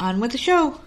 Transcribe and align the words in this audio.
On 0.00 0.20
with 0.20 0.30
the 0.30 0.38
show. 0.38 0.80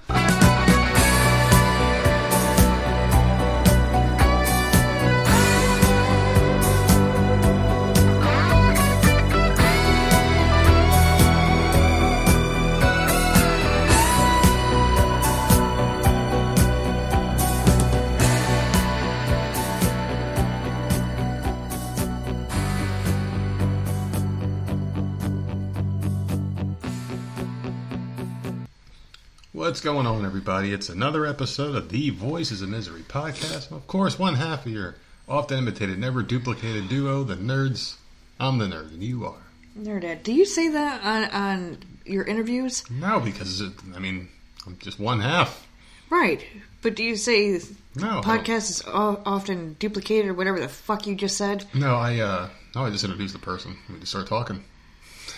What's 29.71 29.79
going 29.79 30.05
on, 30.05 30.25
everybody? 30.25 30.73
It's 30.73 30.89
another 30.89 31.25
episode 31.25 31.75
of 31.77 31.87
the 31.87 32.09
Voices 32.09 32.61
of 32.61 32.67
Misery 32.67 33.03
podcast. 33.03 33.71
Of 33.71 33.87
course, 33.87 34.19
one 34.19 34.35
half 34.35 34.65
of 34.65 34.71
your 34.73 34.95
often 35.29 35.59
imitated, 35.59 35.97
never 35.97 36.23
duplicated 36.23 36.89
duo, 36.89 37.23
the 37.23 37.35
nerds. 37.37 37.95
I'm 38.37 38.57
the 38.57 38.65
nerd, 38.65 38.89
and 38.89 39.01
you 39.01 39.25
are. 39.25 39.41
Nerdette. 39.79 40.23
Do 40.23 40.33
you 40.33 40.43
say 40.43 40.67
that 40.67 41.01
on, 41.05 41.23
on 41.31 41.77
your 42.05 42.25
interviews? 42.25 42.83
No, 42.91 43.21
because, 43.21 43.61
it, 43.61 43.71
I 43.95 43.99
mean, 43.99 44.27
I'm 44.67 44.77
just 44.79 44.99
one 44.99 45.21
half. 45.21 45.65
Right. 46.09 46.45
But 46.81 46.97
do 46.97 47.03
you 47.05 47.15
say 47.15 47.61
No. 47.95 48.19
podcast 48.19 48.69
is 48.71 48.83
o- 48.85 49.21
often 49.25 49.77
duplicated 49.79 50.31
or 50.31 50.33
whatever 50.33 50.59
the 50.59 50.67
fuck 50.67 51.07
you 51.07 51.15
just 51.15 51.37
said? 51.37 51.63
No, 51.73 51.95
I, 51.95 52.19
uh, 52.19 52.49
no, 52.75 52.83
I 52.87 52.89
just 52.89 53.05
introduced 53.05 53.31
the 53.31 53.39
person. 53.39 53.77
We 53.89 53.99
just 53.99 54.11
start 54.11 54.27
talking. 54.27 54.65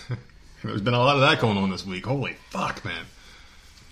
There's 0.63 0.81
been 0.81 0.95
a 0.95 0.99
lot 0.99 1.17
of 1.17 1.21
that 1.21 1.39
going 1.39 1.57
on 1.59 1.69
this 1.69 1.85
week. 1.85 2.07
Holy 2.07 2.33
fuck, 2.49 2.83
man. 2.83 3.05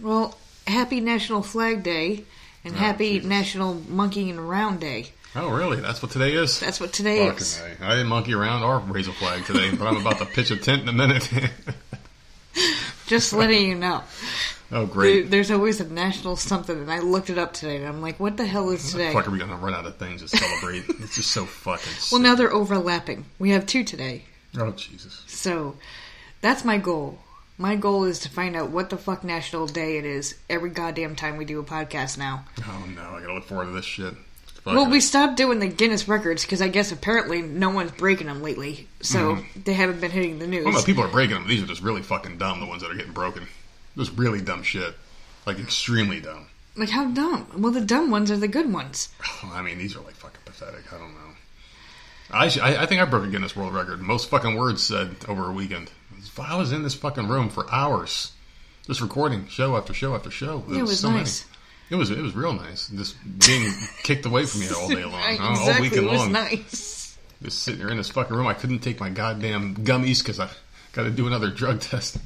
Well, 0.02 0.38
happy 0.68 1.00
National 1.00 1.44
Flag 1.44 1.84
Day 1.84 2.24
and 2.64 2.74
Oh, 2.74 2.78
happy 2.78 3.14
Jesus. 3.14 3.30
National 3.30 3.74
Monkeying 3.88 4.38
Around 4.38 4.80
Day. 4.80 5.08
Oh, 5.36 5.50
really? 5.50 5.78
That's 5.80 6.02
what 6.02 6.12
today 6.12 6.34
is? 6.34 6.60
That's 6.60 6.80
what 6.82 6.92
today 6.92 7.26
Fucking 7.26 7.38
is. 7.42 7.62
I 7.82 7.92
didn't 7.92 8.08
monkey 8.08 8.34
around 8.34 8.64
or 8.64 8.80
raise 8.80 9.08
a 9.08 9.14
flag 9.14 9.46
today, 9.46 9.72
but 9.74 9.88
I'm 9.88 9.96
about 9.98 10.18
to 10.18 10.26
pitch 10.26 10.52
a 10.52 10.58
tent 10.58 10.82
in 10.82 10.90
a 10.90 10.94
minute. 10.94 11.30
Just 13.08 13.32
letting 13.32 13.66
you 13.68 13.76
know. 13.76 14.04
oh, 14.74 14.86
There- 14.86 14.86
great. 14.88 15.30
There's 15.32 15.50
always 15.50 15.80
a 15.80 15.88
national 15.88 16.36
something, 16.36 16.78
and 16.78 16.92
I 16.92 17.00
looked 17.00 17.30
it 17.30 17.38
up 17.38 17.54
today, 17.54 17.78
and 17.78 17.88
I'm 17.88 18.02
like, 18.02 18.20
what 18.20 18.36
the 18.36 18.46
hell 18.46 18.70
is 18.72 18.92
today? 18.92 19.14
Fuck, 19.14 19.28
are 19.28 19.32
we 19.32 19.40
gonna 19.40 19.56
run 19.56 19.74
out 19.74 19.86
of 19.86 19.96
things 19.98 20.22
to 20.22 20.28
celebrate? 20.28 20.84
it's 21.02 21.16
just 21.16 21.32
so 21.32 21.46
fucking. 21.46 21.94
Well, 22.12 22.22
now 22.22 22.36
they're 22.36 22.52
overlapping. 22.54 23.26
We 23.40 23.52
have 23.52 23.66
two 23.66 23.84
today. 23.86 24.26
Oh 24.58 24.72
Jesus! 24.72 25.24
So 25.28 25.76
that's 26.42 26.66
my 26.66 26.78
goal. 26.78 27.20
My 27.62 27.76
goal 27.76 28.06
is 28.06 28.18
to 28.22 28.30
find 28.30 28.56
out 28.56 28.72
what 28.72 28.90
the 28.90 28.98
fuck 28.98 29.24
national 29.24 29.68
day 29.68 29.98
it 29.98 30.04
is 30.04 30.34
every 30.50 30.72
goddamn 30.72 31.16
time 31.16 31.38
we 31.38 31.46
do 31.46 31.60
a 31.60 31.64
podcast 31.64 32.18
now. 32.18 32.44
Oh 32.68 32.86
no, 32.96 33.04
I 33.04 33.22
gotta 33.22 33.36
look 33.36 33.44
forward 33.44 33.66
to 33.66 33.72
this 33.72 33.86
shit. 33.86 34.16
Well, 34.66 34.78
Fucking- 34.78 34.90
we 34.90 35.00
stopped 35.00 35.38
doing 35.38 35.60
the 35.60 35.68
Guinness 35.68 36.08
records 36.08 36.44
because 36.44 36.60
I 36.60 36.70
guess 36.70 36.92
apparently 36.92 37.44
no 37.44 37.70
one's 37.70 37.92
breaking 37.92 38.26
them 38.26 38.42
lately, 38.42 38.88
so 39.02 39.36
mm-hmm. 39.36 39.62
they 39.62 39.76
haven't 39.76 40.02
been 40.02 40.10
hitting 40.10 40.40
the 40.40 40.48
news. 40.48 40.66
Well, 40.66 40.74
no, 40.74 40.82
people 40.82 41.04
are 41.04 41.08
breaking 41.08 41.36
them. 41.36 41.48
These 41.48 41.62
are 41.62 41.68
just 41.68 41.84
really 41.84 42.02
fucking 42.02 42.40
dumb. 42.40 42.62
The 42.62 42.66
ones 42.66 42.82
that 42.82 42.90
are 42.90 42.96
getting 42.96 43.14
broken, 43.14 43.46
just 43.96 44.18
really 44.18 44.42
dumb 44.42 44.64
shit, 44.64 44.96
like 45.46 45.60
extremely 45.60 46.20
dumb. 46.20 46.48
like 46.76 46.90
how 46.90 47.12
dumb? 47.12 47.46
Well, 47.56 47.72
the 47.72 47.82
dumb 47.82 48.10
ones 48.10 48.32
are 48.32 48.38
the 48.38 48.48
good 48.48 48.74
ones. 48.74 49.10
I 49.44 49.62
mean, 49.62 49.78
these 49.78 49.96
are 49.96 50.02
like 50.02 50.16
fucking 50.16 50.42
pathetic. 50.46 50.92
I 50.92 50.98
don't 50.98 51.14
know. 51.14 51.20
I 52.32 52.46
I 52.82 52.86
think 52.88 53.02
I 53.02 53.06
broke 53.06 53.26
a 53.26 53.30
Guinness 53.30 53.56
World 53.56 53.76
Record. 53.76 54.02
Most 54.02 54.32
fucking 54.32 54.56
words 54.56 54.82
said 54.82 55.16
over 55.28 55.48
a 55.48 55.52
weekend. 55.52 55.92
I 56.40 56.56
was 56.56 56.72
in 56.72 56.84
this 56.84 56.94
fucking 56.94 57.28
room 57.28 57.50
for 57.50 57.70
hours, 57.74 58.32
just 58.88 59.02
recording 59.02 59.48
show 59.48 59.76
after 59.78 59.94
show 59.94 60.16
after 60.16 60.32
show. 60.32 60.64
Yeah, 60.70 60.80
it 60.80 60.82
was 60.84 61.00
so 61.00 61.08
many. 61.10 61.20
nice. 61.22 61.46
It 61.90 61.96
was 61.96 62.10
it 62.10 62.20
was 62.22 62.34
real 62.36 62.54
nice. 62.54 62.88
Just 62.90 63.16
being 63.46 63.72
kicked 64.04 64.26
away 64.26 64.46
from 64.46 64.62
you 64.62 64.70
all 64.76 64.88
day 64.88 65.04
long, 65.04 65.14
Right, 65.14 65.40
all- 65.40 65.48
all 65.48 65.54
exactly, 65.54 65.90
weekend 65.90 66.08
it 66.08 66.12
was 66.12 66.20
long. 66.22 66.32
nice. 66.32 67.18
Just 67.44 67.64
sitting 67.64 67.80
there 67.82 67.90
in 67.90 67.98
this 67.98 68.10
fucking 68.10 68.36
room. 68.36 68.48
I 68.48 68.54
couldn't 68.54 68.80
take 68.80 69.00
my 69.00 69.10
goddamn 69.10 69.76
gummies 69.78 70.20
because 70.20 70.40
I 70.40 70.48
got 70.94 71.04
to 71.04 71.10
do 71.12 71.28
another 71.28 71.50
drug 71.50 71.80
test. 71.82 72.18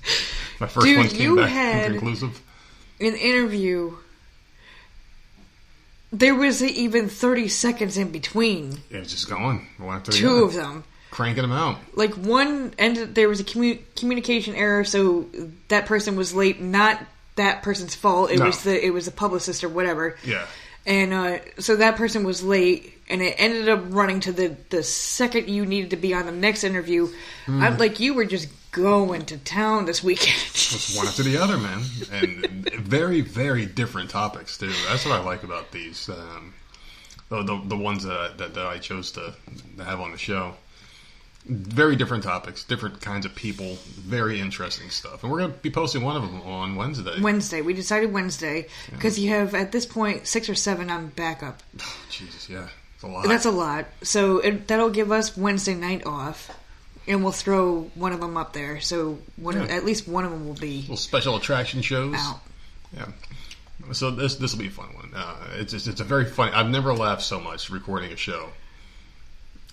My 0.59 0.67
first 0.67 0.85
Dude, 0.85 0.97
one 0.97 1.07
came 1.09 1.35
back 1.35 1.49
had- 1.49 1.85
inconclusive. 1.93 2.41
An 2.99 3.15
interview. 3.15 3.95
There 6.11 6.35
was 6.35 6.63
even 6.63 7.09
30 7.09 7.47
seconds 7.49 7.97
in 7.97 8.11
between 8.11 8.77
It 8.89 8.99
was 8.99 9.11
just 9.11 9.29
going 9.29 9.67
one 9.77 9.97
after 9.97 10.11
the 10.11 10.17
two 10.17 10.29
other, 10.29 10.43
of 10.45 10.53
them. 10.53 10.83
Cranking 11.15 11.43
them 11.43 11.51
out. 11.53 11.77
like 11.95 12.13
one 12.15 12.73
ended 12.77 13.15
there 13.15 13.29
was 13.29 13.39
a 13.39 13.43
commu- 13.45 13.79
communication 13.95 14.53
error 14.55 14.83
so 14.83 15.25
that 15.69 15.85
person 15.85 16.17
was 16.17 16.33
late 16.33 16.59
not 16.59 17.01
that 17.37 17.63
person's 17.63 17.95
fault 17.95 18.29
it 18.31 18.39
No. 18.39 18.45
was 18.47 18.63
the 18.63 18.85
it 18.85 18.89
was 18.93 19.05
the 19.05 19.11
publicist 19.11 19.63
or 19.63 19.69
whatever 19.69 20.17
Yeah. 20.25 20.45
and 20.85 21.13
uh, 21.13 21.37
so 21.59 21.77
that 21.77 21.95
person 21.95 22.25
was 22.25 22.43
late 22.43 22.91
and 23.09 23.21
it 23.21 23.35
ended 23.37 23.69
up 23.69 23.81
running 23.89 24.19
to 24.21 24.33
the 24.33 24.57
the 24.71 24.83
second 24.83 25.47
you 25.47 25.65
needed 25.65 25.91
to 25.91 25.95
be 25.97 26.13
on 26.13 26.25
the 26.25 26.33
next 26.33 26.63
interview 26.65 27.07
Hmm. 27.45 27.61
i'm 27.63 27.77
like 27.77 28.01
you 28.01 28.13
were 28.13 28.25
just 28.25 28.49
going 28.73 29.23
to 29.27 29.37
town 29.37 29.85
this 29.85 30.03
weekend 30.03 30.35
Just 30.51 30.97
one 30.97 31.07
after 31.07 31.23
the 31.23 31.37
other, 31.37 31.57
man, 31.57 31.81
and 32.11 32.45
very, 32.73 33.21
very 33.21 33.65
different 33.65 34.09
topics 34.09 34.57
too. 34.57 34.73
That's 34.89 35.05
what 35.05 35.13
I 35.17 35.23
like 35.23 35.43
about 35.43 35.71
these. 35.71 36.09
Um, 36.09 36.53
the, 37.29 37.41
the 37.43 37.61
the 37.67 37.77
ones 37.77 38.03
that 38.03 38.17
I, 38.19 38.27
that, 38.35 38.53
that 38.55 38.65
I 38.65 38.77
chose 38.79 39.11
to, 39.13 39.33
to 39.77 39.83
have 39.85 40.01
on 40.01 40.11
the 40.11 40.17
show. 40.17 40.55
Very 41.47 41.95
different 41.95 42.23
topics, 42.23 42.63
different 42.63 43.01
kinds 43.01 43.23
of 43.25 43.35
people, 43.35 43.75
very 43.99 44.39
interesting 44.39 44.89
stuff, 44.89 45.21
and 45.21 45.31
we're 45.31 45.37
going 45.39 45.51
to 45.51 45.57
be 45.59 45.69
posting 45.69 46.01
one 46.01 46.15
of 46.15 46.23
them 46.23 46.41
on 46.41 46.75
Wednesday. 46.75 47.21
wednesday 47.21 47.61
we 47.61 47.71
decided 47.73 48.11
wednesday 48.11 48.65
because 48.89 49.19
you 49.19 49.29
have 49.29 49.53
at 49.53 49.71
this 49.71 49.85
point 49.85 50.25
six 50.25 50.49
or 50.49 50.55
seven 50.55 50.89
on 50.89 51.09
backup 51.09 51.61
Jesus, 52.09 52.49
yeah, 52.49 52.67
it's 52.95 53.03
a 53.03 53.07
lot. 53.07 53.27
That's 53.27 53.45
a 53.45 53.51
lot. 53.51 53.85
So 54.01 54.39
it, 54.39 54.67
that'll 54.67 54.89
give 54.89 55.11
us 55.11 55.37
Wednesday 55.37 55.75
night 55.75 56.03
off, 56.07 56.49
and 57.07 57.21
we'll 57.21 57.31
throw 57.31 57.91
one 57.93 58.11
of 58.11 58.21
them 58.21 58.37
up 58.37 58.53
there. 58.53 58.79
So 58.81 59.19
one, 59.35 59.55
Yeah. 59.55 59.65
at 59.75 59.85
least 59.85 60.07
one 60.07 60.25
of 60.25 60.31
them 60.31 60.47
will 60.47 60.55
be 60.55 60.81
little 60.81 60.97
special 60.97 61.35
attraction 61.35 61.83
shows. 61.83 62.15
out. 62.17 62.39
Yeah. 62.91 63.05
So 63.91 64.09
this 64.09 64.33
this 64.35 64.53
will 64.53 64.61
be 64.61 64.67
a 64.69 64.71
fun 64.71 64.95
one. 64.95 65.11
Uh, 65.15 65.35
it's 65.57 65.73
just, 65.73 65.87
it's 65.87 66.01
a 66.01 66.05
very 66.05 66.25
funny. 66.25 66.53
I've 66.53 66.69
never 66.69 66.91
laughed 66.93 67.21
so 67.21 67.39
much 67.39 67.69
recording 67.69 68.11
a 68.11 68.15
show 68.15 68.49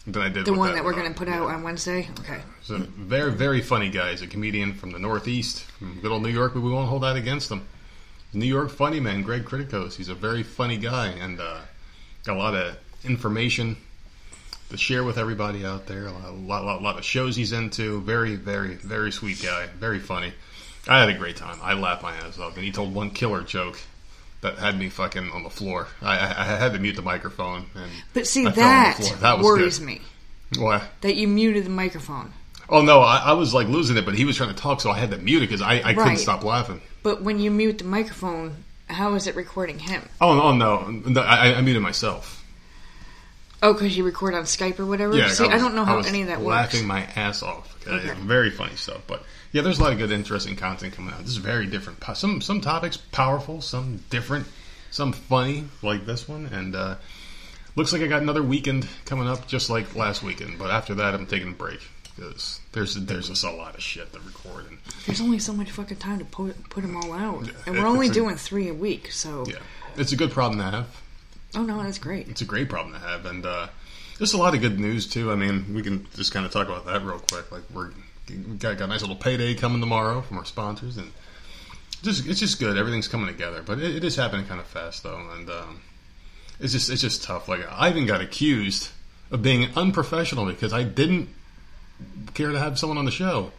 than 0.07 0.23
I 0.23 0.29
did. 0.29 0.45
The 0.45 0.53
one 0.53 0.73
that 0.75 0.85
we're 0.85 0.95
going 0.95 1.13
to 1.13 1.19
put 1.19 1.29
out 1.29 1.49
Yeah. 1.49 1.55
on 1.55 1.63
Wednesday. 1.63 2.09
Okay. 2.21 2.41
So 2.63 2.77
a 2.77 2.79
very 2.79 3.33
very 3.33 3.61
funny 3.61 3.91
guy. 3.91 4.11
He's 4.11 4.23
a 4.23 4.27
comedian 4.27 4.75
from 4.75 4.93
the 4.93 4.99
Northeast, 4.99 5.61
from 5.79 6.01
good 6.01 6.11
old 6.11 6.23
New 6.23 6.29
York. 6.31 6.55
But 6.55 6.61
we 6.63 6.71
won't 6.71 6.89
hold 6.89 7.03
that 7.03 7.17
against 7.17 7.51
him. 7.51 7.67
New 8.33 8.47
York 8.47 8.71
funny 8.71 8.99
man, 9.01 9.23
Greg 9.23 9.45
Criticos. 9.45 9.95
He's 9.95 10.09
a 10.09 10.15
very 10.15 10.43
funny 10.43 10.79
guy 10.79 11.09
and 11.09 11.39
uh, 11.41 11.59
got 12.25 12.37
a 12.37 12.39
lot 12.39 12.55
of 12.55 12.77
information 13.05 13.77
to 14.71 14.77
share 14.79 15.05
with 15.05 15.19
everybody 15.19 15.67
out 15.67 15.87
there. 15.87 16.07
A 16.07 16.13
lot, 16.13 16.35
lot, 16.35 16.65
lot, 16.65 16.83
lot 16.83 16.99
of 16.99 17.05
shows 17.05 17.37
he's 17.37 17.53
into. 17.53 18.01
Very, 18.01 18.37
very, 18.37 18.75
very 18.77 19.13
sweet 19.13 19.43
guy. 19.43 19.67
Very 19.79 19.99
funny. 19.99 20.33
I 20.89 20.99
had 20.99 21.11
a 21.11 21.15
great 21.19 21.37
time. 21.37 21.59
I 21.63 21.75
laughed 21.75 22.03
my 22.03 22.15
ass 22.17 22.39
off, 22.39 22.57
and 22.57 22.65
he 22.65 22.73
told 22.73 22.95
one 22.95 23.11
killer 23.11 23.43
joke 23.43 23.79
that 24.43 24.59
had 24.59 24.79
me 24.79 24.89
fucking 24.89 25.31
on 25.31 25.43
the 25.45 25.51
floor. 25.51 25.89
I, 26.03 26.19
I, 26.19 26.27
I 26.27 26.45
had 26.57 26.73
to 26.75 26.79
mute 26.79 26.97
the 26.97 27.03
microphone. 27.03 27.67
And 27.75 27.91
But 28.13 28.27
see, 28.27 28.47
I 28.47 28.53
fell 28.53 28.65
on 28.65 28.95
the 29.01 29.09
that. 29.09 29.21
That 29.21 29.39
worries 29.41 29.79
good. 29.79 29.87
me. 29.87 30.01
What? 30.59 30.83
That 31.01 31.17
you 31.17 31.27
muted 31.29 31.65
the 31.65 31.71
microphone. 31.71 32.33
Oh 32.69 32.83
no, 32.83 33.01
I, 33.01 33.19
I 33.19 33.33
was 33.33 33.55
like 33.55 33.69
losing 33.69 33.97
it, 33.97 34.05
but 34.05 34.15
he 34.15 34.25
was 34.25 34.37
trying 34.37 34.51
to 34.51 34.61
talk, 34.61 34.81
so 34.81 34.91
I 34.91 34.99
had 34.99 35.11
to 35.11 35.19
mute 35.19 35.43
it 35.43 35.47
because 35.49 35.63
I, 35.63 35.83
I 35.85 35.95
couldn't 35.95 36.19
stop 36.19 36.45
laughing. 36.45 36.81
But 37.03 37.23
when 37.23 37.39
you 37.39 37.51
mute 37.51 37.79
the 37.79 37.85
microphone, 37.85 38.65
how 38.89 39.15
is 39.15 39.27
it 39.27 39.35
recording 39.35 39.79
him? 39.79 40.09
Oh 40.21 40.35
no, 40.35 40.53
no, 40.53 40.91
no 40.91 41.21
I, 41.21 41.55
I 41.55 41.61
muted 41.61 41.83
myself. 41.83 42.42
Oh, 43.63 43.73
because 43.73 43.97
you 43.97 44.05
record 44.05 44.35
on 44.35 44.43
Skype 44.43 44.79
or 44.81 44.87
whatever? 44.87 45.17
Yeah, 45.17 45.29
see, 45.29 45.45
I, 45.45 45.55
was- 45.55 45.63
don't 45.63 45.75
know 45.77 45.85
how 45.85 45.99
any 46.01 46.23
of 46.23 46.29
that 46.29 46.43
laughing 46.43 46.45
works. 46.45 46.75
Laughing 46.75 46.87
my 46.89 47.23
ass 47.23 47.43
off. 47.43 47.77
Okay? 47.87 48.11
Okay. 48.11 48.21
Very 48.21 48.51
funny 48.51 48.75
stuff, 48.77 49.03
but 49.07 49.23
yeah, 49.53 49.63
there's 49.63 49.79
a 49.79 49.83
lot 49.83 49.93
of 49.93 49.99
good, 49.99 50.11
interesting 50.11 50.57
content 50.57 50.95
coming 50.95 51.13
out. 51.15 51.21
This 51.21 51.31
is 51.31 51.37
very 51.37 51.67
different. 51.67 52.03
Some 52.15 52.41
some 52.41 52.61
topics 52.61 52.97
powerful, 52.97 53.61
some 53.61 54.01
different, 54.11 54.47
some 54.91 55.13
funny 55.13 55.65
like 55.83 56.07
this 56.07 56.29
one, 56.29 56.47
and 56.47 56.75
uh, 56.75 56.97
looks 57.77 57.93
like 57.93 58.03
I 58.03 58.07
got 58.07 58.23
another 58.23 58.43
weekend 58.43 58.87
coming 59.05 59.29
up, 59.29 59.47
just 59.47 59.71
like 59.71 59.95
last 59.95 60.23
weekend. 60.23 60.59
But 60.59 60.71
after 60.71 60.95
that, 60.97 61.15
I'm 61.15 61.27
taking 61.27 61.49
a 61.49 61.53
break 61.53 61.81
because 62.17 62.61
there's 62.73 62.95
there's 62.95 63.29
just 63.29 63.45
a 63.45 63.51
lot 63.51 63.75
of 63.75 63.83
shit 63.83 64.13
to 64.13 64.21
record. 64.21 64.67
And, 64.69 64.79
There's 65.07 65.21
only 65.21 65.39
so 65.39 65.53
much 65.53 65.71
fucking 65.71 65.97
time 65.99 66.19
to 66.19 66.25
put, 66.25 66.69
put 66.71 66.83
them 66.83 66.97
all 66.97 67.13
out. 67.13 67.49
And 67.67 67.77
we're 67.79 67.87
only 67.87 68.09
a- 68.09 68.13
doing 68.13 68.37
three 68.37 68.69
a 68.69 68.75
week, 68.75 69.13
so. 69.13 69.45
yeah, 69.49 69.57
it's 69.97 70.13
a 70.13 70.17
good 70.17 70.31
problem 70.31 70.59
to 70.61 70.65
have. 70.77 71.02
Oh, 71.55 71.63
no, 71.63 71.83
that's 71.83 71.99
great. 71.99 72.29
it's 72.29 72.41
a 72.41 72.47
great 72.47 72.69
problem 72.69 72.95
to 72.95 73.01
have, 73.01 73.27
and 73.27 73.45
uh, 73.45 73.69
there's 74.19 74.33
a 74.33 74.39
lot 74.39 74.55
of 74.55 74.61
good 74.61 74.81
news 74.81 75.07
too. 75.07 75.31
I 75.31 75.37
mean, 75.37 75.75
we 75.75 75.83
can 75.83 76.07
just 76.15 76.33
kind 76.33 76.47
of 76.47 76.53
talk 76.53 76.69
about 76.69 76.87
that 76.87 77.03
real 77.05 77.19
quick. 77.19 77.51
Like 77.53 77.63
we're 77.73 77.91
we 78.29 78.37
got, 78.57 78.79
got 78.79 78.85
a 78.85 78.89
nice 78.89 79.01
little 79.03 79.17
payday 79.17 79.55
coming 79.55 79.81
tomorrow 79.81 80.21
from 80.23 80.39
our 80.39 80.45
sponsors, 80.45 80.97
and 80.97 81.13
just 82.03 82.27
it's 82.27 82.41
just 82.41 82.59
good. 82.59 82.77
Everything's 82.79 83.09
coming 83.09 83.27
together, 83.27 83.63
but 83.63 83.79
it, 83.79 83.97
it 83.97 84.05
is 84.05 84.17
happening 84.17 84.47
kind 84.47 84.61
of 84.61 84.67
fast 84.67 85.03
though, 85.03 85.21
and 85.37 85.51
um, 85.51 85.81
it's 86.61 86.73
just 86.73 86.89
it's 86.89 87.03
just 87.03 87.23
tough. 87.23 87.49
Like 87.49 87.61
I 87.71 87.91
even 87.91 88.07
got 88.07 88.21
accused 88.21 88.91
of 89.31 89.43
being 89.43 89.69
unprofessional 89.77 90.47
because 90.47 90.73
I 90.73 90.83
didn't 90.85 91.29
care 92.35 92.51
to 92.51 92.59
have 92.59 92.79
someone 92.79 92.99
on 92.99 93.05
the 93.05 93.11
show. 93.11 93.53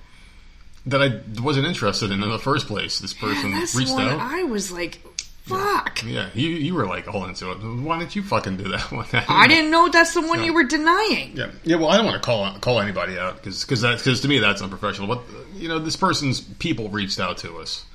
that 0.85 1.01
I 1.01 1.21
wasn't 1.41 1.65
interested 1.65 2.11
in 2.11 2.21
in 2.23 2.29
the 2.29 2.39
first 2.39 2.67
place. 2.67 2.99
This 2.99 3.13
person 3.13 3.51
That's 3.51 3.75
reached 3.75 3.91
out. 3.91 4.19
I 4.19 4.43
was 4.43 4.71
like, 4.71 4.99
fuck. 5.43 6.03
yeah, 6.05 6.29
you 6.33 6.49
you 6.49 6.73
were 6.73 6.85
like 6.87 7.07
all 7.13 7.25
into 7.25 7.51
it. 7.51 7.55
Why 7.55 7.99
didn't 7.99 8.15
you 8.15 8.23
fucking 8.23 8.57
do 8.57 8.69
that 8.71 8.91
one? 8.91 9.05
I 9.13 9.47
didn't 9.47 9.71
know 9.71 9.89
that's 9.89 10.13
the 10.13 10.21
one 10.21 10.39
Yeah. 10.39 10.45
you 10.45 10.53
were 10.53 10.63
denying. 10.63 11.35
Yeah, 11.37 11.51
yeah. 11.63 11.75
Well, 11.77 11.89
I 11.89 11.97
don't 11.97 12.05
want 12.05 12.21
to 12.21 12.25
call 12.25 12.57
call 12.59 12.79
anybody 12.79 13.17
out 13.17 13.35
because 13.37 13.63
because 13.63 13.81
that's 13.81 14.01
because 14.03 14.21
to 14.21 14.27
me 14.27 14.39
that's 14.39 14.61
unprofessional. 14.61 15.07
But 15.07 15.23
you 15.55 15.67
know, 15.69 15.79
this 15.79 15.95
person's 15.95 16.41
people 16.41 16.89
reached 16.89 17.19
out 17.19 17.37
to 17.39 17.57
us, 17.59 17.85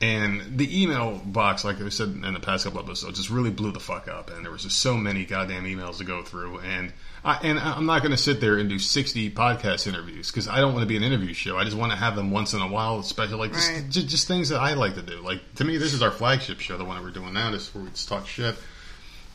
and 0.00 0.58
the 0.58 0.82
email 0.82 1.20
box, 1.24 1.64
like 1.64 1.80
I 1.80 1.88
said 1.88 2.08
in 2.08 2.34
the 2.34 2.40
past 2.40 2.64
couple 2.64 2.80
episodes, 2.80 3.18
just 3.18 3.30
really 3.30 3.50
blew 3.50 3.72
the 3.72 3.80
fuck 3.80 4.08
up. 4.08 4.30
And 4.30 4.44
there 4.44 4.52
was 4.52 4.62
just 4.62 4.78
so 4.78 4.96
many 4.96 5.24
goddamn 5.24 5.64
emails 5.64 5.98
to 5.98 6.04
go 6.04 6.22
through, 6.22 6.58
and 6.60 6.92
I, 7.24 7.34
and 7.42 7.58
I'm 7.58 7.84
not 7.86 8.00
going 8.00 8.12
to 8.12 8.16
sit 8.16 8.40
there 8.40 8.56
and 8.56 8.68
do 8.68 8.78
60 8.78 9.30
podcast 9.32 9.86
interviews 9.86 10.30
because 10.30 10.48
I 10.48 10.56
don't 10.60 10.72
want 10.72 10.82
to 10.82 10.86
be 10.88 10.96
an 10.96 11.02
interview 11.02 11.34
show. 11.34 11.58
I 11.58 11.64
just 11.64 11.76
want 11.76 11.92
to 11.92 11.98
have 11.98 12.16
them 12.16 12.30
once 12.30 12.54
in 12.54 12.60
a 12.62 12.68
while, 12.68 13.02
special 13.02 13.38
like 13.38 13.52
just, 13.52 13.70
Right. 13.70 13.84
just 13.90 14.08
just 14.08 14.26
things 14.28 14.48
that 14.48 14.58
I 14.60 14.72
like 14.74 14.94
to 14.94 15.02
do. 15.02 15.20
Like 15.20 15.40
to 15.56 15.64
me, 15.64 15.76
this 15.76 15.92
is 15.92 16.02
our 16.02 16.10
flagship 16.10 16.60
show, 16.60 16.78
the 16.78 16.84
one 16.84 16.96
that 16.96 17.02
we're 17.04 17.10
doing 17.10 17.34
now. 17.34 17.50
This 17.50 17.68
is 17.68 17.74
where 17.74 17.84
we 17.84 17.90
just 17.90 18.08
talk 18.08 18.26
shit, 18.26 18.56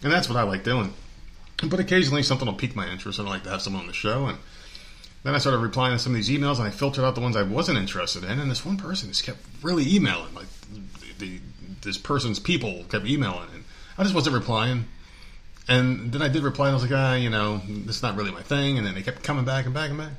and 0.03 0.11
that's 0.11 0.27
what 0.27 0.37
I 0.37 0.43
like 0.43 0.63
doing. 0.63 0.93
But 1.69 1.79
occasionally 1.79 2.23
something 2.23 2.47
will 2.47 2.55
pique 2.55 2.75
my 2.75 2.87
interest. 2.87 3.19
and 3.19 3.27
I 3.27 3.31
like 3.31 3.43
to 3.43 3.49
have 3.51 3.61
someone 3.61 3.81
on 3.83 3.87
the 3.87 3.93
show. 3.93 4.25
And 4.25 4.37
then 5.23 5.33
I 5.35 5.37
started 5.37 5.59
replying 5.59 5.93
to 5.95 5.99
some 5.99 6.11
of 6.11 6.15
these 6.17 6.29
emails, 6.29 6.57
and 6.57 6.67
I 6.67 6.71
filtered 6.71 7.03
out 7.05 7.15
the 7.15 7.21
ones 7.21 7.35
I 7.35 7.43
wasn't 7.43 7.77
interested 7.77 8.23
in. 8.23 8.39
And 8.39 8.49
this 8.51 8.65
one 8.65 8.77
person 8.77 9.09
just 9.09 9.23
kept 9.23 9.39
really 9.61 9.85
emailing. 9.95 10.33
Like 10.33 10.47
the, 11.19 11.25
the 11.25 11.39
this 11.81 11.97
person's 11.99 12.39
people 12.39 12.83
kept 12.89 13.05
emailing, 13.05 13.47
and 13.53 13.63
I 13.97 14.03
just 14.03 14.15
wasn't 14.15 14.35
replying. 14.35 14.85
And 15.67 16.11
then 16.11 16.21
I 16.21 16.27
did 16.27 16.43
reply, 16.43 16.67
and 16.67 16.73
I 16.73 16.75
was 16.75 16.83
like, 16.83 16.99
ah, 16.99 17.15
you 17.15 17.29
know, 17.29 17.61
this 17.67 17.97
is 17.97 18.03
not 18.03 18.15
really 18.15 18.31
my 18.31 18.41
thing. 18.41 18.77
And 18.77 18.85
then 18.85 18.93
they 18.93 19.01
kept 19.01 19.23
coming 19.23 19.45
back 19.45 19.65
and 19.65 19.73
back 19.73 19.89
and 19.89 19.97
back. 19.97 20.11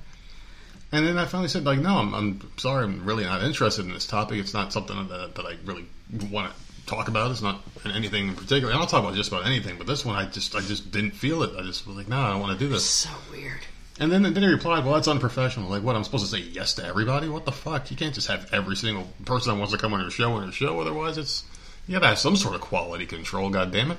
And 0.93 1.07
then 1.07 1.19
I 1.19 1.25
finally 1.27 1.49
said, 1.49 1.65
like, 1.65 1.79
no, 1.79 1.97
I'm, 1.99 2.15
I'm 2.15 2.51
sorry, 2.57 2.85
I'm 2.85 3.05
really 3.05 3.25
not 3.25 3.43
interested 3.43 3.85
in 3.85 3.93
this 3.93 4.07
topic. 4.07 4.39
It's 4.39 4.55
not 4.55 4.73
something 4.73 5.09
that, 5.09 5.35
that 5.35 5.45
I 5.45 5.57
really 5.65 5.87
want 6.31 6.53
to 6.53 6.87
talk 6.87 7.09
about. 7.09 7.31
It's 7.31 7.43
not 7.43 7.61
anything 7.85 8.29
in 8.29 8.35
particular. 8.35 8.73
And 8.73 8.81
I'll 8.81 8.87
talk 8.87 9.03
about 9.03 9.15
just 9.15 9.31
about 9.31 9.47
anything, 9.47 9.79
but 9.79 9.87
this 9.87 10.05
one, 10.05 10.17
I 10.17 10.27
just, 10.27 10.55
I 10.55 10.61
just 10.61 10.91
didn't 10.93 11.13
feel 11.13 11.43
it. 11.43 11.51
I 11.59 11.63
just 11.63 11.87
was 11.87 11.97
like, 11.97 12.09
no, 12.09 12.19
I 12.19 12.31
don't 12.31 12.41
want 12.41 12.59
to 12.59 12.65
do 12.65 12.71
this. 12.71 12.85
So 12.85 13.11
weird. 13.31 13.61
And 13.99 14.13
then, 14.13 14.23
then 14.23 14.43
he 14.43 14.47
replied, 14.47 14.85
well, 14.85 14.95
that's 14.95 15.09
unprofessional. 15.09 15.71
Like, 15.71 15.83
what, 15.83 15.97
I'm 15.97 16.05
supposed 16.05 16.25
to 16.25 16.31
say 16.31 16.43
yes 16.43 16.75
to 16.75 16.85
everybody? 16.85 17.29
What 17.29 17.47
the 17.47 17.53
fuck? 17.53 17.91
You 17.91 17.97
can't 17.97 18.15
just 18.15 18.29
have 18.29 18.53
every 18.53 18.77
single 18.77 19.09
person 19.25 19.53
that 19.53 19.59
wants 19.59 19.73
to 19.73 19.79
come 19.79 19.95
on 19.95 20.01
your 20.01 20.11
show 20.11 20.33
on 20.33 20.45
your 20.45 20.53
show. 20.53 20.79
Otherwise, 20.81 21.19
it's, 21.19 21.45
you 21.87 21.95
gotta 21.95 22.09
have 22.09 22.19
some 22.19 22.37
sort 22.37 22.55
of 22.55 22.61
quality 22.61 23.07
control, 23.07 23.49
God 23.49 23.73
damn 23.73 23.91
it. 23.91 23.99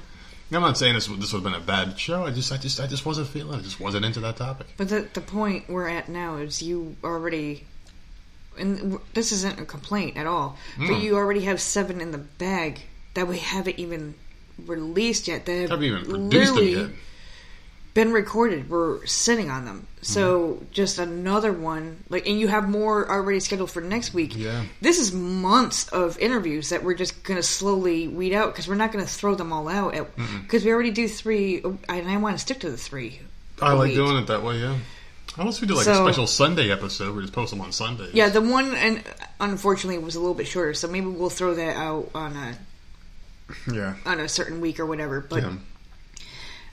I'm 0.51 0.61
not 0.61 0.77
saying 0.77 0.95
this, 0.95 1.09
would- 1.09 1.21
this 1.21 1.33
would 1.33 1.43
have 1.43 1.51
been 1.51 1.61
a 1.61 1.65
bad 1.65 1.99
show. 1.99 2.25
I 2.25 2.31
just, 2.31 2.51
I 2.51 2.57
just, 2.57 2.79
I 2.79 2.87
just 2.87 3.05
wasn't 3.05 3.27
feeling 3.27 3.55
it. 3.55 3.59
I 3.59 3.61
just 3.63 3.79
wasn't 3.79 4.05
into 4.05 4.19
that 4.21 4.37
topic. 4.37 4.67
But 4.77 4.89
the, 4.89 5.07
the 5.13 5.21
point 5.21 5.69
we're 5.69 5.89
at 5.89 6.07
now 6.09 6.37
is 6.37 6.61
you 6.61 6.95
already, 7.03 7.65
and 8.57 8.99
this 9.13 9.31
isn't 9.31 9.59
a 9.59 9.65
complaint 9.65 10.15
at 10.17 10.25
all, 10.25 10.57
but 10.77 10.85
Mm. 10.87 11.01
you 11.03 11.15
already 11.15 11.41
have 11.41 11.59
seven 11.59 11.99
in 12.01 12.11
the 12.11 12.17
bag 12.17 12.81
that 13.13 13.27
we 13.27 13.39
haven't 13.39 13.77
even 13.79 14.15
released 14.65 15.27
yet. 15.27 15.45
That 15.45 15.53
have 15.53 15.69
haven't 15.71 15.83
even 15.85 16.05
produced 16.05 16.55
them 16.55 16.67
yet. 16.67 16.89
Been 17.97 18.13
recorded. 18.13 18.69
We're 18.69 19.03
sitting 19.07 19.49
on 19.49 19.65
them. 19.65 19.87
So 20.03 20.37
Mm-hmm. 20.37 20.65
just 20.71 20.99
another 20.99 21.51
one, 21.51 22.03
like, 22.09 22.27
and 22.27 22.39
you 22.39 22.47
have 22.47 22.69
more 22.69 23.09
already 23.09 23.39
scheduled 23.39 23.71
for 23.71 23.81
next 23.81 24.13
week. 24.13 24.37
Yeah. 24.37 24.65
This 24.81 24.99
is 24.99 25.11
months 25.11 25.89
of 25.89 26.19
interviews 26.19 26.69
that 26.69 26.83
we're 26.83 26.93
just 26.93 27.23
going 27.23 27.37
to 27.37 27.43
slowly 27.43 28.07
weed 28.07 28.33
out 28.35 28.53
because 28.53 28.67
we're 28.67 28.75
not 28.75 28.91
going 28.91 29.03
to 29.03 29.11
throw 29.11 29.33
them 29.33 29.51
all 29.51 29.67
out 29.67 29.95
because 30.43 30.63
we 30.63 30.71
already 30.71 30.91
do 30.91 31.07
three, 31.07 31.63
and 31.63 31.79
I 31.89 32.17
want 32.17 32.35
to 32.35 32.39
stick 32.39 32.59
to 32.59 32.69
the 32.69 32.77
three. 32.77 33.19
I 33.59 33.73
like 33.73 33.87
week. 33.87 33.95
doing 33.95 34.17
it 34.17 34.27
that 34.27 34.43
way, 34.43 34.59
yeah. 34.59 34.77
Unless 35.35 35.59
we 35.61 35.67
do 35.67 35.73
like 35.73 35.87
a 35.87 35.95
special 35.95 36.27
Sunday 36.27 36.71
episode, 36.71 37.15
we 37.15 37.23
just 37.23 37.33
post 37.33 37.49
them 37.49 37.61
on 37.61 37.71
Sundays. 37.71 38.13
Yeah, 38.13 38.29
the 38.29 38.41
one 38.41 38.75
and 38.75 39.03
unfortunately 39.39 39.97
was 39.97 40.15
a 40.15 40.19
little 40.19 40.35
bit 40.35 40.45
shorter, 40.45 40.75
so 40.75 40.87
maybe 40.87 41.07
we'll 41.07 41.31
throw 41.31 41.55
that 41.55 41.75
out 41.75 42.11
on 42.13 42.35
a 42.35 42.57
yeah. 43.73 43.95
on 44.05 44.19
a 44.19 44.29
certain 44.29 44.61
week 44.61 44.79
or 44.79 44.85
whatever. 44.85 45.19
But 45.19 45.41
yeah. 45.41 45.53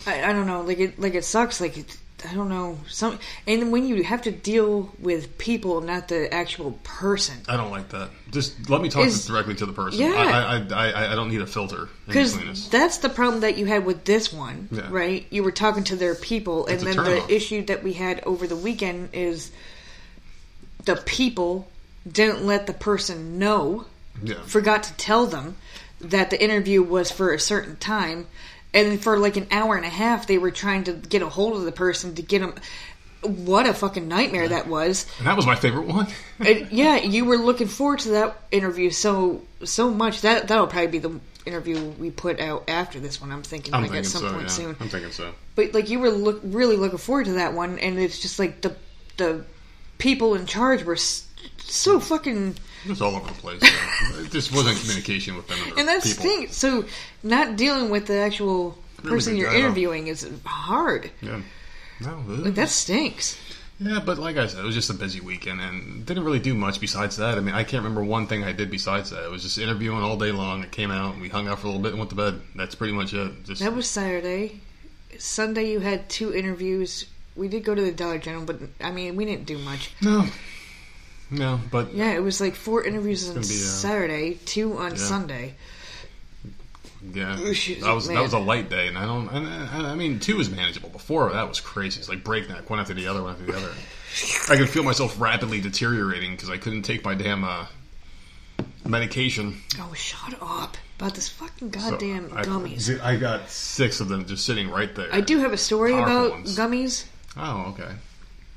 I, 0.07 0.31
I 0.31 0.33
don't 0.33 0.47
know, 0.47 0.63
like 0.63 0.79
it 0.79 0.99
like 0.99 1.15
it 1.15 1.25
sucks. 1.25 1.61
Like 1.61 1.77
it, 1.79 1.97
I 2.31 2.33
don't 2.35 2.49
know 2.49 2.79
some, 2.89 3.19
and 3.47 3.71
when 3.71 3.87
you 3.87 4.03
have 4.03 4.23
to 4.23 4.31
deal 4.31 4.91
with 4.99 5.37
people, 5.37 5.81
not 5.83 6.09
the 6.09 6.33
actual 6.33 6.73
person, 6.83 7.37
I 7.49 7.57
don't 7.59 7.71
like 7.71 7.91
that. 7.91 8.09
Just 8.31 8.71
let 8.71 8.81
me 8.81 8.89
talk 8.89 9.05
Is- 9.07 9.27
directly 9.27 9.55
to 9.57 9.67
the 9.67 9.73
person. 9.75 10.01
Yeah. 10.01 10.15
I, 10.15 10.75
I, 10.75 10.91
I, 10.91 11.13
I 11.13 11.15
don't 11.15 11.29
need 11.29 11.43
a 11.43 11.47
filter 11.47 11.89
because 12.07 12.69
that's 12.71 12.99
the 12.99 13.09
problem 13.11 13.43
that 13.43 13.59
you 13.59 13.67
had 13.67 13.85
with 13.85 14.05
this 14.05 14.33
one, 14.33 14.69
Yeah. 14.73 14.89
right? 14.91 15.27
You 15.31 15.43
were 15.43 15.53
talking 15.53 15.85
to 15.85 15.97
their 15.97 16.15
people, 16.15 16.67
and 16.67 16.81
then 16.81 16.97
the 16.97 17.25
issue 17.29 17.65
that 17.67 17.83
we 17.83 17.93
had 17.93 18.23
over 18.25 18.47
the 18.47 18.57
weekend 18.57 19.11
is 19.13 19.51
the 20.85 20.97
people 20.97 21.69
didn't 22.11 22.45
let 22.47 22.67
the 22.67 22.73
person 22.75 23.39
know 23.39 23.87
Yeah. 24.23 24.37
forgot 24.47 24.83
to 24.85 24.95
tell 24.95 25.27
them 25.27 25.57
that 26.01 26.31
the 26.31 26.43
interview 26.43 26.83
was 26.83 27.11
for 27.11 27.33
a 27.33 27.41
certain 27.41 27.77
time 27.77 28.27
and 28.75 29.03
for 29.03 29.19
like 29.19 29.37
an 29.37 29.47
hour 29.51 29.77
and 29.77 29.87
a 29.87 29.91
half 29.91 30.27
they 30.27 30.37
were 30.37 30.51
trying 30.51 30.85
to 30.85 30.93
get 30.93 31.23
a 31.23 31.29
hold 31.29 31.57
of 31.57 31.65
the 31.65 31.73
person 31.73 32.15
to 32.15 32.23
get 32.23 32.41
them 32.41 32.55
what 33.23 33.67
a 33.67 33.73
fucking 33.73 34.07
nightmare 34.07 34.49
that 34.49 34.67
was 34.67 35.07
And 35.19 35.27
that 35.27 35.37
was 35.37 35.47
my 35.47 35.55
favorite 35.55 35.87
one. 35.87 36.09
And, 36.39 36.71
yeah 36.71 36.97
you 36.97 37.25
were 37.25 37.39
looking 37.39 37.69
forward 37.69 38.01
to 38.01 38.11
that 38.11 38.37
interview 38.51 38.91
so 38.91 39.43
so 39.63 39.91
much 39.91 40.21
that 40.23 40.49
that'll 40.49 40.67
probably 40.67 40.89
be 40.89 40.99
the 40.99 41.21
interview 41.47 41.79
we 41.99 42.11
put 42.11 42.41
out 42.41 42.65
after 42.69 42.99
this 42.99 43.21
one 43.21 43.31
i'm 43.31 43.43
thinking 43.43 43.75
I'm 43.75 43.83
like 43.83 43.93
thinking 43.93 44.07
at 44.07 44.11
some 44.11 44.23
so. 44.23 44.31
point 44.31 44.43
yeah. 44.43 44.49
soon 44.49 44.77
I'm 44.81 44.89
thinking 44.89 45.13
so. 45.13 45.33
but 45.55 45.75
like 45.75 45.91
you 45.91 46.01
were 46.01 46.11
look, 46.11 46.41
really 46.43 46.77
looking 46.77 46.99
forward 46.99 47.27
to 47.27 47.33
that 47.35 47.53
one 47.53 47.79
and 47.79 47.99
it's 47.99 48.19
just 48.19 48.39
like 48.39 48.63
the 48.63 48.75
the 49.17 49.45
people 49.99 50.35
in 50.35 50.47
charge 50.47 50.83
were 50.83 50.97
so 50.97 52.01
fucking 52.01 52.57
It 52.85 52.91
was 52.91 53.03
all 53.03 53.17
over 53.17 53.27
the 53.27 53.35
place. 53.35 53.61
it 53.63 54.31
just 54.31 54.53
wasn't 54.53 54.79
communication 54.79 55.37
with 55.37 55.49
them 55.49 55.59
and, 55.79 55.89
that's 55.89 56.15
the 56.15 56.23
people. 56.23 56.37
thing. 56.37 56.49
So, 56.53 56.85
not 57.23 57.57
dealing 57.57 57.91
with 57.91 58.07
the 58.07 58.17
actual 58.19 58.79
person 59.03 59.37
you're 59.37 59.55
interviewing 59.55 60.07
is 60.09 60.29
hard. 60.45 61.11
Yeah. 61.21 61.41
No, 62.01 62.23
Like 62.27 62.55
that 62.55 62.69
stinks. 62.69 63.39
Yeah, 63.81 64.01
but 64.05 64.19
like 64.19 64.37
I 64.37 64.47
said, 64.47 64.61
it 64.61 64.67
was 64.67 64.75
just 64.75 64.91
a 64.91 64.95
busy 64.95 65.21
weekend 65.21 65.61
and 65.61 66.07
didn't 66.07 66.25
really 66.25 66.39
do 66.39 66.55
much 66.55 66.81
besides 66.81 67.17
that. 67.17 67.37
I 67.39 67.41
mean, 67.41 67.55
I 67.55 67.65
can't 67.65 67.83
remember 67.83 68.05
one 68.05 68.27
thing 68.27 68.45
I 68.45 68.53
did 68.53 68.71
besides 68.71 69.11
that. 69.11 69.25
It 69.25 69.31
was 69.31 69.43
just 69.43 69.59
interviewing 69.59 69.99
all 70.01 70.17
day 70.17 70.31
long. 70.31 70.63
It 70.63 70.71
came 70.71 70.91
out 70.91 71.19
we 71.19 71.29
hung 71.29 71.49
out 71.49 71.59
for 71.59 71.67
a 71.67 71.71
little 71.71 71.83
bit 71.83 71.91
and 71.91 71.99
went 71.99 72.11
to 72.11 72.17
bed. 72.17 72.41
That's 72.55 72.75
pretty 72.75 72.93
much 72.93 73.15
it. 73.15 73.45
Just 73.45 73.63
That 73.63 73.75
was 73.75 73.89
Saturday. 73.89 74.61
Sunday, 75.19 75.71
you 75.71 75.81
had 75.81 76.09
two 76.09 76.35
interviews. 76.35 77.07
We 77.37 77.49
did 77.49 77.65
go 77.65 77.75
to 77.75 77.83
the 77.83 77.93
Dollar 77.93 78.19
General, 78.19 78.45
but 78.45 78.59
I 78.81 78.91
mean, 78.93 79.17
we 79.17 79.25
didn't 79.25 79.47
do 79.47 79.59
much. 79.59 79.91
no, 80.01 80.25
no. 81.31 81.61
But 81.71 81.95
Yeah, 81.95 82.13
it 82.13 82.23
was 82.23 82.41
like 82.41 82.55
four 82.55 82.85
interviews 82.85 83.29
on 83.29 83.35
be, 83.35 83.41
uh, 83.41 83.43
Saturday, 83.43 84.35
two 84.45 84.77
on 84.79 84.93
yeah. 84.93 84.97
Sunday. 84.97 85.55
yeah, 87.13 87.37
Oh, 87.41 87.53
shit, 87.53 87.81
that 87.83 87.93
was 87.93 88.07
man. 88.09 88.17
that 88.17 88.23
was 88.23 88.33
a 88.33 88.39
light 88.39 88.71
day, 88.71 88.89
and 88.89 88.97
I 88.99 89.05
don't. 89.07 89.29
And, 89.29 89.47
and, 89.47 89.87
I 89.87 89.95
mean, 89.95 90.21
two 90.21 90.37
was 90.37 90.51
manageable. 90.51 90.89
Before 90.89 91.31
that 91.33 91.49
was 91.49 91.61
crazy. 91.61 92.01
It's 92.01 92.09
like 92.09 92.25
breakneck, 92.25 92.69
one 92.71 92.81
after 92.81 92.95
the 92.95 93.07
other, 93.07 93.23
one 93.23 93.33
after 93.33 93.45
the 93.45 93.57
other. 93.57 93.71
I 94.49 94.57
could 94.57 94.69
feel 94.69 94.85
myself 94.85 95.21
rapidly 95.21 95.61
deteriorating 95.61 96.33
because 96.33 96.49
I 96.51 96.57
couldn't 96.57 96.83
take 96.83 97.05
my 97.05 97.15
damn 97.15 97.43
uh, 97.45 97.67
medication. 98.87 99.61
Oh, 99.79 99.93
shut 99.95 100.35
up 100.41 100.77
about 100.99 101.15
this 101.15 101.29
fucking 101.29 101.73
So 101.73 101.91
goddamn 101.91 102.31
I, 102.35 102.45
gummies. 102.45 103.01
I 103.03 103.17
got 103.17 103.51
six 103.51 104.01
of 104.01 104.09
them 104.09 104.25
just 104.27 104.45
sitting 104.47 104.71
right 104.71 104.95
there. 104.95 105.09
I 105.13 105.21
do 105.21 105.39
have 105.39 105.53
a 105.53 105.57
story 105.57 105.93
Powerful 105.93 106.17
about 106.27 106.31
ones. 106.33 106.57
gummies. 106.57 107.07
Oh, 107.37 107.75
okay. 107.77 107.91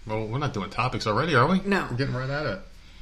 Well, 0.08 0.26
we're 0.26 0.40
not 0.40 0.54
doing 0.54 0.70
topics 0.70 1.06
already, 1.08 1.36
are 1.36 1.48
we? 1.48 1.60
No. 1.62 1.88
We're 1.90 1.98
getting 1.98 2.16
right 2.16 2.30
at 2.30 2.46
it. 2.46 2.60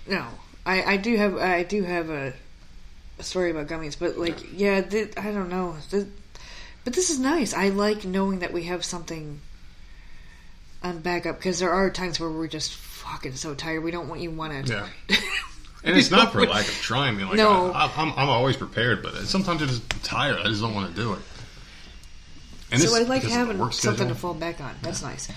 No, 0.08 0.26
I, 0.66 0.84
I 0.84 0.98
do 0.98 1.16
have 1.18 1.38
I 1.38 1.64
do 1.64 1.84
have 1.84 2.10
a, 2.10 2.34
a 3.20 3.24
story 3.24 3.52
about 3.52 3.68
gummies, 3.68 3.98
but 3.98 4.18
like 4.18 4.38
yeah, 4.54 4.82
th- 4.82 5.14
I 5.18 5.32
don't 5.32 5.50
know. 5.50 5.76
Th- 5.90 6.08
but 6.84 6.94
this 6.94 7.10
is 7.10 7.20
nice. 7.20 7.54
I 7.54 7.70
like 7.70 8.06
knowing 8.06 8.40
that 8.40 8.54
we 8.54 8.64
have 8.66 8.86
something 8.86 9.40
on 10.84 11.00
backup 11.00 11.38
because 11.38 11.60
there 11.60 11.72
are 11.72 11.90
times 11.90 12.20
where 12.20 12.30
we're 12.30 12.48
just 12.48 12.74
fucking 12.74 13.36
so 13.36 13.56
tired. 13.56 13.84
We 13.84 13.92
don't 13.92 14.08
want 14.08 14.22
you 14.22 14.32
want 14.32 14.68
to. 14.68 14.74
Yeah. 15.10 15.18
And 15.86 15.96
it's 15.96 16.10
not 16.10 16.32
for 16.32 16.44
lack 16.44 16.68
of 16.68 16.74
trying. 16.74 17.14
I 17.14 17.18
mean, 17.18 17.28
like, 17.28 17.38
No. 17.38 17.72
I, 17.72 17.92
I'm, 17.96 18.12
I'm 18.14 18.28
always 18.28 18.58
prepared, 18.58 19.04
but 19.04 19.14
sometimes 19.28 19.62
I'm 19.62 19.68
just 19.68 19.88
tired. 20.04 20.40
I 20.40 20.46
just 20.46 20.60
don't 20.60 20.74
want 20.74 20.90
to 20.90 21.00
do 21.00 21.14
it. 21.14 21.20
And 22.72 22.82
so 22.82 22.88
it's 22.88 23.06
I 23.06 23.08
like 23.08 23.22
because 23.22 23.38
of 23.38 23.48
the 23.48 23.54
having 23.54 23.72
something 23.72 24.08
to 24.08 24.16
fall 24.16 24.34
back 24.34 24.60
on. 24.60 24.74
That's 24.82 25.04
nice. 25.04 25.30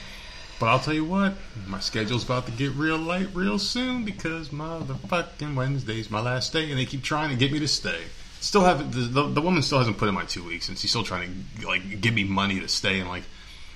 But 0.61 0.67
I'll 0.67 0.81
tell 0.81 0.95
you 0.95 1.05
what, 1.05 1.35
my 1.69 1.79
schedule's 1.79 2.25
about 2.25 2.47
to 2.47 2.53
get 2.53 2.73
real 2.73 2.99
light 2.99 3.29
real 3.33 3.59
soon 3.61 4.05
because 4.05 4.49
motherfucking 4.49 5.55
Wednesday's 5.55 6.11
my 6.11 6.21
last 6.21 6.53
day, 6.53 6.69
and 6.71 6.79
they 6.79 6.85
keep 6.87 7.03
trying 7.03 7.31
to 7.31 7.37
get 7.37 7.53
me 7.53 7.61
to 7.61 7.69
stay. 7.69 8.01
Still 8.41 8.63
haven't. 8.63 8.91
The, 8.93 9.01
the, 9.01 9.23
the 9.29 9.41
woman 9.41 9.63
still 9.63 9.79
hasn't 9.79 9.99
put 9.99 10.09
in 10.09 10.15
my 10.15 10.25
two 10.25 10.43
weeks, 10.45 10.69
and 10.69 10.77
she's 10.79 10.91
still 10.91 11.05
trying 11.05 11.45
to 11.61 11.67
like 11.67 12.01
give 12.01 12.15
me 12.15 12.25
money 12.25 12.59
to 12.61 12.69
stay. 12.69 12.99
And 12.99 13.09
like, 13.09 13.23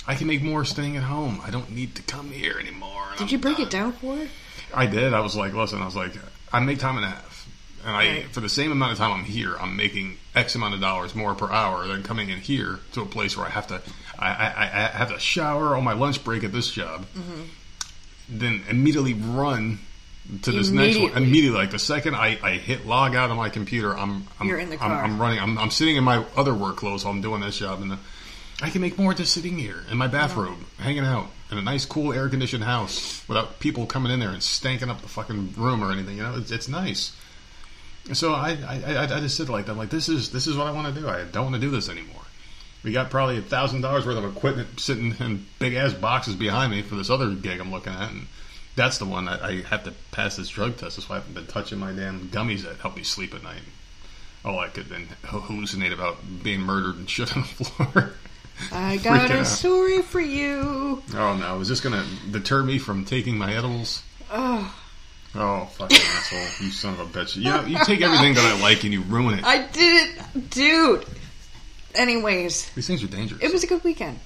I 0.09 0.15
can 0.17 0.27
make 0.27 0.43
more 0.43 0.65
staying 0.65 0.97
at 0.97 1.05
home. 1.05 1.41
I 1.45 1.51
don't 1.51 1.71
need 1.71 1.95
to 1.97 2.03
come 2.03 2.31
here 2.31 2.59
anymore. 2.59 3.05
Did 3.12 3.23
I'm 3.23 3.29
you 3.29 3.39
break 3.39 3.59
done. 3.59 3.67
it 3.67 3.71
down 3.71 3.93
for 3.93 4.17
her? 4.17 4.27
I 4.75 4.87
did. 4.87 5.15
I 5.15 5.21
was 5.21 5.37
like, 5.37 5.53
listen, 5.53 5.81
I 5.83 5.85
was 5.85 5.95
like, 5.97 6.12
I 6.53 6.59
make 6.61 6.79
time 6.81 6.97
and 6.97 7.05
a 7.05 7.11
half. 7.11 7.49
And 7.85 7.97
I, 7.97 8.07
Right. 8.09 8.25
for 8.27 8.41
the 8.41 8.49
same 8.49 8.71
amount 8.73 8.93
of 8.93 8.99
time 8.99 9.11
I'm 9.12 9.25
here, 9.25 9.57
I'm 9.61 9.77
making 9.77 10.17
X 10.37 10.55
amount 10.55 10.75
of 10.75 10.81
dollars 10.81 11.15
more 11.17 11.35
per 11.35 11.51
hour 11.51 11.87
than 11.89 12.03
coming 12.05 12.29
in 12.29 12.39
here 12.39 12.79
to 12.93 13.03
a 13.03 13.07
place 13.07 13.37
where 13.37 13.45
I 13.47 13.51
have 13.51 13.67
to, 13.69 13.83
I, 14.23 14.47
I, 14.57 14.64
I 14.64 14.99
have 14.99 15.12
to 15.12 15.19
shower 15.19 15.76
on 15.76 15.85
my 15.85 15.93
lunch 15.93 16.23
break 16.25 16.45
at 16.45 16.52
this 16.52 16.71
job, 16.71 17.07
then 18.29 18.62
immediately 18.69 19.14
run 19.14 19.79
to 20.43 20.52
this 20.52 20.71
next 20.71 20.99
one 20.99 21.11
Immediately. 21.12 21.59
Like 21.59 21.71
the 21.73 21.79
second 21.79 22.14
I, 22.14 22.38
I 22.43 22.52
hit 22.52 22.87
log 22.87 23.14
out 23.17 23.31
of 23.31 23.37
my 23.37 23.49
computer, 23.49 23.97
I'm, 23.97 24.25
I'm 24.38 24.49
You're 24.49 24.59
in 24.59 24.71
the 24.71 24.75
I'm, 24.75 24.79
car. 24.79 25.02
I'm 25.02 25.21
running. 25.21 25.41
I'm, 25.41 25.59
I'm 25.59 25.71
sitting 25.71 25.97
in 25.97 26.05
my 26.05 26.25
other 26.37 26.55
work 26.55 26.76
clothes 26.76 27.05
while 27.05 27.12
I'm 27.12 27.21
doing 27.21 27.41
this 27.41 27.59
job, 27.59 27.83
and 27.83 27.91
the, 27.91 27.99
I 28.61 28.71
can 28.71 28.81
make 28.81 28.97
more 28.97 29.12
just 29.12 29.33
sitting 29.33 29.59
here 29.59 29.83
in 29.91 29.99
my 29.99 30.07
bathrobe, 30.07 30.59
hanging 30.79 31.05
out 31.05 31.26
in 31.50 31.59
a 31.59 31.62
nice, 31.62 31.85
cool, 31.85 32.12
air 32.12 32.29
conditioned 32.29 32.62
house 32.64 33.26
without 33.29 33.59
people 33.59 33.87
coming 33.87 34.12
in 34.12 34.21
there 34.21 34.31
and 34.31 34.38
stanking 34.38 34.88
up 34.88 35.02
the 35.02 35.09
fucking 35.09 35.55
room 35.57 35.83
or 35.83 35.91
anything. 35.91 36.17
You 36.17 36.23
know, 36.23 36.37
it's, 36.37 36.50
it's 36.52 36.69
nice. 36.69 37.17
So 38.12 38.33
I, 38.33 38.57
I, 38.67 38.95
I, 38.95 39.02
I 39.02 39.21
just 39.21 39.37
sit 39.37 39.49
like 39.49 39.67
that. 39.67 39.73
I'm 39.73 39.79
like, 39.79 39.91
this 39.91 40.09
is 40.09 40.31
this 40.31 40.47
is 40.47 40.57
what 40.57 40.67
I 40.67 40.71
want 40.73 40.95
to 40.95 41.00
do. 41.00 41.09
I 41.09 41.25
don't 41.25 41.45
want 41.50 41.57
to 41.57 41.61
do 41.61 41.71
this 41.71 41.88
anymore. 41.88 42.22
We 42.83 42.93
got 42.93 43.11
probably 43.11 43.39
a 43.39 43.43
thousand 43.43 43.83
dollars 43.83 44.05
worth 44.07 44.17
of 44.17 44.25
equipment 44.25 44.81
sitting 44.81 45.15
in 45.21 45.47
big 45.59 45.75
ass 45.75 45.93
boxes 45.93 46.35
behind 46.35 46.73
me 46.73 46.83
for 46.83 46.97
this 46.97 47.11
other 47.11 47.31
gig 47.31 47.61
I'm 47.61 47.71
looking 47.71 47.93
at, 47.93 48.11
and 48.11 48.27
that's 48.75 48.99
the 48.99 49.05
one 49.07 49.27
that 49.27 49.43
I 49.43 49.61
have 49.62 49.85
to 49.85 49.93
pass 50.11 50.37
this 50.37 50.49
drug 50.49 50.77
test. 50.77 50.97
That's 50.97 51.09
why 51.09 51.17
I 51.17 51.19
haven't 51.21 51.35
been 51.35 51.47
touching 51.47 51.79
my 51.79 51.93
damn 51.93 52.29
gummies 52.29 52.62
that 52.62 52.77
help 52.79 52.97
me 52.97 53.03
sleep 53.05 53.35
at 53.35 53.43
night. 53.43 53.62
All 54.45 54.59
I 54.59 54.69
could 54.69 54.87
then 54.87 55.07
hallucinate 55.23 55.93
about 55.93 56.19
being 56.43 56.61
murdered 56.61 56.97
and 56.97 57.09
shit 57.09 57.37
on 57.37 57.43
the 57.43 57.65
floor. 57.65 58.12
I 58.73 58.97
got 58.99 59.31
a 59.31 59.41
out. 59.41 59.47
story 59.47 60.03
for 60.03 60.21
you. 60.21 61.03
Oh 61.15 61.37
no, 61.37 61.61
is 61.61 61.69
this 61.69 61.81
gonna 61.81 62.05
deter 62.31 62.62
me 62.62 62.79
from 62.79 63.05
taking 63.05 63.39
my 63.39 63.55
edibles? 63.55 64.03
Oh, 64.31 64.75
Oh 65.35 65.65
fucking 65.77 65.97
asshole! 65.97 66.67
You 66.67 66.71
son 66.73 66.93
of 66.95 67.01
a 67.01 67.05
bitch! 67.07 67.37
You 67.37 67.45
know, 67.45 67.65
you 67.65 67.79
take 67.85 68.03
everything 68.03 68.35
that 68.35 68.45
I 68.45 68.61
like 68.61 68.85
and 68.85 68.93
you 68.93 69.01
ruin 69.03 69.39
it. 69.39 69.45
I 69.45 69.67
did 69.69 70.11
it, 70.19 70.51
dude. 70.51 71.07
Anyways, 71.95 72.71
These 72.71 72.87
things 72.87 73.03
are 73.05 73.09
dangerous. 73.09 73.43
it 73.43 73.53
was 73.53 73.65
a 73.65 73.67
good 73.67 73.85
weekend. 73.85 74.19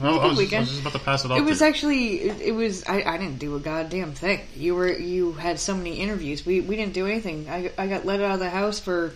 Well, 0.00 0.20
I, 0.20 0.26
was, 0.28 0.38
I 0.38 0.60
was 0.60 0.68
just 0.68 0.80
about 0.80 0.94
to 0.94 0.98
pass 0.98 1.24
it 1.26 1.30
off. 1.30 1.38
It 1.38 1.44
was 1.44 1.60
actually 1.60 2.20
it, 2.22 2.40
it 2.40 2.52
was 2.52 2.84
I, 2.88 3.02
I 3.02 3.18
didn't 3.18 3.38
do 3.38 3.54
a 3.54 3.60
goddamn 3.60 4.12
thing. 4.12 4.40
You 4.56 4.74
were 4.74 4.90
you 4.90 5.32
had 5.32 5.60
so 5.60 5.74
many 5.76 5.96
interviews. 5.96 6.46
We 6.46 6.60
we 6.62 6.76
didn't 6.76 6.94
do 6.94 7.06
anything. 7.06 7.48
I 7.50 7.70
I 7.76 7.86
got 7.86 8.06
let 8.06 8.20
out 8.20 8.32
of 8.32 8.38
the 8.40 8.48
house 8.48 8.80
for 8.80 9.12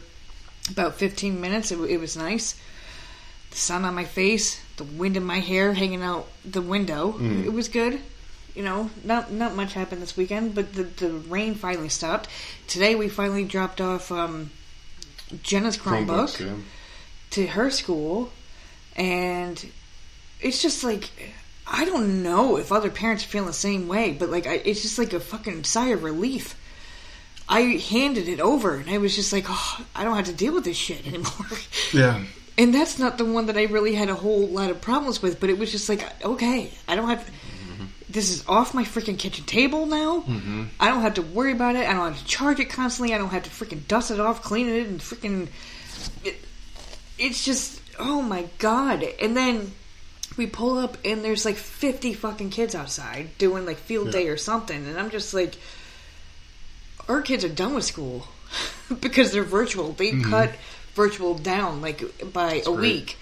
about 0.71 0.97
15 0.97 1.41
minutes. 1.41 1.73
It, 1.73 1.79
it 1.81 1.99
was 1.99 2.17
nice. 2.17 2.55
The 3.51 3.57
sun 3.57 3.85
on 3.85 3.95
my 3.95 4.05
face, 4.05 4.61
the 4.77 4.85
wind 4.85 5.17
in 5.17 5.25
my 5.25 5.41
hair 5.41 5.73
hanging 5.73 6.03
out 6.03 6.29
the 6.45 6.63
window. 6.63 7.13
Mm. 7.13 7.45
It 7.45 7.53
was 7.53 7.69
good. 7.69 8.01
You 8.55 8.63
know, 8.63 8.91
not 9.05 9.33
not 9.33 9.55
much 9.57 9.73
happened 9.73 10.03
this 10.03 10.19
weekend, 10.19 10.55
but 10.55 10.75
the 10.75 10.83
the 10.83 11.11
rain 11.11 11.55
finally 11.55 11.89
stopped. 11.89 12.29
Today 12.67 12.95
we 12.95 13.09
finally 13.09 13.45
dropped 13.45 13.81
off 13.81 14.13
um, 14.13 14.51
Jenna's 15.43 15.79
Chromebook 15.79 16.37
Chromebooks, 16.37 16.41
yeah. 16.41 16.55
To 17.33 17.47
her 17.47 17.71
school, 17.71 18.31
and 18.97 19.65
it's 20.41 20.62
just 20.62 20.85
like 20.85 21.11
I 21.67 21.85
don't 21.85 22.23
know 22.23 22.57
if 22.57 22.73
other 22.73 22.91
parents 22.91 23.25
feel 23.25 23.45
the 23.45 23.53
same 23.53 23.89
way, 23.89 24.12
but 24.12 24.31
like 24.31 24.47
I, 24.47 24.55
it's 24.55 24.83
just 24.83 24.99
like 24.99 25.12
a 25.12 25.21
fucking 25.21 25.65
sigh 25.65 25.89
of 25.89 26.03
relief. 26.03 26.59
I 27.49 27.61
handed 27.91 28.29
it 28.29 28.41
over, 28.41 28.77
and 28.77 28.89
I 28.89 28.99
was 28.99 29.15
just 29.15 29.33
like, 29.33 29.45
oh, 29.49 29.87
I 29.95 30.05
don't 30.05 30.17
have 30.17 30.27
to 30.27 30.33
deal 30.33 30.55
with 30.55 30.65
this 30.65 30.77
shit 30.77 31.07
anymore. 31.07 31.33
Yeah. 31.93 32.25
And 32.57 32.75
that's 32.75 32.99
not 32.99 33.19
the 33.19 33.25
one 33.25 33.47
that 33.47 33.57
I 33.57 33.65
really 33.65 33.95
had 33.95 34.09
a 34.09 34.15
whole 34.15 34.47
lot 34.47 34.71
of 34.71 34.81
problems 34.81 35.21
with, 35.23 35.41
but 35.41 35.51
it 35.51 35.59
was 35.59 35.71
just 35.73 35.89
like, 35.89 36.07
okay, 36.25 36.71
I 36.87 36.97
don't 36.97 37.09
have. 37.09 37.21
Mm-hmm. 37.21 37.85
This 38.11 38.31
is 38.31 38.47
off 38.47 38.75
my 38.75 38.85
freaking 38.85 39.19
kitchen 39.19 39.45
table 39.47 39.87
now. 39.87 40.21
Mm-hmm. 40.21 40.65
I 40.79 40.89
don't 40.89 41.01
have 41.01 41.15
to 41.15 41.23
worry 41.23 41.53
about 41.53 41.77
it. 41.77 41.89
I 41.89 41.95
don't 41.95 42.12
have 42.12 42.19
to 42.19 42.25
charge 42.27 42.61
it 42.61 42.67
constantly. 42.67 43.15
I 43.15 43.19
don't 43.19 43.31
have 43.31 43.45
to 43.45 43.51
freaking 43.51 43.87
dust 43.89 44.11
it 44.11 44.21
off, 44.21 44.43
clean 44.43 44.69
it, 44.69 44.87
and 44.87 45.01
freaking. 45.01 45.49
It, 46.25 46.37
it's 47.23 47.45
just, 47.45 47.81
oh 48.00 48.21
my 48.21 48.49
god. 48.59 49.05
And 49.21 49.37
then 49.37 49.73
we 50.37 50.47
pull 50.47 50.76
up, 50.76 50.99
and 51.05 51.25
there's 51.25 51.45
like 51.45 51.57
50 51.57 52.14
fucking 52.14 52.50
kids 52.50 52.75
outside 52.75 53.31
doing 53.38 53.64
like 53.64 53.79
field 53.79 54.07
Yeah. 54.07 54.12
day 54.12 54.29
or 54.29 54.37
something. 54.37 54.87
And 54.87 54.99
I'm 54.99 55.11
just 55.11 55.33
like, 55.33 55.55
our 57.09 57.23
kids 57.23 57.45
are 57.45 57.49
done 57.49 57.75
with 57.75 57.85
school 57.85 58.26
because 59.00 59.31
they're 59.31 59.45
virtual. 59.45 59.93
They 59.93 60.11
mm-hmm. 60.11 60.31
cut 60.31 60.52
virtual 60.95 61.35
down 61.35 61.81
like 61.81 62.33
by 62.33 62.55
a 62.55 62.64
great. 62.64 62.81
week. 62.81 63.19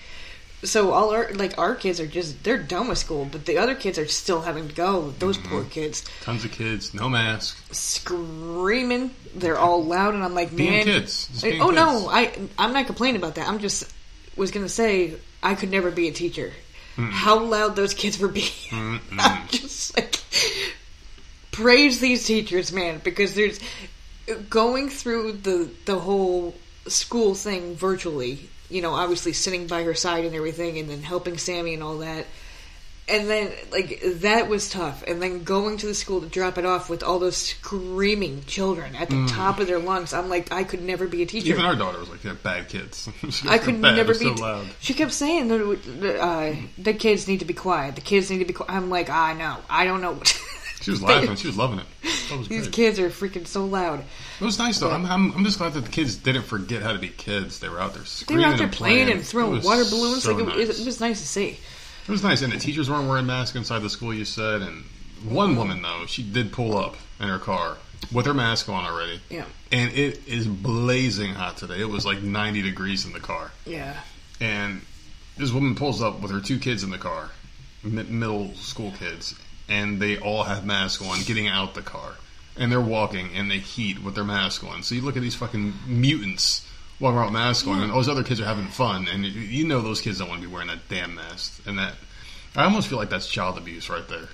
So 0.63 0.93
all 0.93 1.11
our 1.11 1.33
like 1.33 1.57
our 1.59 1.75
kids 1.75 2.01
are 2.01 2.07
just 2.07 2.43
they're 2.45 2.59
done 2.59 2.89
with 2.89 2.99
school, 2.99 3.27
but 3.31 3.47
the 3.47 3.59
other 3.59 3.75
kids 3.75 3.99
are 3.99 4.07
still 4.07 4.43
having 4.43 4.69
to 4.69 4.75
go. 4.75 5.13
Those 5.19 5.39
mm-hmm. 5.39 5.49
poor 5.49 5.65
kids 5.65 6.05
Tons 6.23 6.45
of 6.45 6.53
kids, 6.53 6.93
no 6.93 7.09
mask. 7.09 7.57
screaming. 7.73 9.15
They're 9.35 9.59
all 9.59 9.83
loud, 9.85 10.15
and 10.15 10.23
I'm 10.23 10.35
like, 10.35 10.55
Being 10.55 10.71
man. 10.71 10.85
kids. 10.85 11.45
Oh 11.61 11.71
no. 11.71 12.09
I 12.11 12.33
I'm 12.59 12.73
not 12.73 12.87
complaining 12.87 13.21
about 13.21 13.37
that. 13.37 13.49
I'm 13.49 13.59
just 13.59 13.91
was 14.37 14.51
gonna 14.51 14.69
say 14.69 15.15
I 15.43 15.55
could 15.55 15.71
never 15.71 15.91
be 15.91 16.09
a 16.09 16.13
teacher. 16.13 16.53
How 16.97 17.39
loud 17.39 17.77
those 17.77 17.95
kids 17.95 18.19
were 18.19 18.29
being. 18.29 19.01
I'm 19.19 19.49
just 19.49 19.97
like 19.97 20.21
praise 21.51 22.01
these 22.01 22.27
teachers, 22.27 22.73
man, 22.73 23.01
because 23.03 23.35
there's 23.35 23.61
going 24.49 24.89
through 24.89 25.33
the 25.33 25.71
the 25.87 25.99
whole 25.99 26.55
school 26.87 27.35
thing 27.35 27.75
virtually. 27.75 28.49
You 28.71 28.83
know, 28.83 28.95
obviously 28.95 29.33
sitting 29.33 29.67
by 29.67 29.83
her 29.85 29.95
side 29.95 30.25
and 30.25 30.35
everything, 30.35 30.79
and 30.79 30.89
then 30.89 31.03
helping 31.03 31.37
Sammy 31.39 31.75
and 31.75 31.83
all 31.83 31.99
that. 31.99 32.27
And 33.09 33.29
then, 33.29 33.51
like, 33.73 34.01
that 34.21 34.49
was 34.49 34.71
tough. 34.71 35.03
And 35.05 35.21
then 35.21 35.43
going 35.43 35.79
to 35.79 35.87
the 35.87 35.95
school 35.95 36.21
to 36.21 36.29
drop 36.29 36.59
it 36.59 36.65
off 36.65 36.89
with 36.89 37.03
all 37.03 37.19
those 37.19 37.37
screaming 37.37 38.45
children 38.47 38.95
at 38.95 39.11
the 39.11 39.27
top 39.29 39.59
of 39.59 39.67
their 39.67 39.81
lungs. 39.81 40.15
I'm 40.15 40.29
like, 40.29 40.53
I 40.53 40.63
could 40.63 40.81
never 40.81 41.09
be 41.09 41.23
a 41.23 41.27
teacher. 41.27 41.49
Even 41.49 41.65
our 41.65 41.75
daughter 41.75 41.99
was 41.99 42.09
like, 42.09 42.23
"Yeah, 42.23 42.37
bad 42.41 42.69
kids." 42.69 43.09
She 43.31 43.49
I 43.49 43.59
could 43.59 43.83
bad, 43.83 43.97
never 43.97 44.15
they're 44.15 44.31
be. 44.31 44.37
so 44.37 44.43
loud. 44.43 44.67
She 44.79 44.95
kept 44.95 45.11
saying 45.11 45.49
that 45.49 46.21
uh, 46.21 46.55
the 46.79 46.95
kids 46.95 47.27
need 47.27 47.41
to 47.41 47.45
be 47.45 47.55
quiet. 47.55 47.97
The 47.97 48.01
kids 48.01 48.31
need 48.31 48.39
to 48.39 48.45
be 48.45 48.53
quiet. 48.53 48.71
I'm 48.71 48.91
like, 48.91 49.11
I 49.11 49.33
know. 49.33 49.57
I 49.69 49.85
don't 49.87 50.03
know. 50.03 50.21
She 50.81 50.91
was 50.91 51.03
laughing. 51.03 51.37
She 51.37 51.47
was 51.47 51.57
loving 51.57 51.79
it. 51.81 51.87
Was 52.37 52.49
These 52.49 52.63
great. 52.63 52.73
kids 52.73 52.99
are 53.01 53.11
freaking 53.11 53.47
so 53.47 53.65
loud. 53.67 54.05
It 54.41 54.45
was 54.45 54.59
nice 54.59 54.79
though. 54.79 54.91
I'm, 54.91 55.05
I'm, 55.05 55.33
I'm 55.33 55.45
just 55.45 55.59
glad 55.59 55.73
that 55.75 55.85
the 55.85 55.91
kids 55.91 56.17
didn't 56.17 56.43
forget 56.43 56.81
how 56.83 56.93
to 56.93 56.99
be 56.99 57.09
kids. 57.09 57.59
They 57.61 57.69
were 57.69 57.81
out 57.81 57.93
there 57.93 58.03
They 58.03 58.09
screaming 58.09 58.47
were 58.47 58.53
out 58.53 58.57
there 58.59 58.67
and 58.69 58.75
playing 58.77 59.11
and 59.11 59.25
throwing 59.25 59.63
water 59.63 59.85
balloons. 59.91 60.23
so 60.23 60.35
like 60.35 60.45
it, 60.57 60.69
nice. 60.69 60.81
it 60.81 60.87
was 60.87 61.01
nice 61.01 61.21
to 61.21 61.27
see. 61.27 61.59
It 62.07 62.09
was 62.11 62.23
nice, 62.23 62.43
and 62.43 62.53
the 62.53 62.59
teachers 62.59 62.89
weren't 62.89 63.09
wearing 63.09 63.27
masks 63.27 63.57
inside 63.57 63.81
the 63.81 63.91
school. 63.91 64.15
You 64.15 64.25
said, 64.25 64.63
and 64.63 64.85
one 65.29 65.57
woman 65.57 65.83
though, 65.83 66.07
she 66.07 66.23
did 66.23 66.53
pull 66.53 66.79
up 66.79 66.97
in 67.21 67.29
her 67.29 67.39
car 67.39 67.77
with 68.13 68.25
her 68.27 68.35
mask 68.35 68.69
on 68.69 68.85
already. 68.87 69.21
Yeah. 69.29 69.45
And 69.73 69.93
it 69.93 70.27
is 70.27 70.47
blazing 70.47 71.35
hot 71.35 71.57
today. 71.59 71.81
It 71.81 71.89
was 71.89 72.07
like 72.07 72.23
90 72.23 72.63
degrees 72.63 73.05
in 73.05 73.13
the 73.13 73.21
car, 73.21 73.51
Yeah. 73.67 74.01
and 74.41 74.81
this 75.37 75.51
woman 75.53 75.75
pulls 75.75 76.01
up 76.01 76.21
with 76.21 76.31
her 76.31 76.41
two 76.41 76.59
kids 76.59 76.83
in 76.85 76.91
the 76.91 76.99
car, 76.99 77.31
middle 77.83 78.55
school 78.55 78.93
kids, 78.99 79.35
and 79.71 80.01
they 80.01 80.19
all 80.19 80.43
have 80.43 80.67
masks 80.67 81.03
on, 81.03 81.23
getting 81.23 81.49
out 81.49 81.73
the 81.75 81.81
car, 81.83 82.15
and 82.59 82.71
they're 82.71 82.81
walking 82.81 83.31
in 83.33 83.49
the 83.49 83.59
heat 83.59 84.03
with 84.03 84.15
their 84.15 84.25
mask 84.25 84.65
on. 84.65 84.83
So 84.83 84.95
you 84.95 85.01
look 85.01 85.17
at 85.17 85.23
these 85.23 85.37
fucking 85.37 85.73
mutants 85.87 86.67
walking 86.99 87.17
around 87.17 87.27
with 87.27 87.35
masks 87.35 87.67
on, 87.67 87.81
and 87.83 87.91
all 87.91 87.99
those 87.99 88.09
other 88.09 88.25
kids 88.25 88.41
are 88.41 88.45
having 88.45 88.67
fun, 88.67 89.09
and 89.09 89.25
you- 89.25 89.67
know 89.67 89.81
those 89.81 90.01
kids 90.01 90.19
don't 90.19 90.29
want 90.29 90.43
to 90.43 90.47
be 90.47 90.53
wearing 90.53 90.69
that 90.69 90.89
damn 90.89 91.15
mask, 91.15 91.63
and 91.67 91.79
that 91.79 91.95
I 92.57 92.65
almost 92.65 92.89
feel 92.89 92.99
like 92.99 93.09
that's 93.09 93.29
child 93.29 93.57
abuse 93.57 93.89
right 93.89 94.07
there. 94.09 94.29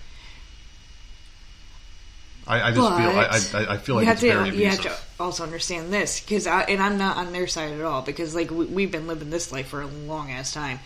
I, 2.49 2.69
I 2.69 2.73
just 2.73 2.89
feel 2.97 3.11
I, 3.59 3.71
I, 3.71 3.75
I 3.75 3.77
feel 3.77 3.97
like 3.97 4.07
you 4.07 4.13
it's 4.13 4.21
have 4.23 4.31
to, 4.31 4.45
very 4.45 4.57
you 4.57 4.67
have 4.69 4.81
to 4.83 4.97
also 5.19 5.43
understand 5.43 5.93
this 5.93 6.21
because 6.21 6.47
I 6.47 6.63
and 6.63 6.81
I'm 6.81 6.97
not 6.97 7.17
on 7.17 7.33
their 7.33 7.49
side 7.49 7.73
at 7.73 7.81
all 7.83 8.03
because 8.03 8.37
like 8.37 8.51
we, 8.53 8.67
we've 8.67 8.91
been 8.93 9.09
living 9.09 9.31
this 9.31 9.51
life 9.51 9.67
for 9.69 9.83
a 9.83 9.87
long 9.87 10.31
ass 10.31 10.53
time. 10.53 10.79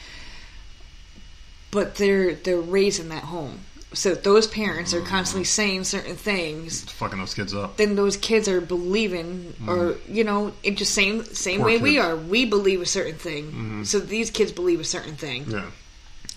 But 1.71 1.97
they're 1.97 2.35
they're 2.35 2.61
raised 2.61 2.99
in 2.99 3.11
that 3.11 3.25
home, 3.25 3.61
so 3.92 4.14
those 4.14 4.47
parents 4.47 4.94
are 4.94 5.00
constantly 5.00 5.44
saying 5.44 5.85
certain 5.85 6.16
things. 6.16 6.85
It's 6.85 6.92
fucking 6.92 7.18
those 7.18 7.35
kids 7.35 7.54
up. 7.54 7.76
Then 7.76 7.97
those 7.97 8.16
kids 8.16 8.49
are 8.49 8.61
believing, 8.61 9.54
or 9.66 9.94
mm. 9.94 9.99
you 10.09 10.25
know, 10.25 10.52
it 10.62 10.76
just 10.76 10.94
same 10.94 11.25
same 11.25 11.59
Poor 11.59 11.66
way 11.66 11.78
we 11.78 11.99
are. 11.99 12.14
We 12.14 12.44
believe 12.44 12.80
a 12.80 12.87
certain 12.87 13.16
thing, 13.16 13.47
mm-hmm. 13.47 13.82
so 13.85 13.99
these 13.99 14.30
kids 14.30 14.52
believe 14.52 14.80
a 14.80 14.85
certain 14.85 15.16
thing. 15.16 15.50
Yeah. 15.50 15.70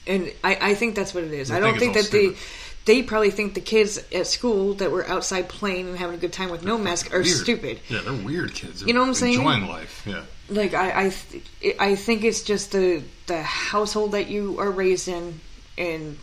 And 0.06 0.34
I, 0.44 0.58
I 0.62 0.74
think 0.74 0.96
that's 0.96 1.14
what 1.14 1.24
it 1.24 1.32
is. 1.32 1.50
They 1.50 1.56
I 1.56 1.60
don't 1.60 1.78
think 1.78 1.94
think 1.94 2.10
that 2.10 2.14
all 2.14 2.32
they 2.32 2.38
they 2.86 3.04
probably 3.04 3.32
think 3.32 3.54
the 3.54 3.62
kids 3.62 4.04
at 4.14 4.28
school 4.28 4.74
that 4.76 4.92
were 4.92 5.08
outside 5.08 5.48
playing 5.48 5.88
and 5.88 5.98
having 5.98 6.16
a 6.16 6.20
good 6.20 6.34
time 6.34 6.50
with 6.50 6.66
no 6.66 6.78
mask 6.78 7.14
are 7.14 7.22
Weird. 7.22 7.28
stupid. 7.28 7.80
Yeah, 7.88 8.02
they're 8.04 8.14
weird 8.14 8.54
kids. 8.54 8.80
They're 8.80 8.88
You 8.88 8.94
know 8.94 9.02
what 9.02 9.10
I'm 9.10 9.14
saying? 9.14 9.36
Enjoying 9.36 9.68
life. 9.68 10.04
Yeah. 10.06 10.24
Like 10.50 10.74
I 10.74 11.06
I, 11.06 11.10
th- 11.10 11.76
I 11.80 11.96
think 11.96 12.24
it's 12.24 12.42
just 12.42 12.72
the 12.72 13.04
the 13.28 13.42
household 13.44 14.14
that 14.14 14.28
you 14.28 14.60
are 14.60 14.72
raised 14.72 15.08
in, 15.08 15.40
and 15.78 16.18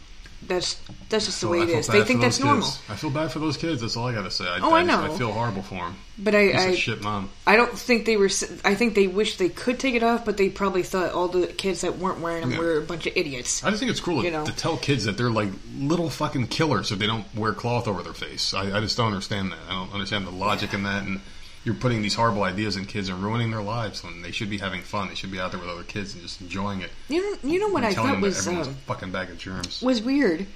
that's 0.46 0.80
that's 1.08 1.26
just 1.26 1.40
the 1.40 1.48
way 1.48 1.60
I 1.60 1.62
it 1.64 1.68
is. 1.70 1.86
They 1.86 2.02
think 2.04 2.20
that's 2.20 2.40
normal. 2.40 2.68
I 2.88 2.96
feel 2.96 3.10
bad 3.10 3.30
for 3.30 3.38
those 3.38 3.56
kids. 3.56 3.80
That's 3.80 3.96
all 3.96 4.06
I 4.08 4.12
got 4.14 4.22
to 4.24 4.30
say. 4.30 4.44
I, 4.46 4.58
Oh, 4.62 4.72
I 4.72 4.84
just- 4.84 4.86
know. 5.00 5.12
I 5.14 5.16
feel 5.18 5.32
horrible 5.32 5.62
for 5.62 5.76
them. 5.76 5.96
But 6.18 6.34
I 6.34 6.52
I, 6.68 6.74
shit 6.74 7.02
mom. 7.02 7.30
I 7.46 7.56
don't 7.56 7.72
think 7.78 8.04
they 8.04 8.16
were. 8.16 8.26
I 8.64 8.74
think 8.74 8.94
they 8.94 9.06
wish 9.06 9.36
they 9.38 9.48
could 9.48 9.78
take 9.80 9.94
it 9.94 10.02
off, 10.02 10.24
but 10.24 10.36
they 10.36 10.48
probably 10.50 10.82
thought 10.82 11.12
all 11.12 11.28
the 11.28 11.46
kids 11.46 11.80
that 11.80 11.98
weren't 11.98 12.20
wearing 12.20 12.42
them 12.42 12.52
Yeah. 12.52 12.58
were 12.58 12.78
a 12.78 12.82
bunch 12.82 13.06
of 13.06 13.16
idiots. 13.16 13.64
I 13.64 13.70
just 13.70 13.80
think 13.80 13.90
it's 13.90 14.00
cruel 14.00 14.22
You 14.24 14.30
to, 14.30 14.38
know. 14.38 14.44
to 14.46 14.52
tell 14.52 14.76
kids 14.76 15.04
that 15.04 15.16
they're 15.16 15.30
like 15.30 15.48
little 15.78 16.10
fucking 16.10 16.48
killers 16.48 16.92
if 16.92 16.98
they 16.98 17.06
don't 17.06 17.24
wear 17.34 17.52
cloth 17.54 17.88
over 17.88 18.02
their 18.02 18.12
face. 18.12 18.52
I, 18.52 18.76
I 18.76 18.80
just 18.80 18.96
don't 18.98 19.06
understand 19.08 19.52
that. 19.52 19.58
I 19.68 19.72
don't 19.72 19.92
understand 19.94 20.26
the 20.26 20.30
logic 20.30 20.74
in 20.74 20.82
that. 20.82 21.04
And 21.04 21.20
you're 21.64 21.74
putting 21.74 22.02
these 22.02 22.14
horrible 22.14 22.42
ideas 22.42 22.76
in 22.76 22.86
kids 22.86 23.08
and 23.08 23.22
ruining 23.22 23.50
their 23.50 23.62
lives 23.62 24.02
when 24.02 24.22
they 24.22 24.30
should 24.30 24.48
be 24.48 24.58
having 24.58 24.80
fun. 24.80 25.08
They 25.08 25.14
should 25.14 25.30
be 25.30 25.38
out 25.38 25.50
there 25.52 25.60
with 25.60 25.68
other 25.68 25.82
kids 25.82 26.14
and 26.14 26.22
just 26.22 26.40
enjoying 26.40 26.80
it. 26.80 26.90
You 27.08 27.22
know, 27.22 27.38
you 27.42 27.58
know 27.58 27.68
what 27.68 27.84
I 27.84 27.92
thought 27.92 28.20
was 28.20 28.46
everyone's 28.46 28.68
a 28.68 28.72
fucking 28.72 29.10
bag 29.10 29.30
of 29.30 29.38
germs. 29.38 29.82
was 29.82 30.02
weird 30.02 30.46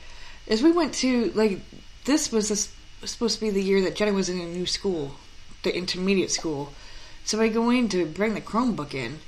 is 0.47 0.63
we 0.63 0.73
went 0.73 0.95
to 0.95 1.31
like 1.35 1.61
this 2.05 2.33
was 2.33 2.49
this 2.49 2.73
supposed 3.05 3.37
to 3.37 3.41
be 3.41 3.51
the 3.51 3.63
year 3.63 3.83
that 3.83 3.97
Jenna 3.97 4.13
was 4.13 4.29
in 4.29 4.41
a 4.41 4.47
new 4.47 4.67
school, 4.67 5.13
the 5.63 5.77
intermediate 5.77 6.31
school. 6.31 6.73
So 7.25 7.41
I 7.41 7.49
go 7.49 7.71
in 7.71 7.89
to 7.91 8.05
bring 8.07 8.35
the 8.35 8.41
Chromebook 8.41 8.95
in, 8.95 9.19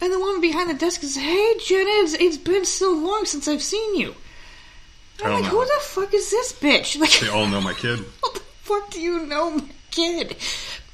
and 0.00 0.12
the 0.12 0.18
woman 0.18 0.40
behind 0.40 0.70
the 0.70 0.74
desk 0.74 1.00
says, 1.00 1.16
"Hey, 1.16 1.54
Jenna, 1.64 1.90
it's, 1.90 2.14
it's 2.14 2.36
been 2.36 2.64
so 2.64 2.92
long 2.92 3.24
since 3.24 3.48
I've 3.48 3.62
seen 3.62 3.96
you." 3.96 4.14
And 5.18 5.28
I'm 5.28 5.42
like, 5.42 5.52
no. 5.52 5.58
"Who 5.60 5.64
the 5.64 5.80
fuck 5.80 6.14
is 6.14 6.30
this 6.30 6.52
bitch?" 6.52 6.96
Like, 7.00 7.18
They 7.20 7.28
all 7.28 7.46
know 7.46 7.60
my 7.60 7.72
kid. 7.74 7.98
how 8.22 8.32
the 8.32 8.40
fuck 8.62 8.90
do 8.90 9.00
you 9.00 9.26
know 9.26 9.50
my 9.52 9.64
kid? 9.96 10.36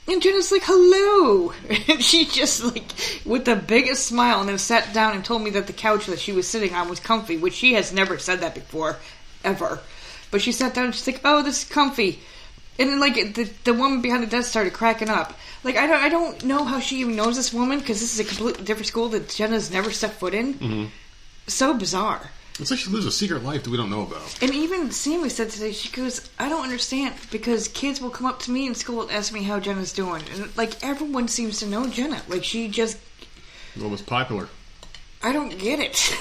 And 0.09 0.23
Jenna's 0.23 0.50
like, 0.50 0.62
hello. 0.64 1.52
And 1.88 2.02
she 2.02 2.25
just 2.25 2.64
like, 2.64 2.92
with 3.25 3.44
the 3.44 3.56
biggest 3.56 4.06
smile, 4.06 4.40
and 4.40 4.49
then 4.49 4.59
sat 4.59 4.92
down 4.94 5.14
and 5.14 5.25
told 5.25 5.42
me 5.42 5.50
that 5.50 5.66
the 5.66 5.73
couch 5.73 6.06
that 6.06 6.18
she 6.18 6.32
was 6.32 6.49
sitting 6.49 6.75
on 6.75 6.88
was 6.88 7.00
comfy, 7.00 7.37
which 7.37 7.54
she 7.54 7.75
has 7.75 7.92
never 7.92 8.18
said 8.18 8.40
that 8.40 8.54
before, 8.54 8.97
ever. 9.44 9.80
But 10.30 10.40
she 10.40 10.52
sat 10.52 10.75
down 10.75 10.87
and 10.87 10.94
she's 10.94 11.06
like, 11.06 11.21
oh, 11.25 11.42
this 11.42 11.62
is 11.62 11.68
comfy. 11.68 12.21
And 12.78 12.88
then 12.88 13.00
like 13.00 13.35
the 13.35 13.50
the 13.64 13.75
woman 13.75 14.00
behind 14.00 14.23
the 14.23 14.26
desk 14.26 14.49
started 14.49 14.73
cracking 14.73 15.11
up. 15.11 15.35
Like 15.62 15.76
I 15.76 15.87
don't 15.87 16.02
I 16.02 16.09
don't 16.09 16.44
know 16.44 16.64
how 16.64 16.80
she 16.80 16.97
even 17.00 17.16
knows 17.16 17.37
this 17.37 17.52
woman 17.52 17.78
because 17.78 18.00
this 18.00 18.14
is 18.14 18.21
a 18.21 18.25
completely 18.25 18.64
different 18.64 18.87
school 18.87 19.11
that 19.11 19.28
Jenna's 19.28 19.71
never 19.71 19.90
stepped 19.90 20.14
foot 20.14 20.32
in. 20.32 20.54
Mm-hmm. 20.54 20.85
So 21.49 21.75
bizarre. 21.75 22.30
It's 22.59 22.71
like 22.71 22.78
she 22.80 22.90
lives 22.90 23.06
a 23.06 23.12
secret 23.12 23.42
life 23.42 23.62
that 23.64 23.71
we 23.71 23.76
don't 23.76 23.90
know 23.90 24.02
about. 24.02 24.42
And 24.42 24.52
even 24.54 24.90
Sammy 24.92 25.28
said 25.30 25.50
today, 25.50 25.73
she 25.73 25.88
goes, 25.90 26.28
I 26.38 26.49
don't 26.49 26.62
understand 26.62 27.14
because 27.30 27.66
kids 27.68 28.00
will 28.00 28.11
come 28.11 28.26
up 28.26 28.40
to 28.40 28.50
me 28.50 28.66
in 28.66 28.75
school 28.75 29.02
and 29.02 29.11
ask 29.11 29.32
me 29.32 29.42
how 29.42 29.59
Jenna's 29.59 29.92
doing. 29.92 30.23
And 30.35 30.54
like 30.56 30.82
everyone 30.85 31.28
seems 31.28 31.61
to 31.61 31.66
know 31.66 31.87
Jenna. 31.88 32.21
Like 32.28 32.44
she 32.44 32.68
just, 32.68 32.99
What 33.76 33.90
was 33.90 34.02
popular? 34.02 34.49
I 35.23 35.32
don't 35.32 35.56
get 35.59 35.80
it. 35.80 36.14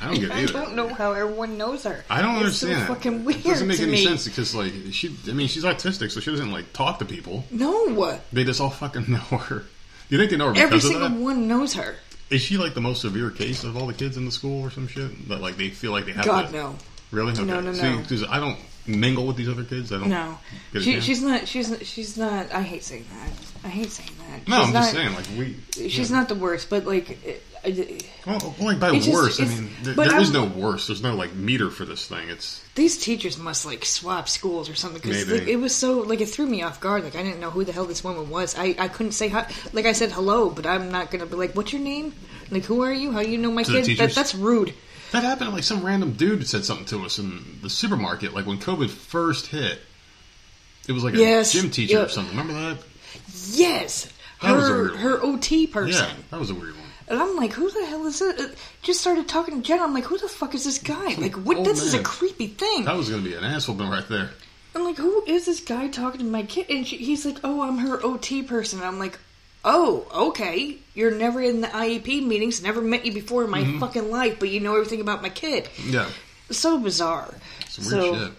I 0.00 0.06
don't 0.06 0.14
get 0.20 0.24
it 0.24 0.30
I 0.34 0.42
either. 0.42 0.52
don't 0.52 0.76
know 0.76 0.88
how 0.94 1.12
everyone 1.12 1.58
knows 1.58 1.82
her. 1.84 2.04
I 2.08 2.22
don't 2.22 2.36
It's 2.46 2.58
so 2.58 2.68
understand. 2.68 2.82
it. 2.82 2.94
fucking 2.94 3.24
weird 3.24 3.38
It 3.40 3.44
doesn't 3.44 3.66
make 3.68 3.80
any 3.80 3.92
me. 3.92 4.04
sense 4.04 4.24
because, 4.26 4.54
like, 4.54 4.72
she. 4.92 5.14
I 5.28 5.32
mean, 5.32 5.48
she's 5.48 5.64
autistic, 5.64 6.10
so 6.12 6.20
she 6.20 6.30
doesn't 6.30 6.52
like 6.52 6.72
talk 6.72 6.98
to 7.00 7.04
people. 7.04 7.44
No, 7.50 8.18
They 8.32 8.44
just 8.44 8.60
all 8.60 8.70
fucking 8.70 9.06
know 9.10 9.18
her. 9.18 9.64
You 10.10 10.18
think 10.18 10.30
they 10.30 10.36
know 10.36 10.52
her 10.52 10.60
every 10.60 10.78
single 10.80 11.08
one 11.08 11.48
knows 11.48 11.72
her. 11.74 11.96
Is 12.30 12.40
she 12.40 12.56
like 12.56 12.74
the 12.74 12.80
most 12.80 13.02
severe 13.02 13.30
case 13.30 13.64
of 13.64 13.76
all 13.76 13.86
the 13.86 13.94
kids 13.94 14.16
in 14.16 14.24
the 14.24 14.32
school 14.32 14.62
or 14.62 14.70
some 14.70 14.88
shit? 14.88 15.28
That 15.28 15.40
like 15.40 15.56
they 15.56 15.70
feel 15.70 15.92
like 15.92 16.06
they 16.06 16.12
have 16.12 16.24
God 16.24 16.46
to 16.48 16.52
no, 16.52 16.78
Really? 17.10 17.32
Okay. 17.32 17.44
No, 17.44 17.60
no, 17.60 17.72
See, 17.72 17.82
no. 17.82 18.02
'cause 18.02 18.24
I 18.28 18.40
don't 18.40 18.58
mingle 18.86 19.26
with 19.26 19.36
these 19.36 19.48
other 19.48 19.64
kids. 19.64 19.92
I 19.92 19.98
don't. 19.98 20.08
no. 20.08 20.38
She, 20.78 21.00
she's 21.00 21.22
not. 21.22 21.46
She's 21.48 21.70
not- 21.70 21.84
she's 21.86 22.16
not. 22.16 22.52
I 22.52 22.62
hate 22.62 22.82
saying 22.84 23.04
that. 23.12 23.30
I 23.64 23.68
hate 23.68 23.90
saying 23.90 24.10
that. 24.18 24.46
No, 24.48 24.58
She's 24.58 24.66
I'm 24.68 24.72
not, 24.74 24.80
just 24.80 24.92
saying. 24.92 25.14
Like 25.14 25.26
we. 25.38 25.56
She's 25.88 26.10
yeah. 26.10 26.16
not 26.16 26.28
the 26.28 26.34
worst, 26.34 26.68
but 26.70 26.84
like. 26.84 27.10
Uh, 27.26 27.30
uh, 27.30 27.32
it- 27.68 27.78
it- 27.78 28.06
Well, 28.26 28.54
like 28.60 28.78
by 28.78 28.92
It's 28.94 29.06
just- 29.06 29.16
worse, 29.16 29.40
I 29.40 29.46
mean, 29.46 29.70
there, 29.82 29.94
there 29.94 30.20
is 30.20 30.32
no 30.32 30.44
worse. 30.44 30.86
There's 30.88 31.02
no 31.02 31.14
like 31.14 31.34
meter 31.34 31.70
for 31.70 31.86
this 31.86 32.06
thing. 32.06 32.28
It's 32.28 32.60
These 32.74 32.98
teachers 32.98 33.38
must 33.38 33.64
like 33.64 33.86
swap 33.86 34.28
schools 34.28 34.68
or 34.68 34.74
something 34.74 35.00
because 35.00 35.26
Maybe. 35.26 35.50
it 35.50 35.56
was 35.56 35.74
so 35.74 36.00
like 36.00 36.20
it 36.20 36.28
threw 36.28 36.44
me 36.46 36.62
off 36.62 36.78
guard. 36.80 37.04
Like 37.04 37.16
I 37.16 37.22
didn't 37.22 37.40
know 37.40 37.50
who 37.50 37.64
the 37.64 37.72
hell 37.72 37.86
this 37.86 38.04
woman 38.04 38.28
was. 38.28 38.54
I, 38.58 38.74
I 38.78 38.88
couldn't 38.88 39.12
say 39.12 39.28
hi. 39.28 39.50
Like 39.72 39.86
I 39.86 39.92
said 39.92 40.12
hello, 40.12 40.50
but 40.50 40.66
I'm 40.66 40.90
not 40.90 41.10
gonna 41.10 41.24
be 41.24 41.36
like, 41.36 41.54
"What's 41.56 41.72
your 41.72 41.80
name? 41.80 42.12
Like 42.50 42.64
who 42.64 42.82
are 42.82 42.92
you? 42.92 43.12
How 43.12 43.22
do 43.22 43.30
you 43.30 43.38
know 43.38 43.50
my 43.50 43.62
To 43.62 43.82
kid?" 43.82 43.96
That, 43.96 44.14
that's 44.14 44.34
rude. 44.34 44.74
That 45.14 45.22
happened. 45.24 45.52
Like 45.52 45.62
some 45.64 45.84
random 45.84 46.12
dude 46.12 46.46
said 46.46 46.64
something 46.64 46.86
to 46.86 47.04
us 47.04 47.18
in 47.18 47.58
the 47.62 47.70
supermarket. 47.70 48.34
Like 48.34 48.46
when 48.46 48.58
COVID 48.58 48.90
first 48.90 49.46
hit, 49.46 49.78
it 50.88 50.92
was 50.92 51.04
like 51.04 51.14
a 51.14 51.18
Yes, 51.18 51.52
gym 51.52 51.70
teacher 51.70 52.02
or 52.04 52.08
something. 52.08 52.36
Remember 52.36 52.52
that? 52.74 52.84
Yes, 53.52 54.12
That 54.42 54.48
her 54.48 54.96
her 54.96 55.22
OT 55.22 55.66
person. 55.66 56.04
Yeah, 56.08 56.14
that 56.30 56.40
was 56.40 56.50
a 56.50 56.54
weird 56.54 56.74
one. 56.74 56.84
And 57.06 57.20
I'm 57.20 57.36
like, 57.36 57.52
who 57.52 57.70
the 57.70 57.84
hell 57.86 58.06
is 58.06 58.20
it? 58.22 58.40
Uh, 58.40 58.48
Just 58.82 59.00
started 59.00 59.28
talking 59.28 59.56
to 59.56 59.62
Jenna. 59.66 59.82
I'm 59.82 59.92
like, 59.94 60.04
who 60.04 60.18
the 60.18 60.28
fuck 60.28 60.54
is 60.54 60.64
this 60.64 60.78
guy? 60.78 61.14
Like, 61.14 61.34
what? 61.34 61.58
Old 61.58 61.66
this 61.66 61.82
is 61.82 61.94
a 61.94 62.02
creepy 62.02 62.46
thing. 62.48 62.84
That 62.86 62.96
was 62.96 63.10
going 63.10 63.22
to 63.22 63.28
be 63.28 63.36
an 63.36 63.44
asshole 63.44 63.76
right 63.76 64.08
there. 64.08 64.30
I'm 64.74 64.84
like, 64.84 64.96
who 64.96 65.22
is 65.26 65.44
this 65.46 65.60
guy 65.60 65.88
talking 65.88 66.18
to 66.20 66.26
my 66.26 66.42
kid? 66.42 66.66
And 66.70 66.86
she, 66.86 66.96
he's 66.96 67.24
like, 67.24 67.38
oh, 67.44 67.60
I'm 67.62 67.78
her 67.78 68.02
OT 68.02 68.42
person. 68.42 68.82
I'm 68.82 68.98
like, 68.98 69.18
oh, 69.64 70.06
okay. 70.28 70.76
You're 70.94 71.10
never 71.10 71.40
in 71.40 71.60
the 71.60 71.66
IEP 71.68 72.24
meetings, 72.26 72.62
never 72.62 72.80
met 72.80 73.04
you 73.04 73.12
before 73.12 73.44
in 73.44 73.50
my 73.50 73.62
Mm-hmm. 73.62 73.80
fucking 73.80 74.10
life, 74.10 74.38
but 74.38 74.48
you 74.50 74.60
know 74.60 74.74
everything 74.74 75.00
about 75.00 75.22
my 75.22 75.28
kid. 75.30 75.68
Yeah, 75.84 76.08
So 76.50 76.78
bizarre. 76.78 77.34
some 77.68 77.84
so, 77.84 78.12
weird 78.12 78.22
shit. 78.28 78.32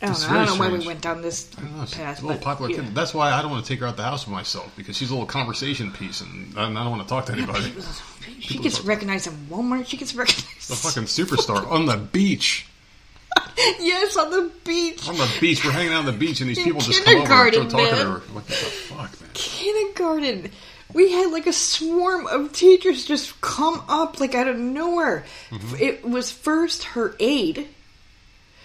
I 0.00 0.06
don't 0.06 0.20
know. 0.20 0.28
I 0.28 0.44
don't 0.46 0.58
know 0.58 0.64
why 0.64 0.72
we 0.78 0.84
went 0.86 1.00
down 1.00 1.22
this 1.22 1.56
know, 1.58 1.84
path. 1.92 2.22
a 2.22 2.26
little 2.26 2.38
but, 2.38 2.40
popular 2.40 2.70
yeah. 2.72 2.78
kid. 2.82 2.94
That's 2.94 3.14
why 3.14 3.30
I 3.30 3.40
don't 3.40 3.52
want 3.52 3.64
to 3.64 3.68
take 3.68 3.78
her 3.80 3.86
out 3.86 3.96
the 3.96 4.02
house 4.02 4.26
with 4.26 4.32
myself 4.34 4.72
because 4.76 4.96
she's 4.96 5.10
a 5.10 5.12
little 5.12 5.28
conversation 5.28 5.92
piece, 5.92 6.20
and 6.22 6.58
I 6.58 6.64
don't 6.72 6.90
want 6.90 7.02
to 7.02 7.08
talk 7.08 7.26
to 7.26 7.32
anybody. 7.32 7.72
She 8.40 8.48
People 8.48 8.64
gets 8.64 8.80
recognized 8.80 9.28
in 9.28 9.34
Walmart. 9.48 9.86
She 9.86 9.96
gets 9.96 10.12
recognized. 10.16 10.68
The 10.70 10.74
fucking 10.74 11.04
superstar 11.04 11.70
on 11.70 11.86
the 11.86 11.96
beach. 11.98 12.66
yes, 13.80 14.16
on 14.16 14.30
the 14.30 14.50
beach. 14.64 15.08
On 15.08 15.16
the 15.16 15.30
beach, 15.40 15.64
we're 15.64 15.70
hanging 15.72 15.92
out 15.92 16.00
on 16.00 16.06
the 16.06 16.12
beach, 16.12 16.40
and 16.40 16.50
these 16.50 16.58
people 16.62 16.80
just 16.80 17.04
come 17.04 17.16
over 17.16 17.20
and 17.20 17.26
start 17.26 17.52
kindergarten, 17.52 17.70
talking 17.70 17.98
to 17.98 18.10
her. 18.12 18.34
What 18.34 18.46
the 18.46 18.52
fuck, 18.52 19.20
man? 19.20 19.30
kindergarten. 19.34 20.50
We 20.94 21.10
had 21.12 21.30
like 21.32 21.46
a 21.46 21.52
swarm 21.54 22.26
of 22.26 22.52
teachers 22.52 23.04
just 23.06 23.40
come 23.40 23.82
up 23.88 24.20
like 24.20 24.34
out 24.34 24.46
of 24.48 24.58
nowhere. 24.58 25.24
Mm-hmm. 25.50 25.76
It 25.80 26.04
was 26.04 26.30
first 26.30 26.84
her 26.84 27.16
aide, 27.18 27.66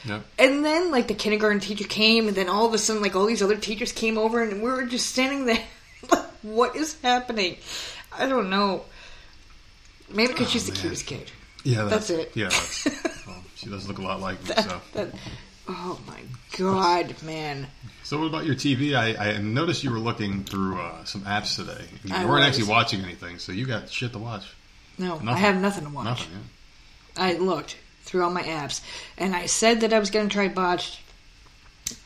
Yep. 0.06 0.26
and 0.38 0.64
then 0.66 0.92
like 0.92 1.08
the 1.08 1.14
kindergarten 1.14 1.60
teacher 1.62 1.86
came, 1.86 2.28
and 2.28 2.36
then 2.36 2.50
all 2.50 2.66
of 2.66 2.74
a 2.74 2.78
sudden 2.78 3.02
like 3.02 3.16
all 3.16 3.26
these 3.26 3.42
other 3.42 3.56
teachers 3.56 3.92
came 3.94 4.18
over, 4.18 4.42
and 4.44 4.62
we 4.62 4.70
were 4.70 4.86
just 4.86 5.06
standing 5.10 5.46
there. 5.46 5.64
like, 6.12 6.26
what 6.42 6.76
is 6.76 7.00
happening? 7.02 7.58
I 8.18 8.28
don't 8.28 8.50
know. 8.50 8.84
Maybe 10.10 10.34
because 10.34 10.48
Oh, 10.48 10.50
she's 10.52 10.66
the 10.66 10.72
cutest 10.76 11.06
kid. 11.06 11.32
Yeah, 11.64 11.86
That's 11.86 12.10
it. 12.10 12.32
Yeah, 12.34 12.46
that's, 12.50 12.88
she 13.58 13.70
does 13.70 13.88
look 13.88 13.98
a 13.98 14.02
lot 14.02 14.22
like 14.22 14.42
me. 14.48 14.56
So, 14.56 14.82
oh 15.68 16.00
my 16.08 16.22
god, 16.58 17.22
man! 17.24 17.68
so 18.04 18.20
what 18.20 18.28
about 18.28 18.46
your 18.46 18.56
TV? 18.56 18.96
I, 18.96 19.34
I 19.34 19.38
noticed 19.40 19.84
you 19.84 19.92
were 19.92 20.00
looking 20.00 20.44
through 20.44 20.80
uh, 20.80 21.04
some 21.06 21.22
apps 21.22 21.56
today. 21.56 21.86
You 22.04 22.16
I 22.16 22.26
weren't 22.26 22.46
was. 22.46 22.48
actually 22.48 22.70
watching 22.70 23.02
anything, 23.02 23.40
so 23.40 23.52
you 23.52 23.66
got 23.66 23.90
shit 23.90 24.14
to 24.14 24.20
watch. 24.20 24.46
No, 24.98 25.20
I 25.28 25.34
have 25.36 25.60
nothing 25.60 25.84
to 25.86 25.90
watch. 25.90 26.06
Nothing. 26.06 26.28
Yeah. 27.18 27.24
I 27.24 27.34
looked 27.34 27.78
through 28.04 28.24
all 28.24 28.32
my 28.32 28.44
apps, 28.44 28.82
and 29.18 29.36
I 29.36 29.48
said 29.48 29.82
that 29.82 29.92
I 29.94 30.00
was 30.00 30.10
going 30.10 30.30
to 30.30 30.34
try 30.34 30.48
Botched, 30.48 31.00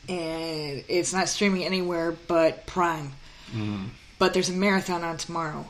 and 0.10 0.84
it's 0.88 1.14
not 1.14 1.30
streaming 1.30 1.64
anywhere 1.64 2.14
but 2.28 2.66
Prime. 2.66 3.14
But 4.18 4.34
there's 4.34 4.50
a 4.50 4.54
marathon 4.54 5.04
on 5.04 5.18
tomorrow. 5.18 5.68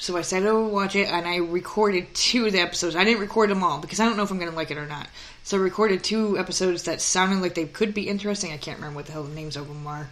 So 0.00 0.16
I 0.16 0.22
said 0.22 0.46
I 0.46 0.52
would 0.52 0.72
watch 0.72 0.96
it, 0.96 1.08
and 1.08 1.28
I 1.28 1.36
recorded 1.36 2.14
two 2.14 2.46
of 2.46 2.52
the 2.52 2.60
episodes. 2.60 2.96
I 2.96 3.04
didn't 3.04 3.20
record 3.20 3.50
them 3.50 3.62
all 3.62 3.78
because 3.78 4.00
I 4.00 4.06
don't 4.06 4.16
know 4.16 4.22
if 4.22 4.30
I'm 4.30 4.38
going 4.38 4.50
to 4.50 4.56
like 4.56 4.70
it 4.70 4.78
or 4.78 4.86
not. 4.86 5.06
So 5.44 5.58
I 5.58 5.60
recorded 5.60 6.02
two 6.02 6.38
episodes 6.38 6.84
that 6.84 7.02
sounded 7.02 7.42
like 7.42 7.54
they 7.54 7.66
could 7.66 7.92
be 7.92 8.08
interesting. 8.08 8.50
I 8.50 8.56
can't 8.56 8.78
remember 8.78 8.96
what 8.96 9.06
the 9.06 9.12
hell 9.12 9.24
the 9.24 9.34
names 9.34 9.56
of 9.56 9.68
them 9.68 9.86
are. 9.86 10.08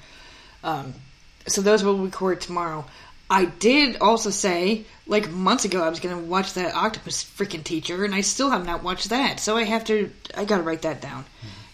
Um, 0.62 0.92
so 1.46 1.62
those 1.62 1.82
will 1.82 1.96
record 1.96 2.42
tomorrow. 2.42 2.84
I 3.30 3.46
did 3.46 3.96
also 4.02 4.28
say, 4.28 4.84
like 5.06 5.30
months 5.30 5.64
ago, 5.64 5.82
I 5.82 5.88
was 5.88 6.00
going 6.00 6.14
to 6.14 6.22
watch 6.22 6.52
that 6.52 6.74
Octopus 6.74 7.24
freaking 7.24 7.64
teacher, 7.64 8.04
and 8.04 8.14
I 8.14 8.20
still 8.20 8.50
have 8.50 8.66
not 8.66 8.82
watched 8.82 9.08
that. 9.08 9.40
So 9.40 9.56
I 9.56 9.64
have 9.64 9.84
to, 9.84 10.10
I 10.36 10.44
got 10.44 10.58
to 10.58 10.64
write 10.64 10.82
that 10.82 11.00
down. 11.00 11.24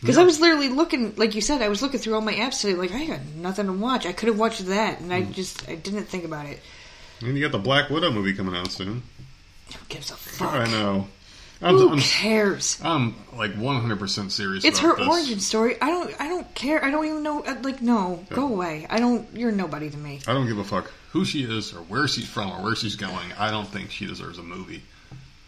Because 0.01 0.19
I 0.19 0.25
was 0.25 0.39
literally 0.39 0.69
looking, 0.69 1.17
like 1.17 1.35
you 1.35 1.41
said, 1.41 1.63
I 1.63 1.69
was 1.69 1.83
looking 1.83 1.99
through 1.99 2.15
all 2.15 2.21
my 2.21 2.35
apps 2.35 2.61
today, 2.61 2.75
like 2.75 2.93
I 2.93 3.07
got 3.07 3.25
nothing 3.37 3.67
to 3.67 3.73
watch. 3.73 4.07
I 4.07 4.13
could 4.13 4.29
have 4.29 4.39
watched 4.39 4.65
that, 4.67 5.01
and 5.01 5.13
I 5.13 5.23
just, 5.23 5.69
I 5.69 5.75
didn't 5.75 6.05
think 6.05 6.25
about 6.25 6.47
it. 6.47 6.61
And 7.21 7.37
you 7.37 7.43
got 7.43 7.53
the 7.53 7.59
Black 7.63 7.91
Widow 7.91 8.11
movie 8.11 8.33
coming 8.35 8.55
out 8.57 8.71
soon. 8.71 9.03
Who 9.73 9.79
gives 9.89 10.11
a 10.11 10.15
fuck? 10.17 10.53
I 10.53 10.67
know. 10.67 11.09
I'm, 11.63 11.77
Who 11.77 11.91
I'm, 11.91 11.99
cares? 12.01 12.79
I'm 12.83 13.15
like 13.37 13.55
100% 13.55 14.31
serious. 14.31 14.65
It's 14.65 14.81
her 14.81 14.97
this. 14.97 15.09
origin 15.09 15.41
story. 15.41 15.81
I 15.81 15.89
don't, 15.89 16.21
I 16.21 16.29
don't 16.29 16.53
care. 16.55 16.85
I 16.85 16.91
don't 16.91 17.07
even 17.07 17.23
know. 17.23 17.43
uh, 17.45 17.57
Like, 17.63 17.81
no, 17.81 18.25
go 18.31 18.49
away. 18.49 18.87
I 18.91 18.99
don't. 18.99 19.27
You're 19.35 19.53
nobody 19.53 19.89
to 19.89 19.97
me. 19.97 20.21
I 20.27 20.35
don't 20.35 20.47
give 20.47 20.59
a 20.59 20.65
fuck 20.65 20.91
who 21.13 21.25
she 21.25 21.45
is 21.45 21.73
or 21.73 21.79
where 21.79 22.07
she's 22.09 22.29
from 22.29 22.51
or 22.51 22.63
where 22.63 22.77
she's 22.77 22.97
going. 22.97 23.33
I 23.39 23.51
don't 23.51 23.69
think 23.69 23.91
she 23.91 24.05
deserves 24.07 24.39
a 24.39 24.43
movie. 24.43 24.83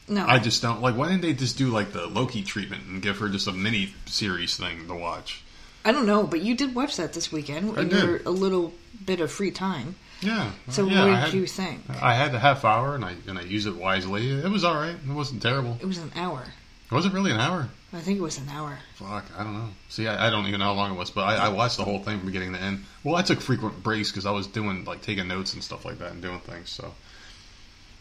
No, 0.08 0.24
I 0.24 0.38
just 0.38 0.62
don't 0.62 0.80
like. 0.80 0.96
Why 0.96 1.08
didn't 1.08 1.22
they 1.22 1.32
just 1.34 1.58
do 1.58 1.68
like 1.68 1.92
the 1.92 2.06
Loki 2.06 2.42
treatment 2.42 2.84
and 2.86 3.02
give 3.02 3.18
her 3.18 3.28
just 3.28 3.48
a 3.48 3.52
mini 3.52 3.92
series 4.06 4.56
thing 4.56 4.86
to 4.86 4.94
watch? 4.94 5.42
I 5.84 5.90
don't 5.92 6.06
know. 6.06 6.22
But 6.22 6.40
you 6.42 6.54
did 6.56 6.74
watch 6.74 6.96
that 6.96 7.12
this 7.12 7.30
weekend 7.32 7.76
I 7.78 7.84
did. 7.84 8.24
a 8.24 8.30
little 8.30 8.72
bit 9.04 9.20
of 9.20 9.30
free 9.32 9.50
time. 9.50 9.96
Yeah. 10.20 10.50
Uh, 10.68 10.70
so 10.70 10.86
yeah, 10.86 11.04
what 11.04 11.06
did 11.06 11.16
had, 11.16 11.34
you 11.34 11.46
think? 11.46 11.82
I 12.02 12.14
had 12.14 12.34
a 12.34 12.38
half 12.38 12.64
hour 12.64 12.94
and 12.94 13.04
I 13.04 13.14
and 13.26 13.38
I 13.38 13.42
used 13.42 13.66
it 13.66 13.76
wisely. 13.76 14.30
It 14.30 14.50
was 14.50 14.64
all 14.64 14.74
right. 14.74 14.94
It 14.94 15.12
wasn't 15.12 15.42
terrible. 15.42 15.76
It 15.80 15.86
was 15.86 15.98
an 15.98 16.10
hour. 16.16 16.44
Was 16.90 17.04
it 17.04 17.12
really 17.12 17.32
an 17.32 17.40
hour? 17.40 17.68
I 17.92 18.00
think 18.00 18.18
it 18.18 18.22
was 18.22 18.38
an 18.38 18.48
hour. 18.48 18.78
Fuck, 18.94 19.24
I 19.36 19.42
don't 19.42 19.54
know. 19.54 19.68
See, 19.88 20.06
I, 20.06 20.28
I 20.28 20.30
don't 20.30 20.46
even 20.46 20.60
know 20.60 20.66
how 20.66 20.72
long 20.74 20.92
it 20.92 20.98
was, 20.98 21.10
but 21.10 21.22
I, 21.22 21.46
I 21.46 21.48
watched 21.48 21.78
the 21.78 21.84
whole 21.84 21.98
thing 21.98 22.18
from 22.18 22.26
beginning 22.26 22.52
to 22.52 22.60
end. 22.60 22.84
Well, 23.02 23.16
I 23.16 23.22
took 23.22 23.40
frequent 23.40 23.82
breaks 23.82 24.10
because 24.10 24.26
I 24.26 24.30
was 24.30 24.46
doing 24.46 24.84
like 24.84 25.02
taking 25.02 25.26
notes 25.28 25.54
and 25.54 25.64
stuff 25.64 25.84
like 25.84 25.98
that 25.98 26.12
and 26.12 26.22
doing 26.22 26.40
things. 26.40 26.70
So 26.70 26.94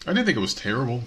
I 0.05 0.13
didn't 0.13 0.25
think 0.25 0.37
it 0.37 0.41
was 0.41 0.53
terrible. 0.53 1.03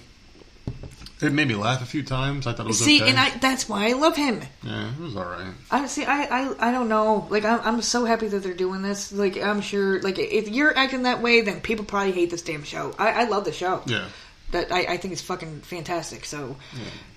It 1.21 1.33
made 1.33 1.49
me 1.49 1.57
laugh 1.57 1.83
a 1.83 1.87
few 1.87 2.03
times. 2.05 2.47
I 2.47 2.53
thought 2.53 2.67
it 2.67 2.69
was 2.69 2.79
See, 2.85 3.01
okay. 3.03 3.11
and 3.11 3.19
I 3.19 3.31
that's 3.39 3.69
why 3.69 3.89
I 3.89 3.93
love 3.95 4.17
him. 4.17 4.41
yeah, 4.63 4.93
it 4.93 5.01
was 5.01 5.17
all 5.17 5.25
right. 5.25 5.53
I 5.71 5.87
see. 5.87 6.05
I, 6.05 6.23
I, 6.25 6.69
I 6.69 6.71
don't 6.71 6.89
know. 6.89 7.27
Like, 7.29 7.45
I'm, 7.45 7.61
I'm 7.63 7.83
so 7.83 8.05
happy 8.05 8.29
that 8.29 8.41
they're 8.45 8.55
doing 8.55 8.83
this. 8.83 9.13
Like, 9.13 9.37
I'm 9.37 9.61
sure. 9.61 10.01
Like, 10.01 10.19
if 10.19 10.49
you're 10.49 10.77
acting 10.77 11.03
that 11.03 11.21
way, 11.21 11.41
then 11.41 11.61
people 11.61 11.85
probably 11.85 12.13
hate 12.13 12.31
this 12.31 12.43
damn 12.43 12.63
show. 12.63 12.95
I, 12.99 13.23
I 13.23 13.25
love 13.25 13.45
the 13.45 13.53
show. 13.53 13.83
Yeah. 13.87 14.07
That 14.53 14.71
I, 14.73 14.81
I 14.95 14.97
think 14.97 15.13
it's 15.13 15.21
fucking 15.23 15.61
fantastic. 15.63 16.25
So, 16.25 16.57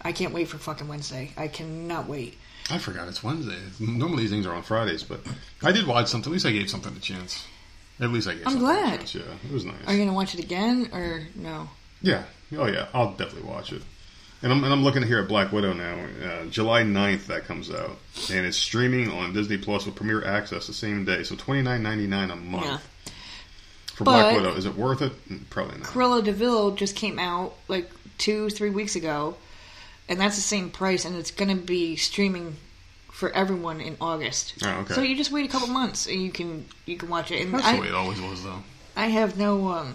I 0.02 0.12
can't 0.12 0.34
wait 0.34 0.48
for 0.48 0.58
fucking 0.58 0.88
Wednesday. 0.88 1.32
I 1.38 1.48
cannot 1.48 2.08
wait. 2.08 2.38
I 2.70 2.78
forgot 2.78 3.08
it's 3.08 3.24
Wednesday. 3.24 3.58
Normally 3.80 4.24
these 4.24 4.32
things 4.32 4.46
are 4.46 4.54
on 4.54 4.64
Fridays, 4.64 5.04
but 5.04 5.20
I 5.62 5.72
did 5.72 5.86
watch 5.86 6.08
something. 6.08 6.32
At 6.32 6.34
least 6.34 6.46
I 6.46 6.52
gave 6.52 6.70
something 6.70 6.96
a 6.96 7.00
chance. 7.00 7.46
At 8.00 8.10
least 8.12 8.28
I 8.28 8.34
gave. 8.34 8.48
I'm 8.48 8.58
glad. 8.60 8.96
A 8.96 8.98
chance. 9.00 9.16
Yeah, 9.16 9.22
it 9.48 9.52
was 9.54 9.64
nice. 9.66 9.76
Are 9.86 9.94
you 9.94 10.00
gonna 10.00 10.14
watch 10.16 10.34
it 10.34 10.40
again 10.44 10.90
or 10.92 11.28
no? 11.36 11.70
Yeah. 12.02 12.24
Oh 12.58 12.66
yeah. 12.68 12.88
I'll 12.94 13.12
definitely 13.12 13.50
watch 13.50 13.72
it. 13.72 13.82
And 14.44 14.52
I'm, 14.52 14.64
and 14.64 14.74
I'm 14.74 14.84
looking 14.84 15.04
here 15.04 15.20
at 15.20 15.28
Black 15.28 15.52
Widow 15.52 15.74
now. 15.74 16.04
Uh, 16.24 16.46
July 16.46 16.82
9th 16.82 17.28
that 17.28 17.46
comes 17.46 17.70
out, 17.70 17.98
and 18.32 18.46
it's 18.46 18.58
streaming 18.58 19.12
on 19.12 19.34
Disney 19.34 19.58
Plus 19.58 19.86
with 19.86 19.94
premiere 19.96 20.26
access 20.26 20.66
the 20.68 20.74
same 20.74 21.06
day. 21.06 21.22
So 21.24 21.36
twenty 21.36 21.62
nine 21.62 21.84
ninety 21.84 22.08
nine 22.08 22.32
a 22.32 22.36
month 22.36 22.66
Yeah. 22.66 22.80
for 23.94 24.04
Black 24.06 24.36
Widow. 24.36 24.56
Is 24.56 24.66
it 24.66 24.76
worth 24.76 25.02
it? 25.04 25.12
Mm, 25.30 25.48
Probably 25.52 25.78
not. 25.78 25.88
Cruella 25.88 26.24
de 26.24 26.32
Vil 26.32 26.72
just 26.72 26.96
came 26.96 27.20
out 27.20 27.54
like 27.68 27.92
two, 28.18 28.50
three 28.50 28.72
weeks 28.72 28.96
ago, 28.96 29.36
and 30.10 30.20
that's 30.20 30.36
the 30.38 30.42
same 30.42 30.72
price, 30.72 31.06
and 31.06 31.16
it's 31.16 31.32
gonna 31.32 31.56
be 31.56 31.96
streaming 31.96 32.56
for 33.12 33.30
everyone 33.34 33.80
in 33.80 33.96
August. 34.02 34.56
Oh, 34.64 34.70
okay. 34.82 34.94
So 34.96 35.02
you 35.04 35.16
just 35.16 35.32
wait 35.32 35.46
a 35.46 35.50
couple 35.52 35.68
months 35.68 36.08
and 36.08 36.20
you 36.20 36.32
can 36.32 36.66
you 36.88 36.98
can 36.98 37.10
watch 37.10 37.30
it. 37.30 37.44
And 37.44 37.54
That's 37.54 37.66
I, 37.66 37.76
the 37.76 37.82
way 37.82 37.88
it 37.90 37.94
always 37.94 38.20
was, 38.20 38.44
though. 38.44 38.64
I 38.96 39.06
have 39.08 39.38
no. 39.38 39.68
um 39.70 39.94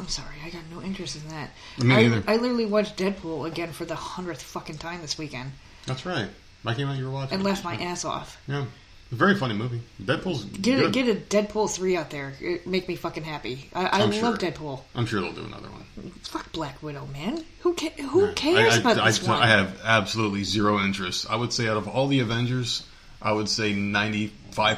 I'm 0.00 0.08
sorry, 0.08 0.36
I 0.44 0.50
got 0.50 0.62
no 0.70 0.80
interest 0.82 1.16
in 1.16 1.28
that. 1.30 1.50
Me 1.78 1.94
I, 1.94 2.02
neither. 2.02 2.22
I 2.26 2.36
literally 2.36 2.66
watched 2.66 2.96
Deadpool 2.96 3.46
again 3.46 3.72
for 3.72 3.84
the 3.84 3.94
hundredth 3.96 4.42
fucking 4.42 4.78
time 4.78 5.00
this 5.00 5.18
weekend 5.18 5.52
That's 5.86 6.06
right. 6.06 6.28
I 6.64 6.74
came 6.74 6.88
out. 6.88 6.98
You 6.98 7.06
were 7.06 7.10
watching. 7.12 7.34
and 7.34 7.44
left 7.44 7.64
my 7.64 7.74
ass 7.76 8.04
off. 8.04 8.40
Yeah. 8.46 8.64
Very 9.10 9.36
funny 9.36 9.54
movie. 9.54 9.80
Deadpool's 10.02 10.44
Get 10.44 10.80
a, 10.80 10.82
good. 10.90 10.92
get 10.92 11.08
a 11.08 11.14
Deadpool 11.14 11.70
three 11.74 11.96
out 11.96 12.10
there. 12.10 12.34
It 12.40 12.66
make 12.66 12.86
me 12.88 12.94
fucking 12.94 13.24
happy. 13.24 13.70
I, 13.74 13.86
I 13.86 13.98
love 14.00 14.14
sure. 14.14 14.36
Deadpool. 14.36 14.80
I'm 14.94 15.06
sure 15.06 15.22
they'll 15.22 15.32
do 15.32 15.44
another 15.44 15.68
one. 15.70 16.10
Fuck 16.24 16.52
Black 16.52 16.82
Widow, 16.82 17.06
man. 17.06 17.42
Who 17.60 17.72
ca- 17.74 18.02
who 18.02 18.26
I- 18.26 18.32
cares 18.34 18.74
I, 18.74 18.80
about 18.80 18.98
I, 18.98 19.06
this 19.06 19.26
I, 19.26 19.32
one? 19.32 19.42
I 19.42 19.46
have 19.46 19.80
absolutely 19.82 20.44
zero 20.44 20.78
interest. 20.80 21.30
I 21.30 21.36
would 21.36 21.54
say 21.54 21.68
out 21.68 21.78
of 21.78 21.88
all 21.88 22.06
the 22.08 22.20
Avengers, 22.20 22.84
I 23.22 23.32
would 23.32 23.48
say 23.48 23.72
95% 23.72 24.30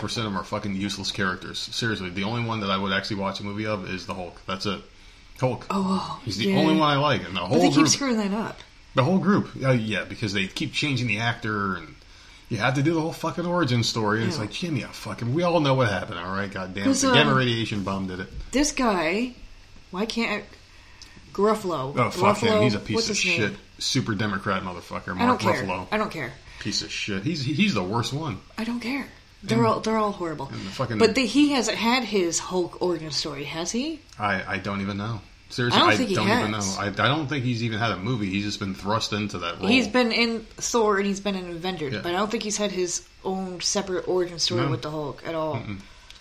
of 0.02 0.14
them 0.24 0.36
are 0.38 0.44
fucking 0.44 0.76
useless 0.76 1.10
characters. 1.10 1.58
Seriously, 1.58 2.10
the 2.10 2.22
only 2.24 2.44
one 2.46 2.60
that 2.60 2.70
I 2.70 2.76
would 2.76 2.92
actually 2.92 3.16
watch 3.16 3.40
a 3.40 3.44
movie 3.44 3.66
of 3.66 3.90
is 3.90 4.06
the 4.06 4.14
Hulk. 4.14 4.40
That's 4.46 4.64
it. 4.66 4.80
Hulk. 5.40 5.66
Oh, 5.70 6.20
He's 6.24 6.36
the 6.38 6.46
yeah. 6.46 6.58
only 6.58 6.76
one 6.78 6.88
I 6.88 6.96
like. 6.96 7.24
And 7.26 7.34
the 7.36 7.40
whole 7.40 7.56
but 7.56 7.62
they 7.62 7.68
keep 7.68 7.74
group. 7.76 7.88
screwing 7.88 8.16
that 8.18 8.32
up. 8.32 8.58
The 8.94 9.04
whole 9.04 9.18
group. 9.18 9.50
Uh, 9.62 9.70
yeah, 9.70 10.04
because 10.04 10.32
they 10.32 10.46
keep 10.46 10.72
changing 10.72 11.06
the 11.06 11.18
actor 11.18 11.76
and 11.76 11.94
you 12.48 12.56
have 12.58 12.74
to 12.74 12.82
do 12.82 12.94
the 12.94 13.00
whole 13.00 13.12
fucking 13.12 13.46
origin 13.46 13.82
story. 13.84 14.18
And 14.20 14.28
it's 14.28 14.36
Yeah. 14.36 14.42
like, 14.42 14.52
Jimmy, 14.52 14.82
a 14.82 14.88
fucking. 14.88 15.32
We 15.34 15.42
all 15.42 15.60
know 15.60 15.74
what 15.74 15.88
happened, 15.88 16.18
all 16.18 16.32
right? 16.32 16.50
God 16.50 16.74
damn 16.74 16.90
it. 16.90 16.94
The 16.94 17.12
gamma 17.12 17.30
um, 17.32 17.36
radiation 17.38 17.82
bomb 17.84 18.06
did 18.08 18.20
it. 18.20 18.28
This 18.52 18.72
guy, 18.72 19.34
why 19.90 20.06
can't 20.06 20.44
Ruffalo? 21.34 21.96
Oh, 21.96 22.10
fuck 22.10 22.38
Ruffalo, 22.38 22.56
him. 22.58 22.62
He's 22.64 22.74
a 22.74 22.78
piece 22.80 23.08
of 23.08 23.16
his 23.16 23.24
name? 23.24 23.36
shit. 23.50 23.52
Super 23.78 24.14
Democrat 24.14 24.62
motherfucker. 24.62 25.14
I 25.16 25.26
don't 25.26 25.26
Mark 25.26 25.40
care. 25.40 25.86
I 25.90 25.96
don't 25.96 26.10
care. 26.10 26.32
Piece 26.58 26.82
of 26.82 26.90
shit. 26.92 27.22
He's 27.22 27.42
he's 27.44 27.72
the 27.74 27.82
worst 27.82 28.12
one. 28.12 28.38
I 28.58 28.64
don't 28.64 28.80
care. 28.80 29.06
They're 29.42 29.64
all 29.64 29.80
they're 29.80 29.96
all 29.96 30.12
horrible. 30.12 30.46
the 30.46 30.58
fucking- 30.58 30.98
But 30.98 31.14
the, 31.14 31.24
he 31.24 31.52
hasn't 31.52 31.78
had 31.78 32.04
his 32.04 32.38
Hulk 32.38 32.82
origin 32.82 33.10
story, 33.10 33.44
has 33.44 33.70
he? 33.72 34.00
I, 34.18 34.42
I 34.46 34.58
don't 34.58 34.82
even 34.82 34.98
know. 34.98 35.22
Seriously, 35.50 35.80
I 35.80 35.82
I 35.82 35.90
don't 35.90 35.90
don't, 35.90 35.98
think 35.98 36.08
he 36.08 36.14
even 36.14 36.50
know. 36.52 36.56
has. 36.58 36.78
I, 36.78 36.86
I 36.86 37.08
don't 37.08 37.26
think 37.26 37.44
he's 37.44 37.62
even 37.64 37.78
had 37.78 37.90
a 37.90 37.96
movie. 37.98 38.30
He's 38.30 38.44
just 38.44 38.60
been 38.60 38.74
thrust 38.74 39.12
into 39.12 39.38
that 39.38 39.58
role. 39.58 39.66
He's 39.68 39.88
been 39.88 40.12
in 40.12 40.40
Thor 40.56 40.98
and 40.98 41.06
he's 41.06 41.20
been 41.20 41.34
in 41.34 41.50
Avengers, 41.50 41.92
Yeah. 41.94 42.00
but 42.02 42.10
I 42.14 42.18
don't 42.18 42.30
think 42.30 42.42
he's 42.44 42.56
had 42.56 42.70
his 42.70 43.06
own 43.24 43.60
separate 43.60 44.06
origin 44.08 44.38
story 44.38 44.62
No. 44.62 44.70
with 44.70 44.82
the 44.82 44.90
Hulk 44.90 45.22
at 45.26 45.34
all. 45.34 45.60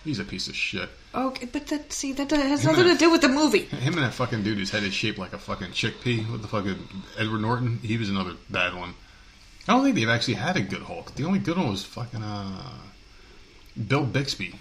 He's 0.03 0.17
a 0.19 0.23
piece 0.23 0.47
of 0.47 0.55
shit. 0.55 0.89
Okay, 1.13 1.45
but 1.51 1.67
that 1.67 1.91
see 1.93 2.13
that 2.13 2.31
has 2.31 2.63
Him 2.65 2.71
nothing 2.71 2.85
to 2.91 2.97
do 2.97 3.11
with 3.11 3.21
the 3.21 3.27
movie. 3.29 3.59
Him 3.65 3.93
and 3.95 4.03
that 4.03 4.13
fucking 4.13 4.43
dude 4.43 4.57
whose 4.57 4.71
head 4.71 4.83
is 4.83 4.93
shaped 4.93 5.19
like 5.19 5.33
a 5.33 5.37
fucking 5.37 5.69
chickpea. 5.69 6.29
What 6.31 6.41
the 6.41 6.47
fucking 6.47 6.77
Edward 7.17 7.41
Norton? 7.41 7.79
He 7.83 7.97
was 7.97 8.09
another 8.09 8.33
bad 8.49 8.73
one. 8.75 8.93
I 9.67 9.73
don't 9.73 9.83
think 9.83 9.95
they've 9.95 10.09
actually 10.09 10.35
had 10.35 10.57
a 10.57 10.61
good 10.61 10.81
Hulk. 10.81 11.13
The 11.15 11.25
only 11.25 11.37
good 11.39 11.57
one 11.57 11.69
was 11.69 11.83
fucking 11.83 12.23
uh, 12.23 12.63
Bill 13.87 14.05
Bixby. 14.05 14.55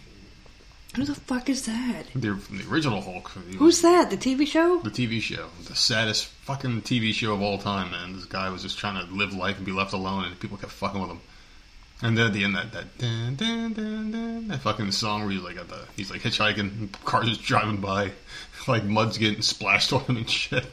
Who 0.96 1.04
the 1.04 1.14
fuck 1.14 1.48
is 1.50 1.66
that? 1.66 2.06
The, 2.14 2.32
the 2.50 2.64
original 2.68 3.00
Hulk. 3.00 3.28
Who's 3.58 3.82
that? 3.82 4.10
The 4.10 4.16
TV 4.16 4.46
show? 4.46 4.78
the 4.78 4.90
TV 4.90 5.20
show, 5.20 5.48
the 5.64 5.74
saddest 5.74 6.26
fucking 6.26 6.82
TV 6.82 7.12
show 7.12 7.34
of 7.34 7.42
all 7.42 7.58
time, 7.58 7.90
man. 7.90 8.14
This 8.14 8.24
guy 8.24 8.48
was 8.48 8.62
just 8.62 8.78
trying 8.78 9.06
to 9.06 9.14
live 9.14 9.34
life 9.34 9.58
and 9.58 9.66
be 9.66 9.72
left 9.72 9.92
alone, 9.92 10.24
and 10.24 10.40
people 10.40 10.56
kept 10.56 10.72
fucking 10.72 11.00
with 11.00 11.10
him. 11.10 11.20
And 12.00 12.16
then 12.16 12.26
at 12.28 12.32
the 12.32 12.44
end, 12.44 12.54
that 12.54 12.72
that 12.72 12.96
dun, 12.96 13.34
dun, 13.34 13.72
dun, 13.74 14.12
dun, 14.12 14.48
that 14.48 14.60
fucking 14.60 14.92
song 14.92 15.22
where 15.22 15.30
he's 15.30 15.42
like 15.42 15.56
at 15.56 15.68
the 15.68 15.84
he's 15.96 16.10
like 16.10 16.22
hitchhiking, 16.22 16.58
and 16.60 17.04
cars 17.04 17.28
just 17.28 17.42
driving 17.42 17.80
by, 17.80 18.12
like 18.68 18.84
mud's 18.84 19.18
getting 19.18 19.42
splashed 19.42 19.92
on 19.94 20.00
him 20.02 20.16
and 20.18 20.30
shit. 20.30 20.64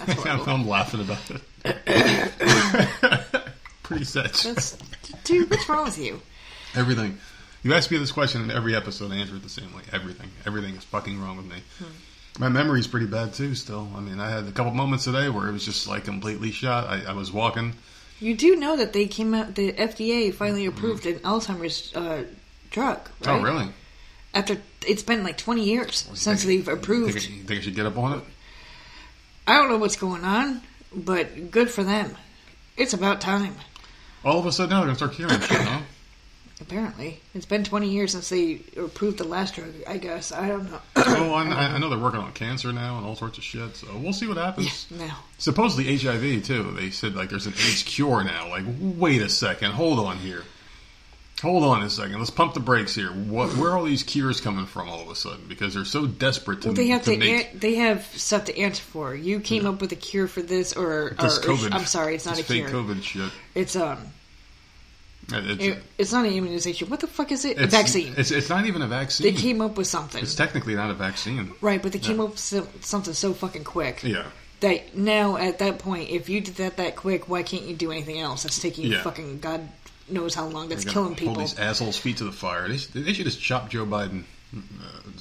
Horrible. 0.00 0.50
I'm 0.52 0.68
laughing 0.68 1.00
about 1.00 1.30
it. 1.30 1.40
Pretty 3.84 4.04
sad. 4.04 4.30
That's 4.34 4.76
dude. 5.24 5.48
What's 5.50 5.68
wrong 5.68 5.84
with 5.84 5.98
you? 5.98 6.20
Everything. 6.74 7.18
You 7.62 7.74
ask 7.74 7.90
me 7.90 7.98
this 7.98 8.12
question 8.12 8.42
in 8.42 8.50
every 8.50 8.74
episode, 8.74 9.12
I 9.12 9.16
answer 9.16 9.36
it 9.36 9.42
the 9.42 9.48
same 9.48 9.74
way. 9.74 9.82
Everything. 9.92 10.30
Everything 10.46 10.74
is 10.76 10.84
fucking 10.84 11.20
wrong 11.20 11.36
with 11.36 11.46
me. 11.46 11.56
My 12.38 12.48
memory's 12.48 12.86
pretty 12.86 13.06
bad 13.06 13.34
too. 13.34 13.54
Still, 13.54 13.88
I 13.94 14.00
mean, 14.00 14.18
I 14.18 14.30
had 14.30 14.44
a 14.46 14.52
couple 14.52 14.72
moments 14.72 15.04
today 15.04 15.28
where 15.28 15.48
it 15.48 15.52
was 15.52 15.64
just 15.64 15.86
like 15.86 16.04
completely 16.04 16.52
shot. 16.52 16.86
I, 16.88 17.10
I 17.10 17.12
was 17.12 17.30
walking. 17.32 17.74
You 18.18 18.34
do 18.34 18.56
know 18.56 18.76
that 18.76 18.92
they 18.92 19.06
came 19.06 19.34
out. 19.34 19.54
The 19.56 19.72
FDA 19.72 20.32
finally 20.32 20.66
approved 20.66 21.04
an 21.06 21.18
Alzheimer's 21.20 21.94
uh, 21.94 22.24
drug. 22.70 22.98
Right? 23.24 23.38
Oh, 23.38 23.42
really? 23.42 23.68
After 24.32 24.56
it's 24.86 25.02
been 25.02 25.22
like 25.24 25.36
twenty 25.36 25.64
years 25.64 26.08
since 26.14 26.44
Think- 26.44 26.64
they've 26.64 26.74
approved. 26.74 27.14
Think, 27.20 27.42
I- 27.42 27.46
think 27.46 27.60
I 27.60 27.62
should 27.62 27.74
get 27.74 27.86
up 27.86 27.98
on 27.98 28.18
it? 28.18 28.24
I 29.46 29.54
don't 29.54 29.68
know 29.68 29.78
what's 29.78 29.96
going 29.96 30.24
on, 30.24 30.62
but 30.94 31.50
good 31.50 31.70
for 31.70 31.82
them. 31.82 32.16
It's 32.76 32.94
about 32.94 33.20
time. 33.20 33.56
All 34.24 34.38
of 34.38 34.46
a 34.46 34.52
sudden 34.52 34.70
now 34.70 34.78
they're 34.78 34.86
gonna 34.86 34.96
start 34.96 35.12
curing 35.14 35.40
shit, 35.40 35.60
huh? 35.60 35.80
Apparently, 36.60 37.20
it's 37.34 37.46
been 37.46 37.64
twenty 37.64 37.88
years 37.90 38.12
since 38.12 38.28
they 38.28 38.60
approved 38.76 39.18
the 39.18 39.24
last 39.24 39.54
drug. 39.54 39.72
I 39.86 39.96
guess 39.96 40.30
I 40.32 40.48
don't 40.48 40.70
know. 40.70 40.80
well, 40.96 41.34
I, 41.34 41.44
I 41.44 41.78
know 41.78 41.88
they're 41.88 41.98
working 41.98 42.20
on 42.20 42.32
cancer 42.32 42.72
now 42.72 42.98
and 42.98 43.06
all 43.06 43.16
sorts 43.16 43.38
of 43.38 43.44
shit. 43.44 43.76
So 43.76 43.86
we'll 43.96 44.12
see 44.12 44.26
what 44.26 44.36
happens. 44.36 44.86
now, 44.90 45.18
Supposedly 45.38 45.96
HIV 45.96 46.44
too. 46.44 46.70
They 46.72 46.90
said 46.90 47.14
like 47.16 47.30
there's 47.30 47.46
an 47.46 47.54
AIDS 47.54 47.82
cure 47.82 48.22
now. 48.24 48.48
Like, 48.50 48.64
wait 48.78 49.22
a 49.22 49.28
second, 49.28 49.72
hold 49.72 49.98
on 49.98 50.18
here. 50.18 50.42
Hold 51.42 51.64
on 51.64 51.82
a 51.82 51.88
second. 51.88 52.18
Let's 52.18 52.28
pump 52.28 52.52
the 52.52 52.60
brakes 52.60 52.94
here. 52.94 53.08
What? 53.08 53.56
Where 53.56 53.70
are 53.70 53.78
all 53.78 53.84
these 53.84 54.02
cures 54.02 54.42
coming 54.42 54.66
from 54.66 54.90
all 54.90 55.00
of 55.00 55.08
a 55.08 55.14
sudden? 55.14 55.46
Because 55.48 55.72
they're 55.72 55.86
so 55.86 56.06
desperate 56.06 56.60
to, 56.62 56.68
well, 56.68 56.74
they 56.74 56.88
have 56.88 57.02
to 57.04 57.12
to. 57.12 57.16
make 57.16 57.54
an- 57.54 57.58
they 57.58 57.76
have 57.76 58.04
stuff 58.08 58.44
to 58.44 58.58
answer 58.58 58.82
for. 58.82 59.14
You 59.14 59.40
came 59.40 59.64
up 59.64 59.80
with 59.80 59.90
a 59.92 59.96
cure 59.96 60.26
for 60.28 60.42
this, 60.42 60.74
or, 60.74 61.16
this 61.18 61.38
or 61.38 61.40
COVID. 61.40 61.72
I'm 61.72 61.86
sorry, 61.86 62.14
it's 62.14 62.26
not 62.26 62.38
a 62.38 62.44
fake 62.44 62.66
cure. 62.68 62.82
COVID 62.82 63.02
shit. 63.02 63.30
It's 63.54 63.74
um, 63.74 63.98
It's, 65.32 65.62
it- 65.64 65.82
it's 65.98 66.12
not 66.12 66.26
an 66.26 66.32
immunization. 66.32 66.88
What 66.88 67.00
the 67.00 67.06
fuck 67.06 67.30
is 67.32 67.44
it? 67.44 67.58
a 67.58 67.66
vaccine. 67.66 68.14
It's, 68.16 68.30
it's 68.30 68.48
not 68.48 68.66
even 68.66 68.82
a 68.82 68.86
vaccine. 68.86 69.32
they 69.34 69.40
came 69.40 69.60
up 69.60 69.76
with 69.76 69.86
something, 69.86 70.22
it's 70.22 70.34
technically 70.34 70.74
not 70.74 70.90
a 70.90 70.94
vaccine. 70.94 71.52
right? 71.60 71.82
But 71.82 71.92
they 71.92 71.98
came 71.98 72.20
up 72.20 72.30
with 72.30 72.84
something 72.84 73.14
so 73.14 73.32
fucking 73.34 73.64
quick. 73.64 74.02
Yeah. 74.02 74.26
that 74.60 74.96
now 74.96 75.36
at 75.36 75.58
that 75.60 75.78
point, 75.78 76.10
if 76.10 76.28
you 76.28 76.40
did 76.40 76.56
that 76.56 76.76
that 76.76 76.96
quick, 76.96 77.28
why 77.28 77.42
can't 77.42 77.64
you 77.64 77.74
do 77.74 77.90
anything 77.90 78.18
else? 78.20 78.42
That's 78.42 78.60
taking 78.60 78.86
Yeah. 78.86 79.02
fucking 79.02 79.40
God 79.40 79.68
knows 80.08 80.34
how 80.34 80.46
long. 80.46 80.68
That's 80.68 80.84
killing 80.84 81.08
Hold 81.08 81.16
people. 81.18 81.34
these 81.36 81.58
assholes' 81.58 81.96
feet 81.96 82.16
to 82.18 82.24
the 82.24 82.32
fire. 82.32 82.68
They, 82.68 82.76
they 83.00 83.12
should 83.12 83.24
just 83.26 83.40
chop 83.40 83.70
Joe 83.70 83.86
Biden. 83.86 84.24
Uh, 84.54 84.60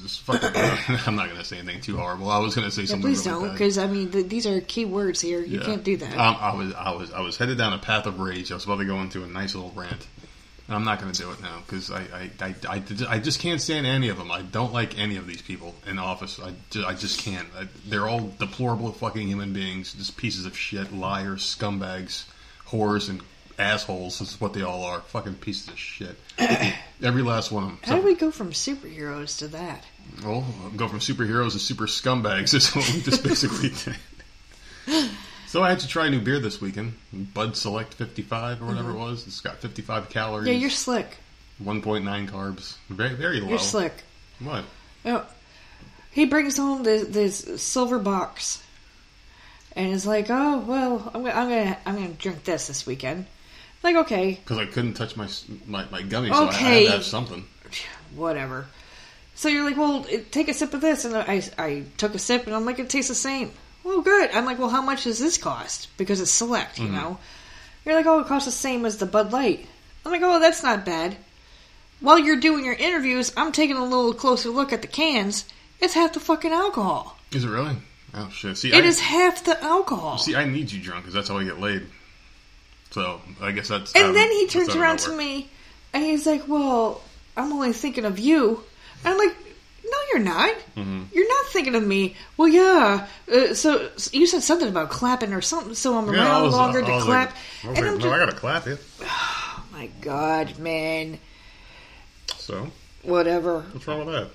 just 0.01 0.21
fucking. 0.21 0.49
I'm 1.07 1.15
not 1.15 1.27
going 1.27 1.37
to 1.37 1.45
say 1.45 1.59
anything 1.59 1.81
too 1.81 1.97
horrible. 1.97 2.29
I 2.31 2.39
was 2.39 2.55
going 2.55 2.65
to 2.67 2.71
say 2.71 2.81
Yeah, 2.83 2.87
something. 2.87 3.09
please 3.11 3.25
really 3.27 3.41
don't, 3.47 3.51
because 3.51 3.77
I 3.77 3.87
mean 3.87 4.09
th- 4.11 4.27
these 4.27 4.47
are 4.47 4.59
key 4.61 4.85
words 4.85 5.21
here. 5.21 5.41
You 5.41 5.59
Yeah. 5.59 5.65
can't 5.65 5.83
do 5.83 5.97
that. 5.97 6.17
Um, 6.17 6.35
I 6.39 6.53
was, 6.55 6.73
I 6.73 6.91
was, 6.91 7.11
I 7.13 7.19
was 7.21 7.37
headed 7.37 7.57
down 7.57 7.73
a 7.73 7.77
path 7.77 8.05
of 8.07 8.19
rage. 8.19 8.51
I 8.51 8.55
was 8.55 8.65
about 8.65 8.77
to 8.79 8.85
go 8.85 8.99
into 9.01 9.23
a 9.23 9.27
nice 9.27 9.53
little 9.55 9.71
rant. 9.75 10.07
And 10.67 10.75
I'm 10.75 10.83
not 10.83 10.99
going 11.01 11.11
to 11.11 11.19
do 11.21 11.31
it 11.31 11.41
now 11.41 11.61
because 11.65 11.89
I, 11.89 12.01
I, 12.01 12.29
I, 12.41 12.55
I, 12.69 12.83
I 13.07 13.19
just 13.19 13.39
can't 13.39 13.59
stand 13.59 13.87
any 13.87 14.09
of 14.09 14.17
them. 14.17 14.31
I 14.31 14.41
don't 14.43 14.71
like 14.73 14.97
any 14.99 15.15
of 15.17 15.25
these 15.25 15.41
people 15.41 15.73
in 15.87 15.97
office. 15.99 16.39
I 16.39 16.53
just, 16.69 16.87
I 16.87 16.93
just 16.93 17.19
can't. 17.21 17.47
I, 17.57 17.67
they're 17.87 18.07
all 18.07 18.31
deplorable 18.39 18.91
fucking 18.91 19.27
human 19.27 19.51
beings, 19.53 19.93
just 19.93 20.15
pieces 20.17 20.45
of 20.45 20.55
shit, 20.57 20.93
liars, 20.93 21.43
scumbags, 21.43 22.25
whores, 22.67 23.09
and 23.09 23.21
assholes. 23.59 24.19
This 24.19 24.33
Is 24.33 24.41
what 24.41 24.53
they 24.53 24.61
all 24.61 24.83
are. 24.83 25.01
Fucking 25.01 25.35
pieces 25.35 25.67
of 25.67 25.77
shit. 25.77 26.17
Every 27.03 27.21
last 27.21 27.51
one 27.51 27.63
of 27.63 27.69
them. 27.69 27.79
how 27.83 27.97
do 27.97 28.01
we 28.05 28.15
go 28.15 28.31
from 28.31 28.51
superheroes 28.51 29.37
to 29.39 29.47
that? 29.49 29.83
Well, 30.23 30.45
go 30.75 30.87
from 30.87 30.99
superheroes 30.99 31.53
to 31.53 31.59
super 31.59 31.85
scumbags 31.85 32.53
is 32.53 32.73
what 32.75 32.91
we 32.93 33.01
just 33.01 33.23
basically 33.23 33.69
did. 34.87 35.09
So 35.47 35.63
I 35.63 35.69
had 35.69 35.79
to 35.81 35.87
try 35.87 36.07
a 36.07 36.09
new 36.09 36.21
beer 36.21 36.39
this 36.39 36.61
weekend, 36.61 36.93
Bud 37.11 37.55
Select 37.55 37.93
55 37.93 38.61
or 38.61 38.65
whatever 38.65 38.91
it 38.91 38.97
was. 38.97 39.25
It's 39.27 39.41
got 39.41 39.57
55 39.57 40.09
calories, 40.09 40.45
Mm-hmm. 40.47 40.53
Yeah, 40.53 40.59
you're 40.59 40.69
slick. 40.69 41.17
1.9 41.63 42.29
carbs, 42.29 42.75
very 42.89 43.13
very 43.15 43.39
low. 43.41 43.49
You're 43.49 43.59
slick. 43.59 43.93
What? 44.39 44.63
Oh, 45.05 45.25
he 46.11 46.25
brings 46.25 46.55
home 46.57 46.83
this, 46.83 47.07
this 47.07 47.61
silver 47.61 47.99
box, 47.99 48.63
and 49.75 49.91
is 49.91 50.05
like, 50.07 50.27
"Oh 50.29 50.59
well, 50.59 51.11
I'm 51.13 51.23
gonna, 51.23 51.33
I'm 51.35 51.49
gonna, 51.49 51.77
I'm 51.85 51.95
gonna 51.95 52.07
drink 52.09 52.45
this 52.45 52.67
this 52.67 52.85
weekend." 52.85 53.25
Like, 53.83 53.95
okay, 53.97 54.39
Because 54.43 54.57
I 54.57 54.65
couldn't 54.65 54.95
touch 54.95 55.15
my 55.15 55.27
my, 55.65 55.85
my 55.89 56.01
gummy, 56.01 56.29
so 56.29 56.47
I 56.47 56.53
had 56.53 56.83
to 56.85 56.91
have 56.91 57.03
something. 57.05 57.45
whatever. 58.15 58.67
So 59.35 59.47
you're 59.47 59.63
like, 59.63 59.77
well, 59.77 60.05
take 60.31 60.49
a 60.49 60.53
sip 60.53 60.73
of 60.73 60.81
this, 60.81 61.05
and 61.05 61.15
I, 61.15 61.41
I 61.57 61.83
took 61.97 62.13
a 62.13 62.19
sip, 62.19 62.45
and 62.45 62.53
I'm 62.55 62.65
like, 62.65 62.77
it 62.79 62.89
tastes 62.89 63.07
the 63.07 63.15
same. 63.15 63.51
Well, 63.85 64.01
good. 64.01 64.31
I'm 64.33 64.43
like, 64.45 64.59
well, 64.59 64.69
how 64.69 64.81
much 64.81 65.05
does 65.05 65.17
this 65.17 65.37
cost? 65.37 65.87
Because 65.97 66.19
it's 66.19 66.29
select, 66.31 66.77
you 66.77 66.85
Mm-hmm. 66.87 66.95
know. 66.95 67.17
You're 67.85 67.95
like, 67.95 68.05
oh, 68.05 68.19
it 68.19 68.27
costs 68.27 68.45
the 68.45 68.51
same 68.51 68.85
as 68.85 68.97
the 68.97 69.05
Bud 69.05 69.31
Light. 69.31 69.65
I'm 70.05 70.11
like, 70.11 70.21
oh, 70.23 70.39
that's 70.41 70.61
not 70.61 70.85
bad. 70.85 71.15
While 72.01 72.19
you're 72.19 72.39
doing 72.39 72.65
your 72.65 72.73
interviews, 72.73 73.31
I'm 73.37 73.53
taking 73.53 73.77
a 73.77 73.83
little 73.83 74.13
closer 74.13 74.49
look 74.49 74.73
at 74.73 74.81
the 74.81 74.87
cans. 74.89 75.45
It's 75.79 75.93
half 75.93 76.11
the 76.13 76.19
fucking 76.19 76.51
alcohol. 76.51 77.17
Is 77.31 77.45
it 77.45 77.49
really? 77.49 77.77
Oh 78.13 78.29
shit! 78.31 78.57
See, 78.57 78.73
It 78.73 78.83
I, 78.83 78.87
is 78.87 78.99
half 78.99 79.43
the 79.45 79.61
alcohol. 79.63 80.17
See, 80.17 80.35
I 80.35 80.43
need 80.45 80.71
you 80.71 80.81
drunk 80.81 81.03
because 81.03 81.13
that's 81.13 81.29
how 81.29 81.37
I 81.37 81.43
get 81.45 81.59
laid. 81.59 81.83
So 82.91 83.21
I 83.41 83.51
guess 83.51 83.67
that's. 83.67 83.93
and 83.95 84.05
um, 84.05 84.13
then 84.13 84.31
he 84.31 84.47
turns 84.47 84.75
around 84.75 84.99
to 84.99 85.15
me 85.15 85.49
and 85.93 86.03
he's 86.03 86.25
like, 86.25 86.47
well, 86.47 87.01
I'm 87.37 87.51
only 87.53 87.73
thinking 87.73 88.05
of 88.05 88.17
you. 88.19 88.63
And 89.03 89.13
I'm 89.13 89.17
like, 89.17 89.35
no, 89.85 89.97
you're 90.13 90.23
not. 90.23 90.55
Mm-hmm. 90.75 91.03
You're 91.13 91.27
not 91.27 91.45
thinking 91.47 91.75
of 91.75 91.85
me. 91.85 92.15
Well, 92.37 92.47
yeah. 92.47 93.07
Uh, 93.31 93.53
so, 93.53 93.89
so 93.95 94.09
you 94.11 94.25
said 94.27 94.41
something 94.43 94.67
about 94.67 94.89
clapping 94.89 95.33
or 95.33 95.41
something, 95.41 95.73
so 95.75 95.97
I'm 95.97 96.11
Yeah, 96.13 96.21
around 96.25 96.43
was- 96.45 96.53
longer 96.55 96.81
to 96.81 96.99
clap. 96.99 97.29
Like, 97.29 97.35
and 97.63 97.73
like, 97.75 97.77
I'm 97.85 97.93
no, 97.97 97.99
just, 97.99 98.13
I 98.13 98.17
gotta 98.17 98.35
clap 98.35 98.67
it. 98.67 98.79
oh 99.01 99.63
my 99.71 99.87
god, 100.01 100.57
man. 100.59 101.19
So 102.37 102.69
Whatever. 103.03 103.61
what's 103.71 103.87
wrong 103.87 104.05
with 104.05 104.15
that? 104.15 104.29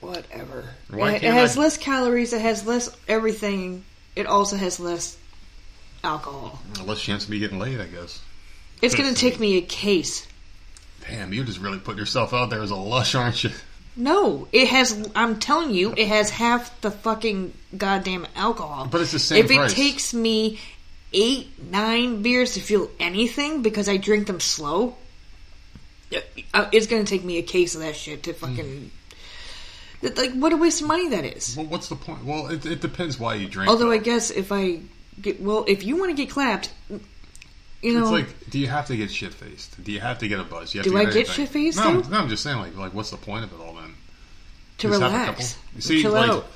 Whatever. 0.00 0.64
Why 0.90 1.12
it, 1.14 1.24
it 1.24 1.32
has 1.32 1.56
I- 1.56 1.60
less 1.60 1.76
calories. 1.76 2.32
It 2.32 2.40
has 2.40 2.66
less 2.66 2.94
everything. 3.08 3.84
It 4.16 4.26
also 4.26 4.56
has 4.56 4.78
less 4.78 5.16
alcohol. 6.04 6.60
Less 6.84 7.00
chance 7.00 7.24
of 7.24 7.30
me 7.30 7.38
getting 7.38 7.58
laid, 7.58 7.80
I 7.80 7.86
guess. 7.86 8.20
It's 8.82 8.94
going 8.94 9.12
to 9.12 9.18
take 9.18 9.40
me 9.40 9.56
a 9.56 9.62
case. 9.62 10.26
Damn, 11.08 11.32
you 11.32 11.44
just 11.44 11.58
really 11.58 11.78
put 11.78 11.96
yourself 11.96 12.32
out 12.32 12.50
there 12.50 12.62
as 12.62 12.70
a 12.70 12.76
lush, 12.76 13.14
aren't 13.14 13.44
you? 13.44 13.50
No, 13.96 14.48
it 14.52 14.68
has. 14.68 15.10
I'm 15.14 15.38
telling 15.38 15.70
you, 15.70 15.94
it 15.96 16.08
has 16.08 16.30
half 16.30 16.80
the 16.80 16.90
fucking 16.90 17.52
goddamn 17.76 18.26
alcohol. 18.34 18.88
But 18.90 19.02
it's 19.02 19.12
the 19.12 19.18
same 19.18 19.44
If 19.44 19.50
it 19.50 19.70
takes 19.70 20.12
me 20.12 20.58
eight, 21.12 21.50
nine 21.70 22.22
beers 22.22 22.54
to 22.54 22.60
feel 22.60 22.90
anything 22.98 23.62
because 23.62 23.88
I 23.88 23.96
drink 23.96 24.26
them 24.26 24.40
slow, 24.40 24.96
uh, 26.52 26.68
it's 26.72 26.88
going 26.88 27.04
to 27.04 27.08
take 27.08 27.24
me 27.24 27.38
a 27.38 27.42
case 27.42 27.74
of 27.74 27.82
that 27.82 27.94
shit 27.94 28.24
to 28.24 28.32
fucking. 28.32 28.90
Like, 30.02 30.32
what 30.34 30.52
a 30.52 30.56
waste 30.56 30.82
of 30.82 30.88
money 30.88 31.08
that 31.10 31.24
is. 31.24 31.56
Well, 31.56 31.66
what's 31.66 31.88
the 31.88 31.96
point? 31.96 32.24
Well, 32.24 32.48
it, 32.48 32.66
it 32.66 32.80
depends 32.80 33.18
why 33.18 33.34
you 33.34 33.46
drink. 33.48 33.70
Although 33.70 33.86
though. 33.86 33.92
I 33.92 33.98
guess 33.98 34.30
if 34.30 34.50
I 34.50 34.80
get 35.20 35.40
well, 35.40 35.64
if 35.68 35.84
you 35.84 35.96
want 35.96 36.10
to 36.10 36.16
get 36.16 36.30
clapped, 36.30 36.72
you 37.82 37.92
know, 37.92 38.02
It's 38.02 38.10
like, 38.10 38.50
do 38.50 38.58
you 38.58 38.68
have 38.68 38.86
to 38.86 38.96
get 38.96 39.10
shit 39.10 39.34
faced? 39.34 39.82
Do 39.82 39.92
you 39.92 40.00
have 40.00 40.18
to 40.20 40.28
get 40.28 40.40
a 40.40 40.44
buzz? 40.44 40.74
You 40.74 40.80
have 40.80 40.84
Do 40.84 40.92
to 40.92 40.98
I 40.98 41.04
get 41.04 41.14
get 41.14 41.28
shit-faced, 41.28 41.78
No, 41.78 42.00
no, 42.00 42.18
I'm 42.18 42.28
just 42.30 42.42
saying, 42.42 42.58
like, 42.58 42.74
like, 42.76 42.94
what's 42.94 43.10
the 43.10 43.18
point 43.18 43.44
of 43.44 43.52
it 43.52 43.60
all 43.60 43.74
then? 43.74 43.94
to 44.78 44.88
Just 44.88 45.00
relax. 45.00 45.58
See, 45.78 46.02
chill 46.02 46.12
like, 46.12 46.30
out. 46.30 46.46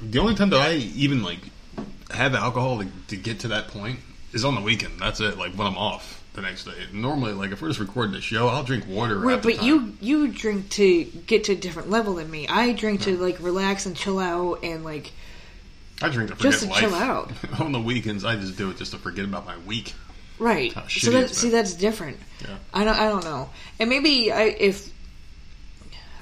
The 0.00 0.18
only 0.18 0.34
time 0.34 0.50
that 0.50 0.60
I 0.60 0.74
even 0.74 1.22
like 1.22 1.38
have 2.10 2.34
alcohol 2.34 2.80
to, 2.80 2.88
to 3.08 3.16
get 3.16 3.40
to 3.40 3.48
that 3.48 3.68
point 3.68 4.00
is 4.32 4.44
on 4.44 4.54
the 4.54 4.60
weekend. 4.60 5.00
That's 5.00 5.20
it. 5.20 5.38
Like 5.38 5.52
when 5.52 5.66
I'm 5.66 5.78
off 5.78 6.22
the 6.34 6.42
next 6.42 6.64
day. 6.64 6.72
Normally, 6.92 7.32
like 7.32 7.52
if 7.52 7.62
we're 7.62 7.68
just 7.68 7.80
recording 7.80 8.14
a 8.14 8.20
show, 8.20 8.48
I'll 8.48 8.62
drink 8.62 8.84
water. 8.86 9.18
Right, 9.18 9.42
but 9.42 9.62
you 9.62 9.94
you 10.00 10.28
drink 10.28 10.70
to 10.70 11.04
get 11.04 11.44
to 11.44 11.52
a 11.52 11.56
different 11.56 11.90
level 11.90 12.14
than 12.14 12.30
me. 12.30 12.46
I 12.48 12.72
drink 12.72 13.02
to 13.02 13.16
like 13.16 13.40
relax 13.40 13.86
and 13.86 13.96
chill 13.96 14.18
out 14.18 14.62
and 14.62 14.84
like 14.84 15.12
I 16.00 16.08
drink 16.08 16.30
to 16.30 16.36
forget 16.36 16.52
just 16.52 16.64
to 16.64 16.70
life. 16.70 16.80
chill 16.80 16.94
out. 16.94 17.32
on 17.60 17.72
the 17.72 17.80
weekends, 17.80 18.24
I 18.24 18.36
just 18.36 18.56
do 18.56 18.70
it 18.70 18.76
just 18.76 18.92
to 18.92 18.98
forget 18.98 19.24
about 19.24 19.46
my 19.46 19.56
week. 19.58 19.94
right. 20.38 20.72
How 20.72 20.86
So 20.86 21.10
that 21.10 21.30
see 21.30 21.50
that's 21.50 21.74
different. 21.74 22.18
Yeah. 22.42 22.56
I 22.72 22.84
don't 22.84 22.96
I 22.98 23.08
don't 23.08 23.24
know. 23.24 23.50
And 23.80 23.90
maybe 23.90 24.30
I 24.32 24.42
if 24.44 24.90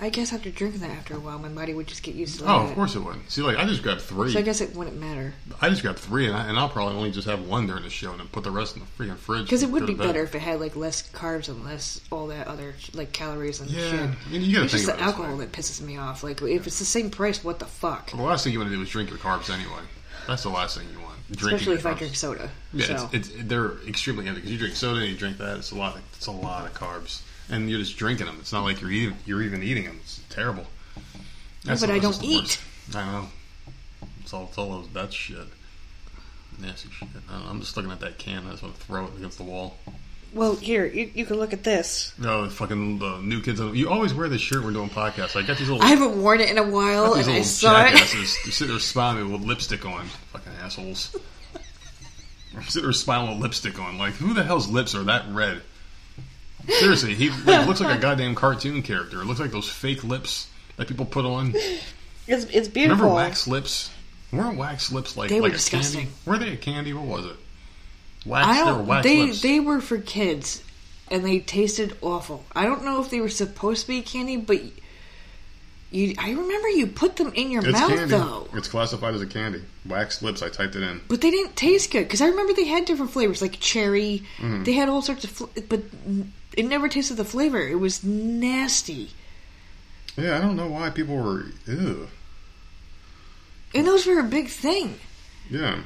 I 0.00 0.10
guess 0.10 0.32
after 0.32 0.50
drinking 0.50 0.80
that 0.80 0.90
after 0.90 1.14
a 1.14 1.20
while, 1.20 1.38
my 1.38 1.48
body 1.48 1.72
would 1.72 1.86
just 1.86 2.02
get 2.02 2.14
used 2.14 2.38
to 2.40 2.44
it. 2.44 2.48
Oh, 2.48 2.66
of 2.66 2.74
course 2.74 2.94
it 2.94 3.00
would. 3.00 3.16
See, 3.30 3.42
like 3.42 3.56
I 3.56 3.64
just 3.64 3.82
grabbed 3.82 4.02
three. 4.02 4.32
So 4.32 4.38
I 4.38 4.42
guess 4.42 4.60
it 4.60 4.74
wouldn't 4.76 4.98
matter 4.98 5.34
I 5.60 5.68
just 5.70 5.82
grabbed 5.82 5.98
three, 5.98 6.26
and, 6.26 6.36
I, 6.36 6.48
and 6.48 6.58
I'll 6.58 6.68
probably 6.68 6.96
only 6.96 7.10
just 7.10 7.26
have 7.26 7.46
one 7.46 7.66
during 7.66 7.82
the 7.82 7.90
show, 7.90 8.10
and 8.10 8.20
then 8.20 8.28
put 8.28 8.44
the 8.44 8.50
rest 8.50 8.76
in 8.76 8.82
the 8.82 8.88
freaking 9.04 9.16
fridge. 9.16 9.44
because 9.44 9.62
it 9.62 9.70
would 9.70 9.86
be 9.86 9.94
better 9.94 10.22
if 10.22 10.34
it 10.34 10.40
had 10.40 10.60
like 10.60 10.76
less 10.76 11.02
carbs 11.10 11.48
and 11.48 11.64
less 11.64 12.00
all 12.12 12.26
that 12.28 12.46
other 12.46 12.74
like 12.94 13.12
calories 13.12 13.60
and 13.60 13.70
Yeah, 13.70 13.90
shit. 13.90 14.00
I 14.00 14.30
mean, 14.30 14.42
you 14.42 14.52
gotta 14.52 14.64
it's 14.64 14.74
think 14.74 14.84
just 14.84 14.86
the 14.86 14.92
about 14.94 14.98
this 14.98 15.06
alcohol 15.06 15.36
way. 15.38 15.44
that 15.46 15.52
pisses 15.52 15.80
me 15.80 15.96
off. 15.96 16.22
Like 16.22 16.42
if 16.42 16.66
it's 16.66 16.78
the 16.78 16.84
same 16.84 17.10
price, 17.10 17.42
what 17.42 17.58
the 17.58 17.66
fuck? 17.66 18.10
The 18.10 18.16
last 18.16 18.44
thing 18.44 18.52
you 18.52 18.58
want 18.58 18.70
to 18.70 18.76
do 18.76 18.82
is 18.82 18.88
drink 18.90 19.10
your 19.10 19.18
carbs 19.18 19.50
anyway. 19.50 19.82
That's 20.26 20.42
the 20.42 20.50
last 20.50 20.76
thing 20.76 20.86
you 20.92 21.00
want. 21.00 21.16
Especially 21.30 21.74
if 21.74 21.86
I 21.86 21.94
drink 21.94 22.14
soda. 22.14 22.50
Yeah, 22.72 22.96
so. 22.96 23.10
it's, 23.12 23.30
it's 23.30 23.44
they're 23.44 23.78
extremely 23.88 24.24
heavy 24.26 24.36
because 24.36 24.52
you 24.52 24.58
drink 24.58 24.76
soda 24.76 25.00
and 25.00 25.08
you 25.08 25.16
drink 25.16 25.38
that. 25.38 25.58
It's 25.58 25.72
a 25.72 25.74
lot. 25.74 25.96
Of, 25.96 26.02
it's 26.14 26.26
a 26.26 26.32
lot 26.32 26.66
of 26.66 26.74
carbs, 26.74 27.22
and 27.50 27.70
you're 27.70 27.78
just 27.80 27.96
drinking 27.96 28.26
them. 28.26 28.36
It's 28.40 28.52
not 28.52 28.62
like 28.64 28.80
you're 28.80 28.90
eating. 28.90 29.16
You're 29.26 29.42
even 29.42 29.62
eating 29.62 29.84
them. 29.84 29.98
It's 30.02 30.20
terrible. 30.30 30.66
but 31.64 31.90
I 31.90 31.98
don't 31.98 32.22
eat. 32.22 32.60
worst. 32.88 32.96
I 32.96 33.04
know. 33.12 33.28
It's 34.20 34.32
all. 34.32 34.44
It's 34.48 34.58
all 34.58 34.70
those 34.80 34.88
that 34.90 35.12
shit. 35.12 35.38
Nasty 36.58 36.88
shit. 36.90 37.08
I 37.30 37.48
I'm 37.48 37.60
just 37.60 37.76
looking 37.76 37.92
at 37.92 38.00
that 38.00 38.18
can. 38.18 38.46
I 38.46 38.50
just 38.52 38.62
want 38.62 38.74
to 38.78 38.80
throw 38.86 39.04
it 39.06 39.16
against 39.16 39.38
the 39.38 39.44
wall. 39.44 39.76
Well, 40.34 40.56
here 40.56 40.84
you, 40.84 41.10
you 41.14 41.24
can 41.24 41.36
look 41.38 41.52
at 41.52 41.62
this. 41.64 42.12
No, 42.18 42.44
the 42.44 42.50
fucking 42.50 42.98
the 42.98 43.18
new 43.18 43.40
kids. 43.40 43.60
on- 43.60 43.74
You 43.74 43.88
always 43.88 44.12
wear 44.12 44.28
this 44.28 44.40
shirt 44.40 44.58
when 44.64 44.74
we're 44.74 44.80
doing 44.80 44.90
podcasts. 44.90 45.36
I 45.36 45.46
got 45.46 45.56
these 45.58 45.68
little. 45.68 45.82
I 45.82 45.86
haven't 45.88 46.20
worn 46.20 46.40
it 46.40 46.50
in 46.50 46.58
a 46.58 46.62
while, 46.62 47.14
these 47.14 47.26
and 47.26 47.34
I 47.36 47.38
little 47.38 47.44
saw 47.44 47.80
it. 47.86 47.90
jackasses. 47.92 48.36
You 48.44 48.52
sit 48.52 48.68
there 48.68 48.78
smiling 48.78 49.32
with 49.32 49.42
lipstick 49.42 49.86
on. 49.86 50.06
Fucking 50.32 50.52
assholes. 50.62 51.16
sit 52.68 52.82
there 52.82 52.92
smiling 52.92 53.30
with 53.34 53.40
lipstick 53.42 53.78
on. 53.78 53.98
Like, 53.98 54.14
who 54.14 54.34
the 54.34 54.42
hell's 54.42 54.68
lips 54.68 54.94
are 54.94 55.04
that 55.04 55.24
red? 55.30 55.62
Seriously, 56.68 57.14
he 57.14 57.30
like, 57.30 57.66
looks 57.66 57.80
like 57.80 57.96
a 57.96 58.00
goddamn 58.00 58.34
cartoon 58.34 58.82
character. 58.82 59.20
It 59.22 59.26
looks 59.26 59.40
like 59.40 59.50
those 59.52 59.68
fake 59.68 60.02
lips 60.04 60.48
that 60.76 60.88
people 60.88 61.06
put 61.06 61.24
on. 61.24 61.54
It's, 62.26 62.44
it's 62.46 62.68
beautiful. 62.68 63.04
Remember 63.06 63.14
wax 63.14 63.46
lips? 63.46 63.90
Weren't 64.32 64.58
wax 64.58 64.90
lips 64.90 65.16
like 65.16 65.28
They 65.28 65.36
were 65.36 65.42
like 65.48 65.52
a 65.52 65.56
disgusting. 65.56 66.00
candy? 66.06 66.14
Were 66.26 66.38
they 66.38 66.52
a 66.52 66.56
candy? 66.56 66.92
What 66.92 67.04
was 67.06 67.26
it? 67.26 67.36
Wax. 68.26 68.46
I 68.48 68.54
they 68.56 68.62
were 68.72 68.76
don't. 68.78 68.86
wax 68.86 69.04
They 69.04 69.22
lips. 69.26 69.42
they 69.42 69.60
were 69.60 69.80
for 69.80 69.98
kids, 69.98 70.64
and 71.08 71.24
they 71.24 71.38
tasted 71.38 71.96
awful. 72.02 72.44
I 72.54 72.64
don't 72.64 72.84
know 72.84 73.00
if 73.00 73.10
they 73.10 73.20
were 73.20 73.28
supposed 73.28 73.82
to 73.82 73.88
be 73.88 74.02
candy, 74.02 74.36
but 74.36 74.60
you. 75.92 76.14
I 76.18 76.30
remember 76.30 76.68
you 76.68 76.88
put 76.88 77.16
them 77.16 77.32
in 77.34 77.50
your 77.52 77.62
it's 77.64 77.72
mouth 77.78 77.88
candy. 77.88 78.04
though, 78.06 78.48
It's 78.54 78.66
classified 78.68 79.14
as 79.14 79.22
a 79.22 79.26
candy. 79.26 79.62
Wax 79.86 80.20
lips. 80.22 80.42
I 80.42 80.48
typed 80.48 80.74
it 80.74 80.82
in. 80.82 81.00
but 81.08 81.20
they 81.20 81.30
didn't 81.30 81.54
taste 81.54 81.92
good 81.92 82.02
because 82.04 82.20
I 82.20 82.26
remember 82.26 82.52
they 82.52 82.64
had 82.66 82.84
different 82.84 83.12
flavors, 83.12 83.40
like 83.40 83.60
cherry. 83.60 84.24
Mm-hmm. 84.38 84.64
They 84.64 84.72
had 84.72 84.88
all 84.88 85.02
sorts 85.02 85.22
of, 85.24 85.30
fl- 85.30 85.44
but 85.68 85.80
it 86.56 86.64
never 86.64 86.88
tasted 86.88 87.16
the 87.16 87.24
flavor. 87.24 87.60
It 87.60 87.76
was 87.78 88.02
nasty, 88.02 89.10
Yeah, 90.16 90.36
I 90.38 90.40
don't 90.40 90.56
know 90.56 90.68
why 90.68 90.90
people 90.90 91.16
were. 91.16 91.46
Ew. 91.66 92.08
and 93.74 93.86
those 93.86 94.06
were 94.06 94.18
a 94.18 94.24
big 94.24 94.48
thing. 94.48 94.98
Yeah. 95.50 95.80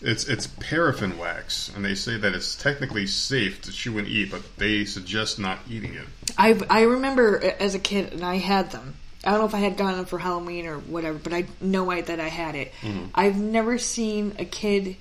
It's 0.00 0.28
it's 0.28 0.46
paraffin 0.46 1.18
wax, 1.18 1.70
and 1.74 1.84
they 1.84 1.96
say 1.96 2.16
that 2.16 2.32
it's 2.32 2.54
technically 2.54 3.06
safe 3.08 3.60
to 3.62 3.72
chew 3.72 3.98
and 3.98 4.06
eat, 4.06 4.30
but 4.30 4.56
they 4.56 4.84
suggest 4.84 5.40
not 5.40 5.58
eating 5.68 5.94
it. 5.94 6.06
I 6.38 6.56
I 6.70 6.82
remember 6.82 7.42
as 7.58 7.74
a 7.74 7.80
kid, 7.80 8.12
and 8.12 8.24
I 8.24 8.36
had 8.36 8.70
them. 8.70 8.94
I 9.24 9.32
don't 9.32 9.40
know 9.40 9.46
if 9.46 9.54
I 9.56 9.58
had 9.58 9.76
gotten 9.76 9.96
them 9.96 10.06
for 10.06 10.18
Halloween 10.20 10.66
or 10.66 10.78
whatever, 10.78 11.18
but 11.18 11.32
I 11.34 11.46
know 11.60 11.90
I, 11.90 12.02
that 12.02 12.20
I 12.20 12.28
had 12.28 12.54
it. 12.54 12.72
Mm-hmm. 12.82 13.06
I've 13.12 13.36
never 13.40 13.76
seen 13.78 14.36
a 14.38 14.44
kid 14.44 14.96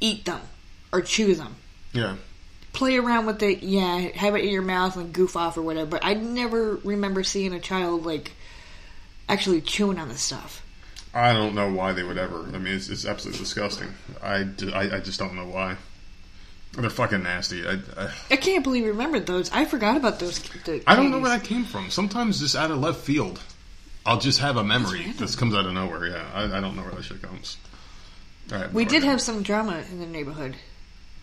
eat 0.00 0.24
them 0.24 0.40
or 0.92 1.00
chew 1.00 1.36
them. 1.36 1.54
Yeah. 1.92 2.16
Play 2.72 2.96
around 2.96 3.26
with 3.26 3.42
it, 3.42 3.62
yeah, 3.62 3.98
have 4.14 4.36
it 4.36 4.44
in 4.44 4.50
your 4.50 4.62
mouth 4.62 4.96
and 4.96 5.12
goof 5.12 5.36
off 5.36 5.56
or 5.56 5.62
whatever. 5.62 5.90
But 5.90 6.04
I 6.04 6.14
never 6.14 6.76
remember 6.76 7.24
seeing 7.24 7.52
a 7.52 7.60
child 7.60 8.06
like 8.06 8.32
actually 9.28 9.60
chewing 9.60 9.98
on 9.98 10.08
the 10.08 10.16
stuff. 10.16 10.64
I 11.14 11.32
don't 11.32 11.54
know 11.54 11.72
why 11.72 11.92
they 11.92 12.02
would 12.02 12.18
ever. 12.18 12.42
I 12.42 12.58
mean, 12.58 12.74
it's, 12.74 12.88
it's 12.88 13.06
absolutely 13.06 13.40
disgusting. 13.40 13.88
I, 14.22 14.46
I, 14.72 14.96
I 14.96 15.00
just 15.00 15.18
don't 15.18 15.34
know 15.34 15.46
why. 15.46 15.76
They're 16.72 16.90
fucking 16.90 17.22
nasty. 17.22 17.66
I, 17.66 17.78
I, 17.96 18.10
I 18.30 18.36
can't 18.36 18.62
believe 18.62 18.84
you 18.84 18.90
remembered 18.90 19.26
those. 19.26 19.50
I 19.50 19.64
forgot 19.64 19.96
about 19.96 20.20
those. 20.20 20.38
The 20.38 20.82
I 20.86 20.96
don't 20.96 21.10
know 21.10 21.18
where 21.18 21.30
that 21.30 21.44
came 21.44 21.64
from. 21.64 21.90
Sometimes 21.90 22.40
just 22.40 22.54
out 22.54 22.70
of 22.70 22.78
left 22.78 23.00
field, 23.00 23.40
I'll 24.04 24.20
just 24.20 24.40
have 24.40 24.56
a 24.56 24.64
memory 24.64 25.12
that 25.18 25.36
comes 25.36 25.54
out 25.54 25.66
of 25.66 25.72
nowhere. 25.72 26.06
Yeah, 26.06 26.24
I, 26.34 26.58
I 26.58 26.60
don't 26.60 26.76
know 26.76 26.82
where 26.82 26.92
that 26.92 27.04
shit 27.04 27.22
comes. 27.22 27.56
I 28.52 28.58
have 28.58 28.74
We 28.74 28.84
did 28.84 29.02
have 29.02 29.20
some 29.20 29.42
drama 29.42 29.82
in 29.90 29.98
the 29.98 30.06
neighborhood 30.06 30.56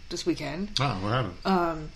this 0.09 0.25
weekend. 0.25 0.71
Oh, 0.79 0.97
what 1.01 1.09
happened? 1.11 1.33
um, 1.45 1.91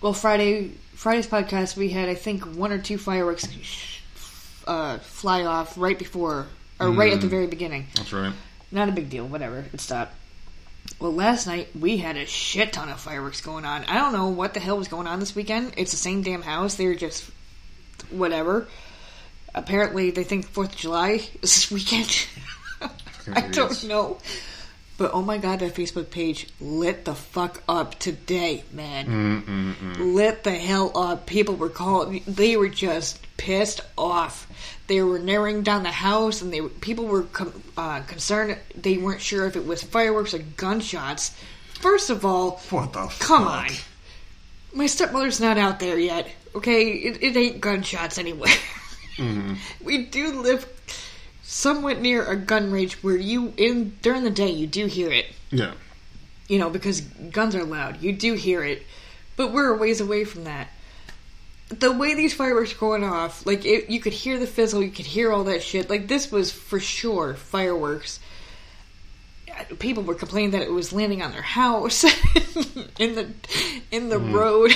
well, 0.00 0.12
Friday 0.12 0.72
Friday's 0.94 1.26
podcast, 1.26 1.76
we 1.76 1.88
had 1.88 2.08
I 2.08 2.14
think 2.14 2.44
one 2.44 2.72
or 2.72 2.78
two 2.78 2.98
fireworks 2.98 3.48
uh, 4.66 4.98
fly 4.98 5.44
off 5.44 5.78
right 5.78 5.98
before 5.98 6.46
or 6.80 6.90
right 6.90 7.12
at 7.12 7.20
the 7.20 7.26
very 7.26 7.46
beginning. 7.46 7.86
That's 7.94 8.12
right. 8.12 8.32
Not 8.70 8.88
a 8.88 8.92
big 8.92 9.08
deal. 9.08 9.26
Whatever. 9.26 9.64
It 9.72 9.80
stopped. 9.80 10.14
Well, 11.00 11.14
last 11.14 11.46
night 11.46 11.68
we 11.78 11.96
had 11.96 12.16
a 12.16 12.26
shit 12.26 12.72
ton 12.74 12.88
of 12.90 13.00
fireworks 13.00 13.40
going 13.40 13.64
on. 13.64 13.84
I 13.84 13.94
don't 13.94 14.12
know 14.12 14.28
what 14.28 14.52
the 14.54 14.60
hell 14.60 14.76
was 14.76 14.88
going 14.88 15.06
on 15.06 15.20
this 15.20 15.34
weekend. 15.34 15.74
It's 15.76 15.90
the 15.92 15.96
same 15.96 16.22
damn 16.22 16.42
house. 16.42 16.74
They 16.74 16.86
were 16.86 16.94
just 16.94 17.30
whatever. 18.10 18.68
Apparently, 19.54 20.10
they 20.10 20.24
think 20.24 20.46
Fourth 20.46 20.72
of 20.72 20.76
July 20.76 21.12
is 21.12 21.40
this 21.40 21.70
weekend. 21.70 22.26
I 23.32 23.40
don't 23.42 23.84
know. 23.84 24.18
But 24.96 25.10
oh 25.12 25.22
my 25.22 25.38
god, 25.38 25.58
that 25.58 25.74
Facebook 25.74 26.10
page 26.10 26.46
lit 26.60 27.04
the 27.04 27.14
fuck 27.16 27.62
up 27.68 27.98
today, 27.98 28.62
man. 28.72 29.06
Mm-mm-mm. 29.06 30.14
Lit 30.14 30.44
the 30.44 30.52
hell 30.52 30.96
up. 30.96 31.26
People 31.26 31.56
were 31.56 31.68
calling. 31.68 32.22
They 32.28 32.56
were 32.56 32.68
just 32.68 33.20
pissed 33.36 33.80
off. 33.98 34.46
They 34.86 35.02
were 35.02 35.18
narrowing 35.18 35.62
down 35.62 35.82
the 35.82 35.90
house, 35.90 36.42
and 36.42 36.52
they 36.52 36.60
people 36.60 37.06
were 37.06 37.22
com- 37.24 37.62
uh, 37.76 38.02
concerned. 38.02 38.56
They 38.76 38.96
weren't 38.98 39.20
sure 39.20 39.46
if 39.46 39.56
it 39.56 39.66
was 39.66 39.82
fireworks 39.82 40.32
or 40.32 40.38
gunshots. 40.38 41.36
First 41.80 42.10
of 42.10 42.24
all, 42.24 42.60
What 42.70 42.92
the 42.92 43.08
fuck? 43.08 43.18
come 43.18 43.44
fuck? 43.44 43.52
on. 43.70 43.70
My 44.74 44.86
stepmother's 44.86 45.40
not 45.40 45.58
out 45.58 45.80
there 45.80 45.98
yet. 45.98 46.28
Okay, 46.54 46.92
it, 46.92 47.20
it 47.22 47.36
ain't 47.36 47.60
gunshots 47.60 48.16
anyway. 48.18 48.50
Mm-hmm. 49.16 49.54
we 49.84 50.04
do 50.06 50.40
live 50.40 50.66
somewhat 51.44 52.00
near 52.00 52.24
a 52.24 52.36
gun 52.36 52.72
range 52.72 52.94
where 53.02 53.16
you 53.16 53.52
in 53.56 53.96
during 54.00 54.24
the 54.24 54.30
day 54.30 54.50
you 54.50 54.66
do 54.66 54.86
hear 54.86 55.12
it 55.12 55.26
Yeah. 55.50 55.72
you 56.48 56.58
know, 56.58 56.70
because 56.70 57.02
guns 57.02 57.54
are 57.54 57.64
loud. 57.64 58.02
You 58.02 58.12
do 58.12 58.32
hear 58.34 58.64
it, 58.64 58.82
but 59.36 59.52
we're 59.52 59.74
a 59.74 59.76
ways 59.76 60.00
away 60.00 60.24
from 60.24 60.44
that. 60.44 60.68
The 61.68 61.92
way 61.92 62.14
these 62.14 62.34
fireworks 62.34 62.74
are 62.74 62.78
going 62.78 63.04
off, 63.04 63.46
like 63.46 63.64
it, 63.64 63.90
you 63.90 64.00
could 64.00 64.12
hear 64.12 64.38
the 64.38 64.46
fizzle, 64.46 64.82
you 64.82 64.90
could 64.90 65.06
hear 65.06 65.32
all 65.32 65.44
that 65.44 65.62
shit. 65.62 65.88
Like 65.90 66.08
this 66.08 66.30
was 66.30 66.50
for 66.50 66.80
sure 66.80 67.34
fireworks. 67.34 68.20
People 69.78 70.02
were 70.02 70.14
complaining 70.14 70.50
that 70.50 70.62
it 70.62 70.72
was 70.72 70.92
landing 70.92 71.22
on 71.22 71.30
their 71.32 71.42
house 71.42 72.04
in 72.98 73.14
the 73.14 73.30
in 73.90 74.08
the 74.08 74.16
mm-hmm. 74.16 74.34
road. 74.34 74.72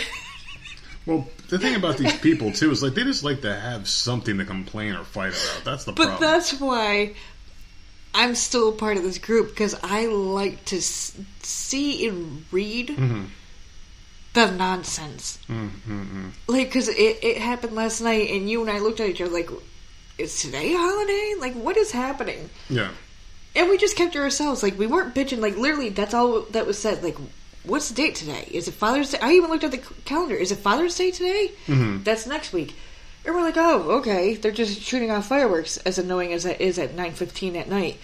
Well, 1.05 1.27
the 1.49 1.59
thing 1.59 1.75
about 1.75 1.97
these 1.97 2.17
people 2.19 2.53
too 2.53 2.71
is 2.71 2.83
like 2.83 2.95
they 2.95 3.05
just 3.05 3.25
like 3.25 3.41
to 3.43 3.55
have 3.55 3.89
something 3.89 4.39
to 4.39 4.45
complain 4.45 4.95
or 4.95 5.05
fight 5.05 5.29
about. 5.33 5.65
That's 5.65 5.85
the 5.85 5.93
But 5.93 6.07
problem. 6.09 6.31
that's 6.31 6.61
why 6.61 7.15
I'm 8.15 8.35
still 8.35 8.71
a 8.71 8.73
part 8.73 8.97
of 8.97 9.03
this 9.03 9.19
group 9.19 9.49
because 9.51 9.75
I 9.83 10.07
like 10.07 10.65
to 10.67 10.77
s- 10.79 11.17
see 11.43 12.07
and 12.09 12.45
read 12.51 12.89
Mm-hmm. 12.89 13.25
the 14.35 14.51
nonsense. 14.53 15.39
Mm-hmm. 15.49 16.29
Like, 16.47 16.69
because 16.69 16.89
it, 16.89 17.19
it 17.23 17.39
happened 17.39 17.75
last 17.75 18.01
night, 18.01 18.31
and 18.31 18.49
you 18.49 18.61
and 18.61 18.71
I 18.71 18.79
looked 18.79 19.01
at 19.01 19.09
each 19.09 19.21
other 19.21 19.31
like, 19.33 19.51
is 20.19 20.41
today 20.41 20.75
a 20.75 20.79
holiday? 20.79 21.35
Like, 21.39 21.55
what 21.55 21.77
is 21.77 21.91
happening? 21.93 22.51
Yeah. 22.69 22.91
And 23.57 23.69
we 23.71 23.79
just 23.79 23.97
kept 23.97 24.13
to 24.13 24.21
ourselves. 24.21 24.63
Like, 24.63 24.79
we 24.79 24.87
weren't 24.87 25.15
bitching. 25.15 25.39
Like, 25.41 25.57
literally, 25.57 25.89
that's 25.91 26.15
all 26.15 26.43
that 26.51 26.67
was 26.67 26.79
said. 26.79 27.03
Like, 27.03 27.17
what's 27.69 27.89
the 27.89 27.95
date 27.95 28.15
today? 28.17 28.49
Is 28.51 28.67
it 28.69 28.75
Father's 28.75 29.11
Day? 29.13 29.19
I 29.21 29.33
even 29.33 29.51
looked 29.51 29.65
at 29.65 29.71
the 29.71 29.79
calendar. 30.05 30.35
Is 30.35 30.51
it 30.53 30.59
Father's 30.59 30.97
Day 30.97 31.11
today? 31.11 31.53
Mhm. 31.67 32.03
That's 32.05 32.27
next 32.27 32.53
week. 32.53 32.75
And 33.25 33.35
we're 33.35 33.43
like, 33.43 33.57
oh, 33.57 33.99
okay. 33.99 34.35
They're 34.35 34.53
just 34.53 34.81
shooting 34.81 35.11
off 35.11 35.29
fireworks, 35.29 35.77
as 35.79 35.99
annoying 35.99 36.33
as 36.33 36.45
that 36.45 36.61
is 36.61 36.79
at 36.79 36.97
9.15 36.97 37.57
at 37.57 37.69
night. 37.69 37.99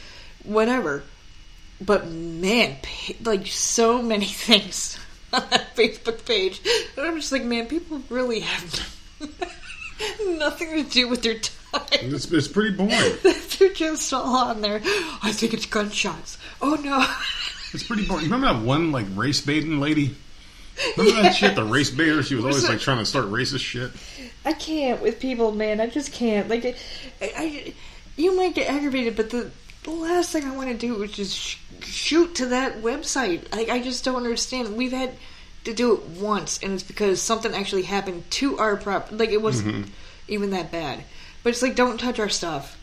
Whatever. 0.44 1.02
But, 1.80 2.06
man, 2.08 2.76
like, 3.24 3.46
so 3.46 4.02
many 4.02 4.26
things 4.46 4.98
on 5.32 5.42
that 5.50 5.74
Facebook 5.74 6.24
page. 6.26 6.60
And 6.96 7.06
I'm 7.06 7.16
just 7.16 7.32
like, 7.32 7.42
man, 7.44 7.66
people 7.66 8.02
really 8.10 8.40
have 8.40 8.88
nothing 10.26 10.84
to 10.84 10.90
do 10.90 11.08
with 11.08 11.22
their 11.22 11.38
time. 11.38 11.82
It's, 11.92 12.30
it's 12.30 12.48
pretty 12.48 12.76
boring. 12.76 12.92
They're 13.58 13.72
just 13.72 14.12
all 14.12 14.36
on 14.36 14.60
there. 14.60 14.80
I 15.22 15.32
think 15.32 15.54
it's 15.54 15.66
gunshots. 15.66 16.38
Oh 16.62 16.74
no. 16.76 17.04
It's 17.74 17.82
pretty 17.82 18.06
boring. 18.06 18.24
You 18.24 18.30
remember 18.30 18.54
that 18.54 18.64
one 18.64 18.92
like 18.92 19.06
race 19.14 19.40
baiting 19.40 19.80
lady? 19.80 20.14
Remember 20.96 21.22
that 21.22 21.34
shit? 21.34 21.54
The 21.54 21.64
race 21.64 21.90
baiter. 21.90 22.22
She 22.22 22.34
was 22.34 22.44
always 22.44 22.68
like 22.68 22.80
trying 22.80 22.98
to 22.98 23.06
start 23.06 23.26
racist 23.26 23.60
shit. 23.60 23.90
I 24.44 24.52
can't 24.52 25.02
with 25.02 25.20
people, 25.20 25.52
man. 25.52 25.80
I 25.80 25.88
just 25.88 26.12
can't. 26.12 26.48
Like, 26.48 26.64
I, 26.64 26.74
I 27.20 27.74
you 28.16 28.36
might 28.36 28.54
get 28.54 28.70
aggravated, 28.70 29.16
but 29.16 29.30
the, 29.30 29.50
the 29.82 29.90
last 29.90 30.30
thing 30.30 30.44
I 30.44 30.56
want 30.56 30.68
to 30.68 30.76
do 30.76 31.02
is 31.02 31.12
just 31.12 31.36
sh- 31.36 31.58
shoot 31.82 32.36
to 32.36 32.46
that 32.46 32.82
website. 32.82 33.52
Like, 33.54 33.68
I 33.68 33.80
just 33.80 34.04
don't 34.04 34.16
understand. 34.16 34.76
We've 34.76 34.92
had 34.92 35.12
to 35.64 35.74
do 35.74 35.94
it 35.94 36.02
once, 36.20 36.60
and 36.62 36.74
it's 36.74 36.82
because 36.82 37.20
something 37.20 37.52
actually 37.54 37.82
happened 37.82 38.30
to 38.32 38.58
our 38.58 38.76
prop. 38.76 39.08
Like, 39.10 39.30
it 39.30 39.42
wasn't 39.42 39.74
mm-hmm. 39.74 39.90
even 40.28 40.50
that 40.50 40.70
bad. 40.70 41.02
But 41.42 41.50
it's 41.50 41.62
like, 41.62 41.74
don't 41.74 41.98
touch 41.98 42.18
our 42.18 42.28
stuff. 42.28 42.78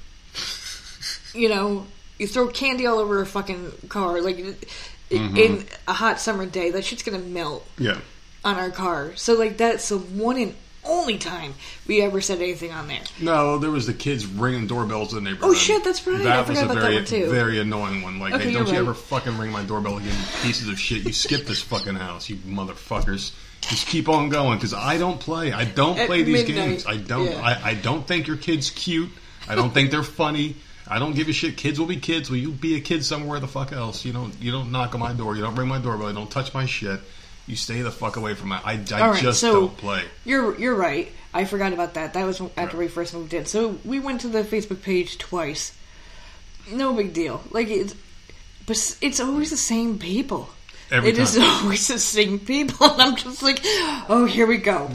you 1.34 1.50
know, 1.50 1.86
you 2.22 2.28
throw 2.28 2.48
candy 2.48 2.86
all 2.86 3.00
over 3.00 3.20
a 3.20 3.26
fucking 3.26 3.72
car, 3.90 4.22
like 4.22 4.38
mm-hmm. 4.38 5.36
in 5.36 5.66
a 5.88 5.94
hot 5.94 6.20
summer 6.20 6.46
day, 6.46 6.70
that 6.70 6.86
shit's 6.86 7.02
gonna 7.02 7.18
melt 7.18 7.68
Yeah. 7.80 7.98
on 8.46 8.58
our 8.58 8.70
car. 8.70 9.16
So 9.16 9.34
like 9.34 9.58
that's 9.58 9.90
the 9.90 9.98
one 9.98 10.38
and 10.38 10.56
only 10.84 11.18
time 11.18 11.56
we 11.88 12.02
ever 12.02 12.22
said 12.22 12.40
anything 12.40 12.72
on 12.72 12.88
there. 12.88 13.02
No, 13.20 13.58
there 13.58 13.72
was 13.72 13.88
the 13.88 13.94
kids 13.94 14.26
ringing 14.26 14.68
doorbells 14.68 15.14
in 15.14 15.24
the 15.24 15.32
neighborhood. 15.32 15.52
Oh, 15.52 15.54
shit, 15.54 15.84
that's 15.84 16.06
right. 16.08 16.22
I 16.22 16.24
That 16.24 16.48
was 16.48 16.60
a 16.60 16.68
very, 16.68 17.02
very 17.04 17.60
annoying 17.60 18.02
one. 18.02 18.20
Like, 18.20 18.34
Okay, 18.34 18.46
hey, 18.46 18.54
don't 18.54 18.68
you 18.68 18.74
right. 18.74 18.82
ever 18.82 18.94
fucking 18.94 19.38
ring 19.38 19.52
my 19.52 19.64
doorbell 19.64 19.98
again, 19.98 20.10
you 20.10 20.26
pieces 20.42 20.68
of 20.70 20.80
shit. 20.80 21.04
You 21.06 21.14
skip 21.14 21.46
this 21.46 21.62
fucking 21.62 21.96
house, 21.96 22.30
you 22.30 22.38
motherfuckers. 22.38 23.32
Just 23.62 23.88
keep 23.88 24.10
on 24.10 24.30
going 24.30 24.58
because 24.58 24.74
I 24.74 24.98
don't 24.98 25.20
play. 25.20 25.52
I 25.54 25.66
don't 25.66 26.00
At 26.00 26.08
play 26.08 26.24
these 26.24 26.48
midnight, 26.48 26.68
games. 26.70 26.86
I 26.88 26.98
don't. 26.98 27.28
yeah. 27.32 27.42
I, 27.42 27.70
I 27.72 27.74
don't 27.76 28.08
think 28.08 28.28
your 28.28 28.38
kid's 28.38 28.72
cute. 28.72 29.10
I 29.48 29.54
don't 29.54 29.72
think 29.72 29.92
they're 29.92 30.02
funny. 30.02 30.56
I 30.92 31.00
don't 31.00 31.16
give 31.16 31.30
a 31.30 31.34
shit. 31.34 31.56
Kids 31.56 31.80
will 31.80 31.88
be 31.88 31.96
kids. 31.96 32.30
Will 32.30 32.38
you 32.38 32.52
be 32.52 32.76
a 32.76 32.82
kid 32.82 33.06
somewhere 33.06 33.40
the 33.40 33.48
fuck 33.48 33.72
else? 33.72 34.04
You 34.04 34.12
don't. 34.12 34.34
You 34.42 34.52
don't 34.52 34.72
knock 34.74 34.94
on 34.94 35.00
my 35.00 35.14
door. 35.14 35.36
You 35.38 35.42
don't 35.42 35.56
ring 35.56 35.70
my 35.70 35.80
doorbell. 35.80 36.10
You 36.10 36.14
don't 36.16 36.30
touch 36.30 36.54
my 36.54 36.66
shit. 36.66 37.00
You 37.48 37.56
stay 37.56 37.82
the 37.82 37.92
fuck 37.92 38.18
away 38.18 38.34
from 38.36 38.50
my. 38.50 38.58
I, 38.64 38.74
I 38.94 39.10
right, 39.12 39.22
just 39.22 39.40
so- 39.40 39.54
don't 39.54 39.78
play. 39.78 40.04
You're 40.26 40.58
you're 40.60 40.76
right. 40.76 41.10
I 41.34 41.46
forgot 41.46 41.72
about 41.72 41.94
that. 41.94 42.14
That 42.14 42.26
was 42.26 42.42
after 42.58 42.76
we 42.76 42.90
first 42.90 43.14
moved 43.14 43.34
in. 43.34 43.46
So 43.46 43.80
we 43.86 44.00
went 44.00 44.20
to 44.22 44.28
the 44.28 44.44
Facebook 44.44 44.82
page 44.82 45.18
twice. 45.18 45.74
No 46.70 46.94
big 46.94 47.14
deal. 47.14 47.42
Like 47.52 47.70
it's, 47.70 47.96
but 48.68 48.98
it's 49.02 49.20
always 49.22 49.50
the 49.50 49.58
same 49.58 49.98
people. 49.98 50.50
Every 50.92 51.10
It 51.12 51.18
is 51.18 51.36
time. 51.38 51.64
always 51.64 51.88
the 51.88 52.00
same 52.00 52.38
people, 52.38 52.86
and 52.92 53.02
I'm 53.02 53.16
just 53.16 53.42
like, 53.42 53.62
oh, 54.10 54.28
here 54.30 54.46
we 54.46 54.58
go. 54.58 54.92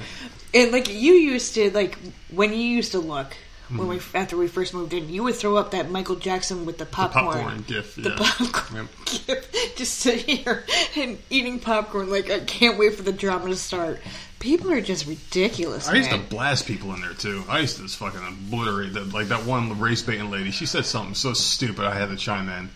And 0.53 0.73
like 0.73 0.93
you 0.93 1.15
used 1.15 1.55
to 1.55 1.71
like 1.71 1.97
when 2.31 2.53
you 2.53 2.59
used 2.61 2.93
to 2.93 2.99
look 2.99 3.35
when 3.69 3.89
we 3.89 4.01
after 4.15 4.37
we 4.37 4.49
first 4.49 4.75
moved 4.75 4.93
in, 4.93 5.09
you 5.09 5.23
would 5.25 5.35
throw 5.35 5.57
up 5.57 5.73
that 5.73 5.91
Michael 5.91 6.17
Jackson 6.17 6.67
with 6.67 6.79
the 6.79 6.87
popcorn, 6.87 7.25
popcorn 7.27 7.65
gif, 7.67 7.95
the 7.97 8.11
popcorn 8.11 8.89
Yep. 9.07 9.27
gif, 9.27 9.77
just 9.77 9.95
sitting 9.99 10.37
here 10.39 10.65
and 10.97 11.19
eating 11.31 11.59
popcorn. 11.59 12.11
Like 12.11 12.31
I 12.31 12.41
can't 12.41 12.79
wait 12.79 12.95
for 12.95 13.03
the 13.03 13.13
drama 13.13 13.49
to 13.49 13.57
start. 13.57 14.01
People 14.39 14.71
are 14.71 14.81
just 14.81 15.07
ridiculous. 15.07 15.89
I 15.89 15.95
used 15.97 16.11
to 16.11 16.19
blast 16.19 16.67
people 16.67 16.93
in 16.95 17.01
there 17.01 17.15
too. 17.15 17.43
I 17.49 17.61
used 17.61 17.77
to 17.77 17.83
just 17.83 17.97
fucking 17.97 18.21
obliterate 18.21 18.93
that. 18.95 19.13
Like 19.13 19.29
that 19.29 19.45
one 19.45 19.79
race 19.81 20.03
baiting 20.03 20.31
lady. 20.31 20.51
She 20.51 20.67
said 20.67 20.85
something 20.85 21.15
so 21.15 21.33
stupid. 21.33 21.85
I 21.87 21.95
had 21.95 22.11
to 22.11 22.17
chime 22.17 22.49
in, 22.49 22.69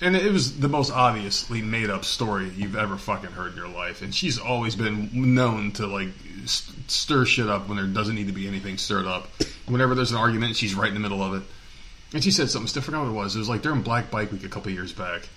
and 0.00 0.16
it 0.16 0.32
was 0.32 0.58
the 0.60 0.68
most 0.68 0.90
obviously 0.92 1.60
made 1.62 1.90
up 1.90 2.04
story 2.04 2.48
you've 2.56 2.76
ever 2.76 2.96
fucking 2.96 3.30
heard 3.32 3.52
in 3.52 3.56
your 3.58 3.68
life. 3.68 4.02
And 4.02 4.14
she's 4.14 4.38
always 4.38 4.76
been 4.76 5.10
known 5.34 5.72
to 5.72 5.86
like 5.86 6.08
st- 6.46 6.90
stir 6.90 7.24
shit 7.24 7.48
up 7.48 7.68
when 7.68 7.76
there 7.76 7.86
doesn't 7.86 8.14
need 8.14 8.26
to 8.28 8.32
be 8.32 8.46
anything 8.48 8.76
stirred 8.78 9.06
up. 9.06 9.28
Whenever 9.66 9.94
there's 9.94 10.10
an 10.12 10.16
argument, 10.16 10.56
she's 10.56 10.74
right 10.74 10.88
in 10.88 10.94
the 10.94 11.00
middle 11.00 11.22
of 11.22 11.34
it. 11.34 11.42
And 12.14 12.24
she 12.24 12.30
said 12.30 12.48
something. 12.48 12.80
I 12.80 12.84
forgot 12.84 13.02
what 13.02 13.10
it 13.10 13.14
was. 13.14 13.36
It 13.36 13.40
was 13.40 13.48
like 13.48 13.62
during 13.62 13.82
Black 13.82 14.10
Bike 14.10 14.32
Week 14.32 14.44
a 14.44 14.48
couple 14.48 14.72
years 14.72 14.92
back. 14.92 15.28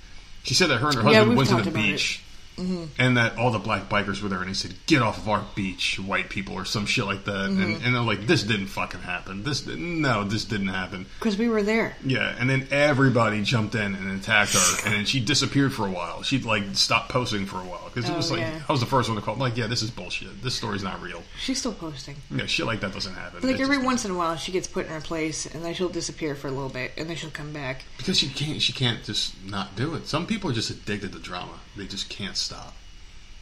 She 0.44 0.54
said 0.54 0.70
that 0.70 0.78
her 0.78 0.88
and 0.88 0.96
her 0.96 1.12
Yeah, 1.12 1.18
husband 1.26 1.38
went 1.38 1.50
to 1.50 1.62
the 1.62 1.72
beach. 1.72 2.22
it. 2.24 2.31
Beach 2.58 2.90
and 3.00 3.18
that 3.18 3.38
all 3.38 3.52
the 3.52 3.60
black 3.60 3.90
bikers 3.90 4.22
were 4.22 4.30
there, 4.30 4.40
and 4.40 4.48
he 4.48 4.54
said, 4.54 4.74
"Get 4.86 5.02
off 5.02 5.18
of 5.18 5.28
our 5.30 5.44
beach, 5.56 6.00
white 6.00 6.30
people," 6.30 6.54
or 6.56 6.66
some 6.66 6.86
shit 6.86 7.06
like 7.06 7.26
that. 7.26 7.50
Mm-hmm. 7.50 7.62
And, 7.62 7.84
and 7.84 7.98
I'm 7.98 8.06
like, 8.06 8.28
"This 8.28 8.44
didn't 8.44 8.68
fucking 8.68 9.02
happen. 9.02 9.44
This 9.44 9.66
no, 9.66 10.24
this 10.24 10.46
didn't 10.46 10.68
happen." 10.70 11.06
because 11.20 11.38
we 11.38 11.48
were 11.50 11.64
there. 11.64 11.96
Yeah, 12.06 12.36
and 12.40 12.50
then 12.50 12.68
everybody 12.72 13.42
jumped 13.44 13.76
in 13.76 13.96
and 13.96 14.20
attacked 14.20 14.54
her, 14.54 14.86
and 14.86 14.94
then 14.94 15.06
she 15.06 15.20
disappeared 15.20 15.74
for 15.74 15.88
a 15.88 15.92
while. 15.92 16.24
She 16.24 16.40
like 16.40 16.64
stopped 16.74 17.10
posting 17.10 17.46
for 17.46 17.58
a 17.58 17.64
while 17.64 17.90
because 17.94 18.10
it 18.10 18.14
Oh, 18.14 18.18
was 18.18 18.32
like 18.32 18.42
yeah. 18.42 18.62
I 18.68 18.72
was 18.72 18.82
the 18.82 18.86
first 18.88 19.10
one 19.10 19.18
to 19.18 19.24
call. 19.24 19.34
I'm 19.36 19.40
like, 19.40 19.58
"Yeah, 19.58 19.68
this 19.68 19.82
is 19.82 19.90
bullshit. 19.92 20.42
This 20.44 20.56
story's 20.56 20.84
not 20.84 21.02
real. 21.02 21.24
She's 21.40 21.60
still 21.60 21.74
posting. 21.74 22.16
Yeah, 22.30 22.46
shit 22.46 22.66
like 22.66 22.82
that 22.82 22.94
doesn't 22.94 23.14
happen." 23.16 23.42
Like 23.48 23.60
It 23.60 23.62
every 23.62 23.78
just- 23.78 23.86
once 23.86 24.06
in 24.06 24.12
a 24.12 24.16
while, 24.16 24.36
she 24.36 24.52
gets 24.52 24.68
put 24.68 24.86
in 24.86 24.92
her 24.92 25.02
place, 25.02 25.46
and 25.46 25.64
then 25.64 25.74
she'll 25.74 25.90
disappear 25.90 26.36
for 26.36 26.48
a 26.48 26.52
little 26.52 26.70
bit, 26.70 26.92
and 26.98 27.10
then 27.10 27.16
she'll 27.16 27.30
come 27.32 27.52
back. 27.54 27.84
because 27.98 28.18
she 28.20 28.28
can't. 28.30 28.62
She 28.62 28.74
can't 28.74 29.04
just 29.04 29.34
not 29.46 29.76
do 29.76 29.96
it. 29.96 30.08
Some 30.08 30.26
people 30.28 30.50
are 30.50 30.54
just 30.54 30.70
addicted 30.70 31.14
to 31.14 31.20
drama. 31.20 31.54
They 31.76 31.86
just 31.86 32.10
can't 32.10 32.38
stop. 32.38 32.74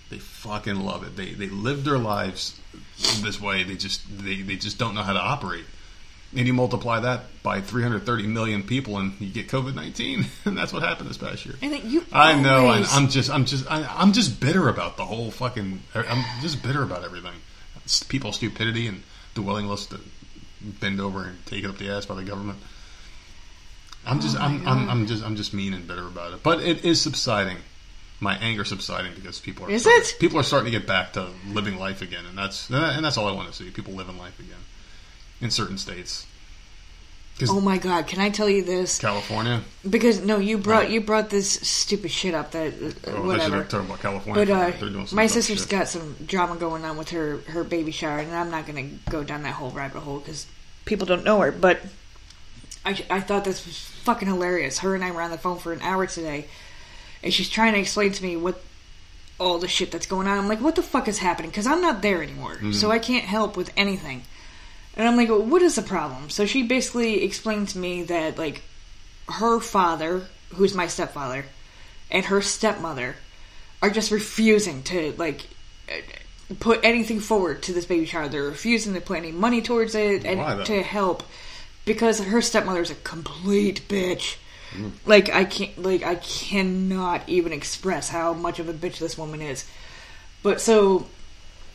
They 0.09 0.17
fucking 0.17 0.79
love 0.79 1.03
it. 1.03 1.15
They 1.15 1.33
they 1.33 1.49
live 1.49 1.83
their 1.83 1.97
lives 1.97 2.59
this 3.21 3.39
way. 3.39 3.63
They 3.63 3.75
just 3.75 4.01
they, 4.23 4.41
they 4.41 4.55
just 4.55 4.77
don't 4.77 4.95
know 4.95 5.03
how 5.03 5.13
to 5.13 5.19
operate. 5.19 5.65
And 6.35 6.45
you 6.45 6.53
multiply 6.53 6.99
that 6.99 7.23
by 7.41 7.61
330 7.61 8.27
million 8.27 8.61
people, 8.61 8.97
and 8.97 9.19
you 9.19 9.29
get 9.29 9.47
COVID 9.47 9.73
19, 9.73 10.25
and 10.45 10.57
that's 10.57 10.71
what 10.71 10.83
happened 10.83 11.09
this 11.09 11.17
past 11.17 11.45
year. 11.45 11.55
And 11.61 11.73
you, 11.83 12.05
I 12.11 12.39
know, 12.39 12.69
and 12.69 12.85
I'm 12.85 13.09
just 13.09 13.29
I'm 13.29 13.45
just 13.45 13.69
I, 13.69 13.83
I'm 13.97 14.13
just 14.13 14.39
bitter 14.39 14.67
about 14.67 14.97
the 14.97 15.05
whole 15.05 15.31
fucking. 15.31 15.81
I'm 15.93 16.23
just 16.41 16.63
bitter 16.63 16.83
about 16.83 17.03
everything. 17.03 17.33
It's 17.83 18.03
people's 18.03 18.35
stupidity 18.35 18.87
and 18.87 19.03
the 19.35 19.41
willingness 19.41 19.85
to 19.87 19.99
bend 20.61 20.99
over 20.99 21.23
and 21.23 21.45
take 21.45 21.63
it 21.63 21.69
up 21.69 21.77
the 21.77 21.89
ass 21.89 22.05
by 22.05 22.15
the 22.15 22.23
government. 22.23 22.59
I'm 24.05 24.19
just 24.21 24.37
Oh 24.37 24.41
I'm, 24.41 24.67
I'm 24.67 24.89
I'm 24.89 25.07
just 25.07 25.23
I'm 25.23 25.35
just 25.35 25.53
mean 25.53 25.73
and 25.73 25.87
bitter 25.87 26.05
about 26.05 26.33
it. 26.33 26.43
But 26.43 26.61
it 26.61 26.85
is 26.85 27.01
subsiding. 27.01 27.57
My 28.21 28.35
anger 28.37 28.65
subsiding 28.65 29.13
because 29.15 29.39
people 29.39 29.65
are 29.65 29.69
Is 29.71 29.83
starting- 29.83 30.01
it? 30.03 30.15
people 30.19 30.39
are 30.39 30.43
starting 30.43 30.71
to 30.71 30.77
get 30.77 30.85
back 30.87 31.13
to 31.13 31.29
living 31.47 31.77
life 31.79 32.01
again, 32.01 32.25
and 32.25 32.37
that's 32.37 32.69
and 32.69 33.03
that's 33.05 33.17
all 33.17 33.27
I 33.27 33.31
want 33.31 33.47
to 33.49 33.53
see. 33.55 33.69
People 33.69 33.93
living 33.93 34.17
life 34.17 34.37
again 34.39 34.59
in 35.41 35.51
certain 35.51 35.77
states. 35.77 36.25
Oh 37.47 37.61
my 37.61 37.77
god! 37.77 38.05
Can 38.07 38.19
I 38.19 38.29
tell 38.29 38.49
you 38.49 38.61
this? 38.61 38.99
California. 38.99 39.61
Because 39.89 40.19
no, 40.19 40.39
you 40.39 40.57
brought 40.57 40.79
Right. 40.83 40.89
you 40.91 40.99
brought 40.99 41.29
this 41.29 41.49
stupid 41.49 42.11
shit 42.11 42.33
up 42.33 42.51
that 42.51 42.73
uh, 42.73 43.11
Oh, 43.11 43.21
whatever. 43.27 43.63
talked 43.63 43.85
about 43.85 44.01
California. 44.01 44.45
But 44.77 44.93
uh, 44.93 45.05
my 45.15 45.27
sister's 45.27 45.59
shit. 45.61 45.69
got 45.69 45.87
some 45.87 46.17
drama 46.25 46.57
going 46.57 46.83
on 46.83 46.97
with 46.97 47.11
her 47.11 47.37
her 47.47 47.63
baby 47.63 47.91
shower, 47.91 48.19
and 48.19 48.35
I'm 48.35 48.51
not 48.51 48.67
going 48.67 48.89
to 49.05 49.09
go 49.11 49.23
down 49.23 49.43
that 49.43 49.53
whole 49.53 49.71
rabbit 49.71 50.01
hole 50.01 50.19
because 50.19 50.45
people 50.83 51.05
don't 51.07 51.23
know 51.23 51.39
her. 51.39 51.53
But 51.53 51.79
I 52.85 53.01
I 53.09 53.21
thought 53.21 53.45
this 53.45 53.65
was 53.65 53.77
fucking 53.79 54.27
hilarious. 54.27 54.79
Her 54.79 54.93
and 54.93 55.05
I 55.05 55.11
were 55.11 55.21
on 55.21 55.31
the 55.31 55.37
phone 55.37 55.59
for 55.59 55.71
an 55.71 55.79
hour 55.81 56.05
today, 56.07 56.47
and 57.23 57.33
she's 57.33 57.49
trying 57.49 57.73
to 57.73 57.79
explain 57.79 58.11
to 58.13 58.23
me 58.23 58.35
what 58.37 58.61
all 59.39 59.57
the 59.57 59.67
shit 59.67 59.91
that's 59.91 60.05
going 60.07 60.27
on. 60.27 60.37
I'm 60.37 60.47
like, 60.49 60.61
what 60.61 60.75
the 60.75 60.83
fuck 60.83 61.07
is 61.07 61.17
happening? 61.19 61.49
Because 61.51 61.67
I'm 61.67 61.81
not 61.81 62.01
there 62.01 62.21
anymore, 62.21 62.55
Mm-hmm. 62.55 62.71
so 62.73 62.91
I 62.91 62.99
can't 62.99 63.25
help 63.25 63.55
with 63.55 63.71
anything. 63.77 64.23
And 64.95 65.07
I'm 65.07 65.15
like, 65.15 65.29
what 65.29 65.61
is 65.61 65.75
the 65.75 65.81
problem? 65.81 66.29
So 66.29 66.45
she 66.45 66.63
basically 66.63 67.23
explained 67.23 67.69
to 67.69 67.77
me 67.77 68.03
that 68.03 68.37
like 68.37 68.61
her 69.29 69.59
father, 69.59 70.23
who's 70.55 70.73
my 70.73 70.87
stepfather, 70.87 71.45
and 72.11 72.25
her 72.25 72.41
stepmother 72.41 73.15
are 73.81 73.89
just 73.89 74.11
refusing 74.11 74.83
to 74.83 75.13
like 75.17 75.47
put 76.59 76.81
anything 76.83 77.19
forward 77.19 77.61
to 77.63 77.71
this 77.73 77.85
baby 77.85 78.05
child. 78.05 78.31
They're 78.31 78.43
refusing 78.43 78.93
to 78.95 79.01
put 79.01 79.17
any 79.19 79.31
money 79.31 79.61
towards 79.61 79.95
it 79.95 80.25
and 80.25 80.39
Why, 80.39 80.63
to 80.65 80.81
help 80.81 81.23
because 81.85 82.19
her 82.19 82.41
stepmother's 82.41 82.91
a 82.91 82.95
complete 82.95 83.87
bitch. 83.87 84.35
Like 85.05 85.29
I 85.29 85.45
can't 85.45 85.81
like 85.81 86.03
I 86.03 86.15
cannot 86.15 87.27
even 87.27 87.53
express 87.53 88.09
how 88.09 88.33
much 88.33 88.59
of 88.59 88.69
a 88.69 88.73
bitch 88.73 88.99
this 88.99 89.17
woman 89.17 89.41
is. 89.41 89.65
But 90.43 90.61
so 90.61 91.07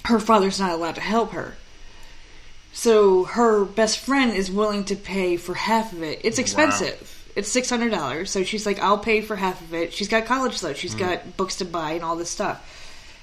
her 0.05 0.19
father's 0.19 0.61
not 0.61 0.73
allowed 0.73 0.95
to 0.97 1.01
help 1.01 1.33
her. 1.33 1.55
So 2.73 3.25
her 3.25 3.65
best 3.65 3.99
friend 3.99 4.33
is 4.33 4.51
willing 4.51 4.85
to 4.85 4.97
pay 4.97 5.37
for 5.37 5.55
half 5.55 5.93
of 5.93 6.03
it. 6.03 6.21
It's 6.25 6.39
expensive. 6.39 7.33
It's 7.37 7.49
six 7.49 7.69
hundred 7.71 7.91
dollars. 7.91 8.31
So 8.31 8.43
she's 8.45 8.67
like, 8.67 8.79
I'll 8.81 8.99
pay 8.99 9.21
for 9.21 9.37
half 9.37 9.61
of 9.61 9.75
it. 9.75 9.93
She's 9.93 10.09
got 10.09 10.27
college 10.27 10.61
though. 10.61 10.73
She's 10.75 10.95
mm. 10.95 11.01
got 11.01 11.37
books 11.37 11.57
to 11.57 11.65
buy 11.65 11.93
and 11.93 12.05
all 12.05 12.17
this 12.17 12.31
stuff. 12.31 12.71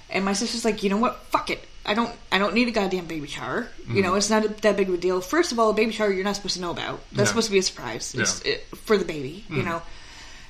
And 0.09 0.25
my 0.25 0.33
sister's 0.33 0.65
like, 0.65 0.83
you 0.83 0.89
know 0.89 0.97
what? 0.97 1.17
Fuck 1.27 1.49
it. 1.49 1.65
I 1.85 1.93
don't. 1.93 2.11
I 2.31 2.37
don't 2.37 2.53
need 2.53 2.67
a 2.67 2.71
goddamn 2.71 3.05
baby 3.05 3.27
shower. 3.27 3.67
You 3.87 4.01
know, 4.01 4.09
mm-hmm. 4.09 4.17
it's 4.17 4.29
not 4.29 4.45
a, 4.45 4.49
that 4.49 4.77
big 4.77 4.87
of 4.87 4.95
a 4.95 4.97
deal. 4.97 5.19
First 5.19 5.51
of 5.51 5.59
all, 5.59 5.71
a 5.71 5.73
baby 5.73 5.91
shower 5.91 6.11
you're 6.11 6.23
not 6.23 6.35
supposed 6.35 6.55
to 6.55 6.61
know 6.61 6.71
about. 6.71 6.99
That's 7.11 7.19
Yeah. 7.19 7.25
supposed 7.25 7.47
to 7.47 7.51
be 7.53 7.59
a 7.59 7.63
surprise. 7.63 8.13
Yeah. 8.15 8.51
it, 8.51 8.65
for 8.77 8.97
the 8.97 9.05
baby. 9.05 9.45
You 9.49 9.57
mm-hmm. 9.57 9.65
know. 9.65 9.81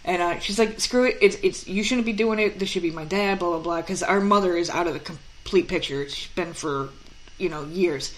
And 0.03 0.21
uh, 0.21 0.39
she's 0.39 0.57
like, 0.59 0.79
screw 0.79 1.05
it. 1.05 1.17
It's 1.21 1.37
it's 1.41 1.67
you 1.67 1.83
shouldn't 1.83 2.05
be 2.05 2.13
doing 2.13 2.39
it. 2.39 2.59
This 2.59 2.69
should 2.69 2.81
be 2.81 2.91
my 2.91 3.05
dad. 3.05 3.39
Blah 3.39 3.49
blah 3.49 3.59
blah. 3.59 3.81
Because 3.81 4.03
our 4.03 4.19
mother 4.19 4.57
is 4.57 4.69
out 4.69 4.87
of 4.87 4.93
the 4.93 4.99
complete 4.99 5.67
picture. 5.67 6.07
She's 6.09 6.27
been 6.33 6.53
for 6.53 6.89
you 7.37 7.49
know 7.49 7.65
years. 7.65 8.13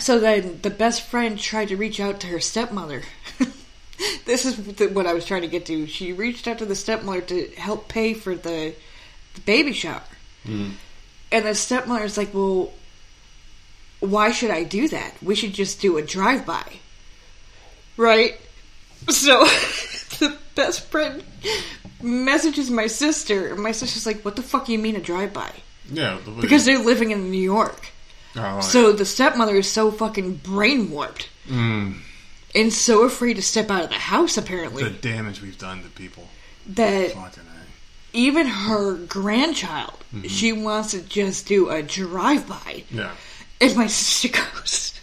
So 0.00 0.18
then 0.18 0.60
the 0.62 0.70
best 0.70 1.02
friend 1.02 1.38
tried 1.38 1.68
to 1.68 1.76
reach 1.76 2.00
out 2.00 2.20
to 2.20 2.26
her 2.28 2.40
stepmother. 2.40 3.02
this 4.24 4.44
is 4.44 4.58
what 4.90 5.06
I 5.06 5.12
was 5.12 5.24
trying 5.24 5.42
to 5.42 5.48
get 5.48 5.66
to. 5.66 5.86
She 5.86 6.12
reached 6.12 6.48
out 6.48 6.58
to 6.58 6.66
the 6.66 6.74
stepmother 6.74 7.20
to 7.22 7.46
help 7.56 7.88
pay 7.88 8.14
for 8.14 8.34
the, 8.34 8.74
the 9.34 9.40
baby 9.42 9.72
shower. 9.72 10.02
Mm-hmm. 10.44 10.72
And 11.34 11.44
the 11.44 11.54
stepmother 11.54 12.04
is 12.04 12.16
like, 12.16 12.32
well, 12.32 12.72
why 14.00 14.30
should 14.30 14.50
I 14.50 14.62
do 14.62 14.86
that? 14.88 15.14
We 15.22 15.34
should 15.34 15.52
just 15.52 15.80
do 15.80 15.96
a 15.96 16.02
drive 16.02 16.46
by. 16.46 16.64
Right? 17.96 18.36
So 19.08 19.44
the 20.20 20.36
best 20.54 20.80
friend 20.90 21.22
messages 22.02 22.70
my 22.70 22.86
sister, 22.86 23.48
and 23.54 23.62
my 23.62 23.72
sister's 23.72 24.06
like, 24.06 24.24
what 24.24 24.36
the 24.36 24.42
fuck 24.42 24.66
do 24.66 24.72
you 24.72 24.78
mean 24.78 24.96
a 24.96 25.00
drive 25.00 25.32
by? 25.32 25.50
Yeah, 25.90 26.18
the- 26.24 26.30
Because 26.30 26.64
they're 26.64 26.78
living 26.78 27.10
in 27.10 27.30
New 27.30 27.42
York. 27.42 27.88
Oh, 28.36 28.60
So 28.60 28.92
the 28.92 29.04
stepmother 29.04 29.56
is 29.56 29.70
so 29.70 29.90
fucking 29.90 30.36
brain 30.36 30.90
warped 30.90 31.28
Mm, 31.48 31.98
and 32.54 32.72
so 32.72 33.02
afraid 33.02 33.34
to 33.34 33.42
step 33.42 33.70
out 33.70 33.84
of 33.84 33.88
the 33.90 33.96
house, 33.96 34.36
apparently, 34.38 34.82
the 34.82 34.90
damage 34.90 35.42
we've 35.42 35.58
done 35.58 35.82
to 35.82 35.88
people. 35.90 36.26
that 36.68 37.12
even 38.12 38.46
her 38.46 38.94
grandchild, 38.96 40.03
Mm-hmm. 40.14 40.28
she 40.28 40.52
wants 40.52 40.92
to 40.92 41.02
just 41.02 41.46
do 41.48 41.70
a 41.70 41.82
drive 41.82 42.46
by. 42.48 42.84
Yeah. 42.90 43.12
And 43.60 43.76
my 43.76 43.86
sister 43.86 44.28
goes, 44.28 45.00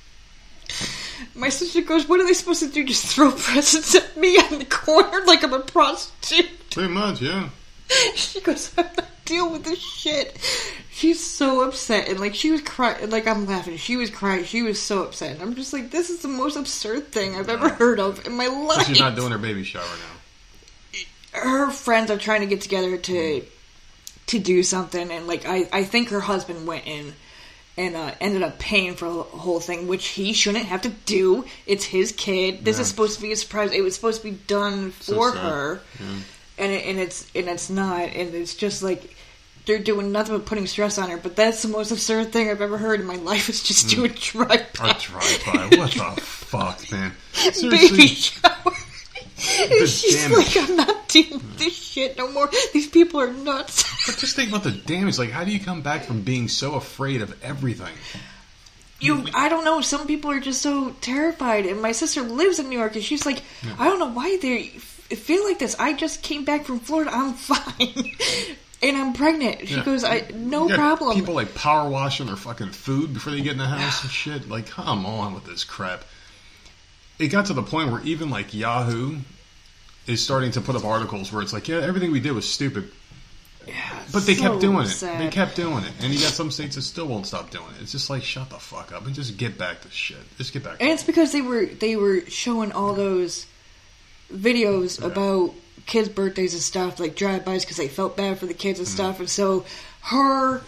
my 1.36 1.50
sister 1.50 1.82
goes, 1.82 2.08
what 2.08 2.20
are 2.20 2.26
they 2.26 2.34
supposed 2.34 2.62
to 2.62 2.70
do? 2.70 2.86
Just 2.86 3.06
throw 3.08 3.32
presents 3.32 3.96
at 3.96 4.16
me 4.18 4.38
on 4.38 4.60
the 4.60 4.66
corner 4.66 5.22
like 5.26 5.44
I'm 5.44 5.54
a 5.54 5.60
prostitute? 5.60 6.50
Pretty 6.70 6.90
much, 6.90 7.22
yeah. 7.22 7.50
She 8.16 8.40
goes, 8.40 8.72
I'm 8.78 8.86
not 8.86 9.08
dealing 9.26 9.52
with 9.52 9.64
this 9.66 9.80
shit. 9.80 10.38
She's 10.92 11.26
so 11.26 11.68
upset. 11.68 12.08
And 12.08 12.20
like, 12.20 12.36
she 12.36 12.52
was 12.52 12.62
crying. 12.62 13.10
Like, 13.10 13.28
I'm 13.28 13.46
laughing. 13.46 13.76
She 13.78 13.98
was 13.98 14.10
crying. 14.10 14.46
She 14.46 14.62
was 14.62 14.82
so 14.82 15.04
upset. 15.04 15.32
And 15.34 15.42
I'm 15.42 15.56
just 15.56 15.74
like, 15.74 15.92
this 15.92 16.10
is 16.10 16.22
the 16.22 16.28
most 16.30 16.56
absurd 16.56 17.12
thing 17.12 17.36
I've 17.36 17.50
ever 17.50 17.68
heard 17.70 18.00
of 18.00 18.26
in 18.26 18.34
my 18.34 18.48
But 18.48 18.78
life. 18.78 18.88
she's 18.88 19.00
not 19.00 19.16
doing 19.16 19.32
her 19.32 19.38
baby 19.38 19.64
shower 19.64 19.84
now. 19.84 21.40
her 21.42 21.72
friends 21.72 22.12
are 22.12 22.18
trying 22.18 22.42
to 22.42 22.48
get 22.48 22.62
together 22.62 22.98
to 22.98 23.12
mm-hmm. 23.12 23.48
To 24.32 24.40
do 24.40 24.64
something 24.64 25.10
and 25.12 25.28
like 25.28 25.46
I, 25.46 25.68
I 25.72 25.84
think 25.84 26.10
her 26.10 26.20
husband 26.20 26.68
went 26.68 26.86
in 26.88 27.14
and 27.78 27.96
uh, 27.96 28.12
ended 28.20 28.44
up 28.44 28.60
paying 28.60 28.96
for 28.96 29.06
the 29.06 29.24
whole 29.24 29.60
thing 29.62 29.88
which 29.88 30.08
he 30.10 30.34
shouldn't 30.34 30.66
have 30.66 30.82
to 30.82 30.90
do 30.90 31.46
it's 31.66 31.86
his 31.86 32.12
kid 32.12 32.66
this 32.66 32.78
Yeah. 32.78 32.82
is 32.82 32.88
supposed 32.90 33.16
to 33.16 33.22
be 33.22 33.32
a 33.32 33.36
surprise 33.36 33.72
it 33.72 33.82
was 33.82 33.96
supposed 33.96 34.22
to 34.22 34.30
be 34.32 34.38
done 34.48 34.92
for 34.92 35.32
sad. 35.32 35.40
her 35.42 35.82
and 36.58 36.72
it, 36.72 36.86
and 36.86 37.00
it's 37.00 37.26
and 37.34 37.48
it's 37.48 37.70
not 37.70 38.02
and 38.02 38.34
it's 38.36 38.56
just 38.56 38.84
like 38.84 39.16
they're 39.66 39.80
doing 39.80 40.12
nothing 40.12 40.36
but 40.38 40.46
putting 40.46 40.68
stress 40.68 40.98
on 40.98 41.10
her 41.10 41.18
but 41.18 41.36
that's 41.36 41.62
the 41.62 41.68
most 41.70 41.92
absurd 41.92 42.32
thing 42.34 42.50
i've 42.50 42.62
ever 42.62 42.78
heard 42.78 43.00
in 43.00 43.06
my 43.06 43.16
life 43.18 43.48
is 43.50 43.64
just 43.64 43.90
do 43.90 44.04
a 44.04 44.10
drive 44.10 44.50
A 44.82 44.94
drive-by. 45.00 45.78
What 45.78 45.92
the 45.92 46.22
fuck, 46.22 46.92
man? 46.92 47.14
baby 47.62 48.08
shower. 48.08 48.74
She's 49.88 50.16
damage. 50.16 50.56
like, 50.56 50.70
I'm 50.70 50.76
not 50.76 51.08
dealing 51.10 51.34
with 51.34 51.58
this 51.58 51.74
shit 51.76 52.18
no 52.18 52.32
more. 52.32 52.50
These 52.74 52.88
people 52.90 53.20
are 53.20 53.32
nuts. 53.34 53.84
but 54.06 54.18
just 54.20 54.36
think 54.36 54.50
about 54.50 54.64
the 54.64 54.72
damage. 54.72 55.18
Like, 55.18 55.32
how 55.32 55.44
do 55.44 55.52
you 55.52 55.60
come 55.60 55.82
back 55.82 56.04
from 56.04 56.22
being 56.22 56.48
so 56.48 56.76
afraid 56.76 57.22
of 57.22 57.36
everything? 57.44 57.94
you, 59.00 59.26
I 59.34 59.50
don't 59.50 59.66
know. 59.66 59.82
Some 59.82 60.06
people 60.06 60.30
are 60.32 60.40
just 60.40 60.62
so 60.62 60.92
terrified. 61.02 61.66
And 61.66 61.82
my 61.82 61.92
sister 61.92 62.22
lives 62.22 62.60
in 62.60 62.70
New 62.70 62.78
York, 62.78 62.96
and 62.96 63.04
she's 63.04 63.26
like, 63.26 63.42
I 63.80 63.86
don't 63.86 64.00
know 64.00 64.12
why 64.12 64.38
they 64.42 64.68
feel 64.68 65.44
like 65.44 65.58
this. 65.60 65.76
I 65.80 65.94
just 65.94 66.22
came 66.22 66.46
back 66.46 66.66
from 66.66 66.80
Florida. 66.80 67.10
I'm 67.12 67.34
fine, 67.36 68.12
and 68.84 68.96
I'm 68.98 69.14
pregnant. 69.14 69.68
She 69.68 69.76
Yeah. 69.76 69.84
goes, 69.84 70.04
I 70.04 70.26
no 70.36 70.70
problem. 70.70 71.16
People 71.16 71.34
like 71.34 71.56
power 71.56 71.90
washing 71.90 72.28
their 72.28 72.36
fucking 72.36 72.70
food 72.72 73.14
before 73.14 73.34
they 73.34 73.42
get 73.42 73.54
in 73.54 73.58
the 73.58 73.66
house 73.66 74.02
and 74.04 74.12
shit. 74.12 74.48
Like, 74.48 74.68
come 74.68 75.06
on 75.06 75.34
with 75.34 75.46
this 75.46 75.64
crap. 75.64 76.04
It 77.22 77.28
got 77.28 77.46
to 77.48 77.54
the 77.54 77.64
point 77.64 77.92
where 77.92 78.02
even 78.04 78.30
like 78.30 78.54
Yahoo 78.54 79.18
is 80.08 80.24
starting 80.24 80.52
to 80.52 80.62
put 80.62 80.76
up 80.76 80.84
articles 80.84 81.32
where 81.32 81.42
it's 81.42 81.54
like, 81.54 81.68
yeah, 81.68 81.78
everything 81.78 82.12
we 82.12 82.20
did 82.20 82.32
was 82.32 82.50
stupid, 82.52 82.90
Yeah, 83.68 83.76
but 84.12 84.26
they 84.26 84.34
so 84.34 84.42
kept 84.42 84.60
doing 84.62 84.88
it. 84.88 85.00
They 85.00 85.30
kept 85.30 85.56
doing 85.56 85.84
it, 85.84 85.92
and 86.02 86.12
you 86.12 86.20
got 86.20 86.34
some 86.34 86.50
states 86.50 86.76
that 86.76 86.82
still 86.82 87.06
won't 87.08 87.28
stop 87.28 87.52
doing 87.52 87.68
it. 87.78 87.84
It's 87.84 87.92
just 87.92 88.10
like, 88.10 88.24
shut 88.24 88.50
the 88.50 88.58
fuck 88.58 88.92
up 88.92 89.06
and 89.06 89.14
just 89.14 89.38
get 89.38 89.58
back 89.60 89.82
to 89.82 89.92
shit. 89.92 90.18
Just 90.38 90.52
get 90.54 90.64
back. 90.64 90.78
To 90.80 90.84
And 90.84 90.92
it's 90.92 91.04
because 91.04 91.32
they 91.32 91.42
were 91.42 91.66
they 91.68 91.96
were 91.96 92.22
showing 92.28 92.72
all 92.72 92.94
those 92.94 93.46
videos 94.34 95.00
Yeah. 95.00 95.08
about 95.08 95.54
kids' 95.86 96.10
birthdays 96.10 96.54
and 96.54 96.62
stuff, 96.64 97.00
like 97.00 97.16
drive-bys, 97.16 97.64
because 97.66 97.78
they 97.78 97.88
felt 97.88 98.18
bad 98.18 98.40
for 98.40 98.46
the 98.48 98.54
kids 98.54 98.80
and 98.80 98.88
mm. 98.88 98.92
stuff. 98.92 99.20
And 99.20 99.30
so 99.30 99.66
her 100.04 100.62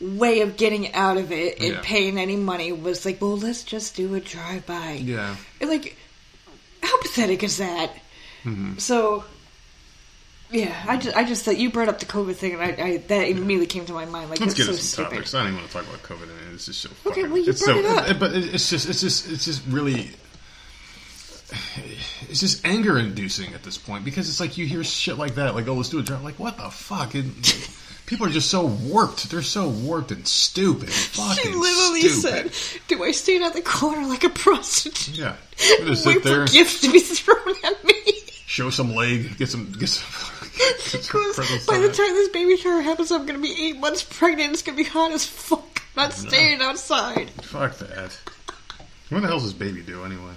way 0.00 0.40
of 0.40 0.56
getting 0.56 0.92
out 0.94 1.18
of 1.18 1.30
it 1.30 1.58
and 1.60 1.74
Yeah. 1.74 1.80
paying 1.82 2.18
any 2.18 2.36
money 2.36 2.72
was 2.72 3.04
like, 3.04 3.20
well, 3.20 3.36
let's 3.36 3.62
just 3.62 3.94
do 3.96 4.14
a 4.14 4.20
drive-by. 4.20 5.02
yeah, 5.04 5.36
And 5.60 5.68
like, 5.70 5.96
how 6.82 7.00
pathetic 7.00 7.42
is 7.42 7.58
that? 7.58 7.92
Mm-hmm. 8.44 8.78
So. 8.78 9.24
Yeah, 10.52 10.74
I 10.88 10.96
just, 10.96 11.16
I 11.16 11.22
just 11.22 11.44
thought 11.44 11.58
you 11.58 11.70
brought 11.70 11.88
up 11.88 12.00
the 12.00 12.06
COVID 12.06 12.34
thing, 12.34 12.54
and 12.54 12.60
I, 12.60 12.84
I 12.84 12.96
that 12.96 13.28
immediately 13.28 13.68
came 13.68 13.86
to 13.86 13.92
my 13.92 14.04
mind. 14.04 14.30
Like, 14.30 14.40
let's 14.40 14.54
get 14.54 14.64
so 14.64 14.72
into 14.72 14.82
some 14.82 15.04
stupid. 15.04 15.10
topics. 15.10 15.32
I 15.32 15.44
don't 15.44 15.52
even 15.52 15.60
want 15.60 15.70
to 15.70 15.78
talk 15.78 15.86
about 15.86 16.02
COVID. 16.02 16.26
Mean, 16.26 16.54
it's 16.54 16.66
just 16.66 16.80
so 16.80 16.88
Okay, 17.06 17.20
fucking. 17.22 17.30
well, 17.30 17.38
you 17.38 17.50
it's 17.50 17.64
brought 17.64 17.74
so, 17.76 17.78
it 17.80 18.10
up. 18.10 18.18
But 18.18 18.32
it's 18.34 18.68
just, 18.68 18.88
it's 18.88 19.00
just, 19.00 19.30
it's 19.30 19.44
just 19.44 19.62
really. 19.68 20.10
It's 22.28 22.40
just 22.40 22.66
anger 22.66 22.98
inducing 22.98 23.54
at 23.54 23.62
this 23.62 23.78
point 23.78 24.04
because 24.04 24.28
it's 24.28 24.40
like 24.40 24.58
you 24.58 24.66
hear 24.66 24.82
shit 24.82 25.18
like 25.18 25.36
that, 25.36 25.54
like, 25.54 25.68
oh, 25.68 25.74
let's 25.74 25.88
do 25.88 26.00
a 26.00 26.02
drive. 26.02 26.24
Like, 26.24 26.40
what 26.40 26.56
the 26.56 26.68
fuck? 26.68 27.14
And 27.14 27.32
people 28.10 28.26
are 28.26 28.30
just 28.30 28.50
so 28.50 28.66
warped. 28.66 29.30
They're 29.30 29.40
so 29.40 29.68
warped 29.68 30.10
and 30.10 30.26
stupid. 30.26 30.90
Fucking 30.92 31.42
She 31.44 31.48
literally 31.56 32.00
stupid. 32.02 32.52
said, 32.54 32.80
"Do 32.88 33.02
I 33.04 33.12
stand 33.12 33.44
at 33.44 33.54
the 33.54 33.62
corner 33.62 34.06
like 34.06 34.24
a 34.24 34.28
prostitute? 34.28 35.16
Yeah. 35.16 35.36
You 35.78 35.86
just 35.86 36.04
sit 36.04 36.16
Wait 36.16 36.24
there, 36.24 36.46
for 36.46 36.52
gifts 36.52 36.80
to 36.80 36.90
be 36.90 37.00
thrown 37.00 37.54
at 37.64 37.84
me." 37.84 37.94
show 38.46 38.68
some 38.70 38.94
leg, 38.94 39.36
get 39.38 39.48
some, 39.48 39.72
get 39.72 39.88
some. 39.88 40.36
Get 40.60 40.80
some 40.80 41.00
Because 41.00 41.66
by 41.66 41.78
the 41.78 41.88
time 41.90 42.12
this 42.12 42.28
baby 42.28 42.56
shower 42.58 42.82
happens, 42.82 43.10
I'm 43.12 43.24
gonna 43.24 43.38
be 43.38 43.68
eight 43.68 43.78
months 43.78 44.02
pregnant. 44.02 44.52
It's 44.52 44.60
gonna 44.62 44.76
be 44.76 44.84
hot 44.84 45.10
as 45.12 45.24
fuck. 45.24 45.80
I'm 45.96 46.04
not 46.04 46.12
staying 46.12 46.60
outside. 46.60 47.30
Fuck 47.42 47.78
that. 47.78 48.18
When 49.08 49.22
the 49.22 49.28
hell's 49.28 49.44
this 49.44 49.52
baby 49.54 49.80
do 49.80 50.04
anyway? 50.04 50.32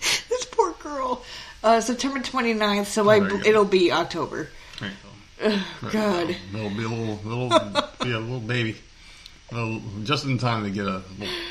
This 0.00 0.46
poor 0.46 0.72
girl. 0.82 1.22
Uh, 1.62 1.80
September 1.82 2.20
29th, 2.20 2.86
so 2.86 3.08
I, 3.10 3.16
you 3.16 3.28
go. 3.28 3.36
it'll 3.44 3.64
be 3.66 3.92
October. 3.92 4.48
Go. 5.38 5.58
God. 5.90 6.36
It'll 6.54 6.70
be 6.70 6.84
a 6.84 6.88
little, 6.88 7.18
little, 7.24 7.48
be 8.02 8.12
a 8.12 8.18
little 8.18 8.40
baby. 8.40 8.76
Well, 9.52 9.80
just 10.02 10.24
in 10.24 10.38
time 10.38 10.64
to 10.64 10.70
get 10.70 10.86
a 10.88 11.02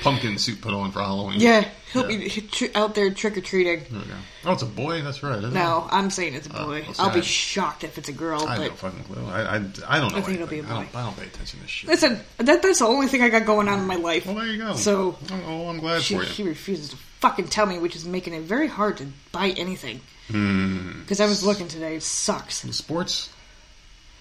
pumpkin 0.04 0.38
suit 0.38 0.60
put 0.60 0.74
on 0.74 0.92
for 0.92 1.00
Halloween. 1.00 1.40
Yeah, 1.40 1.66
he'll 1.94 2.12
Yeah. 2.12 2.18
be 2.18 2.30
tr- 2.30 2.66
out 2.76 2.94
there 2.94 3.10
trick 3.12 3.38
or 3.38 3.42
treating. 3.42 3.86
There. 3.90 4.02
Oh, 4.44 4.52
it's 4.52 4.64
a 4.64 4.66
boy. 4.66 5.02
That's 5.02 5.24
right. 5.24 5.38
Isn't 5.38 5.54
No, 5.54 5.88
I'm 5.90 6.10
saying 6.10 6.34
it's 6.34 6.48
a 6.48 6.50
boy. 6.50 6.84
well, 6.86 6.96
I'll 7.00 7.14
be 7.14 7.20
I- 7.20 7.24
shocked 7.24 7.86
if 7.86 7.98
it's 7.98 8.10
a 8.10 8.12
girl. 8.12 8.44
I 8.46 8.52
have 8.56 8.60
no 8.60 8.70
But 8.70 8.78
fucking 8.80 9.04
clue. 9.06 9.26
I, 9.30 9.42
I, 9.42 9.56
I 9.88 10.00
don't 10.02 10.12
know. 10.12 10.18
I 10.18 10.22
think 10.22 10.36
it'll 10.36 10.48
be 10.48 10.60
a 10.60 10.64
I 10.64 10.68
don't, 10.68 10.92
boy. 10.92 11.00
I 11.00 11.04
don't 11.04 11.16
pay 11.18 11.26
attention 11.28 11.62
to 11.62 11.68
shit. 11.70 11.90
listen, 11.90 12.20
that 12.40 12.62
that's 12.62 12.80
the 12.80 12.86
only 12.86 13.08
thing 13.08 13.22
I 13.22 13.30
got 13.30 13.46
going 13.46 13.70
on 13.70 13.80
in 13.80 13.86
my 13.88 13.96
life. 13.96 14.26
well, 14.26 14.36
there 14.36 14.48
you 14.48 14.58
go. 14.58 14.76
So- 14.76 15.18
oh, 15.32 15.42
oh, 15.48 15.70
I'm 15.70 15.80
glad 15.80 16.02
She, 16.02 16.16
for 16.18 16.24
you. 16.24 16.28
she 16.30 16.44
refuses 16.44 16.90
to 16.90 16.98
fucking 17.22 17.48
tell 17.48 17.66
me, 17.66 17.80
which 17.80 17.96
is 17.96 18.04
making 18.04 18.34
it 18.34 18.42
very 18.42 18.68
hard 18.68 18.98
to 18.98 19.08
buy 19.32 19.52
anything. 19.52 20.02
Hmm. 20.30 21.00
Because 21.00 21.22
I 21.22 21.28
was 21.28 21.46
looking 21.46 21.70
today, 21.70 21.96
it 21.96 22.04
sucks. 22.04 22.66
In 22.66 22.74
Sports, 22.74 23.30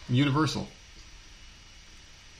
Universal. 0.08 0.68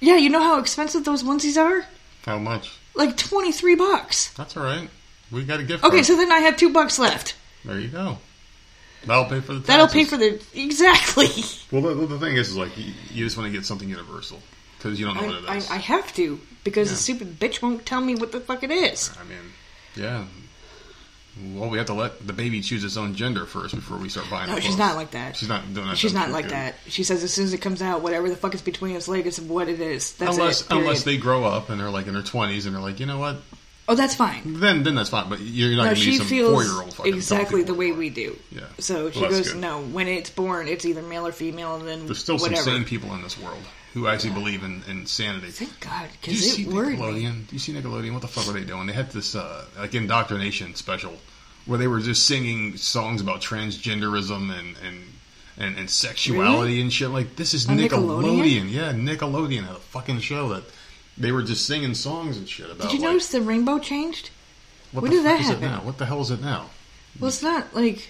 Yeah, 0.01 0.17
you 0.17 0.29
know 0.29 0.43
how 0.43 0.59
expensive 0.61 1.05
those 1.05 1.23
onesies 1.23 1.61
are? 1.61 1.87
How 2.27 2.39
much? 2.39 2.73
Like 2.95 3.17
twenty 3.17 3.53
three 3.53 3.75
bucks. 3.75 4.33
That's 4.35 4.57
all 4.57 4.65
right. 4.65 4.89
We 5.31 5.45
got 5.45 5.61
a 5.61 5.65
gift. 5.65 5.85
Okay, 5.85 6.03
so 6.03 6.17
then 6.17 6.31
I 6.31 6.41
have 6.41 6.57
two 6.57 6.73
bucks 6.73 6.99
left. 6.99 7.35
there 7.65 7.79
you 7.79 7.89
go. 7.89 8.19
That'll 9.07 9.25
pay 9.25 9.41
for 9.41 9.55
the. 9.55 9.61
That'll 9.61 9.89
pay 9.89 10.05
for 10.05 10.17
the 10.17 10.41
exactly. 10.55 11.29
Well, 11.71 11.83
the, 11.83 12.07
the 12.07 12.21
thing 12.21 12.37
is, 12.37 12.51
is 12.51 12.57
like 12.57 12.77
you, 12.79 12.93
you 13.11 13.25
just 13.25 13.37
want 13.37 13.51
to 13.51 13.53
get 13.53 13.67
something 13.67 13.89
universal 13.89 14.39
because 14.79 15.01
you 15.01 15.07
don't 15.07 15.17
know 15.17 15.27
what 15.27 15.35
it 15.35 15.57
is. 15.57 15.71
I, 15.71 15.75
I, 15.75 15.79
have 15.79 16.15
to 16.15 16.39
because 16.63 16.89
the 16.91 16.95
stupid 16.95 17.41
bitch 17.41 17.61
won't 17.61 17.85
tell 17.85 18.01
me 18.01 18.15
what 18.15 18.31
the 18.31 18.39
fuck 18.39 18.63
it 18.63 18.71
is. 18.71 19.11
I 19.21 19.25
mean, 19.25 19.39
yeah. 19.97 20.25
Well, 21.55 21.69
we 21.69 21.79
have 21.79 21.89
to 21.89 21.95
let 21.95 22.25
the 22.25 22.33
baby 22.33 22.61
choose 22.61 22.85
its 22.85 22.97
own 22.97 23.15
gender 23.17 23.45
first 23.45 23.75
before 23.75 23.99
we 23.99 24.09
start 24.09 24.31
buying. 24.31 24.49
No, 24.49 24.55
she's 24.57 24.67
clothes. 24.67 24.79
not 24.79 24.95
like 24.97 25.11
that. 25.13 25.37
She's 25.37 25.49
not 25.49 25.75
doing 25.75 25.89
that. 25.89 25.99
She's 25.99 26.15
not 26.15 26.31
like 26.31 26.45
good. 26.45 26.53
that. 26.53 26.75
She 26.87 27.03
says 27.03 27.25
as 27.25 27.33
soon 27.33 27.47
as 27.47 27.53
it 27.53 27.59
comes 27.59 27.83
out, 27.83 28.03
whatever 28.03 28.29
the 28.29 28.37
fuck 28.37 28.55
is 28.55 28.63
between 28.63 28.95
its 28.95 29.09
legs 29.09 29.39
is 29.39 29.41
what 29.45 29.69
it 29.69 29.81
is. 29.81 30.13
That's 30.15 30.37
unless 30.37 30.61
it. 30.63 30.67
unless 30.71 31.03
they 31.03 31.17
grow 31.17 31.45
up 31.45 31.71
and 31.71 31.81
they're 31.81 31.91
like 31.91 32.07
in 32.07 32.15
their 32.15 32.23
twenties 32.23 32.67
and 32.67 32.75
they're 32.75 32.83
like, 32.83 33.01
you 33.01 33.07
know 33.07 33.19
what? 33.19 33.37
Oh, 33.89 33.95
that's 33.97 34.15
fine. 34.15 34.61
Then 34.61 34.83
then 34.85 34.95
that's 34.95 35.11
fine. 35.11 35.29
But 35.29 35.41
you're 35.41 35.71
not 35.71 35.77
No, 35.79 35.85
going 35.91 35.97
to 35.97 36.05
be 36.07 36.17
some 36.19 36.27
four 36.29 36.63
year 36.63 36.83
old 36.83 36.95
fucking 36.95 37.15
exactly 37.15 37.63
the 37.65 37.75
way 37.75 37.91
we 37.93 38.11
do. 38.11 38.37
Yeah. 38.53 38.63
So 38.79 39.11
she 39.11 39.21
Well, 39.21 39.31
goes, 39.31 39.55
no, 39.55 39.83
when 39.83 40.07
it's 40.09 40.31
born, 40.31 40.69
it's 40.69 40.85
either 40.85 41.03
male 41.03 41.27
or 41.27 41.33
female, 41.33 41.75
and 41.75 41.87
then 41.87 42.07
There's 42.07 42.21
still 42.21 42.39
whatever. 42.39 42.63
some 42.63 42.75
sane 42.77 42.85
people 42.85 43.13
in 43.15 43.23
this 43.23 43.39
world 43.39 43.63
who 43.95 44.09
actually 44.09 44.35
believe 44.35 44.63
in, 44.65 44.83
in 44.89 45.07
sanity. 45.07 45.49
Thank 45.51 45.79
God, 45.81 46.09
because 46.21 46.55
see 46.55 46.63
it 46.63 46.69
worried 46.69 46.99
me. 46.99 47.05
Nickelodeon? 47.07 47.47
Do 47.47 47.55
you 47.55 47.59
see 47.61 47.73
Nickelodeon? 47.73 48.13
What 48.13 48.23
the 48.23 48.29
fuck 48.29 48.47
were 48.47 48.53
they 48.53 48.65
doing? 48.67 48.87
They 48.87 48.93
had 48.93 49.11
this 49.13 49.35
uh, 49.37 49.65
like 49.79 49.95
indoctrination 49.95 50.75
special 50.75 51.15
where 51.67 51.79
they 51.79 51.87
were 51.87 52.01
just 52.01 52.27
singing 52.27 52.77
songs 52.77 53.21
about 53.21 53.41
transgenderism 53.41 54.51
and 54.59 54.77
and 54.85 55.01
and, 55.57 55.79
and 55.79 55.89
sexuality 55.89 56.73
Really? 56.73 56.81
and 56.83 56.93
shit. 56.93 57.11
Like 57.11 57.37
this 57.37 57.55
is 57.55 57.67
Nickelodeon. 57.67 58.23
Nickelodeon? 58.23 58.71
Yeah, 58.71 58.93
Nickelodeon 58.93 59.63
had 59.63 59.77
a 59.77 59.79
fucking 59.79 60.19
show 60.19 60.49
that 60.49 60.65
they 61.17 61.31
were 61.31 61.45
just 61.45 61.65
singing 61.67 61.95
songs 61.95 62.37
and 62.37 62.49
shit 62.49 62.67
about. 62.71 62.83
Did 62.83 62.93
you 62.95 62.99
like, 62.99 63.11
notice 63.11 63.29
the 63.29 63.41
rainbow 63.41 63.79
changed? 63.79 64.31
what 64.91 65.03
when 65.03 65.13
the 65.13 65.19
did 65.19 65.27
that 65.27 65.41
is 65.41 65.47
happen? 65.47 65.63
it 65.65 65.67
now? 65.69 65.79
What 65.83 65.99
the 65.99 66.07
hell 66.07 66.21
is 66.21 66.31
it 66.33 66.41
now? 66.41 66.71
Well, 67.21 67.29
it's 67.29 67.43
not 67.43 67.73
like 67.75 68.09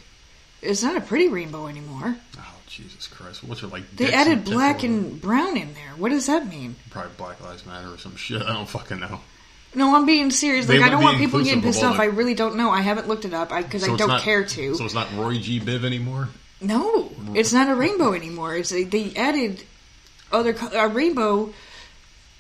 it's 0.63 0.83
not 0.83 0.97
a 0.97 1.03
pretty 1.03 1.29
rainbow 1.29 1.67
anymore. 1.67 2.17
Oh 2.39 2.54
Jesus 2.75 3.07
Christ! 3.07 3.45
What's 3.45 3.63
it 3.63 3.69
like? 3.69 3.89
They 3.97 4.13
added 4.13 4.45
black 4.45 4.83
and 4.83 5.21
brown 5.21 5.57
in 5.57 5.75
there. 5.75 5.93
What 5.97 6.11
does 6.11 6.27
that 6.27 6.47
mean? 6.49 6.77
probably 6.91 7.13
Black 7.17 7.41
Lives 7.43 7.65
Matter 7.67 7.93
or 7.93 7.99
some 7.99 8.17
shit. 8.17 8.43
I 8.49 8.53
don't 8.53 8.69
fucking 8.69 9.01
know. 9.01 9.21
No, 9.77 9.97
I'm 9.97 10.07
being 10.07 10.31
serious. 10.31 10.67
They 10.67 10.79
Like 10.79 10.87
I 10.87 10.91
don't 10.91 11.03
want 11.03 11.19
people 11.19 11.43
getting 11.43 11.63
pissed 11.63 11.83
off. 11.83 11.97
the- 11.97 12.03
I 12.03 12.07
really 12.07 12.35
don't 12.35 12.57
know. 12.57 12.71
I 12.71 12.81
haven't 12.81 13.09
looked 13.09 13.25
it 13.25 13.35
up 13.35 13.49
because 13.51 13.85
So 13.85 13.95
I 13.95 13.97
don't 13.97 14.09
not- 14.09 14.23
care 14.23 14.45
to. 14.45 14.75
So 14.77 14.85
it's 14.85 14.95
not 14.95 15.09
Roy 15.17 15.39
G. 15.39 15.59
Biv 15.61 15.85
anymore. 15.85 16.29
No, 16.61 17.11
it's 17.35 17.53
not 17.53 17.69
a 17.69 17.75
rainbow 17.75 18.13
anymore. 18.15 18.55
It's 18.57 18.73
a, 18.73 18.85
they 18.85 19.15
added 19.17 19.63
other 20.33 20.55
a 20.73 20.89
rainbow 20.89 21.53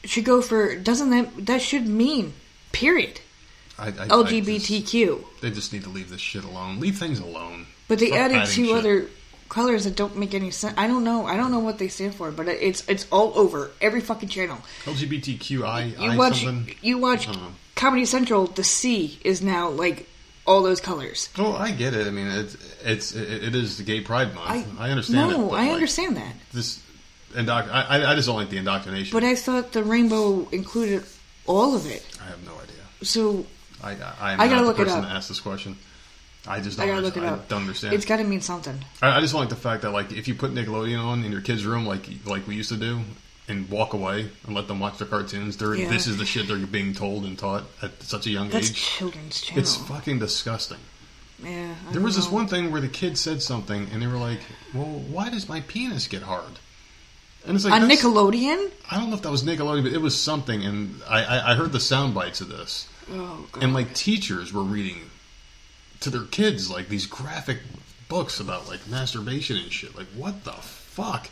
should 0.04 0.24
go 0.24 0.40
for 0.42 0.76
doesn't 0.76 1.10
that 1.10 1.46
that 1.46 1.62
should 1.62 1.86
mean 1.88 2.34
period 2.72 3.20
I, 3.78 3.86
I, 3.86 3.88
I 3.88 3.90
just- 3.92 4.10
LGBTQ. 4.10 5.24
They 5.40 5.50
just 5.50 5.72
need 5.72 5.82
to 5.84 5.90
leave 5.90 6.10
this 6.10 6.20
shit 6.20 6.44
alone. 6.44 6.78
Leave 6.80 6.98
things 6.98 7.18
alone. 7.18 7.66
But 7.88 7.98
they 7.98 8.08
Stop 8.08 8.18
added 8.18 8.46
two 8.46 8.66
shit. 8.66 8.76
other 8.76 9.06
colors 9.48 9.84
that 9.84 9.96
don't 9.96 10.16
make 10.16 10.34
any 10.34 10.50
sense. 10.50 10.74
I 10.76 10.86
don't 10.86 11.04
know. 11.04 11.26
I 11.26 11.36
don't 11.36 11.50
know 11.50 11.60
what 11.60 11.78
they 11.78 11.88
stand 11.88 12.14
for, 12.14 12.30
but 12.30 12.48
it's 12.48 12.86
it's 12.88 13.06
all 13.10 13.32
over 13.38 13.70
every 13.80 14.00
fucking 14.00 14.28
channel. 14.28 14.58
LGBTQI. 14.84 15.98
You 16.00 16.18
watch 16.18 16.44
something. 16.44 16.74
you 16.82 16.98
watch 16.98 17.28
I 17.28 17.32
don't. 17.32 17.54
Comedy 17.74 18.04
Central. 18.04 18.46
The 18.46 18.64
C 18.64 19.18
is 19.24 19.42
now 19.42 19.68
like 19.70 20.08
all 20.46 20.62
those 20.62 20.80
colors. 20.80 21.28
Well, 21.38 21.54
I 21.54 21.70
get 21.70 21.94
it. 21.94 22.06
I 22.06 22.10
mean, 22.10 22.26
it's 22.26 22.56
it's 22.82 23.12
it, 23.14 23.44
it 23.44 23.54
is 23.54 23.78
the 23.78 23.84
Gay 23.84 24.00
Pride 24.00 24.34
Month. 24.34 24.48
I 24.78 24.86
I, 24.86 24.90
understand 24.90 25.30
it. 25.32 25.38
No, 25.38 25.48
but, 25.48 25.54
I 25.54 25.64
like, 25.64 25.72
understand 25.72 26.16
that. 26.16 26.34
This, 26.52 26.82
indoc- 27.32 27.68
I 27.70 27.82
I- 27.82 28.12
I 28.12 28.14
just 28.14 28.26
don't 28.26 28.36
like 28.36 28.50
the 28.50 28.58
indoctrination. 28.58 29.12
But 29.14 29.24
I 29.24 29.34
thought 29.34 29.72
the 29.72 29.82
rainbow 29.84 30.48
included 30.50 31.04
all 31.46 31.74
of 31.74 31.86
it. 31.86 32.04
I 32.22 32.26
have 32.26 32.44
no 32.44 32.52
idea. 32.52 32.76
So 33.02 33.46
I 33.82 33.92
I, 33.92 34.14
I 34.20 34.32
am 34.34 34.40
I 34.40 34.48
gotta 34.48 34.66
look 34.66 34.76
the 34.76 34.82
it 34.82 34.86
person 34.86 35.00
up. 35.04 35.10
to 35.10 35.14
ask 35.14 35.28
this 35.28 35.40
question. 35.40 35.76
I 36.46 36.60
just 36.60 36.76
don't. 36.76 36.86
gotta 36.88 37.00
look 37.00 37.16
understand. 37.16 37.24
it 37.26 37.38
up. 37.38 37.44
I 37.46 37.48
don't 37.48 37.60
understand. 37.62 37.94
It's 37.94 38.04
got 38.04 38.16
to 38.18 38.24
mean 38.24 38.40
something. 38.40 38.78
I, 39.00 39.16
I 39.16 39.20
just 39.20 39.32
don't 39.32 39.40
like 39.40 39.48
the 39.50 39.56
fact 39.56 39.82
that 39.82 39.90
like 39.90 40.12
if 40.12 40.28
you 40.28 40.34
put 40.34 40.52
Nickelodeon 40.52 41.02
on 41.02 41.24
in 41.24 41.32
your 41.32 41.40
kid's 41.40 41.64
room 41.64 41.86
like 41.86 42.06
like 42.26 42.46
we 42.46 42.54
used 42.54 42.68
to 42.70 42.76
do 42.76 43.00
and 43.48 43.68
walk 43.70 43.92
away 43.94 44.28
and 44.46 44.54
let 44.54 44.68
them 44.68 44.80
watch 44.80 44.98
the 44.98 45.04
cartoons, 45.06 45.56
they're, 45.56 45.74
Yeah. 45.74 45.88
this 45.90 46.06
is 46.06 46.16
the 46.18 46.24
shit 46.26 46.48
they're 46.48 46.58
being 46.58 46.94
told 46.94 47.24
and 47.24 47.38
taught 47.38 47.64
at 47.82 48.02
such 48.02 48.26
a 48.26 48.30
young 48.30 48.48
That's 48.48 48.70
age. 48.70 48.76
children's 48.76 49.40
channel. 49.42 49.62
It's 49.62 49.76
fucking 49.76 50.18
disgusting. 50.18 50.78
yeah. 51.42 51.74
I 51.88 51.92
There 51.92 52.00
was 52.02 52.14
don't 52.14 52.22
this 52.22 52.30
know. 52.30 52.36
one 52.36 52.46
thing 52.48 52.70
where 52.72 52.80
the 52.80 52.88
kid 52.88 53.18
said 53.18 53.42
something 53.42 53.88
and 53.92 54.00
they 54.02 54.06
were 54.06 54.16
like, 54.16 54.40
"Well, 54.72 54.84
why 55.10 55.28
does 55.30 55.48
my 55.48 55.60
penis 55.62 56.06
get 56.08 56.22
hard?" 56.22 56.58
And 57.46 57.54
it's 57.56 57.64
like 57.66 57.74
on 57.74 57.82
that's- 57.88 58.02
Nickelodeon. 58.02 58.70
I 58.90 58.96
don't 58.98 59.10
know 59.10 59.16
if 59.16 59.22
that 59.22 59.30
was 59.30 59.42
Nickelodeon, 59.44 59.82
but 59.82 59.92
it 59.92 60.00
was 60.00 60.18
something, 60.18 60.64
and 60.64 61.02
I, 61.08 61.24
I, 61.24 61.52
I 61.52 61.54
heard 61.54 61.72
the 61.72 61.80
sound 61.80 62.14
bites 62.14 62.40
of 62.40 62.48
this, 62.48 62.88
Oh 63.12 63.46
god. 63.52 63.62
and 63.62 63.74
like 63.74 63.92
teachers 63.94 64.52
were 64.52 64.62
reading 64.62 64.98
to 66.04 66.10
their 66.10 66.24
kids 66.26 66.70
like 66.70 66.88
these 66.88 67.06
graphic 67.06 67.58
books 68.08 68.38
about 68.40 68.68
like 68.68 68.86
masturbation 68.88 69.56
and 69.56 69.72
shit. 69.72 69.96
Like, 69.96 70.06
what 70.08 70.44
the 70.44 70.52
fuck? 70.52 71.28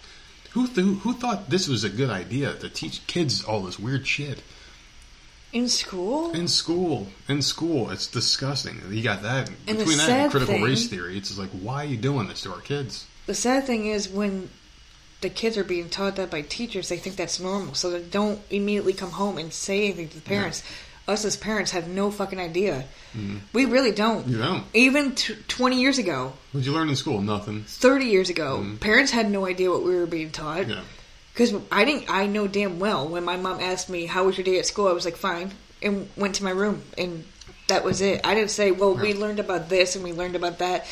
Who 0.50 0.66
th- 0.66 0.98
who 1.02 1.12
thought 1.14 1.48
this 1.50 1.68
was 1.68 1.84
a 1.84 1.88
good 1.88 2.10
idea 2.10 2.54
to 2.54 2.68
teach 2.68 3.06
kids 3.06 3.42
all 3.44 3.62
this 3.62 3.78
weird 3.78 4.06
shit 4.06 4.42
in 5.52 5.68
school. 5.68 6.32
in 6.32 6.48
school? 6.48 7.08
In 7.28 7.42
school, 7.42 7.90
it's 7.90 8.06
disgusting. 8.06 8.80
You 8.90 9.02
got 9.02 9.22
that 9.22 9.48
And 9.68 9.78
between 9.78 9.98
that 9.98 10.10
and 10.10 10.30
critical 10.30 10.54
thing- 10.54 10.64
race 10.64 10.88
theory. 10.88 11.16
It's 11.18 11.28
just 11.28 11.38
like, 11.40 11.50
why 11.50 11.84
are 11.84 11.88
you 11.88 11.96
doing 11.96 12.28
this 12.28 12.42
to 12.42 12.52
our 12.52 12.60
kids? 12.60 13.06
the 13.26 13.34
sad 13.34 13.64
thing 13.64 13.86
is 13.86 14.08
when 14.08 14.50
the 15.20 15.30
kids 15.30 15.56
are 15.56 15.62
being 15.62 15.88
taught 15.88 16.16
that 16.16 16.28
by 16.30 16.42
teachers, 16.42 16.88
they 16.88 16.96
think 16.96 17.14
that's 17.14 17.38
normal, 17.38 17.72
so 17.74 17.88
they 17.90 18.02
don't 18.02 18.40
immediately 18.50 18.92
come 18.92 19.12
home 19.12 19.38
and 19.38 19.52
say 19.52 19.84
anything 19.84 20.08
to 20.08 20.16
the 20.16 20.20
parents. 20.22 20.64
Us 21.08 21.24
as 21.24 21.36
parents 21.36 21.72
have 21.72 21.88
no 21.88 22.10
fucking 22.10 22.38
idea. 22.38 22.84
Mm-hmm. 23.16 23.38
We 23.52 23.64
really 23.64 23.90
don't. 23.90 24.26
You 24.28 24.38
don't. 24.38 24.64
Even 24.72 25.14
t- 25.14 25.34
20 25.48 25.80
years 25.80 25.98
ago, 25.98 26.32
What'd 26.52 26.66
you 26.66 26.72
learn 26.72 26.88
in 26.88 26.96
school? 26.96 27.20
Nothing. 27.20 27.64
30 27.64 28.04
years 28.06 28.30
ago, 28.30 28.58
mm-hmm. 28.58 28.76
parents 28.76 29.10
had 29.10 29.30
no 29.30 29.46
idea 29.46 29.70
what 29.70 29.82
we 29.82 29.96
were 29.96 30.06
being 30.06 30.30
taught. 30.30 30.68
Yeah. 30.68 30.82
Because 31.32 31.54
I 31.72 31.84
didn't, 31.84 32.10
I 32.10 32.26
know 32.26 32.46
damn 32.46 32.78
well 32.78 33.08
when 33.08 33.24
my 33.24 33.36
mom 33.36 33.60
asked 33.60 33.88
me 33.88 34.06
how 34.06 34.24
was 34.24 34.36
your 34.36 34.44
day 34.44 34.58
at 34.58 34.66
school, 34.66 34.86
I 34.86 34.92
was 34.92 35.04
like 35.04 35.16
fine, 35.16 35.52
and 35.80 36.08
went 36.16 36.36
to 36.36 36.44
my 36.44 36.50
room, 36.50 36.82
and 36.96 37.24
that 37.68 37.84
was 37.84 38.00
it. 38.00 38.20
I 38.24 38.34
didn't 38.34 38.50
say, 38.50 38.70
well, 38.70 38.94
we 38.94 39.14
learned 39.14 39.40
about 39.40 39.68
this 39.68 39.96
and 39.96 40.04
we 40.04 40.12
learned 40.12 40.36
about 40.36 40.58
that. 40.58 40.86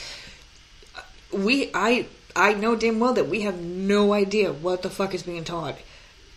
We, 1.32 1.70
I, 1.74 2.06
I 2.34 2.54
know 2.54 2.74
damn 2.74 2.98
well 2.98 3.14
that 3.14 3.28
we 3.28 3.42
have 3.42 3.60
no 3.60 4.12
idea 4.12 4.52
what 4.52 4.82
the 4.82 4.90
fuck 4.90 5.14
is 5.14 5.22
being 5.22 5.44
taught 5.44 5.76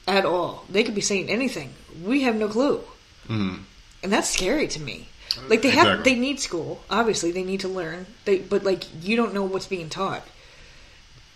at 0.08 0.26
all. 0.26 0.66
They 0.70 0.84
could 0.84 0.96
be 0.96 1.02
saying 1.02 1.30
anything. 1.30 1.74
We 2.04 2.22
have 2.24 2.36
no 2.36 2.50
clue, 2.50 2.82
Mm. 3.28 3.60
and 4.04 4.12
that's 4.12 4.30
scary 4.30 4.68
to 4.68 4.80
me. 4.82 5.08
Like 5.50 5.62
they 5.64 5.70
have, 5.72 5.88
Exactly. 5.88 6.14
they 6.14 6.20
need 6.20 6.40
school. 6.40 6.82
Obviously, 6.90 7.32
they 7.32 7.44
need 7.44 7.62
to 7.62 7.68
learn. 7.68 8.06
They, 8.26 8.38
but 8.40 8.64
like 8.64 8.84
you 9.04 9.16
don't 9.16 9.34
know 9.34 9.44
what's 9.44 9.66
being 9.68 9.90
taught. 9.90 10.24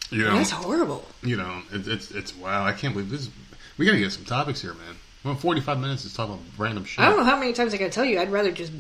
You 0.10 0.24
know, 0.24 0.36
That's 0.38 0.52
horrible. 0.52 1.04
you 1.24 1.36
know, 1.36 1.62
it, 1.74 1.88
it's 1.88 2.12
it's 2.12 2.36
wow. 2.38 2.64
I 2.66 2.72
can't 2.74 2.94
believe 2.94 3.10
this. 3.10 3.30
We 3.78 3.86
gotta 3.86 3.98
get 3.98 4.12
some 4.12 4.26
topics 4.26 4.62
here, 4.62 4.74
man. 4.74 4.96
Well, 5.24 5.36
forty 5.36 5.62
five 5.62 5.80
minutes 5.80 6.06
is 6.06 6.14
talking 6.14 6.36
about 6.36 6.46
random 6.58 6.86
shit. 6.86 7.04
I 7.04 7.10
don't 7.10 7.18
know 7.18 7.24
how 7.26 7.38
many 7.40 7.54
times 7.54 7.74
I 7.74 7.78
gotta 7.78 7.90
tell 7.92 8.06
you. 8.06 8.20
I'd 8.20 8.32
rather 8.32 8.52
just 8.52 8.72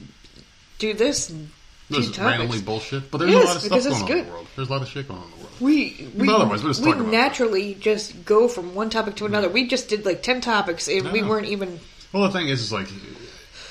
do 0.79 0.93
this 0.93 1.29
and 1.29 1.49
This 1.89 2.07
is 2.09 2.17
randomly 2.19 2.61
bullshit, 2.61 3.09
but 3.11 3.17
there's 3.17 3.31
Yes, 3.31 3.43
a 3.43 3.47
lot 3.47 3.55
of 3.55 3.61
stuff 3.63 3.83
going 3.83 4.11
on 4.11 4.17
in 4.19 4.25
the 4.25 4.31
world. 4.31 4.47
There's 4.55 4.69
a 4.69 4.71
lot 4.71 4.81
of 4.83 4.87
shit 4.87 5.07
going 5.07 5.19
on 5.19 5.25
in 5.25 5.31
the 5.31 5.37
world. 5.37 5.51
We 5.59 6.09
we, 6.15 6.29
otherwise, 6.29 6.63
we 6.79 6.91
it. 6.91 6.99
naturally 7.07 7.73
just 7.73 8.23
go 8.23 8.47
from 8.47 8.75
one 8.75 8.89
topic 8.89 9.15
to 9.15 9.25
another. 9.25 9.49
We 9.49 9.67
just 9.67 9.89
did 9.89 10.05
like 10.05 10.21
ten 10.21 10.39
topics 10.41 10.87
and 10.87 11.11
we 11.11 11.23
weren't 11.23 11.47
even. 11.47 11.79
Well, 12.13 12.23
the 12.23 12.31
thing 12.31 12.47
is, 12.47 12.61
is 12.61 12.71
like 12.71 12.87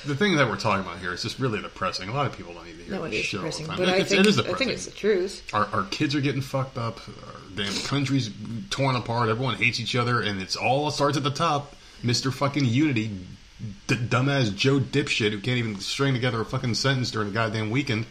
the 0.05 0.15
thing 0.15 0.37
that 0.37 0.49
we're 0.49 0.57
talking 0.57 0.85
about 0.85 0.99
here 0.99 1.13
is 1.13 1.23
just 1.23 1.39
really 1.39 1.61
depressing. 1.61 2.09
A 2.09 2.13
lot 2.15 2.27
of 2.27 2.37
people 2.37 2.55
don't 2.55 2.65
need 2.67 2.79
to 2.79 2.85
hear 2.85 2.95
No, 2.95 3.09
this 3.09 3.25
shit 3.25 3.41
depressing, 3.41 3.69
all 3.71 3.77
the 3.77 3.83
but 3.83 3.87
time. 3.87 3.95
I 3.95 3.99
it's, 3.99 4.11
think 4.11 4.21
it 4.21 4.27
is 4.27 4.39
I 4.39 4.53
think 4.55 4.71
it's 4.71 4.85
the 4.85 4.91
truth. 4.93 5.43
our, 5.55 5.67
our 5.73 5.85
kids 5.85 6.15
are 6.15 6.21
getting 6.21 6.43
fucked 6.43 6.79
up. 6.79 7.01
Our 7.09 7.35
damn 7.57 7.75
country's 7.85 8.31
torn 8.71 8.95
apart. 8.97 9.29
Everyone 9.31 9.55
hates 9.57 9.81
each 9.81 9.97
other, 9.97 10.21
and 10.21 10.41
it's 10.41 10.55
all 10.57 10.91
starts 10.91 11.17
at 11.17 11.25
the 11.25 11.31
top. 11.31 11.75
Mister 12.03 12.31
fucking 12.31 12.67
Unity, 12.67 13.09
d- 13.87 13.97
dumbass 13.97 14.55
Joe 14.55 14.79
dipshit 14.79 15.31
who 15.31 15.41
can't 15.41 15.57
even 15.59 15.81
string 15.81 16.13
together 16.15 16.41
a 16.41 16.45
fucking 16.45 16.75
sentence 16.75 17.11
during 17.11 17.29
a 17.29 17.33
goddamn 17.33 17.71
weekend, 17.71 18.05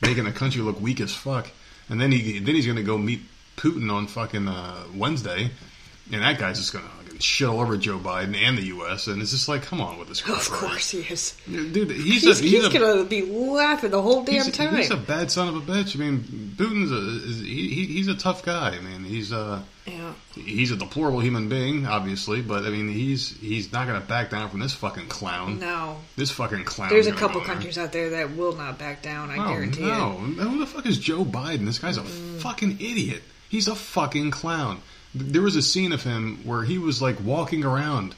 making 0.00 0.24
the 0.24 0.32
country 0.32 0.62
look 0.62 0.80
weak 0.80 1.00
as 1.00 1.12
fuck. 1.12 1.50
And 1.90 2.00
then 2.00 2.12
he 2.12 2.38
then 2.38 2.54
he's 2.54 2.66
gonna 2.66 2.84
go 2.84 2.96
meet 2.96 3.22
Putin 3.56 3.92
on 3.92 4.06
fucking 4.06 4.46
uh, 4.48 4.84
Wednesday, 4.94 5.50
and 6.12 6.22
that 6.22 6.38
guy's 6.38 6.58
just 6.58 6.72
gonna 6.72 6.86
shit 7.22 7.48
all 7.48 7.60
over 7.60 7.76
Joe 7.76 7.98
Biden 7.98 8.36
and 8.36 8.58
the 8.58 8.62
U.S. 8.66 9.06
And 9.06 9.22
it's 9.22 9.30
just 9.30 9.48
like, 9.48 9.62
come 9.62 9.80
on 9.80 9.98
with 9.98 10.08
this 10.08 10.20
crap. 10.20 10.38
Of 10.38 10.50
course 10.50 10.90
he 10.90 10.98
is. 11.00 11.36
dude. 11.46 11.90
He's, 11.90 12.22
He's, 12.22 12.38
he's, 12.38 12.40
he's, 12.40 12.68
gonna 12.68 13.04
be 13.04 13.22
laughing 13.22 13.90
the 13.90 14.02
whole 14.02 14.22
damn 14.24 14.44
he's, 14.44 14.50
time. 14.52 14.74
he's 14.76 14.90
a 14.90 14.96
bad 14.96 15.30
son 15.30 15.48
of 15.48 15.56
a 15.56 15.60
bitch. 15.60 15.96
I 15.96 15.98
mean, 16.00 16.54
Putin's 16.56 16.90
a 16.90 17.28
is, 17.30 17.40
he, 17.40 17.68
he- 17.68 17.86
he's 17.86 18.08
a 18.08 18.14
tough 18.14 18.42
guy. 18.44 18.76
I 18.76 18.80
mean, 18.80 19.04
he's 19.04 19.32
a 19.32 19.62
yeah. 19.86 20.12
he's 20.34 20.70
a 20.70 20.76
deplorable 20.76 21.20
human 21.20 21.48
being, 21.48 21.86
obviously, 21.86 22.40
but 22.42 22.64
I 22.64 22.70
mean, 22.70 22.88
he's 22.88 23.36
he's 23.38 23.72
not 23.72 23.86
gonna 23.86 24.00
back 24.00 24.30
down 24.30 24.48
from 24.50 24.60
this 24.60 24.74
fucking 24.74 25.08
clown. 25.08 25.58
No. 25.58 25.96
This 26.16 26.30
fucking 26.30 26.64
clown. 26.64 26.88
There's 26.90 27.06
a 27.08 27.12
couple 27.12 27.40
there. 27.40 27.48
countries 27.48 27.78
out 27.78 27.92
there 27.92 28.10
that 28.10 28.36
will 28.36 28.54
not 28.56 28.78
back 28.78 29.02
down. 29.02 29.30
I 29.30 29.36
Oh, 29.44 29.48
guarantee 29.48 29.82
no. 29.82 30.12
it. 30.12 30.38
Who 30.38 30.58
the 30.60 30.66
fuck 30.66 30.86
is 30.86 30.98
Joe 30.98 31.24
Biden? 31.24 31.64
This 31.66 31.78
guy's 31.78 31.96
a 31.98 32.02
Mm. 32.02 32.38
fucking 32.40 32.72
idiot. 32.80 33.22
He's 33.48 33.68
a 33.68 33.74
fucking 33.74 34.30
clown. 34.30 34.80
There 35.14 35.42
was 35.42 35.56
a 35.56 35.62
scene 35.62 35.92
of 35.92 36.02
him 36.02 36.40
where 36.44 36.62
he 36.62 36.78
was 36.78 37.02
like 37.02 37.20
walking 37.22 37.64
around 37.64 38.14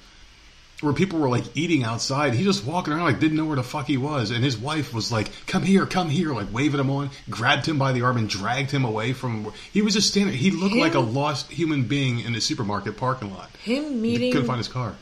where 0.81 0.93
people 0.93 1.19
were 1.19 1.29
like 1.29 1.45
eating 1.57 1.83
outside. 1.83 2.35
He 2.35 2.45
just 2.45 2.65
walking 2.65 2.93
around 2.93 3.05
like 3.05 3.19
didn't 3.21 3.37
know 3.37 3.47
where 3.47 3.57
the 3.57 3.63
fuck 3.63 3.87
he 3.87 3.97
was. 3.97 4.31
And 4.31 4.45
his 4.45 4.57
wife 4.59 4.93
was 4.93 5.11
like, 5.11 5.29
come 5.47 5.63
here, 5.63 5.87
come 5.87 6.11
here, 6.11 6.33
like 6.35 6.53
waving 6.53 6.81
him 6.81 6.91
on, 6.91 7.11
grabbed 7.31 7.67
him 7.67 7.79
by 7.79 7.93
the 7.93 8.03
arm 8.03 8.17
and 8.17 8.29
dragged 8.29 8.71
him 8.71 8.85
away 8.85 9.13
from 9.13 9.53
he 9.73 9.83
was 9.83 9.95
just 9.95 10.09
standing 10.09 10.35
he 10.37 10.51
looked 10.51 10.75
Him? 10.75 10.81
like 10.81 10.95
a 10.95 11.01
lost 11.01 11.51
human 11.51 11.85
being 11.85 12.21
in 12.21 12.35
a 12.35 12.41
supermarket 12.41 12.97
parking 12.97 13.33
lot. 13.33 13.51
Him 13.63 13.83
meeting 13.83 13.95
He 13.95 14.01
meeting 14.01 14.33
couldn't 14.33 14.47
find 14.49 14.59
his 14.59 14.69
car. 14.69 14.95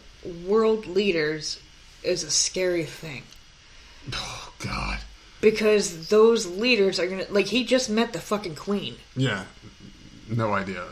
world 0.47 0.87
leaders 0.87 1.59
is 2.05 2.23
a 2.25 2.31
scary 2.31 2.85
thing 2.85 3.23
Oh 4.15 4.53
god. 4.61 4.99
because 5.41 6.09
those 6.09 6.47
leaders 6.47 7.01
are 7.01 7.07
gonna 7.09 7.27
like. 7.31 7.47
He 7.47 7.65
just 7.65 7.91
met 7.91 8.13
the 8.13 8.21
fucking 8.21 8.55
queen. 8.55 8.97
Yeah. 9.17 9.45
No 10.29 10.53
idea. 10.53 10.85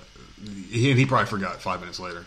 He, 0.70 0.92
he 0.94 1.06
probably 1.06 1.26
forgot 1.26 1.60
five 1.60 1.80
minutes 1.80 2.00
later. 2.00 2.24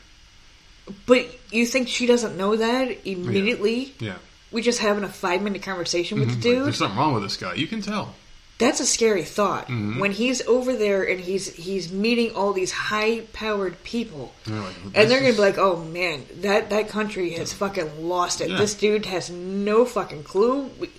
But 1.06 1.28
you 1.52 1.66
think 1.66 1.88
she 1.88 2.06
doesn't 2.06 2.38
know 2.38 2.56
that 2.58 3.08
immediately? 3.08 3.94
Yeah. 4.00 4.16
We 4.52 4.62
just 4.62 4.80
having 4.80 5.04
a 5.04 5.10
five 5.10 5.42
minute 5.42 5.62
conversation 5.64 6.20
with 6.20 6.30
the 6.30 6.34
Like, 6.36 6.44
dude. 6.44 6.66
there's 6.66 6.78
something 6.78 6.98
wrong 7.00 7.14
with 7.14 7.24
this 7.24 7.38
guy. 7.38 7.54
You 7.56 7.68
can 7.68 7.82
tell. 7.82 8.14
That's 8.60 8.80
a 8.80 8.86
scary 8.86 9.24
thought. 9.24 9.66
Mm-hmm. 9.66 10.00
When 10.00 10.12
he's 10.12 10.46
over 10.48 10.76
there 10.76 11.04
and 11.04 11.20
he's 11.20 11.52
he's 11.56 11.92
meeting 11.92 12.36
all 12.36 12.54
these 12.54 12.72
high 12.72 13.22
powered 13.34 13.82
people, 13.84 14.34
You're 14.46 14.60
like, 14.60 14.76
and 14.94 15.10
they're 15.10 15.20
gonna 15.20 15.30
is- 15.32 15.36
be 15.38 15.42
like, 15.42 15.58
"Oh 15.58 15.84
man, 15.84 16.24
that 16.42 16.70
that 16.70 16.88
country 16.90 17.32
has 17.32 17.52
fucking 17.52 18.08
lost 18.08 18.42
it. 18.42 18.50
Yeah. 18.52 18.58
This 18.58 18.76
dude 18.76 19.06
has 19.08 19.30
no 19.32 19.86
fucking 19.86 20.24
clue." 20.24 20.70
We- 20.80 20.92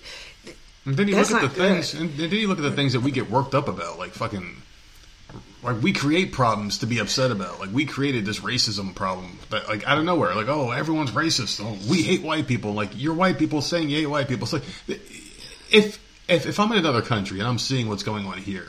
And 0.85 0.97
then 0.97 1.07
you 1.07 1.15
look 1.15 1.31
at 1.31 1.41
the 1.41 1.49
things, 1.49 1.93
and 1.93 2.11
then 2.17 2.29
you 2.29 2.47
look 2.49 2.57
at 2.59 2.63
the 2.63 2.71
things 2.73 2.91
that 2.93 2.99
we 2.99 3.09
get 3.11 3.29
worked 3.31 3.55
up 3.55 3.67
about, 3.69 3.97
like 3.97 4.11
fucking, 4.11 4.57
like 5.65 5.81
we 5.81 5.93
create 5.93 6.31
problems 6.31 6.79
to 6.79 6.85
be 6.85 6.99
upset 6.99 7.31
about. 7.31 7.59
Like 7.59 7.71
we 7.73 7.85
created 7.85 8.25
this 8.25 8.39
racism 8.39 8.93
problem, 8.95 9.37
that 9.49 9.67
like 9.67 9.85
out 9.87 9.97
of 9.97 10.05
nowhere, 10.05 10.35
like 10.35 10.47
oh 10.47 10.71
everyone's 10.71 11.11
racist, 11.11 11.59
oh 11.63 11.77
we 11.89 12.03
hate 12.03 12.21
white 12.21 12.47
people, 12.47 12.73
like 12.73 12.91
you're 12.93 13.13
white 13.13 13.37
people 13.37 13.61
saying 13.61 13.89
you 13.89 13.97
hate 13.97 14.07
white 14.07 14.27
people. 14.27 14.43
It's 14.43 14.53
like 14.53 14.63
if 15.69 15.99
if 16.27 16.45
if 16.45 16.59
I'm 16.59 16.71
in 16.71 16.77
another 16.77 17.01
country 17.01 17.39
and 17.39 17.47
I'm 17.47 17.59
seeing 17.59 17.89
what's 17.89 18.03
going 18.03 18.25
on 18.25 18.37
here, 18.37 18.67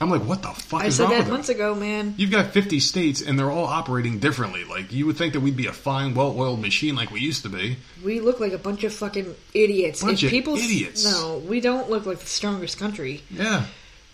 I'm 0.00 0.10
like, 0.10 0.22
what 0.22 0.42
the 0.42 0.48
fuck 0.48 0.82
I 0.82 0.86
is 0.86 0.96
said 0.96 1.10
that 1.10 1.28
months 1.28 1.48
ago, 1.48 1.74
man. 1.74 2.14
You've 2.16 2.30
got 2.30 2.52
50 2.52 2.78
states 2.78 3.20
and 3.20 3.38
they're 3.38 3.50
all 3.50 3.64
operating 3.64 4.18
differently. 4.18 4.64
Like 4.64 4.92
you 4.92 5.06
would 5.06 5.16
think 5.16 5.32
that 5.32 5.40
we'd 5.40 5.56
be 5.56 5.66
a 5.66 5.72
fine, 5.72 6.14
well-oiled 6.14 6.60
machine 6.60 6.94
like 6.94 7.10
we 7.10 7.20
used 7.20 7.42
to 7.42 7.48
be. 7.48 7.76
We 8.04 8.20
look 8.20 8.38
like 8.38 8.52
a 8.52 8.58
bunch 8.58 8.84
of 8.84 8.92
fucking 8.92 9.34
idiots. 9.54 10.02
Bunch 10.02 10.22
If 10.22 10.28
of 10.28 10.30
people, 10.30 10.56
idiots. 10.56 11.04
No, 11.04 11.38
we 11.38 11.60
don't 11.60 11.90
look 11.90 12.06
like 12.06 12.20
the 12.20 12.26
strongest 12.26 12.78
country. 12.78 13.22
Yeah. 13.30 13.64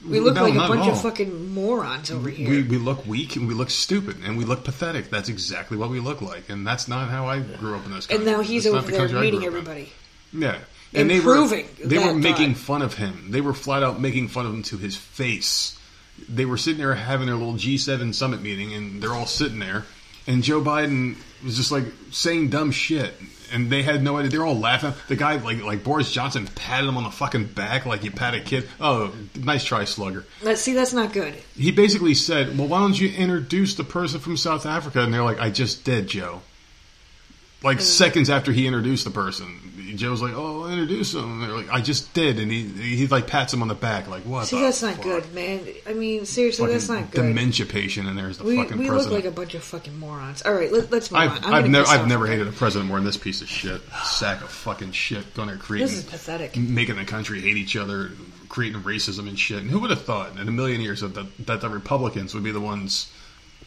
We 0.08 0.20
look 0.20 0.36
like 0.36 0.54
a 0.54 0.58
bunch 0.58 0.86
of 0.88 1.00
fucking 1.00 1.54
morons 1.54 2.10
over 2.10 2.28
here. 2.28 2.48
We, 2.48 2.62
we 2.62 2.78
look 2.78 3.06
weak 3.06 3.36
and 3.36 3.48
we 3.48 3.54
look 3.54 3.70
stupid 3.70 4.16
and 4.24 4.36
we 4.36 4.44
look 4.44 4.64
pathetic. 4.64 5.08
That's 5.10 5.28
exactly 5.28 5.76
what 5.76 5.90
we 5.90 6.00
look 6.00 6.20
like, 6.20 6.48
and 6.50 6.66
that's 6.66 6.88
not 6.88 7.08
how 7.08 7.26
I 7.26 7.40
grew 7.40 7.74
up 7.76 7.84
in 7.86 7.92
this 7.92 8.06
country. 8.06 8.26
and 8.26 8.36
now 8.36 8.42
he's 8.42 8.64
That's 8.64 8.76
over 8.76 8.86
the 8.86 8.92
there 8.92 9.00
country 9.00 9.18
I 9.18 9.20
meeting 9.22 9.40
grew 9.40 9.48
up 9.48 9.54
in. 9.54 9.60
everybody. 9.60 9.92
Yeah, 10.32 10.58
and 10.92 11.08
they 11.10 11.20
were 11.20 11.36
Improving 11.36 11.66
they 11.82 11.98
were 11.98 12.12
that 12.12 12.16
making 12.16 12.54
fun 12.54 12.82
of 12.82 12.94
him. 12.94 13.30
They 13.30 13.40
were 13.40 13.54
flat 13.54 13.82
out 13.82 14.00
making 14.00 14.28
fun 14.28 14.46
of 14.46 14.52
him 14.52 14.62
to 14.64 14.76
his 14.76 14.96
face. 14.96 15.78
They 16.28 16.44
were 16.44 16.56
sitting 16.56 16.78
there 16.78 16.94
having 16.94 17.26
their 17.26 17.36
little 17.36 17.54
G7 17.54 18.14
summit 18.14 18.42
meeting, 18.42 18.72
and 18.74 19.02
they're 19.02 19.12
all 19.12 19.26
sitting 19.26 19.58
there, 19.58 19.84
and 20.26 20.42
Joe 20.42 20.60
Biden 20.60 21.16
was 21.42 21.56
just 21.56 21.72
like 21.72 21.84
saying 22.10 22.50
dumb 22.50 22.70
shit. 22.72 23.14
And 23.54 23.70
they 23.70 23.82
had 23.82 24.02
no 24.02 24.16
idea. 24.16 24.30
They're 24.30 24.44
all 24.44 24.58
laughing. 24.58 24.92
The 25.08 25.16
guy, 25.16 25.36
like 25.36 25.62
like 25.62 25.84
Boris 25.84 26.10
Johnson, 26.10 26.48
patted 26.54 26.88
him 26.88 26.96
on 26.96 27.04
the 27.04 27.10
fucking 27.10 27.46
back 27.46 27.86
like 27.86 28.02
you 28.02 28.10
pat 28.10 28.34
a 28.34 28.40
kid. 28.40 28.68
Oh, 28.80 29.14
nice 29.36 29.64
try, 29.64 29.84
slugger. 29.84 30.24
Let's 30.42 30.60
see. 30.60 30.72
That's 30.72 30.92
not 30.92 31.12
good. 31.12 31.34
He 31.56 31.70
basically 31.70 32.14
said, 32.14 32.58
"Well, 32.58 32.66
why 32.66 32.80
don't 32.80 33.00
you 33.00 33.08
introduce 33.10 33.76
the 33.76 33.84
person 33.84 34.18
from 34.18 34.36
South 34.36 34.66
Africa?" 34.66 35.02
And 35.02 35.14
they're 35.14 35.22
like, 35.22 35.40
"I 35.40 35.50
just 35.50 35.84
did, 35.84 36.08
Joe." 36.08 36.42
Like 37.64 37.78
mm. 37.78 37.82
seconds 37.82 38.30
after 38.30 38.52
he 38.52 38.66
introduced 38.66 39.04
the 39.04 39.10
person, 39.10 39.58
Joe's 39.96 40.20
like, 40.20 40.34
"Oh, 40.34 40.68
introduce 40.68 41.14
him." 41.14 41.24
And 41.24 41.42
they're 41.42 41.56
like, 41.56 41.70
"I 41.70 41.80
just 41.80 42.12
did," 42.14 42.38
and 42.38 42.50
he 42.50 42.64
he 42.64 43.06
like 43.06 43.26
pats 43.26 43.52
him 43.52 43.62
on 43.62 43.68
the 43.68 43.74
back, 43.74 44.06
like, 44.06 44.22
"What?" 44.24 44.46
See, 44.46 44.60
that's 44.60 44.82
not 44.82 44.96
fuck? 44.96 45.02
good, 45.02 45.34
man. 45.34 45.66
I 45.86 45.94
mean, 45.94 46.26
seriously, 46.26 46.64
Fucking 46.64 46.72
that's 46.74 46.88
not 46.88 47.10
good. 47.10 47.22
dementia 47.22 47.66
patient, 47.66 48.08
and 48.08 48.18
there's 48.18 48.38
the 48.38 48.44
we 48.44 48.56
fucking 48.56 48.78
we 48.78 48.90
look 48.90 49.10
like 49.10 49.24
a 49.24 49.30
bunch 49.30 49.54
of 49.54 49.64
fucking 49.64 49.98
morons. 49.98 50.42
All 50.42 50.52
right, 50.52 50.70
let, 50.70 50.90
let's 50.90 51.10
move 51.10 51.20
I've, 51.20 51.44
on. 51.44 51.54
I've 51.54 51.70
never 51.70 51.88
I've 51.88 52.06
never 52.06 52.26
hated 52.26 52.48
a 52.48 52.52
president 52.52 52.88
more 52.88 52.98
than 52.98 53.06
this 53.06 53.16
piece 53.16 53.40
of 53.40 53.48
shit, 53.48 53.80
sack 54.04 54.42
of 54.42 54.50
fucking 54.50 54.92
shit, 54.92 55.34
going 55.34 55.48
there 55.48 55.56
creating 55.56 55.88
This 55.88 55.98
is 55.98 56.04
pathetic. 56.04 56.56
making 56.56 56.96
the 56.96 57.04
country 57.04 57.40
hate 57.40 57.56
each 57.56 57.76
other, 57.76 58.10
creating 58.48 58.82
racism 58.82 59.28
and 59.28 59.38
shit. 59.38 59.62
And 59.62 59.70
who 59.70 59.78
would 59.80 59.90
have 59.90 60.02
thought 60.02 60.38
in 60.38 60.48
a 60.48 60.52
million 60.52 60.80
years 60.80 61.00
that 61.00 61.14
the, 61.14 61.26
that 61.40 61.60
the 61.60 61.68
Republicans 61.68 62.34
would 62.34 62.44
be 62.44 62.52
the 62.52 62.60
ones 62.60 63.10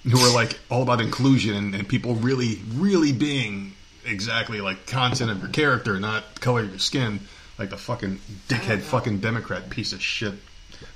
who 0.04 0.20
are 0.20 0.34
like 0.34 0.60
all 0.70 0.84
about 0.84 1.02
inclusion 1.02 1.56
and, 1.56 1.76
and 1.76 1.88
people 1.88 2.16
really, 2.16 2.60
really 2.76 3.12
being 3.12 3.74
exactly 4.08 4.62
like 4.62 4.88
content 4.88 5.32
of 5.32 5.40
your 5.40 5.50
character, 5.50 6.00
not 6.00 6.40
color 6.40 6.62
of 6.62 6.70
your 6.70 6.80
skin, 6.80 7.20
like 7.58 7.70
the 7.70 7.78
fucking 7.78 8.20
dickhead, 8.48 8.78
oh. 8.78 8.82
fucking 8.82 9.20
Democrat 9.20 9.70
piece 9.70 9.94
of 9.94 10.02
shit. 10.02 10.34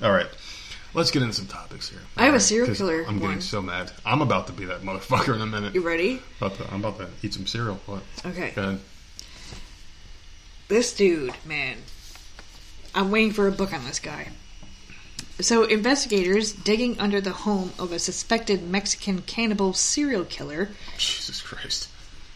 All 0.02 0.12
right. 0.12 0.28
Let's 0.94 1.10
get 1.10 1.22
into 1.22 1.34
some 1.34 1.48
topics 1.48 1.90
here. 1.90 2.02
I 2.18 2.26
have 2.26 2.36
a 2.36 2.40
serial 2.40 2.76
killer 2.76 3.06
I'm 3.08 3.16
getting 3.20 3.36
one. 3.36 3.42
so 3.42 3.62
mad. 3.62 3.92
I'm 4.06 4.22
about 4.22 4.48
to 4.48 4.54
be 4.54 4.66
that 4.66 4.82
motherfucker 4.82 5.34
in 5.36 5.42
a 5.42 5.46
minute. 5.46 5.74
You 5.74 5.82
ready? 5.82 6.22
About 6.38 6.56
to, 6.56 6.74
I'm 6.74 6.84
about 6.84 6.98
to 7.00 7.08
eat 7.24 7.34
some 7.34 7.48
cereal. 7.48 7.80
What? 7.86 8.02
Okay. 8.26 8.52
Go 8.54 8.62
ahead. 8.62 8.80
This 10.68 10.94
dude, 10.94 11.34
man. 11.46 11.78
I'm 12.94 13.10
waiting 13.10 13.32
for 13.32 13.48
a 13.48 13.52
book 13.52 13.74
on 13.74 13.86
this 13.86 14.00
guy. 14.00 14.30
So, 15.40 15.64
investigators 15.64 16.52
digging 16.52 17.00
under 17.00 17.22
the 17.22 17.32
home 17.32 17.72
of 17.80 17.92
a 17.92 18.00
suspected 18.00 18.70
Mexican 18.70 19.22
cannibal 19.22 19.74
serial 19.74 20.26
killer 20.26 20.70
Jesus 20.98 21.42
Christ. 21.42 21.88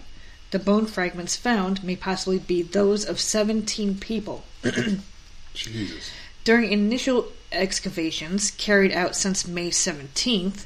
The 0.50 0.58
bone 0.58 0.86
fragments 0.86 1.36
found 1.36 1.84
may 1.84 1.96
possibly 1.96 2.38
be 2.38 2.62
those 2.62 3.04
of 3.04 3.20
17 3.20 3.98
people. 3.98 4.44
Jesus. 5.54 6.10
During 6.44 6.72
initial 6.72 7.32
excavations 7.52 8.50
carried 8.52 8.92
out 8.92 9.14
since 9.14 9.46
May 9.46 9.70
17th, 9.70 10.64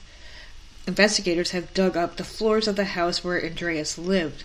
investigators 0.87 1.51
have 1.51 1.75
dug 1.75 1.97
up 1.97 2.17
the 2.17 2.25
floors 2.25 2.69
of 2.69 2.77
the 2.77 2.85
house 2.85 3.25
where 3.25 3.45
Andreas 3.45 3.99
lived. 3.99 4.45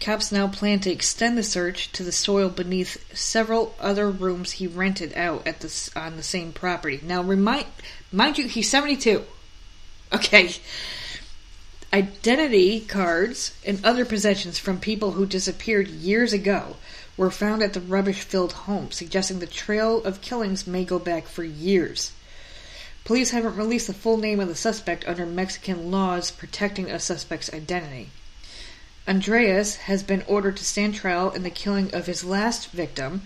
Cops 0.00 0.30
now 0.30 0.48
plan 0.48 0.80
to 0.80 0.90
extend 0.90 1.38
the 1.38 1.42
search 1.42 1.90
to 1.92 2.02
the 2.02 2.12
soil 2.12 2.50
beneath 2.50 3.02
several 3.16 3.74
other 3.80 4.10
rooms 4.10 4.52
he 4.52 4.66
rented 4.66 5.16
out 5.16 5.46
at 5.46 5.60
the 5.60 5.90
on 5.96 6.16
the 6.16 6.22
same 6.22 6.52
property. 6.52 7.00
Now, 7.02 7.22
remind 7.22 7.66
mind 8.12 8.36
you, 8.36 8.46
he's 8.46 8.70
72. 8.70 9.24
Okay. 10.12 10.54
Identity 11.94 12.80
cards 12.80 13.52
and 13.64 13.78
other 13.84 14.04
possessions 14.04 14.58
from 14.58 14.80
people 14.80 15.12
who 15.12 15.26
disappeared 15.26 15.86
years 15.86 16.32
ago 16.32 16.74
were 17.16 17.30
found 17.30 17.62
at 17.62 17.72
the 17.72 17.80
rubbish 17.80 18.22
filled 18.22 18.52
home, 18.66 18.90
suggesting 18.90 19.38
the 19.38 19.46
trail 19.46 20.02
of 20.02 20.20
killings 20.20 20.66
may 20.66 20.84
go 20.84 20.98
back 20.98 21.28
for 21.28 21.44
years. 21.44 22.10
Police 23.04 23.30
haven't 23.30 23.54
released 23.54 23.86
the 23.86 23.94
full 23.94 24.16
name 24.16 24.40
of 24.40 24.48
the 24.48 24.56
suspect 24.56 25.06
under 25.06 25.24
Mexican 25.24 25.92
laws 25.92 26.32
protecting 26.32 26.90
a 26.90 26.98
suspect's 26.98 27.54
identity. 27.54 28.10
Andreas 29.06 29.76
has 29.76 30.02
been 30.02 30.24
ordered 30.26 30.56
to 30.56 30.64
stand 30.64 30.96
trial 30.96 31.30
in 31.30 31.44
the 31.44 31.48
killing 31.48 31.94
of 31.94 32.06
his 32.06 32.24
last 32.24 32.72
victim, 32.72 33.22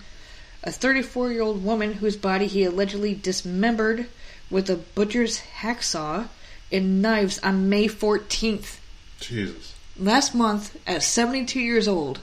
a 0.63 0.71
34 0.71 1.33
year 1.33 1.41
old 1.41 1.65
woman 1.65 1.95
whose 1.95 2.19
body 2.19 2.47
he 2.47 2.65
allegedly 2.65 3.15
dismembered 3.15 4.09
with 4.51 4.69
a 4.69 4.77
butcher's 4.77 5.39
hacksaw 5.63 6.29
and 6.71 7.01
knives 7.03 7.39
on 7.41 7.69
May 7.69 7.87
14th. 7.87 8.79
Jesus. 9.21 9.75
Last 9.99 10.35
month, 10.35 10.77
at 10.87 11.03
72 11.03 11.59
years 11.61 11.89
old, 11.89 12.21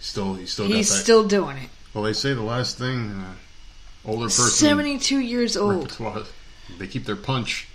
Still, 0.00 0.34
he's 0.34 0.52
still 0.52 0.66
he's 0.66 0.90
still 0.90 1.26
doing 1.26 1.56
it. 1.56 1.70
well, 1.94 2.04
they 2.04 2.12
say 2.12 2.34
the 2.34 2.42
last 2.42 2.76
thing, 2.76 3.10
uh, 3.10 3.34
older 4.04 4.26
person. 4.26 4.44
72 4.50 5.18
years 5.18 5.56
old. 5.56 5.96
They 6.78 6.86
keep 6.86 7.06
their 7.06 7.16
punch. 7.16 7.68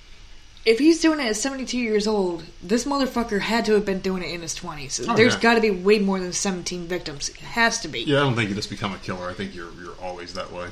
If 0.66 0.78
he's 0.78 1.02
doing 1.02 1.20
it 1.20 1.26
at 1.26 1.36
72 1.38 1.76
years 1.78 2.06
old, 2.06 2.44
this 2.62 2.86
motherfucker 2.86 3.40
had 3.40 3.66
to 3.66 3.74
have 3.74 3.86
been 3.86 4.00
doing 4.02 4.22
it 4.22 4.30
in 4.32 4.42
his 4.42 4.56
20s. 4.56 5.04
Oh, 5.10 5.16
There's 5.16 5.34
yeah. 5.36 5.40
got 5.40 5.54
to 5.56 5.62
be 5.62 5.72
way 5.72 5.98
more 6.00 6.20
than 6.20 6.34
17 6.34 6.86
victims. 6.86 7.30
It 7.30 7.38
has 7.38 7.80
to 7.80 7.88
be. 7.88 8.02
Yeah, 8.02 8.18
I 8.18 8.20
don't 8.22 8.36
think 8.36 8.50
you 8.50 8.56
just 8.56 8.70
become 8.70 8.94
a 8.94 8.98
killer. 9.00 9.28
I 9.30 9.34
think 9.34 9.56
you're 9.56 9.72
you're 9.82 9.96
always 10.02 10.34
that 10.36 10.52
way. 10.52 10.68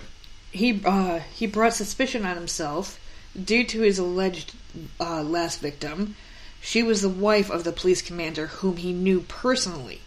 He 0.51 0.81
uh, 0.85 1.19
he 1.33 1.47
brought 1.47 1.73
suspicion 1.73 2.25
on 2.25 2.35
himself 2.35 2.99
due 3.41 3.63
to 3.63 3.81
his 3.81 3.97
alleged 3.97 4.53
uh, 4.99 5.23
last 5.23 5.59
victim. 5.59 6.15
She 6.61 6.83
was 6.83 7.01
the 7.01 7.09
wife 7.09 7.49
of 7.49 7.63
the 7.63 7.71
police 7.71 8.01
commander 8.01 8.47
whom 8.47 8.77
he 8.77 8.93
knew 8.93 9.21
personally. 9.21 10.01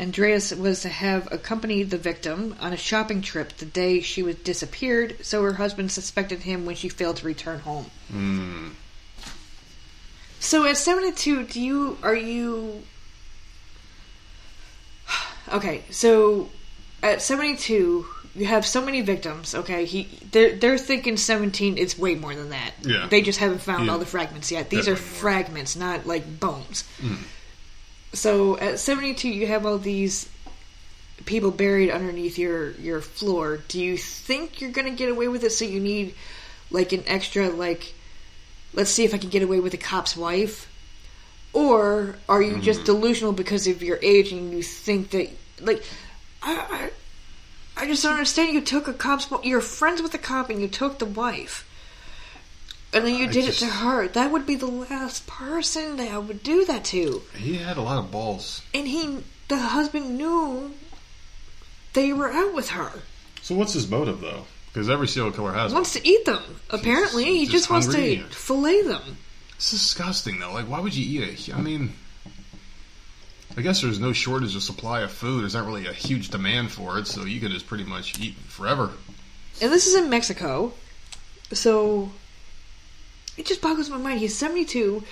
Andreas 0.00 0.52
was 0.52 0.80
to 0.80 0.88
have 0.88 1.30
accompanied 1.30 1.90
the 1.90 1.98
victim 1.98 2.56
on 2.60 2.72
a 2.72 2.76
shopping 2.76 3.20
trip 3.20 3.56
the 3.58 3.66
day 3.66 4.00
she 4.00 4.22
was 4.22 4.36
disappeared, 4.36 5.16
so 5.24 5.42
her 5.42 5.54
husband 5.54 5.92
suspected 5.92 6.40
him 6.40 6.64
when 6.64 6.74
she 6.74 6.88
failed 6.88 7.16
to 7.18 7.26
return 7.26 7.60
home. 7.60 7.90
Mm. 8.12 8.72
So 10.40 10.64
at 10.64 10.76
72, 10.76 11.44
do 11.44 11.60
you 11.60 11.98
are 12.02 12.16
you 12.16 12.82
Okay, 15.52 15.84
so 15.90 16.48
at 17.02 17.20
72, 17.20 18.06
you 18.34 18.46
have 18.46 18.64
so 18.66 18.80
many 18.84 19.00
victims, 19.02 19.54
okay? 19.54 19.84
He 19.84 20.08
they're 20.30 20.56
they're 20.56 20.78
thinking 20.78 21.16
17 21.16 21.76
it's 21.78 21.98
way 21.98 22.14
more 22.14 22.34
than 22.34 22.50
that. 22.50 22.72
Yeah. 22.82 23.06
They 23.10 23.20
just 23.22 23.38
haven't 23.38 23.60
found 23.60 23.86
Yeah. 23.86 23.92
all 23.92 23.98
the 23.98 24.06
fragments 24.06 24.50
yet. 24.50 24.70
These 24.70 24.88
are 24.88 24.94
Definitely 24.94 25.10
more. 25.12 25.20
fragments, 25.20 25.76
not 25.76 26.06
like 26.06 26.40
bones. 26.40 26.84
Mm. 27.00 27.18
So 28.14 28.58
at 28.58 28.78
72 28.78 29.28
you 29.28 29.46
have 29.46 29.64
all 29.66 29.78
these 29.78 30.28
people 31.26 31.50
buried 31.50 31.90
underneath 31.90 32.38
your 32.38 32.70
your 32.72 33.00
floor. 33.00 33.58
Do 33.68 33.80
you 33.80 33.96
think 33.96 34.60
you're 34.60 34.70
going 34.70 34.86
to 34.90 34.96
get 34.96 35.08
away 35.10 35.28
with 35.28 35.44
it 35.44 35.50
so 35.52 35.64
you 35.64 35.80
need 35.80 36.14
like 36.70 36.92
an 36.92 37.04
extra 37.06 37.48
like 37.50 37.94
let's 38.74 38.90
see 38.90 39.04
if 39.04 39.12
I 39.14 39.18
can 39.18 39.28
get 39.30 39.42
away 39.42 39.60
with 39.60 39.74
a 39.74 39.78
cop's 39.78 40.16
wife? 40.16 40.68
Or 41.52 42.16
are 42.30 42.40
you 42.40 42.52
Mm-hmm. 42.52 42.62
just 42.62 42.84
delusional 42.84 43.32
because 43.32 43.66
of 43.66 43.82
your 43.82 43.98
age 44.02 44.32
and 44.32 44.52
you 44.52 44.62
think 44.62 45.10
that 45.10 45.28
like 45.60 45.84
I 46.42 46.90
I, 47.82 47.84
I 47.84 47.88
just 47.88 48.02
don't 48.02 48.12
understand. 48.12 48.52
You 48.54 48.60
took 48.60 48.88
a 48.88 48.92
cop's 48.92 49.28
you're 49.42 49.60
friends 49.60 50.00
with 50.02 50.12
the 50.12 50.18
cop 50.18 50.50
and 50.50 50.60
you 50.60 50.68
took 50.68 50.98
the 50.98 51.04
wife. 51.06 51.68
And 52.94 53.06
then 53.06 53.14
you 53.16 53.24
I 53.28 53.32
did 53.32 53.44
just- 53.46 53.62
it 53.62 53.66
to 53.66 53.72
her. 53.72 54.08
That 54.08 54.30
would 54.30 54.46
be 54.46 54.54
the 54.54 54.66
last 54.66 55.26
person 55.26 55.96
that 55.96 56.10
I 56.10 56.18
would 56.18 56.42
do 56.42 56.64
that 56.66 56.84
to. 56.86 57.22
He 57.36 57.54
had 57.56 57.76
a 57.76 57.82
lot 57.82 57.98
of 57.98 58.10
balls. 58.10 58.62
And 58.74 58.86
he, 58.86 59.22
the 59.48 59.58
husband 59.58 60.18
knew 60.18 60.74
they 61.94 62.12
were 62.12 62.30
out 62.30 62.54
with 62.54 62.70
her. 62.70 62.90
So 63.40 63.54
what's 63.54 63.72
his 63.72 63.90
motive 63.90 64.20
though? 64.20 64.44
Because 64.72 64.88
every 64.88 65.08
serial 65.08 65.32
killer 65.32 65.52
has. 65.52 65.72
one. 65.72 65.80
Wants 65.80 65.92
to 65.94 66.06
eat 66.06 66.24
them. 66.24 66.42
Apparently, 66.70 67.24
he 67.24 67.40
just 67.44 67.52
just 67.52 67.70
wants 67.70 67.86
hungry. 67.86 68.16
to 68.18 68.22
fillet 68.24 68.82
them. 68.82 69.18
It's 69.56 69.70
disgusting 69.70 70.38
though. 70.38 70.52
Like, 70.52 70.68
why 70.68 70.80
would 70.80 70.94
you 70.94 71.22
eat 71.24 71.48
it? 71.48 71.54
I 71.54 71.60
mean, 71.60 71.92
I 73.56 73.60
guess 73.62 73.82
there's 73.82 74.00
no 74.00 74.12
shortage 74.12 74.54
of 74.56 74.62
supply 74.62 75.00
of 75.02 75.10
food. 75.12 75.42
There's 75.42 75.54
not 75.54 75.66
really 75.66 75.86
a 75.86 75.92
huge 75.92 76.30
demand 76.30 76.70
for 76.70 76.98
it, 76.98 77.06
so 77.06 77.24
you 77.24 77.40
could 77.40 77.50
just 77.50 77.66
pretty 77.66 77.84
much 77.84 78.18
eat 78.20 78.34
forever. 78.48 78.90
And 79.60 79.70
this 79.70 79.86
is 79.86 79.94
in 79.94 80.08
Mexico, 80.08 80.72
so 81.52 82.10
it 83.36 83.46
just 83.46 83.60
boggles 83.60 83.90
my 83.90 83.98
mind. 83.98 84.20
He's 84.20 84.36
seventy-two. 84.36 85.02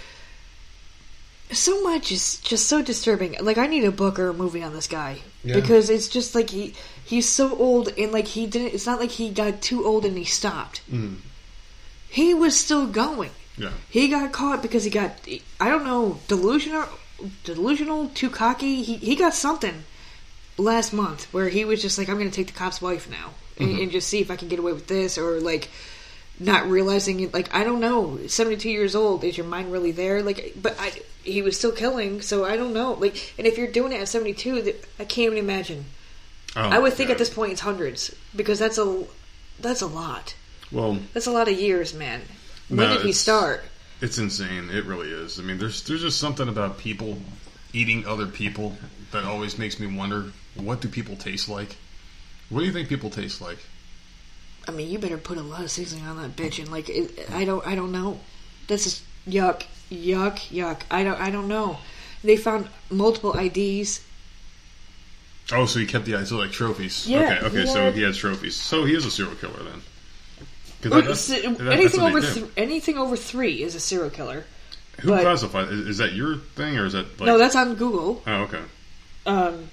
So 1.53 1.83
much 1.83 2.13
is 2.13 2.39
just 2.39 2.69
so 2.69 2.81
disturbing. 2.81 3.37
Like 3.41 3.59
I 3.59 3.67
need 3.67 3.85
a 3.85 3.91
book 3.91 4.19
or 4.21 4.29
a 4.29 4.35
movie 4.35 4.63
on 4.63 4.73
this 4.73 4.87
guy 4.87 5.19
Yeah. 5.43 5.57
because 5.57 5.91
it's 5.91 6.07
just 6.09 6.35
like 6.35 6.51
he 6.51 6.75
he's 7.05 7.29
so 7.29 7.57
old 7.59 7.89
and 7.99 8.13
like 8.13 8.27
he 8.29 8.47
didn't. 8.47 8.73
It's 8.73 8.87
not 8.87 9.01
like 9.01 9.11
he 9.11 9.31
got 9.31 9.61
too 9.61 9.85
old 9.85 10.05
and 10.05 10.17
he 10.17 10.25
stopped. 10.25 10.81
Mm. 10.91 11.17
He 12.09 12.35
was 12.35 12.57
still 12.59 12.87
going. 12.87 13.31
Yeah. 13.57 13.71
He 13.91 14.07
got 14.09 14.31
caught 14.33 14.63
because 14.63 14.85
he 14.85 14.91
got 14.91 15.13
I 15.61 15.69
don't 15.69 15.85
know 15.85 16.21
delusional, 16.29 16.89
delusional, 17.45 18.09
too 18.09 18.31
cocky. 18.31 18.83
He 18.83 18.97
he 18.97 19.17
got 19.17 19.35
something 19.35 19.85
last 20.57 20.93
month 20.93 21.33
where 21.33 21.49
he 21.49 21.65
was 21.65 21.83
just 21.83 21.99
like, 21.99 22.09
I'm 22.09 22.19
going 22.19 22.31
to 22.31 22.35
take 22.35 22.49
the 22.49 22.59
cop's 22.59 22.83
wife 22.83 23.11
now 23.11 23.31
and, 23.59 23.69
mm-hmm. 23.69 23.83
and 23.83 23.93
just 23.93 24.09
see 24.09 24.21
if 24.21 24.31
I 24.31 24.37
can 24.37 24.49
get 24.49 24.59
away 24.59 24.73
with 24.73 24.87
this, 24.87 25.19
or 25.19 25.41
like 25.41 25.71
not 26.39 26.69
realizing 26.69 27.21
it. 27.21 27.35
Like 27.35 27.55
I 27.55 27.65
don't 27.65 27.81
know, 27.81 28.19
72 28.27 28.69
years 28.69 28.95
old, 28.95 29.25
is 29.25 29.37
your 29.37 29.47
mind 29.47 29.73
really 29.73 29.93
there? 29.93 30.23
Like, 30.23 30.55
but 30.61 30.77
I 30.79 30.93
he 31.23 31.43
was 31.43 31.57
still 31.57 31.73
killing, 31.73 32.23
so 32.23 32.45
I 32.45 32.57
don't 32.57 32.73
know. 32.73 32.95
Like, 32.95 33.35
and 33.39 33.47
if 33.47 33.59
you're 33.59 33.71
doing 33.71 33.93
it 33.93 34.01
at 34.01 34.09
72, 34.09 34.63
that 34.63 34.85
I 34.99 35.05
can't 35.05 35.33
even 35.33 35.39
imagine. 35.39 35.85
Oh, 36.57 36.63
I 36.63 36.79
would 36.79 36.95
think 36.95 37.09
yeah. 37.09 37.13
at 37.13 37.19
this 37.19 37.33
point 37.33 37.53
it's 37.53 37.61
hundreds 37.61 38.15
because 38.35 38.59
that's 38.59 38.79
a 38.79 39.05
that's 39.61 39.83
a 39.83 39.87
lot. 39.87 40.35
Well, 40.73 40.99
That's 41.15 41.27
a 41.27 41.33
lot 41.33 41.49
of 41.49 41.59
years, 41.59 41.95
man. 41.95 42.23
When 42.69 42.89
No, 42.89 42.97
did 42.97 43.05
he 43.05 43.13
start? 43.13 43.65
It's 44.01 44.19
insane. 44.19 44.71
It 44.71 44.85
really 44.85 45.11
is. 45.11 45.39
I 45.39 45.43
mean, 45.43 45.59
there's 45.59 45.83
there's 45.85 46.03
just 46.03 46.19
something 46.19 46.49
about 46.49 46.79
people 46.79 47.19
eating 47.73 48.07
other 48.07 48.27
people 48.27 48.77
that 49.13 49.25
always 49.25 49.59
makes 49.59 49.79
me 49.79 49.87
wonder 49.87 50.33
what 50.55 50.81
do 50.81 50.89
people 50.89 51.17
taste 51.17 51.49
like. 51.49 51.77
What 52.49 52.61
do 52.61 52.67
you 52.67 52.73
think 52.73 52.89
people 52.89 53.11
taste 53.11 53.41
like? 53.41 53.59
I 54.69 54.73
mean, 54.73 54.91
you 54.91 54.99
better 54.99 55.19
put 55.19 55.39
a 55.39 55.43
lot 55.43 55.63
of 55.63 55.71
seasoning 55.71 56.07
on 56.07 56.21
that 56.21 56.37
bitch, 56.37 56.59
and 56.59 56.71
like, 56.71 56.89
it, 56.89 57.31
I 57.31 57.45
don't, 57.45 57.67
I 57.67 57.75
don't 57.75 57.93
know. 57.93 58.21
This 58.67 58.87
is 58.87 59.03
yuck, 59.27 59.65
yuck, 59.91 60.39
yuck. 60.51 60.83
I 60.91 61.03
don't, 61.03 61.21
I 61.21 61.31
don't 61.31 61.49
know. 61.49 61.79
They 62.23 62.37
found 62.37 62.69
multiple 62.91 63.37
IDs. 63.39 64.05
Oh, 65.53 65.67
so 65.67 65.81
he 65.81 65.87
kept 65.87 66.05
the 66.05 66.15
eyes 66.17 66.31
like 66.31 66.53
trophies. 66.53 67.09
Yeah, 67.09 67.41
okay, 67.43 67.47
okay, 67.47 67.67
so 67.67 67.91
he 67.91 68.03
has 68.03 68.17
trophies. 68.17 68.55
So 68.55 68.85
he 68.85 68.95
is 68.95 69.07
a 69.07 69.11
serial 69.11 69.35
killer 69.37 69.63
then. 69.63 69.83
'Cause 70.83 70.93
Or 70.93 70.97
that- 70.97 71.01
that's- 71.03 71.31
s- 71.31 71.43
that- 71.43 71.59
that's 71.59 71.71
anything 71.77 72.01
over, 72.01 72.21
th- 72.21 72.45
anything 72.57 72.97
over 72.99 73.17
three 73.17 73.63
is 73.63 73.75
a 73.75 73.81
serial 73.81 74.11
killer. 74.11 74.45
Who 75.01 75.11
but- 75.11 75.23
classifies? 75.23 75.69
Is, 75.71 75.87
is 75.89 75.99
that 75.99 76.13
your 76.13 76.37
thing 76.57 76.77
or 76.79 76.87
is 76.87 76.93
that 76.95 77.19
like? 77.21 77.27
no, 77.27 77.39
that's 77.39 77.57
on 77.57 77.75
Google. 77.75 78.23
Oh, 78.27 78.33
okay. 78.43 78.61
Um, 79.27 79.69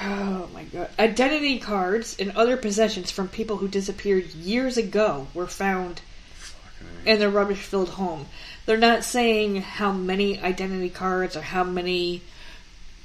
oh 0.00 0.48
my 0.52 0.64
god! 0.64 0.88
Identity 0.98 1.58
cards 1.58 2.16
and 2.18 2.32
other 2.36 2.56
possessions 2.56 3.10
from 3.10 3.28
people 3.28 3.58
who 3.58 3.68
disappeared 3.68 4.26
years 4.34 4.76
ago 4.76 5.28
were 5.34 5.46
found 5.46 6.00
in 7.06 7.18
their 7.18 7.30
rubbish-filled 7.30 7.90
home. 7.90 8.26
They're 8.66 8.76
not 8.78 9.04
saying 9.04 9.62
how 9.62 9.92
many 9.92 10.40
identity 10.40 10.88
cards 10.90 11.36
or 11.36 11.40
how 11.42 11.64
many 11.64 12.22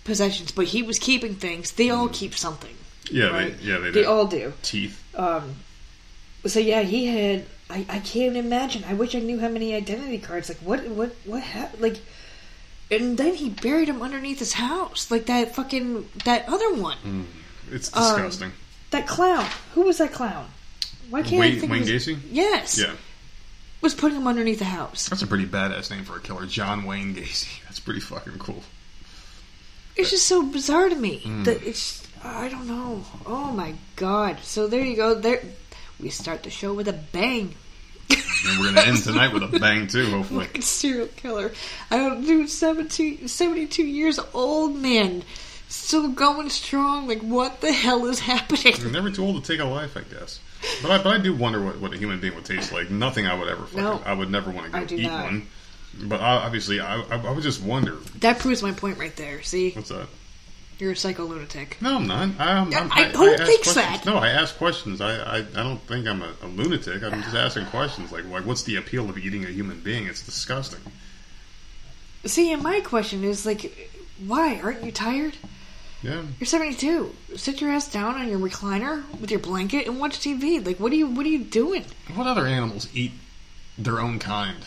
possessions, 0.03 0.51
but 0.51 0.65
he 0.67 0.81
was 0.83 0.99
keeping 0.99 1.35
things. 1.35 1.71
They 1.71 1.89
all 1.89 2.07
keep 2.07 2.35
something. 2.35 2.75
Yeah, 3.09 3.27
right? 3.27 3.57
they, 3.59 3.63
yeah, 3.65 3.77
they, 3.79 3.91
They 3.91 4.01
do. 4.03 4.07
all 4.09 4.25
do. 4.27 4.53
teeth. 4.61 5.01
Um, 5.15 5.55
so 6.47 6.59
yeah, 6.59 6.81
he 6.81 7.05
had. 7.07 7.45
I, 7.69 7.85
I 7.89 7.99
can't 7.99 8.37
imagine. 8.37 8.83
I 8.87 8.93
wish 8.93 9.13
I 9.15 9.19
knew 9.19 9.39
how 9.39 9.49
many 9.49 9.73
identity 9.75 10.19
cards. 10.19 10.47
Like 10.49 10.59
what 10.59 10.87
what 10.87 11.15
what 11.25 11.43
happened? 11.43 11.81
Like, 11.81 11.97
and 12.89 13.17
then 13.17 13.33
he 13.35 13.49
buried 13.49 13.89
him 13.89 14.01
underneath 14.01 14.39
his 14.39 14.53
house, 14.53 15.11
like 15.11 15.25
that 15.25 15.53
fucking 15.55 16.09
that 16.25 16.47
other 16.47 16.73
one, 16.75 17.27
It's 17.71 17.95
um, 17.95 18.03
disgusting. 18.03 18.51
that 18.91 19.05
clown. 19.07 19.45
Who 19.73 19.81
was 19.81 19.97
that 19.97 20.13
clown? 20.13 20.47
Why 21.09 21.21
can't 21.23 21.43
I 21.43 21.57
think 21.59 21.71
Wayne 21.71 21.81
of 21.83 21.87
Gacy. 21.87 22.17
Yes, 22.31 22.77
Yeah, 22.79 22.93
was 23.81 23.93
putting 23.93 24.17
him 24.17 24.27
underneath 24.27 24.59
the 24.59 24.65
house. 24.65 25.07
that's 25.09 25.21
a 25.21 25.27
pretty 25.27 25.45
badass 25.45 25.89
name 25.91 26.03
for 26.05 26.15
a 26.17 26.21
killer, 26.21 26.45
John 26.45 26.85
Wayne 26.85 27.15
Gacy. 27.15 27.61
That's 27.65 27.79
pretty 27.79 27.99
fucking 28.01 28.39
cool. 28.39 28.63
It's 29.95 30.09
just 30.11 30.27
so 30.27 30.43
bizarre 30.43 30.89
to 30.89 30.95
me 30.95 31.19
Hmm. 31.19 31.43
that 31.43 31.63
it's. 31.63 32.05
I 32.23 32.49
don't 32.49 32.67
know. 32.67 33.03
Oh 33.25 33.51
my 33.51 33.73
god! 33.95 34.39
So 34.41 34.67
there 34.67 34.83
you 34.83 34.95
go. 34.95 35.13
There, 35.15 35.41
we 35.99 36.09
start 36.09 36.43
the 36.43 36.49
show 36.49 36.73
with 36.73 36.87
a 36.87 36.93
bang. 36.93 37.55
And 38.09 38.59
we're 38.59 38.73
gonna 38.73 38.87
end 38.87 39.03
tonight 39.03 39.33
with 39.33 39.43
a 39.43 39.59
bang 39.59 39.87
too, 39.87 40.09
hopefully. 40.11 40.47
Serial 40.61 41.07
killer. 41.07 41.51
I 41.91 41.97
don't 41.97 42.21
do 42.25 42.47
17, 42.47 43.27
72 43.27 43.83
years 43.83 44.19
old 44.33 44.75
man, 44.75 45.23
still 45.67 46.09
going 46.09 46.49
strong. 46.49 47.07
Like 47.07 47.21
what 47.21 47.61
the 47.61 47.73
hell 47.73 48.05
is 48.05 48.19
happening? 48.19 48.75
You're 48.77 48.91
never 48.91 49.11
too 49.11 49.23
old 49.23 49.43
to 49.43 49.51
take 49.51 49.59
a 49.59 49.67
life, 49.67 49.97
I 49.97 50.01
guess. 50.01 50.39
But 50.81 50.91
I, 50.91 50.97
but 51.03 51.07
I 51.07 51.17
do 51.19 51.35
wonder 51.35 51.63
what, 51.63 51.79
what 51.79 51.93
a 51.93 51.97
human 51.97 52.19
being 52.19 52.35
would 52.35 52.45
taste 52.45 52.71
like. 52.71 52.89
Nothing 52.89 53.27
I 53.27 53.33
would 53.37 53.47
ever 53.47 53.63
fucking. 53.63 53.83
No. 53.83 54.01
I 54.05 54.13
would 54.13 54.31
never 54.31 54.51
want 54.51 54.71
to 54.71 54.79
go 54.85 54.95
eat 54.95 55.03
not. 55.03 55.23
one. 55.25 55.47
But 56.03 56.21
I, 56.21 56.37
obviously, 56.37 56.79
I, 56.79 57.01
I, 57.01 57.17
I 57.17 57.31
would 57.31 57.43
just 57.43 57.61
wonder. 57.61 57.97
That 58.19 58.39
proves 58.39 58.61
my 58.61 58.71
point 58.71 58.97
right 58.99 59.15
there. 59.15 59.41
See, 59.43 59.71
What's 59.71 59.89
that? 59.89 60.07
You're 60.79 60.91
a 60.91 60.95
psycho 60.95 61.25
lunatic. 61.25 61.77
No, 61.81 61.95
I'm 61.95 62.07
not. 62.07 62.29
I, 62.39 62.51
I'm, 62.51 62.73
I'm, 62.73 62.91
I- 62.91 63.05
who 63.09 63.33
ask 63.33 63.43
thinks 63.43 63.73
questions. 63.73 63.75
that? 63.75 64.05
No, 64.05 64.17
I 64.17 64.29
ask 64.29 64.55
questions. 64.57 65.01
I, 65.01 65.15
I, 65.17 65.37
I 65.37 65.41
don't 65.41 65.79
think 65.81 66.07
I'm 66.07 66.21
a, 66.21 66.31
a 66.43 66.47
lunatic. 66.47 67.03
I'm 67.03 67.21
just 67.23 67.35
asking 67.35 67.65
questions. 67.67 68.11
Like, 68.11 68.25
like, 68.25 68.45
what's 68.45 68.63
the 68.63 68.75
appeal 68.75 69.09
of 69.09 69.17
eating 69.17 69.43
a 69.45 69.49
human 69.49 69.79
being? 69.79 70.07
It's 70.07 70.23
disgusting. 70.23 70.79
See, 72.25 72.51
and 72.51 72.61
my 72.61 72.79
question 72.81 73.23
is 73.23 73.45
like, 73.45 73.89
why 74.25 74.59
aren't 74.61 74.83
you 74.83 74.91
tired? 74.91 75.35
Yeah. 76.03 76.21
You're 76.39 76.45
72. 76.45 77.13
Sit 77.37 77.59
your 77.59 77.71
ass 77.71 77.91
down 77.91 78.15
on 78.15 78.27
your 78.27 78.37
recliner 78.37 79.03
with 79.19 79.31
your 79.31 79.39
blanket 79.39 79.87
and 79.87 79.99
watch 79.99 80.19
TV. 80.19 80.63
Like, 80.63 80.79
what 80.79 80.91
are 80.91 80.95
you? 80.95 81.07
What 81.07 81.25
are 81.25 81.29
you 81.29 81.43
doing? 81.43 81.85
What 82.13 82.27
other 82.27 82.45
animals 82.45 82.87
eat 82.93 83.13
their 83.79 83.99
own 83.99 84.19
kind? 84.19 84.63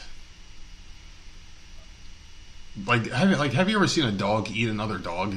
Like, 2.87 3.11
have 3.11 3.39
like, 3.39 3.53
have 3.53 3.69
you 3.69 3.77
ever 3.77 3.87
seen 3.87 4.05
a 4.07 4.13
dog 4.13 4.51
eat 4.51 4.69
another 4.69 4.99
dog? 4.99 5.37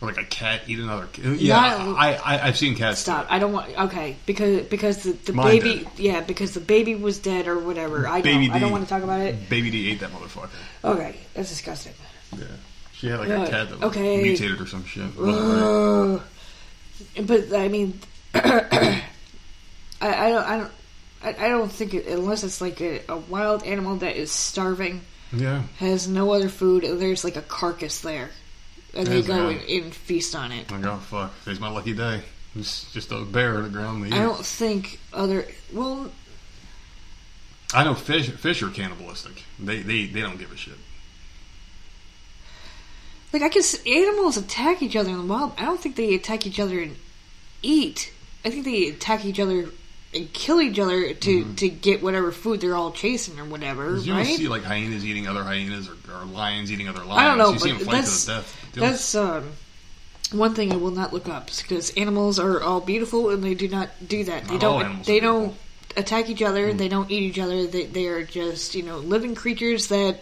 Or 0.00 0.08
like 0.08 0.18
a 0.18 0.24
cat 0.24 0.62
eat 0.66 0.78
another? 0.78 1.06
cat? 1.06 1.24
Yeah, 1.40 1.56
Not- 1.56 1.96
I, 1.98 2.14
I, 2.16 2.46
I've 2.48 2.58
seen 2.58 2.74
cats. 2.74 2.98
Stop. 3.00 3.26
I 3.30 3.38
don't 3.38 3.52
want. 3.52 3.78
Okay, 3.78 4.16
because 4.26 4.66
because 4.66 5.02
the, 5.04 5.12
the 5.12 5.32
Mine 5.32 5.46
baby. 5.60 5.74
did. 5.78 5.88
Yeah, 5.98 6.20
because 6.20 6.52
the 6.52 6.60
baby 6.60 6.94
was 6.94 7.18
dead 7.18 7.48
or 7.48 7.58
whatever. 7.58 8.06
I 8.06 8.20
Baby 8.20 8.48
know. 8.48 8.54
I 8.54 8.58
don't 8.58 8.70
want 8.72 8.84
to 8.84 8.90
talk 8.90 9.02
about 9.02 9.20
it. 9.20 9.48
Baby 9.48 9.70
D 9.70 9.90
ate 9.90 10.00
that 10.00 10.10
motherfucker. 10.10 10.50
Okay, 10.84 11.16
that's 11.32 11.48
disgusting. 11.48 11.94
Yeah. 12.36 12.44
She 12.92 13.06
had 13.08 13.20
like 13.20 13.28
a 13.30 13.50
cat 13.50 13.68
that 13.70 13.80
was 13.80 13.82
okay. 13.90 14.22
mutated 14.22 14.60
or 14.60 14.66
some 14.66 14.84
shit. 14.84 15.14
But 17.26 17.52
I 17.54 17.68
mean, 17.68 17.98
I, 18.34 19.02
I 20.00 20.28
don't. 20.30 20.44
I 20.46 20.56
don't. 20.58 20.70
I, 21.22 21.28
I 21.46 21.48
don't 21.48 21.72
think 21.72 21.94
it, 21.94 22.06
unless 22.06 22.44
it's 22.44 22.60
like 22.60 22.80
a, 22.82 23.00
a 23.08 23.16
wild 23.16 23.64
animal 23.64 23.96
that 23.96 24.16
is 24.16 24.30
starving, 24.30 25.00
Yeah. 25.32 25.62
has 25.78 26.06
no 26.06 26.32
other 26.32 26.48
food, 26.50 26.84
and 26.84 27.00
there's 27.00 27.24
like 27.24 27.36
a 27.36 27.42
carcass 27.42 28.00
there, 28.02 28.30
and 28.96 29.06
they 29.06 29.22
go 29.22 29.48
and, 29.48 29.60
and 29.68 29.94
feast 29.94 30.34
on 30.34 30.52
it. 30.52 30.70
Like, 30.70 30.84
oh 30.84 30.96
fuck, 30.96 31.32
today's 31.44 31.60
my 31.60 31.70
lucky 31.70 31.94
day. 31.94 32.22
It's 32.54 32.90
just 32.92 33.12
a 33.12 33.20
bear 33.20 33.56
on 33.56 33.64
the 33.64 33.68
ground. 33.68 34.12
I 34.12 34.22
don't 34.22 34.44
think 34.44 34.98
other. 35.12 35.46
Well, 35.72 36.10
I 37.74 37.84
know 37.84 37.94
fish. 37.94 38.30
Fish 38.30 38.62
are 38.62 38.70
cannibalistic. 38.70 39.44
They 39.58 39.82
they 39.82 40.06
they 40.06 40.20
don't 40.20 40.38
give 40.38 40.52
a 40.52 40.56
shit. 40.56 40.78
like 43.32 43.42
I 43.42 43.48
guess 43.48 43.78
animals 43.86 44.36
attack 44.36 44.82
each 44.82 44.96
other 44.96 45.10
in 45.10 45.18
the 45.18 45.24
wild. 45.24 45.52
I 45.58 45.64
don't 45.64 45.80
think 45.80 45.96
they 45.96 46.14
attack 46.14 46.46
each 46.46 46.58
other 46.58 46.80
and 46.80 46.96
eat. 47.62 48.12
I 48.44 48.50
think 48.50 48.64
they 48.64 48.88
attack 48.88 49.24
each 49.24 49.40
other 49.40 49.68
and 50.14 50.32
kill 50.32 50.60
each 50.60 50.78
other 50.78 51.12
to 51.12 51.54
to 51.54 51.68
get 51.68 52.02
whatever 52.02 52.32
food 52.32 52.60
they're 52.60 52.74
all 52.74 52.92
chasing 52.92 53.38
or 53.38 53.44
whatever. 53.44 53.90
Mm-hmm. 53.90 54.08
You 54.08 54.14
right? 54.14 54.26
see 54.26 54.48
like 54.48 54.62
hyenas 54.62 55.04
eating 55.04 55.26
other 55.26 55.42
hyenas 55.44 55.88
or, 55.88 55.96
or 56.12 56.24
lions 56.24 56.72
eating 56.72 56.88
other 56.88 57.04
lions? 57.04 57.20
I 57.20 57.24
don't 57.24 57.38
know, 57.38 57.52
You 57.52 57.58
see 57.58 57.72
them 57.72 57.78
fight 57.80 57.92
that's 57.92 58.24
to 58.24 58.26
the 58.26 58.32
death. 58.36 58.72
That's 58.74 59.14
um, 59.14 59.52
one 60.32 60.54
thing 60.54 60.72
I 60.72 60.76
will 60.76 60.90
not 60.90 61.12
look 61.12 61.28
up 61.28 61.46
because 61.46 61.90
animals 61.90 62.38
are 62.38 62.62
all 62.62 62.80
beautiful 62.80 63.30
and 63.30 63.42
they 63.42 63.54
do 63.54 63.68
not 63.68 63.90
do 64.06 64.24
that. 64.24 64.44
They 64.46 64.54
Not 64.54 64.64
all 64.64 64.80
don't. 64.80 65.04
They 65.04 65.20
don't 65.20 65.54
attack 65.96 66.28
each 66.28 66.42
other. 66.42 66.72
They 66.72 66.88
don't 66.88 67.10
eat 67.10 67.22
each 67.22 67.38
other. 67.38 67.66
They 67.66 67.86
they 67.86 68.06
are 68.06 68.24
just 68.24 68.74
you 68.74 68.82
know 68.82 68.98
living 68.98 69.34
creatures 69.34 69.88
that 69.88 70.20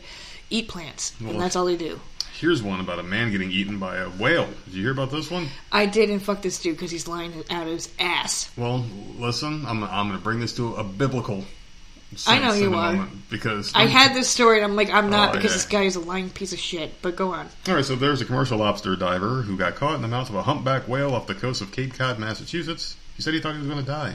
eat 0.50 0.68
plants, 0.68 1.14
Well, 1.20 1.30
and 1.30 1.40
that's 1.40 1.56
all 1.56 1.64
they 1.64 1.76
do. 1.76 2.00
Here's 2.40 2.62
one 2.62 2.80
about 2.80 2.98
a 2.98 3.02
man 3.04 3.30
getting 3.30 3.50
eaten 3.50 3.78
by 3.78 3.96
a 3.96 4.08
whale. 4.10 4.48
Did 4.66 4.74
you 4.74 4.82
hear 4.82 4.92
about 4.92 5.10
this 5.12 5.30
one? 5.30 5.48
I 5.70 5.86
did 5.86 6.10
and 6.10 6.20
fuck 6.22 6.42
this 6.42 6.60
dude 6.60 6.76
because 6.76 6.90
he's 6.90 7.06
lying 7.06 7.32
out 7.48 7.66
of 7.66 7.72
his 7.72 7.88
ass. 7.98 8.50
Well, 8.56 8.84
listen, 9.16 9.64
I'm 9.66 9.84
I'm 9.84 10.08
going 10.08 10.18
to 10.18 10.24
bring 10.24 10.40
this 10.40 10.54
to 10.56 10.74
a 10.74 10.84
biblical. 10.84 11.44
I 12.28 12.38
know 12.38 12.52
you 12.52 12.74
are. 12.74 13.08
because 13.28 13.72
I 13.74 13.86
had 13.86 14.14
this 14.14 14.28
story 14.28 14.58
and 14.58 14.64
I'm 14.64 14.76
like 14.76 14.90
I'm 14.90 15.10
not 15.10 15.30
Oh, 15.30 15.32
because 15.32 15.50
yeah. 15.52 15.56
this 15.56 15.66
guy 15.66 15.82
is 15.82 15.96
a 15.96 16.00
lying 16.00 16.30
piece 16.30 16.52
of 16.52 16.58
shit. 16.60 17.00
But 17.02 17.16
go 17.16 17.32
on. 17.32 17.48
All 17.68 17.74
right, 17.74 17.84
so 17.84 17.96
there's 17.96 18.20
a 18.20 18.24
commercial 18.24 18.58
lobster 18.58 18.94
diver 18.96 19.42
who 19.42 19.56
got 19.56 19.74
caught 19.76 19.96
in 19.96 20.02
the 20.02 20.08
mouth 20.08 20.28
of 20.28 20.34
a 20.36 20.42
humpback 20.42 20.86
whale 20.88 21.14
off 21.14 21.26
the 21.26 21.34
coast 21.34 21.60
of 21.62 21.72
Cape 21.72 21.94
Cod, 21.94 22.18
Massachusetts. 22.18 22.96
He 23.16 23.22
said 23.22 23.34
he 23.34 23.40
thought 23.40 23.54
he 23.54 23.58
was 23.60 23.68
going 23.68 23.80
to 23.80 23.86
die. 23.90 24.14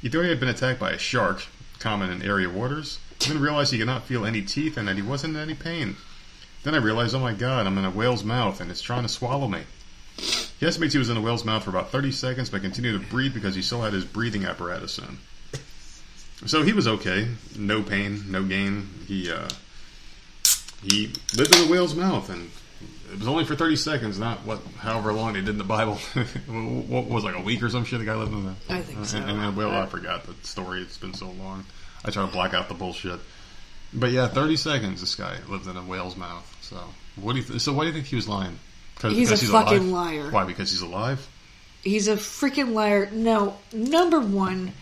He 0.00 0.08
thought 0.08 0.22
he 0.22 0.28
had 0.30 0.40
been 0.40 0.48
attacked 0.48 0.80
by 0.80 0.90
a 0.92 0.98
shark, 0.98 1.44
common 1.78 2.10
in 2.10 2.22
area 2.22 2.48
waters. 2.48 2.98
Then 3.26 3.40
realized 3.40 3.72
he 3.72 3.78
could 3.78 3.86
not 3.86 4.04
feel 4.04 4.24
any 4.26 4.42
teeth 4.42 4.76
and 4.76 4.88
that 4.88 4.96
he 4.96 5.02
wasn't 5.02 5.36
in 5.36 5.40
any 5.42 5.54
pain. 5.54 5.96
Then 6.64 6.74
I 6.74 6.78
realized, 6.78 7.14
oh 7.14 7.20
my 7.20 7.32
god, 7.32 7.66
I'm 7.66 7.78
in 7.78 7.84
a 7.84 7.90
whale's 7.90 8.24
mouth 8.24 8.60
and 8.60 8.70
it's 8.70 8.82
trying 8.82 9.02
to 9.02 9.08
swallow 9.08 9.48
me. 9.48 9.62
He 10.16 10.66
estimates 10.66 10.92
he 10.92 10.98
was 10.98 11.08
in 11.08 11.16
the 11.16 11.20
whale's 11.20 11.44
mouth 11.44 11.64
for 11.64 11.70
about 11.70 11.90
30 11.90 12.12
seconds, 12.12 12.50
but 12.50 12.62
continued 12.62 13.00
to 13.00 13.08
breathe 13.08 13.34
because 13.34 13.54
he 13.54 13.62
still 13.62 13.82
had 13.82 13.92
his 13.92 14.04
breathing 14.04 14.44
apparatus 14.44 14.98
in. 14.98 15.18
So 16.46 16.62
he 16.62 16.72
was 16.72 16.86
okay, 16.86 17.28
no 17.56 17.82
pain, 17.82 18.24
no 18.28 18.42
gain. 18.42 18.88
He 19.06 19.30
uh, 19.30 19.48
he 20.82 21.12
lived 21.36 21.54
in 21.54 21.66
the 21.66 21.68
whale's 21.70 21.94
mouth, 21.94 22.28
and 22.30 22.50
it 23.12 23.18
was 23.18 23.28
only 23.28 23.44
for 23.44 23.54
30 23.54 23.76
seconds, 23.76 24.18
not 24.18 24.38
what, 24.44 24.60
however 24.78 25.12
long 25.12 25.34
they 25.34 25.40
did 25.40 25.50
in 25.50 25.58
the 25.58 25.64
Bible. 25.64 25.94
what 26.46 27.06
was 27.06 27.24
like 27.24 27.36
a 27.36 27.40
week 27.40 27.62
or 27.62 27.68
some 27.68 27.84
shit? 27.84 28.00
The 28.00 28.04
guy 28.04 28.16
lived 28.16 28.32
in 28.32 28.44
the. 28.44 28.54
I 28.68 28.80
think 28.82 29.04
so. 29.04 29.18
And, 29.18 29.30
and 29.30 29.40
then, 29.40 29.56
well, 29.56 29.70
I 29.70 29.86
forgot 29.86 30.24
the 30.24 30.34
story. 30.42 30.82
It's 30.82 30.98
been 30.98 31.14
so 31.14 31.30
long. 31.30 31.64
I 32.04 32.10
try 32.10 32.26
to 32.26 32.32
black 32.32 32.54
out 32.54 32.68
the 32.68 32.74
bullshit. 32.74 33.20
But 33.92 34.10
yeah, 34.10 34.26
30 34.26 34.56
seconds. 34.56 35.00
This 35.00 35.14
guy 35.14 35.38
lived 35.48 35.68
in 35.68 35.76
a 35.76 35.82
whale's 35.82 36.16
mouth. 36.16 36.48
So 36.72 36.84
what 37.16 37.32
do 37.34 37.38
you? 37.40 37.44
Th- 37.44 37.60
so 37.60 37.72
why 37.72 37.82
do 37.84 37.88
you 37.88 37.92
think 37.94 38.06
he 38.06 38.16
was 38.16 38.28
lying? 38.28 38.58
'Cause- 38.96 39.12
He's 39.12 39.30
a 39.30 39.34
because 39.34 39.50
fucking 39.50 39.90
alive? 39.90 40.14
liar. 40.14 40.30
Why? 40.30 40.44
Because 40.44 40.70
he's 40.70 40.80
alive. 40.82 41.26
He's 41.82 42.06
a 42.08 42.16
freaking 42.16 42.72
liar. 42.72 43.10
No, 43.12 43.56
number 43.72 44.20
one, 44.20 44.72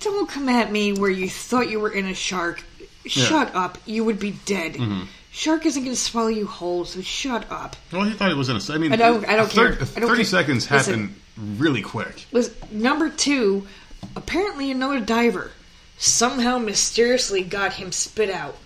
don't 0.00 0.28
come 0.28 0.48
at 0.48 0.72
me 0.72 0.92
where 0.92 1.10
you 1.10 1.28
thought 1.28 1.68
you 1.70 1.78
were 1.78 1.90
in 1.90 2.06
a 2.06 2.14
shark. 2.14 2.62
Shut 3.06 3.54
up. 3.54 3.78
You 3.86 4.04
would 4.04 4.18
be 4.18 4.32
dead. 4.46 4.74
Mm-hmm. 4.74 5.02
Shark 5.30 5.66
isn't 5.66 5.82
going 5.84 5.94
to 5.94 6.00
swallow 6.00 6.28
you 6.28 6.46
whole, 6.46 6.84
so 6.84 7.00
shut 7.02 7.50
up. 7.50 7.76
Well, 7.92 8.02
he 8.04 8.12
thought 8.12 8.30
it 8.30 8.36
was 8.36 8.48
in 8.48 8.56
a. 8.56 8.60
I 8.74 8.78
mean, 8.78 8.92
I 8.92 8.96
don't- 8.96 9.26
I 9.28 9.36
don't 9.36 9.50
thir- 9.50 9.74
care. 9.76 9.86
I 9.96 10.00
don't 10.00 10.08
30 10.08 10.16
care. 10.16 10.24
seconds 10.24 10.70
Listen. 10.70 11.14
really 11.36 11.82
quick. 11.82 12.26
Was 12.32 12.50
number 12.70 13.08
two, 13.10 13.66
apparently 14.16 14.70
another 14.70 15.00
diver 15.00 15.52
somehow 15.98 16.58
mysteriously 16.58 17.42
got 17.42 17.74
him 17.74 17.92
spit 17.92 18.30
out. 18.30 18.56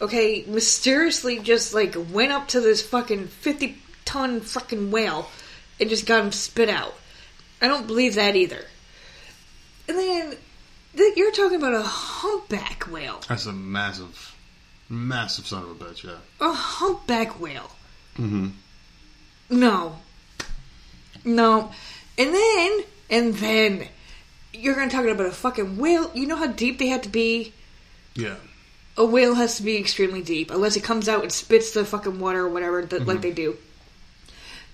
Okay, 0.00 0.44
mysteriously 0.46 1.40
just 1.40 1.74
like 1.74 1.96
went 2.12 2.32
up 2.32 2.48
to 2.48 2.60
this 2.60 2.82
fucking 2.82 3.26
fifty 3.28 3.78
ton 4.04 4.40
fucking 4.40 4.90
whale 4.90 5.28
and 5.80 5.90
just 5.90 6.06
got 6.06 6.24
him 6.24 6.32
spit 6.32 6.68
out. 6.68 6.94
I 7.60 7.68
don't 7.68 7.86
believe 7.86 8.14
that 8.14 8.36
either. 8.36 8.64
And 9.88 9.98
then 9.98 10.36
th- 10.96 11.16
you're 11.16 11.32
talking 11.32 11.56
about 11.56 11.74
a 11.74 11.82
humpback 11.82 12.84
whale. 12.90 13.20
That's 13.28 13.46
a 13.46 13.52
massive, 13.52 14.36
massive 14.88 15.46
son 15.46 15.64
of 15.64 15.70
a 15.70 15.74
bitch. 15.84 16.04
Yeah. 16.04 16.18
A 16.40 16.52
humpback 16.52 17.40
whale. 17.40 17.70
Mm-hmm. 18.16 18.48
No. 19.50 19.98
No. 21.24 21.72
And 22.16 22.34
then, 22.34 22.80
and 23.10 23.34
then, 23.34 23.88
you're 24.52 24.74
going 24.74 24.88
to 24.88 24.94
talk 24.94 25.06
about 25.06 25.26
a 25.26 25.32
fucking 25.32 25.78
whale. 25.78 26.10
You 26.14 26.26
know 26.26 26.36
how 26.36 26.48
deep 26.48 26.78
they 26.78 26.88
had 26.88 27.02
to 27.04 27.08
be? 27.08 27.52
Yeah. 28.14 28.36
A 28.98 29.04
whale 29.04 29.36
has 29.36 29.56
to 29.56 29.62
be 29.62 29.78
extremely 29.78 30.22
deep, 30.22 30.50
unless 30.50 30.76
it 30.76 30.82
comes 30.82 31.08
out 31.08 31.22
and 31.22 31.32
spits 31.32 31.70
the 31.70 31.84
fucking 31.84 32.18
water 32.18 32.44
or 32.44 32.48
whatever, 32.48 32.84
that, 32.84 33.06
like 33.06 33.18
mm-hmm. 33.18 33.22
they 33.22 33.32
do. 33.32 33.56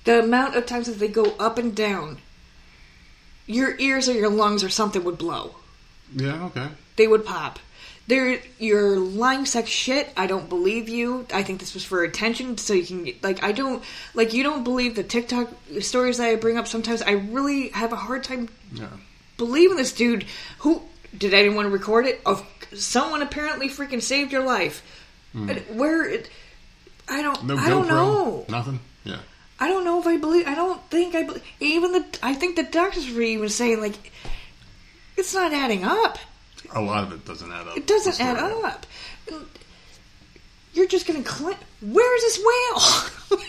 The 0.05 0.21
amount 0.21 0.57
of 0.57 0.65
times 0.67 0.87
that 0.87 0.99
they 0.99 1.09
go 1.09 1.35
up 1.39 1.59
and 1.59 1.75
down, 1.77 2.19
your 3.47 3.79
ears 3.79 4.09
or 4.09 4.15
your 4.15 4.31
lungs 4.31 4.65
or 4.65 4.71
something 4.71 5.05
would 5.05 5.19
blow. 5.19 5.57
Yeah. 6.17 6.47
Okay. 6.47 6.69
They 6.97 7.07
would 7.07 7.25
pop. 7.27 7.59
They're, 8.07 8.41
you're 8.59 8.99
lying 8.99 9.47
sex 9.47 9.71
shit. 9.71 10.11
I 10.17 10.27
don't 10.27 10.49
believe 10.49 10.89
you. 10.89 11.27
I 11.33 11.43
think 11.43 11.61
this 11.61 11.75
was 11.75 11.85
for 11.85 12.03
attention, 12.03 12.59
so 12.59 12.75
you 12.75 12.85
can 12.85 13.05
get, 13.05 13.23
like 13.23 13.43
I 13.43 13.53
don't 13.53 13.83
like 14.15 14.35
you 14.35 14.43
don't 14.43 14.65
believe 14.65 14.95
the 14.95 15.03
TikTok 15.03 15.51
stories 15.81 16.19
that 16.19 16.29
I 16.29 16.37
bring 16.37 16.59
up. 16.59 16.67
Sometimes 16.67 17.01
I 17.03 17.13
really 17.13 17.69
have 17.71 17.93
a 17.93 17.97
hard 17.97 18.25
time 18.25 18.49
Yeah. 18.73 18.89
believing 19.39 19.77
this 19.77 19.93
dude. 19.93 20.27
Who 20.59 20.83
did 21.17 21.35
anyone 21.35 21.71
record 21.71 22.07
it? 22.07 22.21
Of 22.27 22.45
someone 22.75 23.23
apparently 23.23 23.69
freaking 23.69 24.03
saved 24.03 24.33
your 24.33 24.45
life. 24.45 24.83
And 25.35 25.51
Where? 25.77 26.09
It, 26.09 26.31
I 27.09 27.21
don't. 27.23 27.37
Hmm. 27.39 27.47
No 27.49 27.57
I 27.57 27.61
GoPro. 27.61 27.69
don't 27.69 27.89
know. 27.89 28.45
Nothing. 28.49 28.81
Yeah. 29.05 29.19
I 29.59 29.69
don't 29.69 29.85
know 29.85 30.01
if 30.01 30.07
I 30.07 30.17
believe. 30.17 30.47
I 30.47 30.55
don't 30.55 30.81
think 30.91 31.15
I 31.15 31.23
believe. 31.25 31.43
Even 31.61 31.93
the. 31.93 32.05
I 32.23 32.35
think 32.35 32.57
the 32.57 32.63
doctors 32.63 33.11
were 33.13 33.21
even 33.23 33.49
saying 33.49 33.81
like, 33.81 34.13
it's 35.17 35.35
not 35.35 35.53
adding 35.53 35.85
up. 35.85 36.19
A 36.73 36.81
lot 36.81 37.05
of 37.05 37.13
it 37.13 37.25
doesn't 37.25 37.51
add 37.53 37.69
up. 37.69 37.77
It 37.77 37.87
doesn't 37.87 38.21
add 38.21 38.37
up. 38.65 38.87
You're 40.73 40.87
just 40.89 41.07
gonna 41.07 41.23
clean. 41.23 41.57
Where's 41.81 42.21
this 42.23 42.39
whale? 42.39 43.39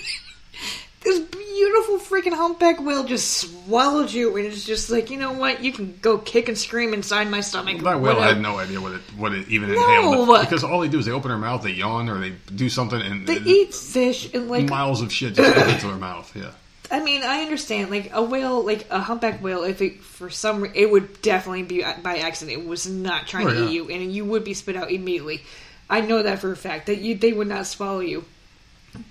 beautiful 1.06 1.98
freaking 2.00 2.34
humpback 2.34 2.82
whale 2.82 3.04
just 3.04 3.32
swallowed 3.38 4.12
you, 4.12 4.36
and 4.38 4.46
it's 4.46 4.66
just 4.66 4.90
like, 4.90 5.10
you 5.10 5.18
know 5.18 5.34
what? 5.34 5.64
You 5.64 5.72
can 5.72 5.98
go 6.02 6.18
kick 6.18 6.48
and 6.50 6.58
scream 6.58 6.94
inside 6.94 7.30
my 7.30 7.42
stomach. 7.42 7.80
That 7.82 8.02
whale 8.02 8.22
had 8.22 8.40
no 8.42 8.58
idea 8.58 8.82
what 8.82 8.94
it 8.94 9.02
what 9.18 9.34
it 9.34 9.48
even 9.50 9.72
No. 9.72 10.24
entailed 10.24 10.42
because 10.42 10.64
all 10.64 10.80
they 10.82 10.88
do 10.88 11.00
is 11.00 11.06
they 11.06 11.12
open 11.12 11.30
their 11.30 11.38
mouth, 11.38 11.64
they 11.64 11.72
yawn, 11.72 12.10
or 12.10 12.20
they 12.20 12.34
do 12.54 12.70
something, 12.70 13.00
and 13.02 13.28
They 13.28 13.38
eat 13.38 13.74
fish 13.74 14.34
and 14.34 14.50
like 14.50 14.68
miles 14.70 15.02
of 15.02 15.12
shit 15.14 15.34
just 15.36 15.58
into 15.70 15.88
their 15.88 15.96
mouth. 15.98 16.36
Yeah, 16.36 16.52
I 16.92 17.02
mean, 17.04 17.24
I 17.24 17.42
understand. 17.42 17.90
Like 17.92 18.12
a 18.14 18.22
whale, 18.24 18.64
like 18.66 18.88
a 18.90 19.00
humpback 19.00 19.42
whale, 19.44 19.64
if 19.64 19.82
it 19.82 20.02
for 20.02 20.30
some, 20.30 20.62
re- 20.62 20.72
it 20.74 20.92
would 20.92 21.22
definitely 21.22 21.64
be 21.64 21.84
uh, 21.84 21.94
by 22.02 22.18
accident. 22.18 22.60
It 22.62 22.68
was 22.68 22.88
not 22.88 23.28
trying 23.28 23.48
Oh, 23.48 23.52
to 23.54 23.60
yeah. 23.60 23.66
eat 23.68 23.74
you, 23.74 23.90
and 23.90 24.14
you 24.14 24.26
would 24.26 24.44
be 24.44 24.54
spit 24.54 24.76
out 24.76 24.92
immediately. 24.92 25.42
I 25.90 26.02
know 26.02 26.24
that 26.24 26.40
for 26.40 26.52
a 26.52 26.58
fact 26.58 26.88
that 26.88 26.98
you 27.00 27.16
they 27.16 27.32
would 27.32 27.48
not 27.48 27.68
swallow 27.68 28.00
you. 28.00 28.26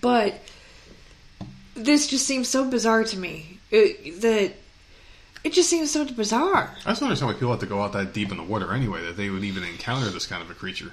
But 0.00 0.40
this 1.74 2.06
just 2.06 2.26
seems 2.26 2.48
so 2.48 2.68
bizarre 2.68 3.04
to 3.04 3.18
me 3.18 3.58
it, 3.70 4.20
that 4.22 4.54
it 5.44 5.52
just 5.52 5.68
seems 5.68 5.90
so 5.90 6.04
bizarre. 6.06 6.74
I 6.86 6.90
just 6.90 7.00
don't 7.00 7.08
understand 7.08 7.28
why 7.28 7.34
people 7.34 7.50
have 7.50 7.60
to 7.60 7.66
go 7.66 7.82
out 7.82 7.92
that 7.92 8.14
deep 8.14 8.30
in 8.30 8.38
the 8.38 8.42
water 8.42 8.72
anyway 8.72 9.02
that 9.04 9.16
they 9.16 9.28
would 9.28 9.44
even 9.44 9.62
encounter 9.62 10.08
this 10.08 10.26
kind 10.26 10.42
of 10.42 10.50
a 10.50 10.54
creature. 10.54 10.92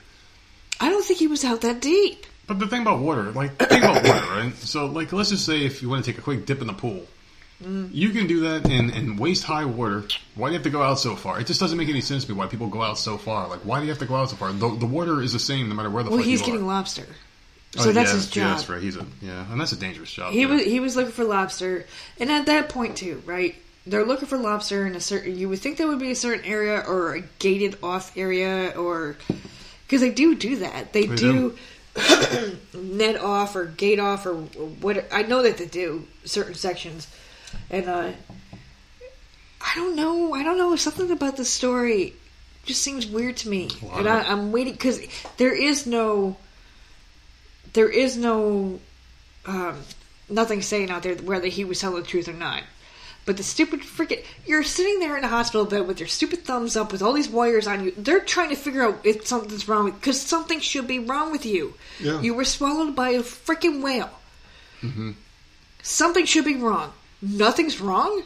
I 0.79 0.89
don't 0.89 1.05
think 1.05 1.19
he 1.19 1.27
was 1.27 1.45
out 1.45 1.61
that 1.61 1.79
deep. 1.79 2.25
But 2.47 2.59
the 2.59 2.67
thing 2.67 2.81
about 2.81 2.99
water, 2.99 3.31
like 3.31 3.55
think 3.57 3.83
about 3.83 4.03
water, 4.03 4.27
right? 4.31 4.53
So, 4.55 4.87
like, 4.87 5.13
let's 5.13 5.29
just 5.29 5.45
say 5.45 5.63
if 5.63 5.81
you 5.81 5.89
want 5.89 6.03
to 6.03 6.11
take 6.11 6.17
a 6.17 6.21
quick 6.21 6.45
dip 6.45 6.59
in 6.59 6.67
the 6.67 6.73
pool, 6.73 7.05
mm. 7.63 7.87
you 7.93 8.09
can 8.09 8.27
do 8.27 8.41
that 8.41 8.69
in, 8.69 8.89
in 8.89 9.15
waist 9.15 9.43
high 9.43 9.63
water. 9.63 10.03
Why 10.35 10.49
do 10.49 10.53
you 10.53 10.57
have 10.57 10.63
to 10.63 10.69
go 10.69 10.81
out 10.81 10.99
so 10.99 11.15
far? 11.15 11.39
It 11.39 11.47
just 11.47 11.59
doesn't 11.59 11.77
make 11.77 11.87
any 11.87 12.01
sense 12.01 12.25
to 12.25 12.31
me 12.31 12.37
why 12.37 12.47
people 12.47 12.67
go 12.67 12.81
out 12.81 12.97
so 12.97 13.17
far. 13.17 13.47
Like, 13.47 13.61
why 13.61 13.79
do 13.79 13.85
you 13.85 13.91
have 13.91 13.99
to 13.99 14.05
go 14.05 14.15
out 14.15 14.31
so 14.31 14.35
far? 14.35 14.51
The, 14.51 14.75
the 14.75 14.85
water 14.85 15.21
is 15.21 15.31
the 15.31 15.39
same 15.39 15.69
no 15.69 15.75
matter 15.75 15.89
where 15.89 16.03
the 16.03 16.09
Well, 16.09 16.19
he's 16.19 16.41
getting 16.41 16.63
are. 16.63 16.65
lobster, 16.65 17.05
Oh, 17.77 17.83
so 17.85 17.91
that's 17.93 18.09
yeah, 18.09 18.15
his 18.15 18.35
Yeah, 18.35 18.43
job. 18.43 18.57
that's 18.57 18.69
right. 18.69 18.81
He's 18.81 18.97
a 18.97 19.05
yeah, 19.21 19.49
and 19.51 19.59
that's 19.59 19.71
a 19.71 19.77
dangerous 19.77 20.11
job. 20.11 20.33
He 20.33 20.41
yeah. 20.41 20.47
was 20.47 20.61
he 20.63 20.79
was 20.79 20.95
looking 20.95 21.13
for 21.13 21.23
lobster, 21.23 21.85
and 22.19 22.29
at 22.31 22.45
that 22.47 22.69
point 22.69 22.97
too, 22.97 23.21
right? 23.25 23.55
They're 23.87 24.05
looking 24.05 24.27
for 24.27 24.37
lobster 24.37 24.85
in 24.85 24.95
a 24.95 24.99
certain. 24.99 25.37
You 25.37 25.49
would 25.49 25.59
think 25.59 25.77
there 25.77 25.87
would 25.87 25.99
be 25.99 26.11
a 26.11 26.15
certain 26.15 26.45
area 26.45 26.83
or 26.85 27.15
a 27.15 27.21
gated 27.39 27.77
off 27.81 28.15
area, 28.17 28.73
or 28.77 29.15
because 29.87 30.01
they 30.01 30.11
do 30.11 30.35
do 30.35 30.57
that. 30.57 30.93
They, 30.93 31.05
They 31.07 31.15
do, 31.15 31.57
net 32.73 33.17
off 33.17 33.55
or 33.55 33.65
gate 33.65 33.99
off 33.99 34.25
or 34.25 34.33
what. 34.35 35.05
I 35.11 35.23
know 35.23 35.41
that 35.43 35.57
they 35.57 35.65
do 35.65 36.05
certain 36.25 36.53
sections, 36.55 37.07
and 37.69 37.87
uh, 37.87 38.11
I 39.61 39.71
don't 39.75 39.95
know. 39.95 40.33
I 40.33 40.43
don't 40.43 40.57
know. 40.57 40.75
Something 40.75 41.09
about 41.11 41.37
the 41.37 41.45
story 41.45 42.13
just 42.65 42.81
seems 42.81 43.07
weird 43.07 43.37
to 43.37 43.49
me, 43.49 43.69
Well, 43.81 43.97
and 43.99 44.07
I- 44.09 44.21
I, 44.23 44.31
I'm 44.31 44.51
waiting 44.51 44.73
because 44.73 44.99
there 45.37 45.53
is 45.55 45.87
no. 45.87 46.35
There 47.73 47.89
is 47.89 48.17
no 48.17 48.79
um, 49.45 49.77
nothing 50.29 50.61
saying 50.61 50.89
out 50.91 51.03
there 51.03 51.15
whether 51.15 51.47
he 51.47 51.63
was 51.63 51.79
telling 51.79 52.01
the 52.01 52.07
truth 52.07 52.27
or 52.27 52.33
not. 52.33 52.63
But 53.23 53.37
the 53.37 53.43
stupid 53.43 53.81
freaking 53.81 54.25
you're 54.47 54.63
sitting 54.63 54.99
there 54.99 55.15
in 55.17 55.23
a 55.23 55.27
hospital 55.27 55.65
bed 55.65 55.87
with 55.87 55.99
your 55.99 56.07
stupid 56.07 56.39
thumbs 56.43 56.75
up 56.75 56.91
with 56.91 57.01
all 57.03 57.13
these 57.13 57.29
wires 57.29 57.67
on 57.67 57.83
you. 57.85 57.93
They're 57.95 58.19
trying 58.19 58.49
to 58.49 58.55
figure 58.55 58.83
out 58.83 58.99
if 59.05 59.27
something's 59.27 59.67
wrong 59.67 59.85
with 59.85 59.95
because 60.01 60.19
something 60.19 60.59
should 60.59 60.87
be 60.87 60.97
wrong 60.99 61.31
with 61.31 61.45
you. 61.45 61.75
Yeah. 61.99 62.19
You 62.19 62.33
were 62.33 62.45
swallowed 62.45 62.95
by 62.95 63.09
a 63.09 63.21
freaking 63.21 63.81
whale. 63.83 64.09
Something 65.83 66.25
should 66.25 66.45
be 66.45 66.55
wrong. 66.55 66.93
Nothing's 67.21 67.79
wrong. 67.79 68.23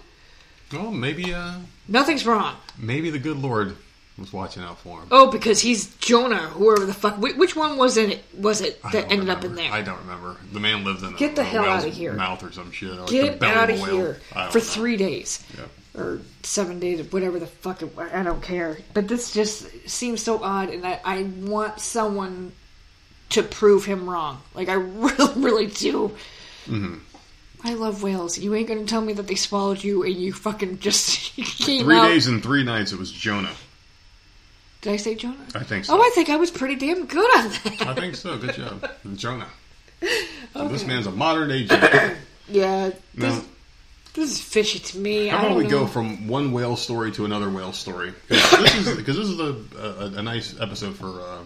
well, 0.71 0.91
maybe 0.91 1.33
uh, 1.33 1.55
Nothing's 1.87 2.25
wrong. 2.25 2.55
maybe 2.77 3.09
the 3.09 3.19
good 3.19 3.37
Lord 3.37 3.75
was 4.17 4.31
watching 4.31 4.63
out 4.63 4.79
for 4.79 4.99
him. 5.01 5.07
Oh, 5.11 5.29
because 5.31 5.59
he's 5.59 5.93
Jonah, 5.97 6.37
whoever 6.37 6.85
the 6.85 6.93
fuck. 6.93 7.15
whi- 7.17 7.33
Which 7.37 7.55
one 7.55 7.77
was 7.77 7.97
in 7.97 8.11
it? 8.13 8.23
Was 8.37 8.61
it 8.61 8.79
I 8.83 8.91
that 8.91 9.01
don't 9.03 9.11
ended 9.11 9.29
up 9.29 9.43
remember. 9.43 9.47
in 9.61 9.65
there? 9.69 9.73
I 9.73 9.81
don't 9.81 9.99
remember. 9.99 10.37
The 10.53 10.59
man 10.59 10.83
lived 10.85 11.03
in 11.03 11.13
a, 11.13 11.17
Get 11.17 11.35
the 11.35 11.43
hell 11.43 11.63
whale's 11.63 11.83
outta 11.83 11.89
here. 11.93 12.13
mouth 12.13 12.41
or 12.43 12.51
some 12.51 12.71
shit. 12.71 12.91
Or 12.91 13.01
like 13.01 13.07
the 13.07 13.11
Get 13.13 13.39
belly 13.39 13.53
out 13.53 13.69
of 13.69 13.75
of 13.75 13.81
whale. 13.81 13.95
here 13.95 14.21
I 14.33 14.43
don't 14.43 14.51
for 14.53 14.57
know. 14.59 14.63
three 14.63 14.95
days. 14.97 15.43
Yeah. 15.57 16.01
or 16.01 16.21
seven 16.43 16.79
days, 16.79 16.99
or 17.01 17.03
whatever 17.05 17.39
the 17.39 17.47
fuck. 17.47 17.81
It, 17.81 17.91
I 18.13 18.23
don't 18.23 18.41
care. 18.41 18.77
But 18.93 19.07
this 19.09 19.33
just 19.33 19.67
seems 19.89 20.21
so 20.23 20.41
odd, 20.43 20.69
and 20.69 20.85
I, 20.87 20.99
I 21.03 21.23
want 21.23 21.79
someone 21.79 22.51
to 23.31 23.43
prove 23.43 23.83
him 23.85 24.09
wrong. 24.09 24.41
Like 24.53 24.69
I 24.69 24.73
really, 24.73 25.33
really 25.41 25.67
do. 25.67 26.15
Mm-hmm. 26.67 26.95
I 27.63 27.73
love 27.73 28.03
whales. 28.03 28.37
You 28.37 28.53
ain't 28.53 28.67
gonna 28.67 28.85
tell 28.85 29.01
me 29.01 29.13
that 29.13 29.27
they 29.27 29.35
swallowed 29.35 29.83
you 29.83 30.03
and 30.03 30.13
you 30.15 30.31
fucking 30.33 30.79
just 30.79 31.33
came 31.35 31.83
Three 31.83 31.95
out. 31.95 32.07
days 32.07 32.27
and 32.27 32.41
three 32.43 32.63
nights. 32.63 32.91
It 32.91 32.99
was 32.99 33.11
Jonah. 33.11 33.51
Did 34.85 34.93
I 34.93 34.97
say 34.97 35.15
Jonah? 35.15 35.43
I 35.55 35.63
think 35.63 35.85
so. 35.85 35.97
Oh, 35.97 35.99
I 35.99 36.11
think 36.13 36.29
I 36.29 36.35
was 36.35 36.51
pretty 36.51 36.75
damn 36.75 37.07
good 37.07 37.37
on 37.37 37.49
that. 37.49 37.87
I 37.87 37.95
think 37.95 38.15
so. 38.15 38.37
Good 38.37 38.53
job, 38.53 38.87
Jonah. 39.15 39.47
So 40.53 40.67
This 40.67 40.85
man's 40.85 41.07
a 41.07 41.11
modern 41.11 41.49
day 41.49 41.63
Jonah. 41.65 42.15
Yeah, 42.47 42.91
this, 43.15 43.33
Now, 43.35 43.41
this 44.13 44.29
is 44.29 44.39
fishy 44.39 44.77
to 44.77 44.99
me. 44.99 45.25
how 45.25 45.37
I 45.39 45.45
about 45.47 45.57
we 45.57 45.63
know. 45.63 45.69
go 45.71 45.87
from 45.87 46.27
one 46.27 46.51
whale 46.51 46.75
story 46.75 47.11
to 47.13 47.25
another 47.25 47.49
whale 47.49 47.73
story? 47.73 48.13
Because 48.29 48.59
this 48.59 48.75
is 48.87 49.03
this 49.03 49.17
is 49.17 49.39
a, 49.39 49.55
a, 49.79 50.19
a 50.19 50.21
nice 50.21 50.53
episode 50.61 50.95
for 50.95 51.19
uh, 51.19 51.39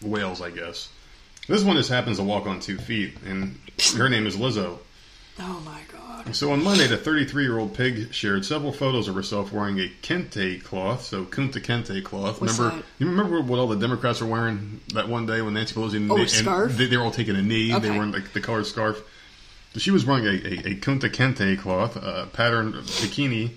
whales, 0.00 0.40
I 0.40 0.48
guess. 0.48 0.88
This 1.46 1.62
one 1.62 1.76
just 1.76 1.90
happens 1.90 2.16
to 2.16 2.22
walk 2.24 2.46
on 2.46 2.60
two 2.60 2.78
feet, 2.78 3.18
and 3.26 3.60
her 3.98 4.08
name 4.08 4.26
is 4.26 4.36
Lizzo. 4.36 4.78
Oh 5.40 5.62
my 5.64 5.80
god. 5.92 6.34
So 6.34 6.52
on 6.52 6.62
Monday, 6.62 6.86
the 6.86 6.96
33 6.96 7.44
year 7.44 7.58
old 7.58 7.74
pig 7.74 8.12
shared 8.12 8.44
several 8.44 8.72
photos 8.72 9.08
of 9.08 9.14
herself 9.14 9.52
wearing 9.52 9.78
a 9.78 9.90
kente 10.02 10.62
cloth. 10.62 11.04
So 11.04 11.24
Kunta 11.24 11.60
Kente 11.62 12.02
cloth. 12.04 12.40
What's 12.40 12.58
remember? 12.58 12.76
that? 12.78 12.84
You 12.98 13.06
remember 13.08 13.40
what 13.40 13.58
all 13.58 13.68
the 13.68 13.76
Democrats 13.76 14.20
were 14.20 14.26
wearing 14.26 14.80
that 14.94 15.08
one 15.08 15.26
day 15.26 15.40
when 15.40 15.54
Nancy 15.54 15.74
Pelosi 15.74 15.94
oh, 15.94 15.96
and, 15.96 16.10
Oh, 16.12 16.16
they, 16.16 16.68
and 16.68 16.78
they, 16.78 16.86
they 16.86 16.96
were 16.96 17.04
all 17.04 17.10
taking 17.10 17.36
a 17.36 17.42
knee. 17.42 17.72
They 17.78 17.90
were 17.90 17.96
wearing 17.96 18.12
like 18.12 18.32
the 18.32 18.40
colored 18.40 18.66
scarf. 18.66 19.00
So 19.74 19.80
she 19.80 19.90
was 19.90 20.04
wearing 20.04 20.24
a, 20.26 20.30
a, 20.30 20.72
a 20.72 20.74
Kunta 20.76 21.10
Kente 21.10 21.58
cloth, 21.58 21.96
a 21.96 22.28
patterned 22.32 22.74
bikini 22.74 23.52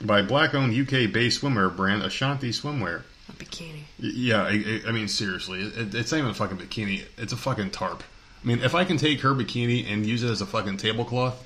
by 0.00 0.22
black-owned 0.22 0.74
UK-based 0.74 1.40
swimwear 1.42 1.74
brand 1.74 2.02
Ashanti 2.02 2.50
Swimwear. 2.50 3.02
A 3.28 3.32
bikini. 3.32 3.80
Yeah, 3.98 4.42
I, 4.42 4.50
I- 4.50 4.88
I 4.88 4.92
mean 4.92 5.08
seriously, 5.08 5.62
it, 5.62 5.94
it's 5.94 6.12
not 6.12 6.18
even 6.18 6.30
a 6.30 6.34
fucking 6.34 6.58
bikini. 6.58 7.04
It's 7.16 7.32
a 7.32 7.36
fucking 7.36 7.70
tarp. 7.70 8.02
I 8.46 8.48
mean, 8.48 8.62
if 8.62 8.76
I 8.76 8.84
can 8.84 8.96
take 8.96 9.22
her 9.22 9.34
bikini 9.34 9.92
and 9.92 10.06
use 10.06 10.22
it 10.22 10.30
as 10.30 10.40
a 10.40 10.46
fucking 10.46 10.76
tablecloth, 10.76 11.44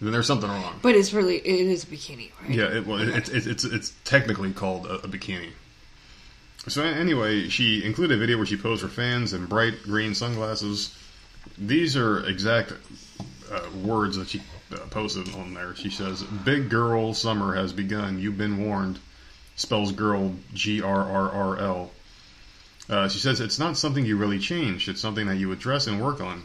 then 0.00 0.12
there's 0.12 0.28
something 0.28 0.48
wrong. 0.48 0.78
But 0.80 0.94
it's 0.94 1.12
really 1.12 1.38
it 1.38 1.66
is 1.66 1.82
a 1.82 1.86
bikini, 1.88 2.30
right? 2.40 2.50
Yeah, 2.50 2.76
it, 2.76 2.86
well, 2.86 3.00
it's 3.00 3.28
it's 3.28 3.46
it's 3.46 3.64
it's 3.64 3.92
technically 4.04 4.52
called 4.52 4.86
a, 4.86 4.94
a 4.94 5.08
bikini. 5.08 5.50
So 6.68 6.84
anyway, 6.84 7.48
she 7.48 7.84
included 7.84 8.14
a 8.14 8.20
video 8.20 8.36
where 8.36 8.46
she 8.46 8.56
posed 8.56 8.82
for 8.82 8.88
fans 8.88 9.32
in 9.32 9.46
bright 9.46 9.82
green 9.82 10.14
sunglasses. 10.14 10.96
These 11.58 11.96
are 11.96 12.24
exact 12.28 12.74
uh, 13.50 13.60
words 13.82 14.16
that 14.16 14.28
she 14.28 14.40
uh, 14.72 14.76
posted 14.90 15.34
on 15.34 15.52
there. 15.52 15.74
She 15.74 15.90
says, 15.90 16.22
"Big 16.22 16.70
girl 16.70 17.12
summer 17.12 17.56
has 17.56 17.72
begun. 17.72 18.20
You've 18.20 18.38
been 18.38 18.64
warned." 18.64 19.00
Spells 19.56 19.90
girl 19.90 20.34
G 20.54 20.80
R 20.80 21.02
R 21.02 21.30
R 21.30 21.58
L. 21.58 21.90
Uh, 22.88 23.08
she 23.08 23.18
says 23.18 23.40
it's 23.40 23.58
not 23.58 23.76
something 23.76 24.06
you 24.06 24.16
really 24.16 24.38
change. 24.38 24.88
It's 24.88 25.00
something 25.00 25.26
that 25.26 25.36
you 25.36 25.50
address 25.52 25.86
and 25.86 26.02
work 26.02 26.20
on. 26.20 26.44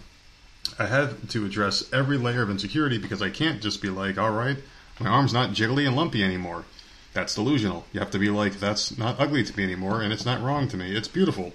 I 0.80 0.88
have 0.88 1.30
to 1.30 1.46
address 1.46 1.92
every 1.94 2.18
layer 2.18 2.42
of 2.42 2.50
insecurity 2.50 2.98
because 2.98 3.22
I 3.22 3.30
can't 3.30 3.62
just 3.62 3.82
be 3.82 3.90
like, 3.90 4.18
all 4.18 4.32
right, 4.32 4.58
my 5.00 5.10
arm's 5.10 5.34
not 5.34 5.52
jiggly 5.52 5.86
and 5.86 5.96
lumpy 5.96 6.24
anymore. 6.24 6.66
That's 7.14 7.36
delusional. 7.36 7.86
You 7.92 8.00
have 8.00 8.12
to 8.12 8.20
be 8.20 8.30
like, 8.30 8.60
that's 8.60 8.98
not 8.98 9.20
ugly 9.20 9.44
to 9.44 9.58
me 9.58 9.64
anymore, 9.64 10.02
and 10.02 10.14
it's 10.14 10.26
not 10.26 10.42
wrong 10.42 10.68
to 10.70 10.78
me. 10.78 10.96
It's 10.96 11.08
beautiful. 11.08 11.54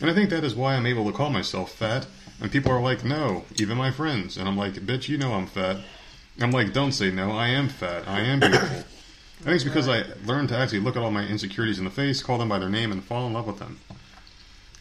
And 0.00 0.10
I 0.10 0.14
think 0.14 0.30
that 0.30 0.44
is 0.44 0.54
why 0.54 0.74
I'm 0.74 0.86
able 0.86 1.06
to 1.06 1.16
call 1.16 1.30
myself 1.30 1.72
fat. 1.72 2.06
And 2.40 2.50
people 2.50 2.72
are 2.72 2.80
like, 2.80 3.04
no, 3.04 3.44
even 3.58 3.78
my 3.78 3.90
friends. 3.90 4.36
And 4.36 4.48
I'm 4.48 4.56
like, 4.56 4.74
bitch, 4.74 5.08
you 5.08 5.16
know 5.16 5.32
I'm 5.32 5.46
fat. 5.46 5.78
I'm 6.40 6.50
like, 6.50 6.72
don't 6.72 6.92
say 6.92 7.10
no, 7.10 7.30
I 7.30 7.48
am 7.48 7.68
fat. 7.68 8.06
I 8.08 8.20
am 8.20 8.40
beautiful. 8.40 8.78
I 9.40 9.44
think 9.44 9.54
it's 9.56 9.64
because 9.64 9.88
I 9.88 10.04
learned 10.24 10.50
to 10.50 10.56
actually 10.56 10.80
look 10.80 10.96
at 10.96 11.02
all 11.02 11.10
my 11.10 11.26
insecurities 11.26 11.78
in 11.78 11.84
the 11.84 11.90
face, 11.90 12.22
call 12.22 12.38
them 12.38 12.48
by 12.48 12.58
their 12.58 12.68
name, 12.68 12.92
and 12.92 13.02
fall 13.02 13.26
in 13.26 13.32
love 13.32 13.46
with 13.46 13.58
them. 13.58 13.78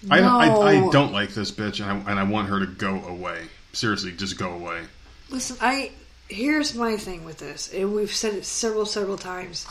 I, 0.10 0.20
I, 0.20 0.68
I 0.68 0.90
don't 0.92 1.12
like 1.12 1.30
this 1.30 1.52
bitch, 1.52 1.80
and 1.80 2.08
I, 2.08 2.12
and 2.12 2.20
I 2.20 2.24
want 2.24 2.50
her 2.50 2.60
to 2.60 2.66
go 2.66 3.04
away. 3.06 3.48
Seriously, 3.74 4.12
just 4.12 4.38
go 4.38 4.52
away. 4.52 4.82
Listen, 5.30 5.58
I 5.62 5.92
here's 6.32 6.74
my 6.76 6.98
thing 6.98 7.26
with 7.26 7.38
this, 7.38 7.72
and 7.74 7.94
we've 7.94 8.14
said 8.14 8.34
it 8.34 8.46
several, 8.46 8.86
several 8.86 9.18
times. 9.18 9.68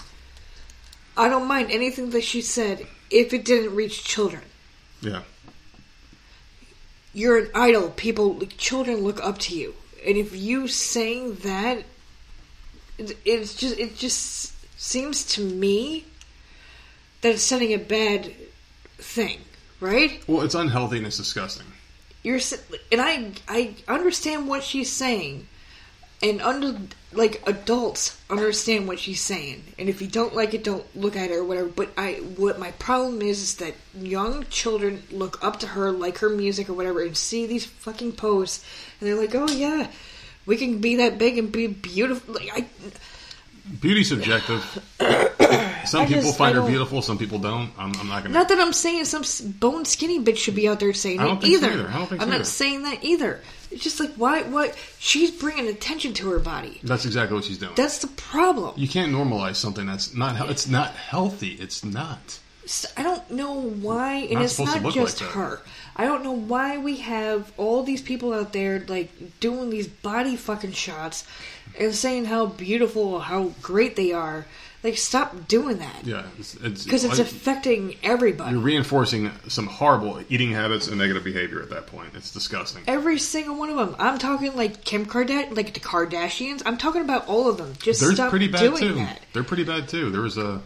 I 1.16 1.28
don't 1.28 1.48
mind 1.48 1.70
anything 1.70 2.10
that 2.10 2.22
she 2.22 2.40
said 2.42 2.86
if 3.10 3.32
it 3.32 3.44
didn't 3.44 3.74
reach 3.74 4.04
children. 4.04 4.42
Yeah. 5.00 5.22
You're 7.12 7.38
an 7.38 7.50
idol. 7.54 7.90
People, 7.90 8.40
children 8.56 8.98
look 8.98 9.22
up 9.24 9.38
to 9.38 9.56
you, 9.56 9.74
and 10.06 10.16
if 10.16 10.34
you 10.34 10.68
saying 10.68 11.36
that, 11.36 11.84
it, 12.98 13.18
it's 13.24 13.54
just 13.54 13.78
it 13.78 13.96
just 13.96 14.54
seems 14.80 15.24
to 15.34 15.42
me 15.42 16.04
that 17.22 17.32
it's 17.32 17.42
setting 17.42 17.72
a 17.72 17.78
bad 17.78 18.32
thing, 18.98 19.40
right? 19.80 20.22
Well, 20.26 20.42
it's 20.42 20.54
unhealthy 20.54 20.98
and 20.98 21.06
it's 21.06 21.16
disgusting. 21.16 21.66
you're 22.22 22.40
and 22.92 23.00
I 23.00 23.32
I 23.48 23.74
understand 23.88 24.48
what 24.48 24.62
she's 24.62 24.92
saying, 24.92 25.48
and 26.22 26.40
under 26.42 26.78
like 27.12 27.42
adults 27.46 28.16
understand 28.28 28.86
what 28.86 28.98
she's 28.98 29.20
saying, 29.20 29.64
and 29.78 29.88
if 29.88 30.00
you 30.00 30.08
don't 30.08 30.34
like 30.34 30.54
it, 30.54 30.62
don't 30.62 30.84
look 30.96 31.16
at 31.16 31.30
it 31.30 31.34
or 31.34 31.44
whatever. 31.44 31.68
But 31.68 31.90
I 31.96 32.14
what 32.36 32.58
my 32.58 32.70
problem 32.72 33.22
is 33.22 33.40
is 33.40 33.54
that 33.56 33.74
young 33.98 34.44
children 34.50 35.02
look 35.10 35.42
up 35.42 35.60
to 35.60 35.66
her, 35.68 35.90
like 35.90 36.18
her 36.18 36.28
music 36.28 36.68
or 36.68 36.74
whatever, 36.74 37.02
and 37.02 37.16
see 37.16 37.46
these 37.46 37.64
fucking 37.64 38.12
posts, 38.12 38.64
and 39.00 39.08
they're 39.08 39.16
like, 39.16 39.34
oh 39.34 39.50
yeah. 39.50 39.90
We 40.46 40.56
can 40.56 40.78
be 40.78 40.96
that 40.96 41.18
big 41.18 41.36
and 41.36 41.52
be 41.52 41.66
beautiful. 41.66 42.34
Like, 42.34 42.50
I, 42.52 42.66
Beauty's 43.80 44.08
subjective. 44.08 44.62
Some 45.86 46.02
I 46.02 46.06
people 46.06 46.22
just- 46.22 46.38
find 46.38 46.54
her 46.56 46.62
beautiful. 46.66 47.02
Some 47.02 47.18
people 47.18 47.38
don't. 47.38 47.70
I'm, 47.78 47.92
I'm 47.98 48.08
not 48.08 48.22
gonna. 48.22 48.34
not 48.34 48.48
that 48.48 48.58
I'm 48.60 48.72
saying 48.72 49.06
some 49.06 49.24
bone 49.58 49.84
skinny 49.84 50.22
bitch 50.22 50.36
should 50.36 50.54
be 50.54 50.68
out 50.68 50.78
there 50.80 50.92
saying 50.92 51.20
I 51.20 51.24
don't 51.24 51.38
it 51.38 51.42
think 51.42 51.58
so 51.60 51.66
either. 51.66 51.78
either. 51.80 51.88
I 51.88 51.98
don't 51.98 52.06
think 52.08 52.20
I'm 52.20 52.26
so 52.28 52.30
not 52.30 52.34
either. 52.36 52.44
saying 52.44 52.82
that 52.82 53.02
either. 53.04 53.40
It's 53.70 53.82
just 53.82 53.98
like 54.00 54.12
why? 54.14 54.42
What? 54.42 54.76
She's 54.98 55.30
bringing 55.30 55.68
attention 55.68 56.12
to 56.14 56.30
her 56.30 56.38
body. 56.38 56.80
That's 56.82 57.06
exactly 57.06 57.34
what 57.34 57.44
she's 57.44 57.58
doing. 57.58 57.72
That's 57.76 57.98
the 57.98 58.08
problem. 58.08 58.74
you 58.76 58.88
can't 58.88 59.12
normalize 59.12 59.56
something 59.56 59.86
that's 59.86 60.14
not. 60.14 60.50
It's 60.50 60.68
not 60.68 60.90
healthy. 60.94 61.52
It's 61.54 61.84
not. 61.84 62.38
I 62.96 63.02
don't 63.02 63.28
know 63.32 63.52
why, 63.60 64.16
and 64.16 64.34
Not 64.34 64.44
it's 64.44 64.58
not 64.60 64.92
just 64.92 65.20
like 65.20 65.30
her. 65.30 65.60
I 65.96 66.04
don't 66.04 66.22
know 66.22 66.30
why 66.36 66.78
we 66.78 66.98
have 66.98 67.52
all 67.56 67.82
these 67.82 68.00
people 68.00 68.32
out 68.32 68.52
there 68.52 68.84
like 68.86 69.10
doing 69.40 69.70
these 69.70 69.88
body 69.88 70.36
fucking 70.36 70.72
shots 70.72 71.24
and 71.78 71.94
saying 71.94 72.26
how 72.26 72.46
beautiful, 72.46 73.20
how 73.20 73.52
great 73.62 73.96
they 73.96 74.12
are. 74.12 74.46
Like, 74.82 74.96
stop 74.96 75.46
doing 75.46 75.76
that 75.80 76.06
Yeah, 76.06 76.22
it's 76.38 76.54
it's 76.54 76.84
because 76.84 77.04
it's 77.04 77.18
like- 77.18 77.26
affecting 77.26 77.96
everybody. 78.02 78.52
You're 78.52 78.60
reinforcing 78.62 79.30
some 79.46 79.66
horrible 79.66 80.22
eating 80.30 80.52
habits 80.52 80.88
and 80.88 80.96
negative 80.96 81.22
behavior 81.22 81.60
at 81.60 81.68
that 81.68 81.86
point. 81.86 82.12
It's 82.14 82.32
disgusting. 82.32 82.84
Every 82.86 83.18
single 83.18 83.56
one 83.56 83.68
of 83.68 83.76
them. 83.76 83.94
I'm 83.98 84.16
talking 84.18 84.56
like 84.56 84.82
Kim 84.84 85.04
Kardashian, 85.04 85.54
like 85.54 85.74
the 85.74 85.80
Kardashians. 85.80 86.62
I'm 86.64 86.78
talking 86.78 87.02
about 87.02 87.28
all 87.28 87.46
of 87.50 87.58
them. 87.58 87.74
Just 87.82 88.00
They're 88.00 88.14
stop 88.14 88.30
pretty 88.30 88.48
bad 88.48 88.60
doing 88.60 88.78
too. 88.78 88.94
that. 88.94 89.20
They're 89.34 89.44
pretty 89.44 89.64
bad 89.64 89.86
too. 89.86 90.10
There 90.10 90.22
was 90.22 90.38
a 90.38 90.62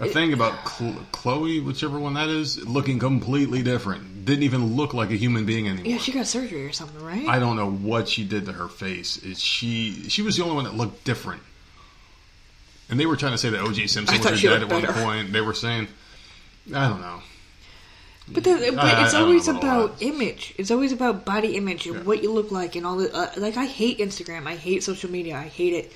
a 0.00 0.06
thing 0.08 0.32
about 0.32 0.52
Chlo- 0.64 1.04
Chloe, 1.12 1.60
whichever 1.60 1.98
one 1.98 2.14
that 2.14 2.28
is, 2.28 2.64
looking 2.66 2.98
completely 2.98 3.62
different. 3.62 4.24
Didn't 4.24 4.44
even 4.44 4.76
look 4.76 4.94
like 4.94 5.10
a 5.10 5.16
human 5.16 5.44
being 5.46 5.66
anymore. 5.68 5.86
Yeah, 5.86 5.98
she 5.98 6.12
got 6.12 6.26
surgery 6.26 6.64
or 6.66 6.72
something, 6.72 7.02
right? 7.02 7.26
I 7.28 7.38
don't 7.38 7.56
know 7.56 7.70
what 7.70 8.08
she 8.08 8.24
did 8.24 8.46
to 8.46 8.52
her 8.52 8.68
face. 8.68 9.16
Is 9.18 9.40
she 9.40 10.08
she 10.08 10.22
was 10.22 10.36
the 10.36 10.42
only 10.44 10.54
one 10.54 10.64
that 10.64 10.74
looked 10.74 11.04
different. 11.04 11.42
And 12.90 12.98
they 12.98 13.06
were 13.06 13.16
trying 13.16 13.32
to 13.32 13.38
say 13.38 13.50
that 13.50 13.60
O.J. 13.60 13.86
Simpson 13.86 14.16
I 14.26 14.30
was 14.30 14.40
her 14.42 14.48
dad 14.48 14.62
at 14.62 14.70
one 14.70 14.86
point. 15.04 15.32
They 15.32 15.42
were 15.42 15.52
saying, 15.52 15.88
I 16.74 16.88
don't 16.88 17.00
know. 17.02 17.20
But, 18.30 18.44
the, 18.44 18.72
but 18.74 18.84
I- 18.84 19.04
it's 19.04 19.14
I 19.14 19.20
always 19.20 19.46
know 19.48 19.58
about 19.58 19.84
about 19.86 20.02
image. 20.02 20.54
It's 20.58 20.70
always 20.70 20.92
about 20.92 21.24
body 21.24 21.56
image 21.56 21.86
and 21.86 21.96
Yeah. 21.96 22.02
what 22.02 22.22
you 22.22 22.32
look 22.32 22.50
like 22.50 22.76
and 22.76 22.86
all 22.86 22.96
the 22.96 23.14
uh, 23.14 23.30
like. 23.36 23.56
I 23.56 23.64
hate 23.66 23.98
Instagram. 23.98 24.46
I 24.46 24.54
hate 24.54 24.82
social 24.82 25.10
media. 25.10 25.36
I 25.36 25.48
hate 25.48 25.72
it. 25.74 25.92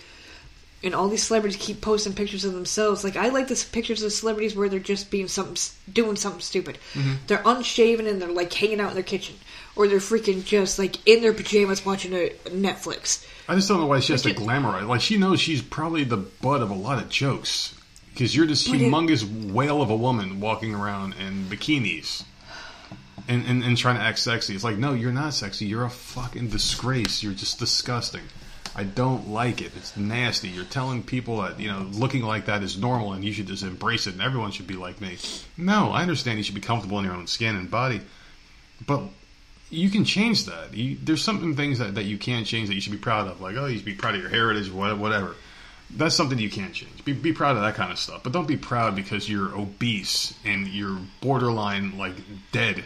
And 0.84 0.94
all 0.96 1.08
these 1.08 1.22
celebrities 1.22 1.56
keep 1.60 1.80
posting 1.80 2.12
pictures 2.12 2.44
of 2.44 2.54
themselves. 2.54 3.04
Like 3.04 3.16
I 3.16 3.28
like 3.28 3.46
the 3.46 3.64
pictures 3.70 4.02
of 4.02 4.12
celebrities 4.12 4.56
where 4.56 4.68
they're 4.68 4.80
just 4.80 5.10
being 5.12 5.28
something, 5.28 5.56
doing 5.92 6.16
something 6.16 6.40
stupid. 6.40 6.78
Mm-hmm. 6.94 7.12
They're 7.28 7.42
unshaven 7.44 8.06
and 8.08 8.20
they're 8.20 8.32
like 8.32 8.52
hanging 8.52 8.80
out 8.80 8.88
in 8.88 8.94
their 8.94 9.04
kitchen, 9.04 9.36
or 9.76 9.86
they're 9.86 9.98
freaking 9.98 10.44
just 10.44 10.80
like 10.80 10.96
in 11.06 11.22
their 11.22 11.32
pajamas 11.32 11.86
watching 11.86 12.12
a 12.14 12.30
Netflix. 12.46 13.24
I 13.48 13.54
just 13.54 13.68
don't 13.68 13.78
know 13.78 13.86
why 13.86 14.00
she 14.00 14.12
has 14.12 14.22
to 14.22 14.34
glamorize. 14.34 14.86
Like 14.88 15.00
she 15.00 15.18
knows 15.18 15.40
she's 15.40 15.62
probably 15.62 16.02
the 16.02 16.16
butt 16.16 16.62
of 16.62 16.70
a 16.70 16.74
lot 16.74 17.00
of 17.00 17.08
jokes 17.08 17.74
because 18.12 18.34
you're 18.34 18.46
this 18.46 18.66
But 18.66 18.80
it- 18.80 18.90
humongous 18.90 19.52
whale 19.52 19.82
of 19.82 19.90
a 19.90 19.96
woman 19.96 20.40
walking 20.40 20.74
around 20.74 21.14
in 21.14 21.44
bikinis. 21.44 22.24
And, 23.28 23.46
and, 23.46 23.62
and 23.62 23.78
trying 23.78 23.94
to 23.94 24.02
act 24.02 24.18
sexy. 24.18 24.52
It's 24.52 24.64
like, 24.64 24.78
no, 24.78 24.94
you're 24.94 25.12
not 25.12 25.32
sexy. 25.32 25.64
You're 25.64 25.84
a 25.84 25.90
fucking 25.90 26.48
disgrace. 26.48 27.22
You're 27.22 27.34
just 27.34 27.56
disgusting. 27.60 28.22
I 28.74 28.84
don't 28.84 29.28
like 29.28 29.60
it. 29.60 29.72
It's 29.76 29.96
nasty. 29.96 30.48
You're 30.48 30.64
telling 30.64 31.02
people 31.02 31.42
that, 31.42 31.60
you 31.60 31.68
know, 31.68 31.86
looking 31.92 32.22
like 32.22 32.46
that 32.46 32.62
is 32.62 32.78
normal 32.78 33.12
and 33.12 33.22
you 33.22 33.32
should 33.32 33.46
just 33.46 33.62
embrace 33.62 34.06
it 34.06 34.14
and 34.14 34.22
everyone 34.22 34.50
should 34.50 34.66
be 34.66 34.74
like 34.74 35.00
me. 35.00 35.18
No, 35.58 35.90
I 35.90 36.02
understand 36.02 36.38
you 36.38 36.44
should 36.44 36.54
be 36.54 36.62
comfortable 36.62 36.98
in 36.98 37.04
your 37.04 37.14
own 37.14 37.26
skin 37.26 37.54
and 37.56 37.70
body. 37.70 38.00
But 38.86 39.02
you 39.68 39.90
can 39.90 40.04
change 40.04 40.46
that. 40.46 40.74
You, 40.74 40.96
there's 41.02 41.22
some 41.22 41.54
things 41.54 41.78
that, 41.80 41.96
that 41.96 42.04
you 42.04 42.16
can't 42.16 42.46
change 42.46 42.68
that 42.68 42.74
you 42.74 42.80
should 42.80 42.92
be 42.92 42.98
proud 42.98 43.28
of. 43.28 43.40
Like, 43.40 43.56
oh, 43.56 43.66
you 43.66 43.76
should 43.76 43.84
be 43.84 43.94
proud 43.94 44.14
of 44.14 44.20
your 44.22 44.30
heritage, 44.30 44.70
whatever. 44.70 45.34
That's 45.94 46.14
something 46.14 46.38
you 46.38 46.50
can't 46.50 46.72
change. 46.72 47.04
Be, 47.04 47.12
be 47.12 47.34
proud 47.34 47.56
of 47.56 47.62
that 47.62 47.74
kind 47.74 47.92
of 47.92 47.98
stuff. 47.98 48.22
But 48.22 48.32
don't 48.32 48.48
be 48.48 48.56
proud 48.56 48.96
because 48.96 49.28
you're 49.28 49.54
obese 49.54 50.34
and 50.46 50.66
you're 50.66 50.98
borderline, 51.20 51.98
like, 51.98 52.14
dead. 52.52 52.84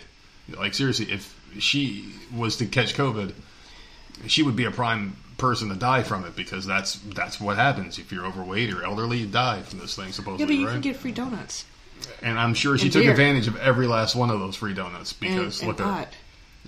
Like, 0.49 0.75
seriously, 0.75 1.13
if 1.13 1.33
she 1.61 2.13
was 2.35 2.57
to 2.57 2.67
catch 2.67 2.95
COVID, 2.95 3.33
she 4.27 4.43
would 4.43 4.57
be 4.57 4.65
a 4.65 4.71
prime 4.73 5.17
person 5.39 5.69
to 5.69 5.75
die 5.75 6.03
from 6.03 6.25
it 6.25 6.35
because 6.37 6.67
that's 6.67 6.95
that's 7.15 7.41
what 7.41 7.57
happens. 7.57 7.99
If 7.99 8.13
you're 8.13 8.27
overweight 8.27 8.73
or 8.73 8.85
elderly, 8.85 9.19
you 9.19 9.27
die 9.27 9.63
from 9.63 9.79
this 9.81 9.95
thing, 9.97 10.13
supposedly. 10.13 10.43
Yeah, 10.43 10.47
but 10.47 10.61
you 10.61 10.67
right? 10.67 10.73
can 10.73 10.81
get 10.81 10.97
free 10.97 11.13
donuts 11.13 11.65
and 12.23 12.39
I'm 12.39 12.55
sure 12.55 12.77
she 12.79 12.85
and 12.85 12.93
took 12.93 13.03
beer. 13.03 13.11
advantage 13.11 13.47
of 13.47 13.57
every 13.57 13.87
last 13.87 14.15
one 14.15 14.31
of 14.31 14.41
those 14.41 14.57
free 14.57 14.75
donuts 14.75 15.13
because 15.13 15.61
and 15.61 15.69
look 15.69 15.81
at 15.81 15.85
pot. 15.87 16.09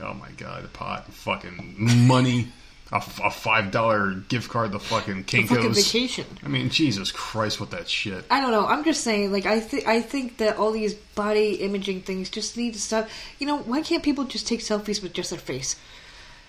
Oh 0.01 0.15
my 0.15 0.31
god, 0.37 0.65
a 0.65 0.69
pot, 0.69 1.13
fucking 1.13 2.07
money, 2.07 2.49
a 2.93 3.01
five 3.01 3.71
dollar 3.71 4.15
gift 4.15 4.49
card 4.51 4.73
to 4.73 4.79
fucking 4.79 5.25
Fucking 5.25 5.75
vacation. 5.75 6.27
I 6.45 6.49
mean, 6.49 6.71
Jesus 6.71 7.11
Christ, 7.11 7.61
with 7.61 7.71
that 7.71 7.89
shit. 7.89 8.25
I 8.31 8.41
don't 8.41 8.53
know. 8.53 8.67
I'm 8.67 8.85
just 8.85 9.03
saying, 9.03 9.33
like 9.33 9.47
I 9.47 9.61
think 9.61 9.87
I 9.87 10.01
think 10.01 10.39
that 10.39 10.57
all 10.57 10.71
these 10.71 10.95
body 10.95 11.55
imaging 11.57 12.03
things 12.03 12.31
just 12.31 12.57
need 12.57 12.75
to 12.75 12.81
stop. 12.81 13.09
You 13.39 13.47
know, 13.47 13.59
why 13.59 13.83
can't 13.83 14.03
people 14.03 14.25
just 14.25 14.47
take 14.47 14.61
selfies 14.61 15.03
with 15.03 15.13
just 15.13 15.31
their 15.31 15.39
face? 15.39 15.77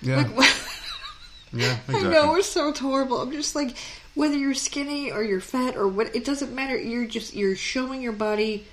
Yeah, 0.02 0.18
Like, 0.18 0.50
yeah, 1.54 1.78
exactly. 1.88 1.95
I 2.10 2.12
know 2.12 2.32
we're 2.32 2.41
so 2.41 2.72
horrible. 2.74 3.22
I'm 3.22 3.32
just 3.32 3.56
like, 3.56 3.76
whether 4.16 4.36
you're 4.38 4.54
skinny 4.54 5.12
or 5.12 5.24
you're 5.24 5.41
fat 5.41 5.76
or 5.76 5.88
what, 5.88 6.16
it 6.16 6.26
doesn't 6.26 6.54
matter. 6.54 6.78
You're 6.78 7.06
just 7.08 7.34
you're 7.34 7.56
showing 7.56 8.02
your 8.02 8.12
body 8.14 8.66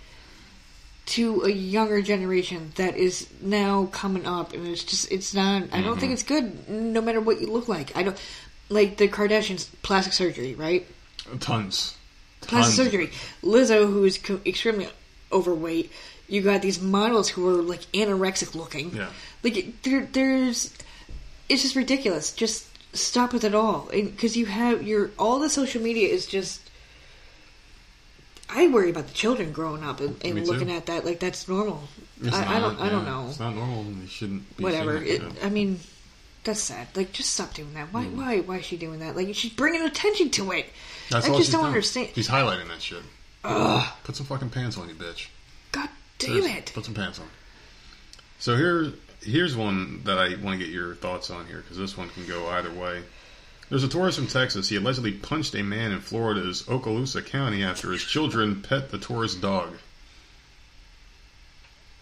to 1.06 1.42
a 1.42 1.50
younger 1.50 2.02
generation 2.02 2.72
that 2.76 2.96
is 2.96 3.28
now 3.40 3.86
coming 3.92 4.26
up, 4.26 4.52
and 4.52 4.66
it's 4.66 4.82
just 4.84 5.10
it's 5.12 5.34
not. 5.34 5.64
I 5.72 5.80
don't 5.80 5.92
Mm-hmm. 5.92 6.00
think 6.00 6.12
it's 6.12 6.22
good. 6.24 6.68
No 6.68 7.00
matter 7.00 7.20
what 7.20 7.40
you 7.40 7.46
look 7.46 7.68
like, 7.68 7.96
I 7.96 8.02
don't 8.02 8.16
like 8.68 8.96
the 8.96 9.06
Kardashians 9.08 9.68
plastic 9.82 10.12
surgery, 10.12 10.54
right? 10.54 10.84
Tons, 11.40 11.96
plastic 12.40 12.48
Tons. 12.50 12.74
surgery. 12.74 13.10
Lizzo, 13.42 13.90
who 13.90 14.04
is 14.04 14.18
co- 14.18 14.40
extremely 14.44 14.88
overweight. 15.32 15.90
You 16.28 16.42
got 16.42 16.60
these 16.62 16.80
models 16.80 17.28
who 17.28 17.48
are 17.48 17.62
like 17.62 17.82
anorexic 17.92 18.56
looking. 18.56 18.94
Yeah. 18.96 19.10
Like 19.44 19.80
there, 19.82 20.08
there's, 20.10 20.72
it's 21.48 21.62
just 21.62 21.76
ridiculous. 21.76 22.32
Just 22.32 22.66
stop 22.96 23.32
with 23.32 23.44
it 23.44 23.54
all, 23.54 23.88
because 23.90 24.36
you 24.36 24.46
have 24.46 24.82
your 24.82 25.10
all 25.18 25.38
the 25.38 25.50
social 25.50 25.82
media 25.82 26.08
is 26.08 26.26
just. 26.26 26.62
I 28.48 28.68
worry 28.68 28.90
about 28.90 29.08
the 29.08 29.14
children 29.14 29.50
growing 29.50 29.82
up 29.82 29.98
and, 30.00 30.24
and 30.24 30.46
looking 30.46 30.70
at 30.70 30.86
that 30.86 31.04
like 31.04 31.18
that's 31.18 31.48
normal. 31.48 31.82
I, 32.24 32.28
I 32.28 32.58
not, 32.58 32.60
don't. 32.60 32.80
I 32.80 32.88
don't 32.88 33.04
know. 33.04 33.26
It's 33.28 33.40
not 33.40 33.54
normal. 33.54 33.80
and 33.80 34.02
You 34.02 34.08
shouldn't. 34.08 34.56
Be 34.56 34.62
Whatever. 34.62 34.96
It, 35.02 35.20
I 35.42 35.48
mean, 35.48 35.80
that's 36.44 36.60
sad. 36.60 36.86
Like, 36.94 37.12
just 37.12 37.34
stop 37.34 37.54
doing 37.54 37.74
that. 37.74 37.92
Why? 37.92 38.04
Mm. 38.04 38.16
Why? 38.16 38.40
Why 38.40 38.58
is 38.58 38.64
she 38.64 38.76
doing 38.76 39.00
that? 39.00 39.16
Like, 39.16 39.34
she's 39.34 39.52
bringing 39.52 39.82
attention 39.82 40.30
to 40.30 40.52
it. 40.52 40.66
That's 41.10 41.28
I 41.28 41.36
just 41.36 41.50
don't 41.50 41.62
done. 41.62 41.68
understand. 41.70 42.10
She's 42.14 42.28
highlighting 42.28 42.68
that 42.68 42.80
shit. 42.80 43.02
Ugh. 43.44 43.92
Put 44.04 44.16
some 44.16 44.26
fucking 44.26 44.50
pants 44.50 44.78
on, 44.78 44.88
you 44.88 44.94
bitch. 44.94 45.28
God 45.72 45.88
damn 46.18 46.30
Seriously, 46.30 46.52
it. 46.52 46.72
Put 46.74 46.84
some 46.84 46.94
pants 46.94 47.18
on. 47.18 47.26
So 48.38 48.56
here, 48.56 48.92
here's 49.26 49.56
one 49.56 50.02
that 50.04 50.18
I 50.18 50.36
want 50.36 50.58
to 50.58 50.64
get 50.64 50.72
your 50.72 50.94
thoughts 50.94 51.30
on 51.30 51.46
here 51.46 51.58
because 51.58 51.76
this 51.76 51.96
one 51.96 52.08
can 52.10 52.26
go 52.26 52.48
either 52.48 52.72
way. 52.72 53.02
There's 53.68 53.84
a 53.84 53.88
tourist 53.88 54.18
from 54.18 54.28
Texas. 54.28 54.68
He 54.68 54.76
allegedly 54.76 55.12
punched 55.12 55.54
a 55.54 55.62
man 55.62 55.90
in 55.90 56.00
Florida's 56.00 56.62
Okaloosa 56.64 57.24
County 57.24 57.64
after 57.64 57.90
his 57.90 58.02
children 58.02 58.62
pet 58.62 58.90
the 58.90 58.98
tourist 58.98 59.40
dog. 59.40 59.74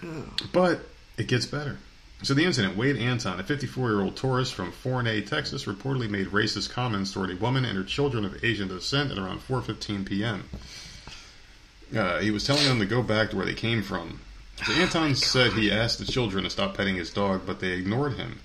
Oh. 0.03 0.25
But 0.53 0.81
it 1.17 1.27
gets 1.27 1.47
better. 1.47 1.79
So 2.23 2.35
the 2.35 2.45
incident, 2.45 2.77
Wade 2.77 2.97
Anton, 2.97 3.41
a 3.41 3.43
54-year-old 3.43 4.17
tourist 4.17 4.55
from 4.55 4.73
Forney, 4.73 5.23
Texas, 5.23 5.65
reportedly 5.65 6.09
made 6.09 6.29
racist 6.29 6.71
comments 6.71 7.13
toward 7.13 7.31
a 7.31 7.37
woman 7.37 7.65
and 7.65 7.77
her 7.77 7.85
children 7.85 8.25
of 8.25 8.43
Asian 8.45 8.69
descent 8.69 9.11
at 9.11 9.19
around 9.19 9.41
4:15 9.41 10.07
p.m. 10.07 10.49
Uh, 11.95 12.21
he 12.21 12.31
was 12.31 12.45
telling 12.45 12.65
them 12.65 12.79
to 12.79 12.87
go 12.87 13.03
back 13.03 13.31
to 13.31 13.37
where 13.37 13.47
they 13.47 13.55
came 13.55 13.83
from. 13.83 14.21
So 14.57 14.73
Anton 14.73 15.15
said 15.15 15.53
he 15.53 15.71
asked 15.71 15.99
the 15.99 16.05
children 16.05 16.45
to 16.45 16.51
stop 16.51 16.77
petting 16.77 16.97
his 16.97 17.11
dog, 17.11 17.43
but 17.45 17.61
they 17.61 17.73
ignored 17.73 18.15
him. 18.15 18.41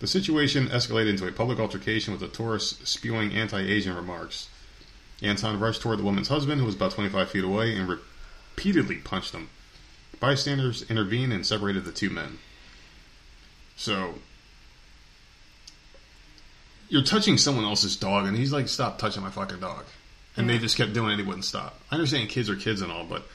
The 0.00 0.06
situation 0.06 0.68
escalated 0.68 1.10
into 1.10 1.26
a 1.26 1.32
public 1.32 1.58
altercation 1.58 2.12
with 2.12 2.20
the 2.20 2.28
tourist 2.28 2.86
spewing 2.86 3.32
anti-Asian 3.32 3.94
remarks. 3.94 4.48
Anton 5.22 5.60
rushed 5.60 5.82
toward 5.82 5.98
the 5.98 6.04
woman's 6.04 6.28
husband, 6.28 6.60
who 6.60 6.66
was 6.66 6.74
about 6.74 6.92
25 6.92 7.30
feet 7.30 7.44
away, 7.44 7.76
and 7.76 7.88
repeatedly 7.88 8.96
punched 8.96 9.34
him. 9.34 9.50
Bystanders 10.18 10.82
intervened 10.90 11.32
and 11.32 11.46
separated 11.46 11.84
the 11.84 11.92
two 11.92 12.10
men. 12.10 12.38
So, 13.76 14.16
you're 16.88 17.02
touching 17.02 17.38
someone 17.38 17.64
else's 17.64 17.96
dog, 17.96 18.26
and 18.26 18.36
he's 18.36 18.52
like, 18.52 18.68
"Stop 18.68 18.98
touching 18.98 19.22
my 19.22 19.30
fucking 19.30 19.60
dog," 19.60 19.84
and 20.36 20.48
they 20.48 20.58
just 20.58 20.76
kept 20.76 20.92
doing 20.92 21.12
it. 21.12 21.16
He 21.18 21.22
wouldn't 21.22 21.44
stop. 21.44 21.80
I 21.90 21.94
understand 21.94 22.28
kids 22.28 22.50
are 22.50 22.56
kids 22.56 22.82
and 22.82 22.90
all, 22.90 23.04
but 23.04 23.26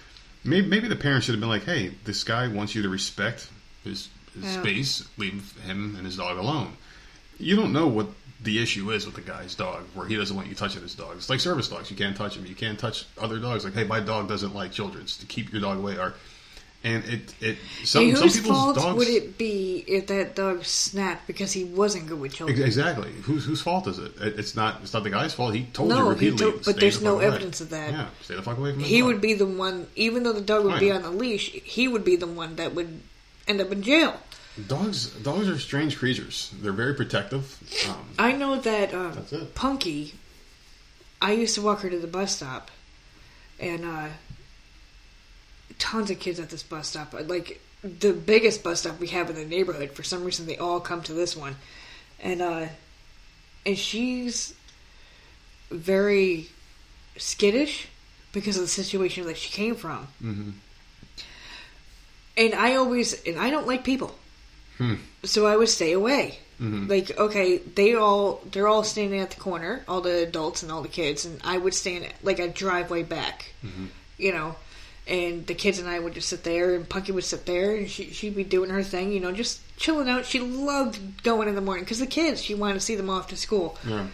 maybe, 0.45 0.67
maybe 0.67 0.87
the 0.87 0.95
parents 0.95 1.25
should 1.25 1.33
have 1.33 1.39
been 1.41 1.49
like, 1.49 1.65
"Hey, 1.65 1.91
this 2.05 2.23
guy 2.23 2.47
wants 2.47 2.75
you 2.75 2.81
to 2.83 2.89
respect 2.89 3.47
his, 3.83 4.07
his 4.33 4.43
Yeah. 4.45 4.61
space. 4.61 5.03
Leave 5.17 5.53
him 5.65 5.95
and 5.97 6.05
his 6.05 6.17
dog 6.17 6.37
alone." 6.37 6.77
You 7.39 7.55
don't 7.57 7.73
know 7.73 7.87
what 7.87 8.07
the 8.41 8.59
issue 8.61 8.91
is 8.91 9.05
with 9.05 9.15
the 9.15 9.21
guy's 9.21 9.55
dog, 9.55 9.83
where 9.93 10.07
he 10.07 10.15
doesn't 10.15 10.35
want 10.35 10.47
you 10.47 10.55
touching 10.55 10.81
his 10.81 10.93
dog. 10.95 11.17
It's 11.17 11.29
like 11.29 11.39
service 11.39 11.67
dogs; 11.67 11.89
you 11.91 11.97
can't 11.97 12.15
touch 12.15 12.35
them. 12.35 12.45
You 12.45 12.55
can't 12.55 12.79
touch 12.79 13.05
other 13.17 13.39
dogs. 13.39 13.65
Like, 13.65 13.73
hey, 13.73 13.83
my 13.83 13.99
dog 13.99 14.27
doesn't 14.29 14.53
like 14.55 14.71
children. 14.71 15.03
It's 15.03 15.17
to 15.17 15.25
keep 15.25 15.51
your 15.51 15.61
dog 15.61 15.77
away. 15.79 15.97
Or 15.97 16.13
and 16.85 17.03
it 17.05 17.33
it 17.41 17.57
some, 17.83 18.03
and 18.03 18.15
some 18.17 18.27
whose 18.27 18.35
people's 18.37 18.57
fault 18.57 18.75
dogs 18.77 18.97
would 18.99 19.07
it 19.09 19.37
be 19.37 19.83
if 19.87 20.07
that 20.07 20.35
dog 20.35 20.63
snapped 20.63 21.25
because 21.27 21.51
he 21.51 21.63
wasn't 21.63 22.07
good 22.07 22.19
with 22.19 22.33
children? 22.35 22.61
Exactly 22.61 23.11
whose 23.23 23.43
whose 23.45 23.61
fault 23.61 23.87
is 23.87 23.97
it? 23.99 24.11
it? 24.21 24.39
It's 24.39 24.55
not 24.55 24.81
it's 24.83 24.93
not 24.93 25.03
the 25.03 25.09
guy's 25.09 25.33
fault. 25.33 25.53
He 25.55 25.63
told 25.73 25.89
No, 25.89 26.03
you 26.03 26.09
repeatedly. 26.11 26.51
told- 26.51 26.63
but 26.65 26.79
there's 26.79 26.99
the 26.99 27.05
no 27.05 27.15
away. 27.15 27.25
evidence 27.25 27.59
of 27.59 27.71
that. 27.71 27.91
Yeah, 27.91 28.07
stay 28.21 28.35
the 28.35 28.41
fuck 28.43 28.57
away 28.57 28.71
from 28.71 28.81
He 28.81 28.99
dog. 28.99 29.07
would 29.07 29.21
be 29.21 29.33
the 29.33 29.45
one, 29.47 29.87
even 29.95 30.23
though 30.23 30.33
the 30.33 30.41
dog 30.41 30.63
would 30.65 30.75
I 30.75 30.79
be 30.79 30.89
know. 30.89 30.95
on 30.97 31.01
the 31.01 31.11
leash, 31.11 31.49
he 31.51 31.87
would 31.87 32.05
be 32.05 32.15
the 32.15 32.27
one 32.27 32.55
that 32.57 32.75
would 32.75 33.01
end 33.47 33.59
up 33.59 33.71
in 33.71 33.81
jail. 33.81 34.19
Dogs 34.67 35.07
dogs 35.07 35.49
are 35.49 35.57
strange 35.59 35.97
creatures. 35.97 36.51
They're 36.61 36.71
very 36.71 36.93
protective. 36.93 37.57
Um, 37.89 38.05
I 38.17 38.31
know 38.31 38.59
that 38.61 38.93
um, 38.93 39.13
That's 39.15 39.33
it. 39.33 39.55
Punky. 39.55 40.13
I 41.21 41.31
used 41.31 41.55
to 41.55 41.61
walk 41.61 41.79
her 41.81 41.89
to 41.89 41.97
the 41.97 42.07
bus 42.07 42.35
stop, 42.35 42.69
and 43.59 43.83
uh, 43.83 44.07
tons 45.79 46.09
of 46.11 46.19
kids 46.19 46.39
at 46.39 46.49
this 46.49 46.63
bus 46.63 46.87
stop. 46.89 47.13
Like 47.13 47.61
the 47.83 48.13
biggest 48.13 48.63
bus 48.63 48.81
stop 48.81 48.99
we 48.99 49.07
have 49.07 49.29
in 49.29 49.35
the 49.35 49.45
neighborhood. 49.45 49.91
For 49.91 50.03
some 50.03 50.23
reason, 50.23 50.45
they 50.47 50.57
all 50.57 50.79
come 50.79 51.01
to 51.03 51.13
this 51.13 51.35
one, 51.35 51.55
and 52.19 52.41
uh, 52.41 52.67
and 53.65 53.77
she's 53.77 54.53
very 55.69 56.47
skittish 57.17 57.87
because 58.31 58.57
of 58.57 58.63
the 58.63 58.67
situation 58.67 59.25
that 59.27 59.37
she 59.37 59.51
came 59.51 59.75
from. 59.75 60.07
mhm. 60.21 60.53
And 62.37 62.53
I 62.53 62.75
always 62.75 63.21
and 63.23 63.39
I 63.39 63.49
don't 63.49 63.67
like 63.67 63.83
people. 63.83 64.15
Hmm. 64.77 64.95
So 65.23 65.45
I 65.47 65.55
would 65.55 65.69
stay 65.69 65.93
away. 65.93 66.39
Mhm. 66.61 66.89
Like, 66.89 67.17
okay, 67.17 67.57
they 67.57 67.95
all 67.95 68.41
they're 68.51 68.67
all 68.67 68.83
standing 68.83 69.19
at 69.21 69.31
the 69.31 69.39
corner, 69.39 69.83
all 69.87 70.01
the 70.01 70.23
adults 70.23 70.61
and 70.63 70.71
all 70.71 70.81
the 70.81 70.89
kids, 70.89 71.23
and 71.25 71.39
I 71.43 71.57
would 71.57 71.73
stand 71.73 72.07
like 72.23 72.39
a 72.39 72.49
driveway 72.49 73.03
back. 73.03 73.53
Mm-hmm. 73.65 73.85
You 74.17 74.33
know. 74.33 74.55
And 75.07 75.45
the 75.45 75.53
kids 75.53 75.77
and 75.77 75.87
I 75.87 75.99
would 75.99 76.13
just 76.15 76.29
sit 76.29 76.43
there, 76.43 76.73
and 76.73 76.87
Punky 76.89 77.11
would 77.11 77.23
sit 77.23 77.45
there, 77.45 77.75
and 77.75 77.87
she, 77.89 78.09
she'd 78.11 78.35
be 78.35 78.43
doing 78.43 78.71
her 78.71 78.81
thing, 78.81 79.11
you 79.11 79.19
know, 79.19 79.31
just 79.31 79.61
chilling 79.77 80.09
out. 80.09 80.25
She 80.25 80.39
loved 80.39 81.21
going 81.21 81.47
in 81.47 81.53
the 81.53 81.61
morning 81.61 81.83
because 81.83 81.99
the 81.99 82.07
kids, 82.07 82.41
she 82.41 82.55
wanted 82.55 82.73
to 82.75 82.79
see 82.79 82.95
them 82.95 83.09
off 83.09 83.27
to 83.27 83.37
school. 83.37 83.77
Yeah. 83.87 84.07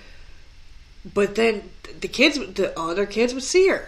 But 1.13 1.35
then 1.35 1.69
the 2.01 2.07
kids, 2.09 2.37
the 2.37 2.77
other 2.77 3.05
kids 3.05 3.33
would 3.33 3.43
see 3.43 3.67
her, 3.69 3.87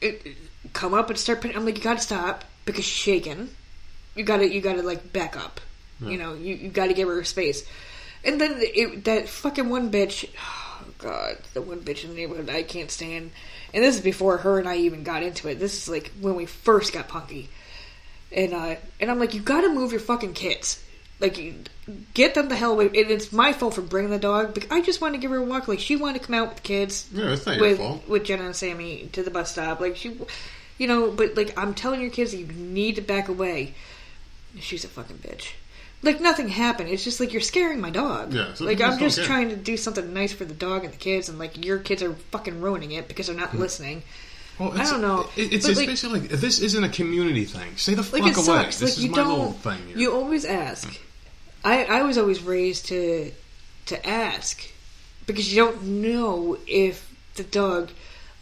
it, 0.00 0.22
it- 0.24 0.36
come 0.72 0.94
up 0.94 1.08
and 1.10 1.18
start. 1.18 1.40
putting- 1.40 1.56
I'm 1.56 1.64
like, 1.64 1.78
you 1.78 1.82
got 1.84 1.96
to 1.96 2.02
stop 2.02 2.44
because 2.64 2.84
she's 2.84 3.02
shaking. 3.02 3.48
You 4.14 4.24
got 4.24 4.38
to, 4.38 4.48
you 4.52 4.60
got 4.60 4.74
to 4.74 4.82
like 4.82 5.12
back 5.12 5.36
up. 5.36 5.60
Yeah. 6.00 6.08
You 6.10 6.18
know, 6.18 6.34
you, 6.34 6.54
you 6.54 6.68
got 6.70 6.86
to 6.88 6.94
give 6.94 7.08
her 7.08 7.22
space. 7.24 7.64
And 8.24 8.40
then 8.40 8.56
it, 8.58 9.04
that 9.04 9.28
fucking 9.28 9.68
one 9.68 9.90
bitch, 9.90 10.28
god, 10.98 11.38
the 11.54 11.62
one 11.62 11.80
bitch 11.80 12.04
in 12.04 12.10
the 12.10 12.16
neighborhood 12.16 12.48
I 12.50 12.62
can't 12.62 12.90
stand. 12.90 13.30
And 13.74 13.84
this 13.84 13.96
is 13.96 14.00
before 14.00 14.38
her 14.38 14.58
and 14.58 14.68
I 14.68 14.76
even 14.76 15.02
got 15.02 15.22
into 15.22 15.48
it. 15.48 15.58
This 15.58 15.74
is 15.74 15.88
like 15.88 16.12
when 16.20 16.34
we 16.34 16.46
first 16.46 16.92
got 16.92 17.08
punky. 17.08 17.48
And 18.32 18.54
uh, 18.54 18.76
and 19.00 19.10
I'm 19.10 19.18
like, 19.18 19.34
you 19.34 19.40
got 19.40 19.60
to 19.62 19.68
move 19.72 19.92
your 19.92 20.00
fucking 20.00 20.34
kids. 20.34 20.82
Like, 21.18 21.38
you, 21.38 21.54
get 22.12 22.34
them 22.34 22.48
the 22.50 22.56
hell 22.56 22.72
away. 22.72 22.86
And 22.86 22.96
it's 22.96 23.32
my 23.32 23.52
fault 23.54 23.72
for 23.74 23.80
bringing 23.80 24.10
the 24.10 24.18
dog. 24.18 24.52
Because 24.52 24.70
I 24.70 24.82
just 24.82 25.00
wanted 25.00 25.12
to 25.14 25.18
give 25.22 25.30
her 25.30 25.38
a 25.38 25.42
walk. 25.42 25.66
Like, 25.66 25.78
she 25.78 25.96
wanted 25.96 26.20
to 26.20 26.26
come 26.26 26.34
out 26.34 26.48
with 26.48 26.56
the 26.56 26.62
kids 26.62 27.08
Yeah, 27.12 27.24
that's 27.26 27.46
not 27.46 27.56
your 27.56 27.76
fault. 27.76 28.06
with 28.08 28.24
Jenna 28.24 28.44
and 28.44 28.54
Sammy 28.56 29.08
to 29.12 29.22
the 29.22 29.30
bus 29.30 29.52
stop. 29.52 29.80
Like 29.80 29.96
she, 29.96 30.18
you 30.76 30.86
know, 30.86 31.10
but 31.10 31.36
like 31.36 31.56
I'm 31.58 31.72
telling 31.72 32.00
your 32.02 32.10
kids, 32.10 32.34
you 32.34 32.46
need 32.46 32.96
to 32.96 33.00
back 33.02 33.28
away. 33.28 33.74
She's 34.60 34.84
a 34.84 34.88
fucking 34.88 35.18
bitch. 35.18 35.52
Like 36.02 36.20
nothing 36.20 36.48
happened. 36.48 36.88
It's 36.90 37.02
just 37.02 37.18
like 37.20 37.32
you're 37.32 37.40
scaring 37.42 37.80
my 37.80 37.90
dog. 37.90 38.32
Yeah, 38.32 38.54
so 38.54 38.64
like 38.64 38.80
I'm 38.80 38.98
just 38.98 39.22
trying 39.24 39.48
to 39.48 39.56
do 39.56 39.76
something 39.76 40.12
nice 40.12 40.32
for 40.32 40.44
the 40.44 40.54
dog 40.54 40.84
and 40.84 40.92
the 40.92 40.96
kids, 40.98 41.28
and 41.28 41.38
like 41.38 41.64
your 41.64 41.78
kids 41.78 42.02
are 42.02 42.12
fucking 42.30 42.60
ruining 42.60 42.92
it 42.92 43.08
because 43.08 43.26
they're 43.26 43.36
not 43.36 43.50
Hmm. 43.50 43.58
listening. 43.58 44.02
Well, 44.58 44.72
I 44.72 44.84
don't 44.84 45.00
know. 45.02 45.28
It, 45.36 45.52
it's, 45.52 45.66
it's 45.68 45.78
like- 45.78 45.86
basically 45.88 46.20
like 46.20 46.30
this 46.30 46.60
isn't 46.60 46.82
a 46.84 46.88
community 46.88 47.44
thing. 47.44 47.76
Say 47.76 47.94
the 47.94 48.02
fuck 48.02 48.20
Like 48.20 48.36
away. 48.36 48.44
sucks. 48.44 48.78
This 48.78 48.90
like 48.90 48.98
is 48.98 49.04
you 49.04 49.10
my 49.10 49.16
don't. 49.18 49.28
little 49.30 49.52
thing. 49.52 49.78
Here. 49.88 49.98
You 49.98 50.12
always 50.14 50.44
ask. 50.44 50.98
I 51.64 51.84
I 51.84 52.02
was 52.02 52.16
always 52.18 52.42
raised 52.42 52.86
to 52.86 53.32
to 53.86 54.06
ask 54.08 54.62
because 55.26 55.52
you 55.52 55.64
don't 55.64 55.82
know 55.82 56.56
if 56.66 57.10
the 57.34 57.42
dog 57.44 57.90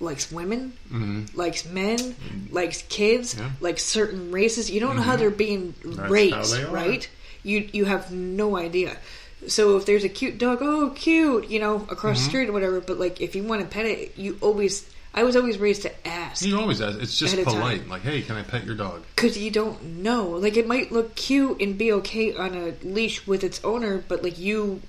likes 0.00 0.30
women, 0.30 0.72
Mhm. 0.92 1.34
likes 1.34 1.64
men, 1.64 2.14
likes 2.50 2.82
kids, 2.88 3.36
Yeah. 3.38 3.50
likes 3.60 3.84
certain 3.84 4.30
races. 4.32 4.70
You 4.70 4.80
don't 4.80 4.96
know 4.96 5.02
how 5.02 5.16
they're 5.16 5.30
being 5.30 5.74
how 5.96 6.08
raised, 6.08 6.54
they 6.54 6.64
right? 6.64 7.08
You 7.44 7.68
you 7.72 7.84
have 7.84 8.10
no 8.10 8.56
idea. 8.56 8.96
So 9.46 9.76
if 9.76 9.84
there's 9.86 10.04
a 10.04 10.08
cute 10.08 10.38
dog, 10.38 10.58
oh 10.62 10.90
cute, 10.96 11.48
you 11.50 11.60
know, 11.60 11.76
across 11.90 12.16
Mm-hmm. 12.18 12.24
the 12.24 12.30
street 12.30 12.48
or 12.48 12.52
whatever. 12.52 12.80
But 12.80 12.98
like 12.98 13.20
if 13.20 13.36
you 13.36 13.42
want 13.44 13.62
to 13.62 13.68
pet 13.68 13.86
it, 13.86 14.16
you 14.18 14.36
always. 14.40 14.88
I 15.16 15.22
was 15.22 15.36
always 15.36 15.58
raised 15.58 15.82
to 15.82 15.92
ask 16.08 16.44
You 16.44 16.58
always 16.58 16.80
ask. 16.80 16.98
It's 17.00 17.16
just 17.16 17.36
time. 17.36 17.44
polite. 17.44 17.86
Like, 17.88 18.02
hey, 18.02 18.20
can 18.22 18.34
I 18.34 18.42
pet 18.42 18.64
your 18.64 18.74
dog? 18.74 19.04
because 19.14 19.38
you 19.38 19.48
don't 19.52 19.80
know. 20.02 20.30
Like 20.30 20.56
it 20.56 20.66
might 20.66 20.90
look 20.90 21.14
cute 21.14 21.60
and 21.60 21.78
be 21.78 21.92
okay 21.92 22.34
on 22.34 22.56
a 22.56 22.74
leash 22.84 23.24
with 23.24 23.44
its 23.44 23.62
owner, 23.62 24.02
but 24.08 24.24
like 24.24 24.38
you 24.40 24.80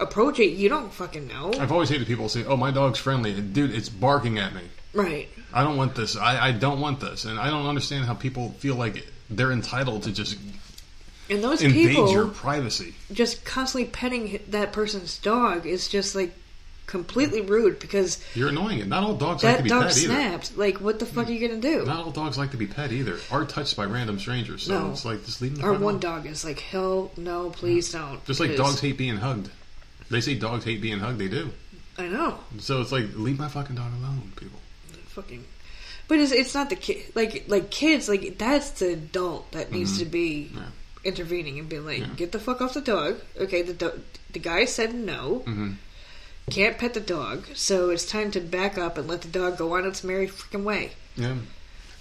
approach 0.00 0.40
it, 0.40 0.52
you 0.54 0.68
don't 0.68 0.92
fucking 0.92 1.28
know, 1.28 1.52
I've 1.60 1.70
always 1.70 1.88
hated 1.90 2.06
people 2.08 2.28
say, 2.28 2.44
"Oh, 2.44 2.56
my 2.56 2.70
dog's 2.72 2.98
friendly." 2.98 3.38
Dude, 3.40 3.72
it's 3.74 3.88
barking 3.88 4.38
at 4.38 4.54
me. 4.54 4.62
right? 4.94 5.28
I 5.52 5.62
don't 5.62 5.76
want 5.76 5.94
this. 5.94 6.16
I, 6.16 6.48
I 6.48 6.52
don't 6.52 6.80
want 6.80 6.98
this, 7.00 7.24
and 7.26 7.38
I 7.38 7.48
don't 7.50 7.66
understand 7.66 8.06
how 8.06 8.14
people 8.14 8.50
feel 8.58 8.74
like 8.76 9.06
they're 9.28 9.52
entitled 9.52 10.02
to 10.04 10.10
just 10.12 10.36
And 11.30 11.42
those 11.44 11.62
invade 11.62 11.88
people 11.90 12.10
your 12.12 12.26
privacy. 12.28 12.94
just 13.12 13.44
constantly 13.44 13.88
petting 13.90 14.40
that 14.48 14.72
person's 14.72 15.16
dog 15.18 15.64
is 15.66 15.88
just 15.88 16.14
like 16.14 16.34
completely 16.86 17.40
rude 17.40 17.78
because 17.78 18.18
You're 18.34 18.48
annoying 18.48 18.80
it. 18.80 18.88
Not 18.88 19.04
all 19.04 19.14
dogs 19.14 19.44
like 19.44 19.58
to 19.58 19.58
that 19.58 19.62
be 19.62 19.68
dog 19.70 19.82
pet 19.84 19.96
either. 19.96 20.06
snapped. 20.06 20.56
Like, 20.58 20.80
what 20.80 20.98
the 20.98 21.06
fuck 21.06 21.28
are 21.28 21.32
you 21.32 21.46
gonna 21.48 21.60
do? 21.60 21.84
Not 21.84 22.04
all 22.04 22.10
dogs 22.10 22.36
like 22.36 22.50
to 22.50 22.56
be 22.56 22.66
pet 22.66 22.90
either, 22.90 23.16
or 23.30 23.44
touched 23.44 23.76
by 23.76 23.84
random 23.84 24.18
strangers. 24.18 24.64
So 24.64 24.76
No. 24.86 24.90
it's 24.90 25.04
like 25.04 25.24
just 25.24 25.40
leave 25.40 25.52
them. 25.52 25.60
the 25.62 25.66
Our 25.68 25.74
one 25.74 25.82
alone. 25.82 26.00
dog 26.00 26.26
is 26.26 26.44
like, 26.44 26.58
hell 26.58 27.12
no, 27.16 27.50
please 27.50 27.92
don't. 27.92 28.24
Just 28.26 28.40
like 28.40 28.56
dogs 28.56 28.80
hate 28.80 28.98
being 28.98 29.18
hugged. 29.18 29.50
They 30.10 30.20
say 30.20 30.34
dogs 30.34 30.64
hate 30.64 30.82
being 30.82 30.98
hugged. 30.98 31.20
They 31.20 31.28
do. 31.28 31.50
I 31.96 32.08
know. 32.08 32.38
So 32.58 32.80
it's 32.80 32.90
like 32.90 33.04
leave 33.14 33.38
my 33.38 33.46
fucking 33.48 33.76
dog 33.76 33.92
alone, 34.00 34.32
people. 34.34 34.58
fucking 35.08 35.44
but 36.08 36.18
it's, 36.18 36.32
it's 36.32 36.54
not 36.54 36.70
the 36.70 36.74
kid 36.76 37.04
like 37.14 37.44
like 37.46 37.70
kids 37.70 38.08
like 38.08 38.36
that's 38.36 38.70
the 38.80 38.94
adult 38.94 39.52
that 39.52 39.70
needs 39.70 39.98
to 40.00 40.04
be 40.04 40.46
Mm-hmm. 40.50 40.58
Yeah. 40.58 40.64
Intervening 41.04 41.58
and 41.58 41.68
being 41.68 41.84
like 41.86 41.98
Yeah. 42.00 42.06
get 42.16 42.32
the 42.32 42.38
fuck 42.38 42.60
off 42.60 42.74
the 42.74 42.80
dog 42.80 43.20
okay 43.38 43.62
the 43.62 43.72
do- 43.72 44.00
the 44.32 44.38
guy 44.38 44.64
said 44.66 44.94
no 44.94 45.42
Mhm. 45.46 45.76
can't 46.50 46.78
pet 46.78 46.94
the 46.94 47.00
dog 47.00 47.46
so 47.54 47.90
it's 47.90 48.04
time 48.04 48.30
to 48.32 48.40
back 48.40 48.76
up 48.76 48.98
and 48.98 49.08
let 49.08 49.22
the 49.22 49.28
dog 49.28 49.56
go 49.58 49.76
on 49.76 49.86
its 49.86 50.04
merry 50.04 50.26
freaking 50.28 50.64
way 50.64 50.92
Yeah. 51.16 51.34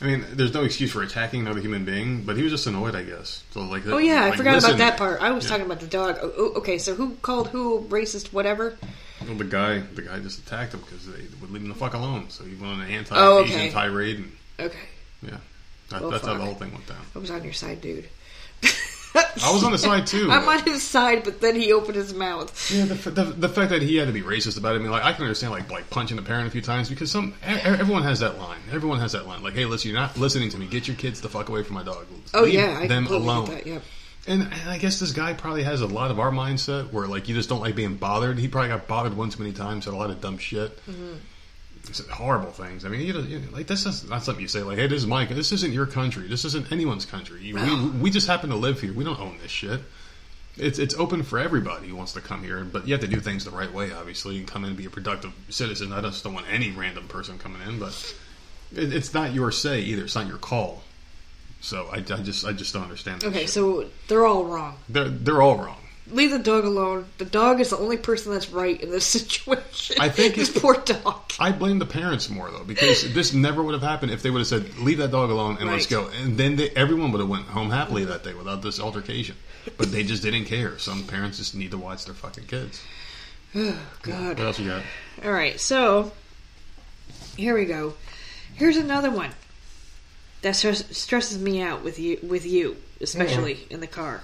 I 0.02 0.06
mean, 0.06 0.26
there's 0.32 0.54
no 0.54 0.64
excuse 0.64 0.92
for 0.94 1.04
attacking 1.04 1.42
another 1.42 1.60
human 1.60 1.84
being, 1.84 2.24
but 2.24 2.38
he 2.38 2.44
was 2.44 2.54
just 2.54 2.66
annoyed, 2.68 2.96
I 2.96 3.04
guess. 3.04 3.44
So 3.54 3.60
like, 3.64 3.86
oh 3.86 3.98
yeah 3.98 4.24
i 4.26 4.36
forgot 4.36 4.56
listen- 4.56 4.70
about 4.72 4.78
that 4.80 4.98
part 4.98 5.22
i 5.22 5.32
was 5.32 5.44
Yeah. 5.44 5.50
talking 5.52 5.66
about 5.66 5.80
the 5.82 5.88
dog 5.88 6.18
oh, 6.22 6.32
oh, 6.38 6.48
okay 6.60 6.78
so 6.78 6.96
who 6.96 7.16
called 7.22 7.50
who 7.50 7.86
racist 7.90 8.32
whatever 8.34 8.78
Well, 9.26 9.36
the 9.36 9.44
guy, 9.44 9.80
the 9.96 10.02
guy 10.04 10.20
just 10.20 10.40
attacked 10.40 10.74
him 10.74 10.80
because 10.82 11.06
they 11.06 11.24
would 11.42 11.52
leave 11.52 11.62
him 11.62 11.68
the 11.68 11.76
fuck 11.76 11.94
alone. 11.94 12.28
So 12.30 12.46
he 12.46 12.56
went 12.56 12.72
on 12.74 12.82
an 12.82 12.90
anti-Asian 12.90 13.22
Oh, 13.22 13.40
okay. 13.40 13.70
tirade, 13.72 14.18
and 14.18 14.32
okay 14.60 14.78
yeah, 15.22 15.38
that, 15.90 16.02
Well, 16.02 16.12
that's 16.12 16.26
how 16.26 16.36
the 16.36 16.46
whole 16.46 16.56
thing 16.56 16.72
went 16.72 16.88
down. 16.88 17.06
i 17.14 17.20
was 17.20 17.30
on 17.30 17.44
your 17.44 17.52
side 17.54 17.82
dude 17.82 18.08
I 19.44 19.52
was 19.52 19.64
on 19.64 19.72
the 19.72 19.78
side 19.78 20.06
too. 20.06 20.30
i'm 20.32 20.48
on 20.48 20.64
his 20.64 20.84
side 20.84 21.24
but 21.24 21.42
then 21.42 21.56
he 21.56 21.74
opened 21.74 21.96
his 21.96 22.14
mouth 22.14 22.72
Yeah, 22.72 22.86
the, 22.86 23.10
the, 23.10 23.24
the 23.24 23.50
fact 23.50 23.72
that 23.72 23.82
he 23.82 23.96
had 23.96 24.08
to 24.08 24.14
be 24.14 24.22
racist 24.22 24.58
about 24.58 24.74
it, 24.74 24.76
I 24.76 24.80
mean, 24.80 24.92
like 24.92 25.04
I 25.04 25.14
can 25.14 25.24
understand 25.24 25.52
like 25.54 25.70
like 25.72 25.90
punching 25.90 26.18
a 26.20 26.22
parent 26.22 26.48
a 26.48 26.52
few 26.52 26.62
times 26.62 26.90
because 26.90 27.10
some 27.12 27.34
everyone 27.44 28.04
has 28.04 28.20
that 28.20 28.38
line. 28.38 28.60
Everyone 28.72 29.00
has 29.00 29.14
that 29.14 29.26
line. 29.28 29.42
Like, 29.42 29.54
hey, 29.54 29.66
listen, 29.66 29.90
you're 29.92 30.00
not 30.00 30.18
listening 30.18 30.50
to 30.50 30.58
me. 30.58 30.68
Get 30.68 30.88
your 30.88 30.96
kids 30.98 31.22
the 31.22 31.30
fuck 31.30 31.50
away 31.50 31.64
from 31.64 31.76
my 31.76 31.84
dog. 31.84 32.06
oh 32.34 32.44
Leave 32.44 32.54
yeah 32.54 32.78
i 32.80 32.88
them 32.88 33.08
alone. 33.08 33.46
that 33.50 33.66
yeah 33.66 33.80
And, 34.28 34.44
and 34.44 34.70
I 34.70 34.78
guess 34.78 35.00
this 35.00 35.12
guy 35.12 35.34
probably 35.34 35.64
has 35.64 35.82
a 35.82 35.88
lot 35.88 36.12
of 36.12 36.20
our 36.20 36.32
mindset 36.32 36.92
where 36.92 37.08
like 37.08 37.28
you 37.28 37.34
just 37.36 37.50
don't 37.50 37.62
like 37.62 37.76
being 37.76 37.96
bothered. 37.96 38.38
He 38.38 38.48
probably 38.48 38.70
got 38.70 38.88
bothered 38.88 39.16
one 39.18 39.30
too 39.32 39.42
many 39.42 39.54
times, 39.56 39.86
said 39.86 39.94
a 39.94 39.98
lot 39.98 40.12
of 40.12 40.22
dumb 40.22 40.38
shit, 40.38 40.78
Mm-hmm. 40.86 41.14
Horrible 42.12 42.52
things. 42.52 42.86
I 42.86 42.90
mean, 42.90 43.02
you 43.02 43.14
know, 43.14 43.26
like 43.52 43.68
this 43.68 43.86
is 43.86 44.08
not 44.10 44.24
something 44.24 44.42
you 44.42 44.48
say 44.48 44.62
like, 44.62 44.78
"Hey, 44.78 44.88
this 44.88 45.02
is 45.02 45.08
my, 45.08 45.26
this 45.26 45.52
isn't 45.52 45.72
your 45.74 45.86
country. 45.86 46.28
This 46.28 46.46
isn't 46.46 46.72
anyone's 46.72 47.06
country. 47.06 47.54
We, 47.54 47.90
we 48.02 48.10
just 48.12 48.28
happen 48.28 48.50
to 48.50 48.56
live 48.56 48.82
here. 48.82 48.94
We 48.94 49.04
don't 49.04 49.20
own 49.20 49.38
this 49.42 49.52
shit." 49.52 49.82
It's 50.58 50.78
it's 50.78 50.96
open 50.96 51.24
for 51.24 51.40
everybody 51.40 51.88
who 51.88 51.96
wants 51.96 52.14
to 52.14 52.22
come 52.22 52.44
here, 52.44 52.64
but 52.64 52.88
you 52.88 52.94
have 52.94 53.02
to 53.02 53.08
do 53.08 53.20
things 53.20 53.46
the 53.46 53.52
right 53.52 53.72
way. 53.72 53.92
Obviously, 53.94 54.38
and 54.38 54.48
come 54.48 54.64
in 54.64 54.70
and 54.70 54.78
be 54.78 54.86
a 54.86 54.90
productive 54.90 55.32
citizen. 55.50 55.94
I 55.94 56.02
just 56.02 56.24
don't 56.24 56.34
want 56.34 56.48
any 56.52 56.72
random 56.72 57.08
person 57.08 57.38
coming 57.38 57.62
in, 57.68 57.80
but 57.80 58.16
it, 58.76 58.94
it's 58.94 59.14
not 59.14 59.34
your 59.34 59.52
say 59.52 59.82
either. 59.82 60.04
It's 60.04 60.16
not 60.16 60.28
your 60.28 60.38
call. 60.38 60.84
So 61.62 61.88
I, 61.92 61.98
I 61.98 62.02
just 62.02 62.46
I 62.46 62.54
just 62.54 62.74
don't 62.74 62.84
understand. 62.84 63.22
That 63.22 63.28
okay 63.28 63.42
shit. 63.42 63.50
so 63.50 63.90
they're 64.08 64.26
all 64.26 64.46
wrong 64.46 64.78
they're 64.88 65.10
they're 65.10 65.42
all 65.42 65.58
wrong. 65.58 65.82
Leave 66.12 66.32
the 66.32 66.40
dog 66.40 66.66
alone. 66.66 67.06
The 67.18 67.26
dog 67.26 67.60
is 67.60 67.70
the 67.70 67.78
only 67.78 67.98
person 67.98 68.32
that's 68.34 68.50
right 68.50 68.80
in 68.82 68.90
this 68.92 69.06
situation. 69.18 69.98
I 70.00 70.10
think 70.10 70.36
this 70.36 70.50
poor 70.62 70.76
dog. 70.76 71.32
I 71.40 71.52
blame 71.52 71.80
the 71.80 71.86
parents 71.86 72.30
more 72.30 72.50
though 72.52 72.64
because 72.64 73.14
this 73.14 73.34
never 73.34 73.64
would 73.64 73.74
have 73.74 73.84
happened 73.84 74.12
if 74.12 74.22
they 74.22 74.30
would 74.30 74.40
have 74.40 74.48
said 74.48 74.78
leave 74.80 74.98
that 75.00 75.12
dog 75.12 75.30
alone 75.30 75.58
and 75.60 75.70
let's 75.70 75.86
go, 75.86 76.08
and 76.22 76.38
then 76.38 76.56
they, 76.56 76.70
everyone 76.72 77.12
would 77.12 77.22
have 77.22 77.30
went 77.30 77.46
home 77.46 77.70
happily 77.70 78.06
that 78.06 78.24
day 78.24 78.34
without 78.34 78.62
this 78.62 78.80
altercation. 78.80 79.36
But 79.78 79.92
they 79.92 80.04
just 80.04 80.24
didn't 80.24 80.46
care. 80.46 80.78
Some 80.80 81.04
parents 81.06 81.38
just 81.38 81.54
need 81.56 81.72
to 81.72 81.78
watch 81.78 82.06
their 82.06 82.16
fucking 82.16 82.46
kids. 82.46 82.82
Oh, 83.56 83.76
God. 84.04 84.38
What 84.38 84.46
else 84.46 84.60
you 84.60 84.68
got? 84.70 84.84
All 85.26 85.32
right, 85.32 85.60
so 85.60 86.12
here 87.36 87.56
we 87.56 87.66
go. 87.66 87.96
Here's 88.54 88.78
another 88.78 89.10
one. 89.10 89.32
That 90.44 90.56
stress, 90.56 90.86
stresses 90.96 91.40
me 91.40 91.60
out 91.62 91.84
with 91.84 91.98
you, 91.98 92.20
with 92.22 92.46
you, 92.46 92.78
especially 93.02 93.56
Mm-hmm. 93.56 93.74
in 93.74 93.80
the 93.80 93.88
car. 93.88 94.22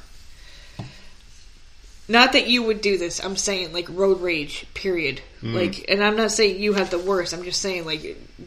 Not 2.07 2.33
that 2.33 2.47
you 2.47 2.61
would 2.63 2.81
do 2.81 2.97
this. 2.97 3.23
I'm 3.23 3.35
saying 3.35 3.73
like 3.73 3.87
road 3.89 4.21
rage. 4.21 4.65
Period. 4.75 5.21
Mm-hmm. 5.41 5.55
Like, 5.55 5.85
and 5.89 6.03
I'm 6.03 6.15
not 6.15 6.31
saying 6.31 6.59
you 6.61 6.73
have 6.73 6.91
the 6.91 6.99
worst. 6.99 7.33
I'm 7.33 7.43
just 7.43 7.61
saying 7.61 7.85
like 7.85 8.01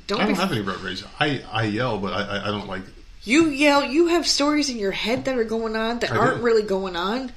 don't. 0.07 0.21
I 0.21 0.25
don't 0.27 0.35
be- 0.35 0.41
have 0.41 0.53
any 0.53 0.61
road 0.61 0.81
rage. 0.81 1.03
I, 1.19 1.43
I 1.51 1.65
yell, 1.65 1.99
but 1.99 2.13
I, 2.13 2.23
I, 2.39 2.43
I 2.45 2.51
don't 2.53 2.69
like. 2.69 2.83
you 3.25 3.47
yell. 3.47 3.85
You 3.85 4.09
have 4.09 4.27
stories 4.27 4.71
in 4.71 4.79
your 4.79 4.93
head 4.93 5.25
that 5.25 5.37
are 5.37 5.45
going 5.45 5.75
on 5.77 5.99
that 6.01 6.13
I 6.13 6.17
aren't 6.17 6.37
do. 6.39 6.43
really 6.45 6.63
going 6.63 6.95
on. 6.97 7.33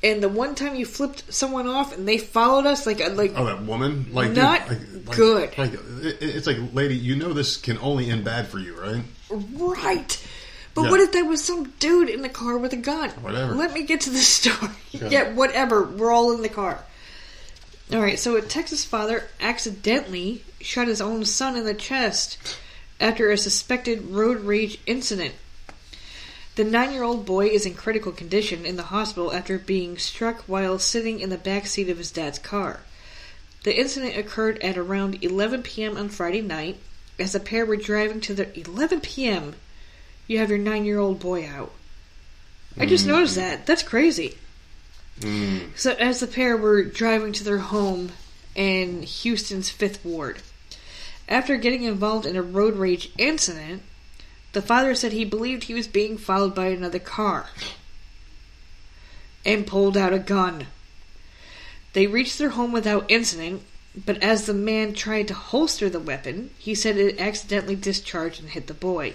And 0.00 0.22
the 0.22 0.28
one 0.28 0.54
time 0.54 0.76
you 0.76 0.86
flipped 0.86 1.34
someone 1.34 1.66
off 1.66 1.92
and 1.92 2.06
they 2.06 2.18
followed 2.18 2.66
us, 2.66 2.86
like 2.86 3.00
like 3.16 3.32
Oh, 3.34 3.46
that 3.46 3.62
woman, 3.62 4.06
like 4.12 4.28
dude, 4.28 4.36
Not 4.36 4.68
like, 4.68 4.78
like- 5.06 5.16
good. 5.16 5.58
Like 5.58 5.72
it, 5.74 6.18
it's 6.20 6.46
like, 6.46 6.58
lady, 6.72 6.94
you 6.94 7.16
know 7.16 7.32
this 7.32 7.56
can 7.56 7.78
only 7.78 8.08
end 8.08 8.24
bad 8.24 8.46
for 8.46 8.60
you, 8.60 8.80
right? 8.80 9.02
Right. 9.28 10.24
But 10.74 10.82
Yeah. 10.84 10.90
what 10.90 11.00
if 11.00 11.12
there 11.12 11.24
was 11.24 11.42
some 11.42 11.70
dude 11.80 12.08
in 12.08 12.22
the 12.22 12.28
car 12.28 12.56
with 12.58 12.72
a 12.72 12.76
gun? 12.76 13.10
Whatever. 13.22 13.54
Let 13.54 13.72
me 13.72 13.82
get 13.82 14.02
to 14.02 14.10
the 14.10 14.18
story. 14.38 14.70
Yeah. 14.92 15.08
yeah, 15.08 15.32
whatever. 15.32 15.82
We're 15.84 16.12
all 16.12 16.32
in 16.32 16.42
the 16.42 16.48
car. 16.48 16.84
All 17.92 18.00
right, 18.00 18.18
so 18.18 18.36
a 18.36 18.42
Texas 18.42 18.84
father 18.84 19.28
accidentally 19.40 20.44
shot 20.60 20.88
his 20.88 21.00
own 21.00 21.24
son 21.24 21.56
in 21.56 21.64
the 21.64 21.72
chest 21.74 22.36
after 23.00 23.30
a 23.30 23.38
suspected 23.38 24.10
road 24.10 24.40
rage 24.40 24.78
incident. 24.86 25.34
The 26.56 26.64
nine 26.64 26.92
year 26.92 27.04
old 27.04 27.24
boy 27.24 27.46
is 27.46 27.64
in 27.64 27.74
critical 27.74 28.12
condition 28.12 28.66
in 28.66 28.76
the 28.76 28.82
hospital 28.84 29.32
after 29.32 29.58
being 29.58 29.96
struck 29.96 30.42
while 30.42 30.78
sitting 30.78 31.20
in 31.20 31.30
the 31.30 31.38
back 31.38 31.66
seat 31.66 31.88
of 31.88 31.98
his 31.98 32.10
dad's 32.10 32.38
car. 32.40 32.80
The 33.62 33.78
incident 33.78 34.16
occurred 34.16 34.58
at 34.58 34.76
around 34.76 35.22
11 35.24 35.62
p.m. 35.62 35.96
on 35.96 36.08
Friday 36.08 36.40
night 36.42 36.78
as 37.18 37.32
the 37.32 37.40
pair 37.40 37.64
were 37.64 37.76
driving 37.76 38.20
to 38.22 38.34
their 38.34 38.50
11 38.54 39.00
p.m. 39.00 39.54
You 40.28 40.38
have 40.38 40.50
your 40.50 40.58
nine 40.58 40.84
year 40.84 40.98
old 40.98 41.18
boy 41.18 41.48
out. 41.48 41.72
I 42.78 42.86
just 42.86 43.06
mm. 43.06 43.08
noticed 43.08 43.34
that. 43.34 43.66
That's 43.66 43.82
crazy. 43.82 44.38
Mm. 45.20 45.76
So, 45.76 45.92
as 45.94 46.20
the 46.20 46.28
pair 46.28 46.56
were 46.56 46.84
driving 46.84 47.32
to 47.32 47.42
their 47.44 47.58
home 47.58 48.12
in 48.54 49.02
Houston's 49.02 49.70
Fifth 49.70 50.04
Ward, 50.04 50.38
after 51.28 51.56
getting 51.56 51.82
involved 51.82 52.26
in 52.26 52.36
a 52.36 52.42
road 52.42 52.76
rage 52.76 53.10
incident, 53.18 53.82
the 54.52 54.62
father 54.62 54.94
said 54.94 55.12
he 55.12 55.24
believed 55.24 55.64
he 55.64 55.74
was 55.74 55.88
being 55.88 56.16
followed 56.16 56.54
by 56.54 56.66
another 56.66 56.98
car 56.98 57.46
and 59.44 59.66
pulled 59.66 59.96
out 59.96 60.12
a 60.12 60.18
gun. 60.18 60.66
They 61.94 62.06
reached 62.06 62.38
their 62.38 62.50
home 62.50 62.72
without 62.72 63.10
incident, 63.10 63.62
but 64.06 64.22
as 64.22 64.46
the 64.46 64.54
man 64.54 64.92
tried 64.92 65.28
to 65.28 65.34
holster 65.34 65.88
the 65.88 66.00
weapon, 66.00 66.50
he 66.58 66.74
said 66.74 66.96
it 66.96 67.18
accidentally 67.18 67.76
discharged 67.76 68.40
and 68.40 68.50
hit 68.50 68.66
the 68.66 68.74
boy. 68.74 69.14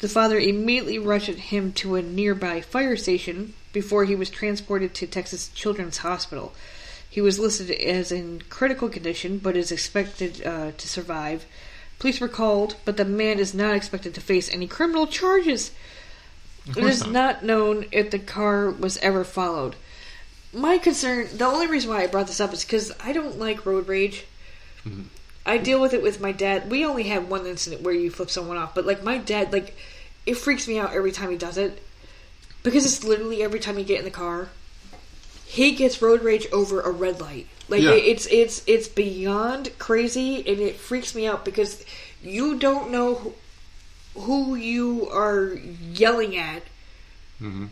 The 0.00 0.08
father 0.08 0.38
immediately 0.38 0.98
rushed 0.98 1.28
him 1.28 1.72
to 1.74 1.94
a 1.94 2.02
nearby 2.02 2.60
fire 2.60 2.96
station 2.96 3.54
before 3.72 4.04
he 4.04 4.14
was 4.14 4.30
transported 4.30 4.94
to 4.94 5.06
Texas 5.06 5.48
Children's 5.48 5.98
Hospital. 5.98 6.52
He 7.08 7.20
was 7.20 7.38
listed 7.38 7.70
as 7.70 8.10
in 8.10 8.42
critical 8.48 8.88
condition, 8.88 9.38
but 9.38 9.56
is 9.56 9.70
expected 9.70 10.44
uh, 10.44 10.72
to 10.72 10.88
survive. 10.88 11.46
Police 11.98 12.20
were 12.20 12.28
called, 12.28 12.76
but 12.84 12.96
the 12.96 13.04
man 13.04 13.38
is 13.38 13.54
not 13.54 13.76
expected 13.76 14.14
to 14.14 14.20
face 14.20 14.52
any 14.52 14.66
criminal 14.66 15.06
charges. 15.06 15.70
It 16.66 16.78
is 16.78 17.02
not. 17.02 17.12
not 17.12 17.44
known 17.44 17.86
if 17.92 18.10
the 18.10 18.18
car 18.18 18.70
was 18.70 18.96
ever 18.98 19.22
followed. 19.22 19.76
My 20.52 20.78
concern, 20.78 21.28
the 21.36 21.44
only 21.44 21.66
reason 21.66 21.90
why 21.90 22.02
I 22.02 22.06
brought 22.06 22.26
this 22.26 22.40
up 22.40 22.52
is 22.52 22.64
because 22.64 22.92
I 23.00 23.12
don't 23.12 23.38
like 23.38 23.66
road 23.66 23.88
rage. 23.88 24.24
I 25.46 25.58
deal 25.58 25.80
with 25.80 25.92
it 25.92 26.02
with 26.02 26.20
my 26.20 26.32
dad. 26.32 26.70
We 26.70 26.84
only 26.84 27.04
had 27.04 27.28
one 27.28 27.46
incident 27.46 27.82
where 27.82 27.94
you 27.94 28.10
flip 28.10 28.30
someone 28.30 28.56
off, 28.56 28.74
but 28.74 28.86
like 28.86 29.02
my 29.02 29.18
dad, 29.18 29.52
like 29.52 29.76
it 30.26 30.34
freaks 30.34 30.66
me 30.66 30.78
out 30.78 30.92
every 30.94 31.12
time 31.12 31.30
he 31.30 31.36
does 31.36 31.58
it 31.58 31.82
because 32.62 32.86
it's 32.86 33.04
literally 33.04 33.42
every 33.42 33.60
time 33.60 33.78
you 33.78 33.84
get 33.84 33.98
in 33.98 34.04
the 34.04 34.10
car, 34.10 34.48
he 35.44 35.72
gets 35.72 36.00
road 36.02 36.22
rage 36.22 36.46
over 36.52 36.80
a 36.80 36.90
red 36.90 37.20
light. 37.20 37.46
Like 37.68 37.82
Yeah. 37.82 37.92
it, 37.92 38.04
it's 38.04 38.26
it's 38.26 38.62
it's 38.66 38.88
beyond 38.88 39.78
crazy, 39.78 40.36
and 40.36 40.60
it 40.60 40.76
freaks 40.76 41.14
me 41.14 41.26
out 41.26 41.44
because 41.44 41.84
you 42.22 42.58
don't 42.58 42.90
know 42.90 43.14
who, 43.14 43.34
who 44.20 44.54
you 44.54 45.08
are 45.10 45.52
yelling 45.92 46.36
at 46.36 46.62
mm-hmm. 47.40 47.66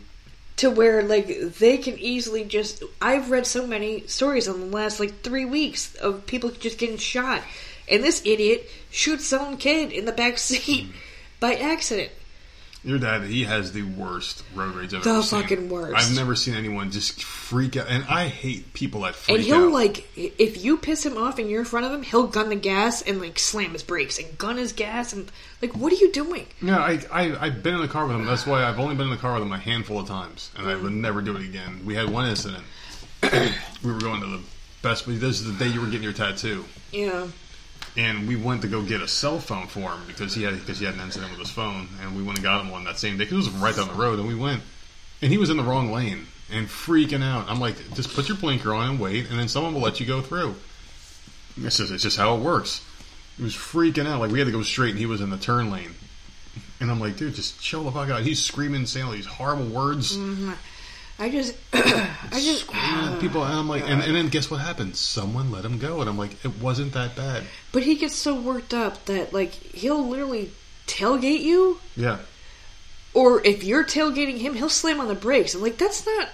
To 0.57 0.69
where 0.69 1.01
like 1.01 1.27
they 1.27 1.77
can 1.77 1.97
easily 1.97 2.43
just 2.43 2.83
I've 3.01 3.31
read 3.31 3.47
so 3.47 3.65
many 3.65 4.05
stories 4.07 4.47
in 4.47 4.59
the 4.59 4.77
last 4.77 4.99
like 4.99 5.21
three 5.21 5.45
weeks 5.45 5.95
of 5.95 6.25
people 6.25 6.49
just 6.51 6.77
getting 6.77 6.97
shot 6.97 7.41
and 7.89 8.03
this 8.03 8.21
idiot 8.25 8.69
shoots 8.91 9.25
some 9.25 9.57
kid 9.57 9.91
in 9.91 10.05
the 10.05 10.11
back 10.11 10.37
seat 10.37 10.85
hmm. 10.85 10.91
by 11.39 11.55
accident. 11.55 12.11
Your 12.85 12.99
dad, 12.99 13.23
he 13.23 13.45
has 13.45 13.71
the 13.71 13.83
worst 13.83 14.43
road 14.53 14.75
rage 14.75 14.93
I've 14.93 15.03
The 15.03 15.09
ever 15.11 15.21
seen. 15.23 15.39
The 15.39 15.43
fucking 15.47 15.69
worst. 15.69 15.95
I've 15.95 16.15
never 16.15 16.35
seen 16.35 16.53
anyone 16.55 16.91
just 16.91 17.23
freak 17.23 17.77
out, 17.77 17.87
and 17.87 18.03
I 18.09 18.27
hate 18.27 18.73
people 18.73 19.01
that 19.01 19.15
freak 19.15 19.35
out. 19.35 19.37
And 19.37 19.45
he'll 19.45 19.65
out. 19.67 19.71
like 19.71 20.05
if 20.17 20.63
you 20.63 20.77
piss 20.77 21.05
him 21.05 21.17
off 21.17 21.39
and 21.39 21.49
you're 21.49 21.61
in 21.61 21.65
front 21.65 21.85
of 21.85 21.93
him, 21.93 22.03
he'll 22.03 22.27
gun 22.27 22.49
the 22.49 22.55
gas 22.57 23.01
and 23.01 23.21
like 23.21 23.39
slam 23.39 23.71
his 23.71 23.83
brakes 23.83 24.19
and 24.19 24.37
gun 24.37 24.57
his 24.57 24.73
gas 24.73 25.13
and 25.13 25.31
like 25.61 25.75
what 25.77 25.93
are 25.93 25.97
you 25.97 26.11
doing? 26.11 26.45
Yeah, 26.61 26.79
I, 26.79 26.99
I, 27.11 27.45
I've 27.45 27.63
been 27.63 27.75
in 27.75 27.81
the 27.81 27.87
car 27.87 28.05
with 28.05 28.17
him. 28.17 28.25
That's 28.25 28.45
why 28.45 28.63
I've 28.65 28.79
only 28.79 28.95
been 28.95 29.05
in 29.07 29.11
the 29.13 29.17
car 29.17 29.35
with 29.35 29.43
him 29.43 29.53
a 29.53 29.57
handful 29.57 29.99
of 29.99 30.07
times, 30.07 30.51
and 30.57 30.67
I 30.67 30.75
would 30.75 30.91
never 30.91 31.21
do 31.21 31.35
it 31.37 31.43
again. 31.43 31.85
We 31.85 31.95
had 31.95 32.09
one 32.09 32.27
incident. 32.27 32.63
we 33.23 33.91
were 33.93 33.99
going 33.99 34.19
to 34.19 34.27
the 34.27 34.39
Best. 34.81 35.05
This 35.07 35.39
is 35.39 35.45
the 35.45 35.63
day 35.63 35.71
you 35.71 35.79
were 35.79 35.87
getting 35.87 36.03
your 36.03 36.11
tattoo, 36.11 36.65
Yeah. 36.91 37.27
And 37.95 38.27
we 38.27 38.35
went 38.35 38.61
to 38.63 38.67
go 38.67 38.81
get 38.81 39.01
a 39.01 39.07
cell 39.07 39.39
phone 39.39 39.67
for 39.67 39.91
him 39.91 40.01
because 40.07 40.33
he 40.33 40.43
had 40.43 40.53
because 40.59 40.79
he 40.79 40.85
had 40.85 40.95
an 40.95 41.01
incident 41.01 41.31
with 41.31 41.39
his 41.39 41.49
phone, 41.49 41.87
and 42.01 42.15
we 42.15 42.23
went 42.23 42.37
and 42.37 42.43
got 42.43 42.61
him 42.61 42.71
one 42.71 42.83
that 42.85 42.97
same 42.97 43.17
day 43.17 43.25
because 43.25 43.47
it 43.47 43.53
was 43.53 43.61
right 43.61 43.75
down 43.75 43.87
the 43.87 43.93
road, 43.93 44.19
and 44.19 44.27
we 44.27 44.35
went, 44.35 44.61
and 45.21 45.31
he 45.31 45.37
was 45.37 45.49
in 45.49 45.57
the 45.57 45.63
wrong 45.63 45.91
lane 45.91 46.27
and 46.51 46.67
freaking 46.67 47.23
out. 47.23 47.49
I'm 47.49 47.59
like, 47.59 47.75
just 47.93 48.13
put 48.13 48.27
your 48.27 48.37
blinker 48.37 48.73
on 48.73 48.91
and 48.91 48.99
wait, 48.99 49.29
and 49.29 49.39
then 49.39 49.47
someone 49.47 49.73
will 49.73 49.81
let 49.81 49.99
you 49.99 50.05
go 50.05 50.21
through. 50.21 50.55
It's 51.61 51.77
just, 51.77 51.91
it's 51.91 52.03
just 52.03 52.17
how 52.17 52.35
it 52.35 52.41
works. 52.41 52.83
He 53.37 53.43
was 53.43 53.53
freaking 53.53 54.07
out. 54.07 54.19
Like 54.19 54.31
we 54.31 54.39
had 54.39 54.45
to 54.45 54.51
go 54.51 54.63
straight, 54.63 54.91
and 54.91 54.99
he 54.99 55.05
was 55.05 55.21
in 55.21 55.29
the 55.29 55.37
turn 55.37 55.71
lane. 55.71 55.93
And 56.79 56.91
I'm 56.91 56.99
like, 56.99 57.15
dude, 57.17 57.35
just 57.35 57.61
chill 57.61 57.83
the 57.83 57.91
fuck 57.91 58.09
out. 58.09 58.21
He's 58.21 58.43
screaming, 58.43 58.85
saying 58.85 59.05
all 59.05 59.11
these 59.11 59.25
horrible 59.25 59.65
words, 59.65 60.17
mm-hmm. 60.17 60.51
I 61.19 61.29
just 61.29 61.55
I 61.73 62.29
just 62.33 62.61
screaming 62.61 63.13
at 63.13 63.19
people, 63.19 63.43
and 63.43 63.53
I'm 63.53 63.69
like, 63.69 63.83
and, 63.87 64.01
and 64.01 64.15
then 64.15 64.27
guess 64.29 64.49
what 64.49 64.59
happened? 64.61 64.95
Someone 64.95 65.51
let 65.51 65.63
him 65.63 65.77
go, 65.79 66.01
and 66.01 66.09
I'm 66.09 66.17
like, 66.17 66.43
it 66.43 66.59
wasn't 66.61 66.93
that 66.93 67.15
bad. 67.15 67.43
but 67.71 67.83
he 67.83 67.95
gets 67.95 68.15
so 68.15 68.33
worked 68.39 68.73
up 68.73 69.05
that 69.05 69.31
like 69.33 69.51
he'll 69.51 70.05
literally 70.07 70.51
tailgate 70.87 71.41
you 71.41 71.79
Yeah, 71.95 72.19
or 73.13 73.41
if 73.45 73.63
you're 73.63 73.83
tailgating 73.83 74.37
him, 74.39 74.53
he'll 74.55 74.69
slam 74.69 74.99
on 74.99 75.07
the 75.07 75.15
brakes. 75.15 75.53
I'm 75.53 75.61
like, 75.61 75.77
that's 75.77 76.05
not 76.05 76.29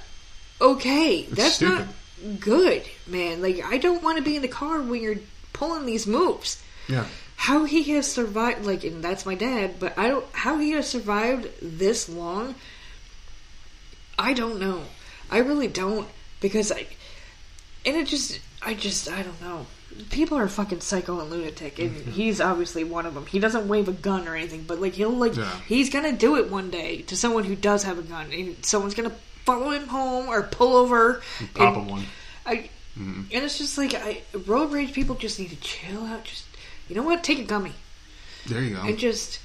okay. 0.62 1.24
That's 1.24 1.56
stupid. 1.56 1.88
not 2.24 2.40
good, 2.40 2.84
man. 3.06 3.42
Like, 3.42 3.62
I 3.64 3.78
don't 3.78 4.02
want 4.02 4.18
to 4.18 4.24
be 4.24 4.36
in 4.38 4.42
the 4.42 4.48
car 4.48 4.82
when 4.82 5.02
you're 5.02 5.16
pulling 5.54 5.86
these 5.86 6.08
moves. 6.08 6.62
yeah. 6.88 7.06
How 7.36 7.64
he 7.64 7.84
has 7.94 8.06
survived, 8.12 8.66
like, 8.66 8.84
and 8.84 9.02
that's 9.02 9.26
my 9.26 9.34
dad, 9.36 9.76
but 9.80 9.98
I 9.98 10.10
don't, 10.10 10.26
how 10.34 10.58
he 10.58 10.72
has 10.72 10.90
survived 10.90 11.48
this 11.62 12.10
long, 12.10 12.56
I 14.20 14.34
don't 14.34 14.60
know. 14.60 14.84
I 15.32 15.38
really 15.40 15.68
don't, 15.68 16.08
because 16.42 16.72
I, 16.72 16.86
and 17.86 17.96
it 17.96 18.08
just, 18.08 18.40
I 18.62 18.74
just, 18.74 19.10
I 19.10 19.24
don't 19.24 19.42
know. 19.42 19.66
People 20.10 20.38
are 20.38 20.48
fucking 20.48 20.82
psycho 20.82 21.20
and 21.20 21.30
lunatic, 21.32 21.80
and 21.80 21.92
mm-hmm. 21.92 22.12
he's 22.12 22.40
obviously 22.42 22.84
one 22.84 23.06
of 23.06 23.14
them. 23.14 23.26
He 23.26 23.40
doesn't 23.40 23.68
wave 23.68 23.88
a 23.88 23.94
gun 23.94 24.28
or 24.28 24.36
anything, 24.36 24.64
but 24.64 24.80
like 24.80 24.94
he'll 24.94 25.10
like 25.10 25.36
Yeah. 25.36 25.50
he's 25.68 25.90
gonna 25.90 26.12
do 26.12 26.36
it 26.38 26.52
one 26.52 26.70
day 26.70 27.02
to 27.04 27.18
someone 27.18 27.44
who 27.46 27.56
does 27.56 27.84
have 27.84 27.98
a 27.98 28.04
gun, 28.04 28.32
and 28.32 28.64
someone's 28.64 28.94
gonna 28.94 29.16
follow 29.46 29.72
him 29.72 29.88
home 29.88 30.28
or 30.28 30.44
pull 30.44 30.76
over. 30.76 31.22
Pop 31.56 31.76
and 31.76 31.78
him 31.78 31.88
one. 31.88 32.06
I, 32.46 32.56
mm-hmm. 32.98 33.22
and 33.32 33.44
it's 33.44 33.58
just 33.58 33.78
like 33.78 33.94
I, 33.94 34.22
road 34.46 34.72
rage 34.72 34.94
people 34.94 35.16
just 35.16 35.40
need 35.40 35.50
to 35.50 35.60
chill 35.60 36.06
out. 36.06 36.26
Just 36.26 36.46
you 36.88 36.96
know 36.96 37.04
what, 37.04 37.24
take 37.24 37.40
a 37.40 37.44
gummy 37.44 37.74
There 38.48 38.62
you 38.62 38.76
go. 38.76 38.82
and 38.82 38.98
just 38.98 39.40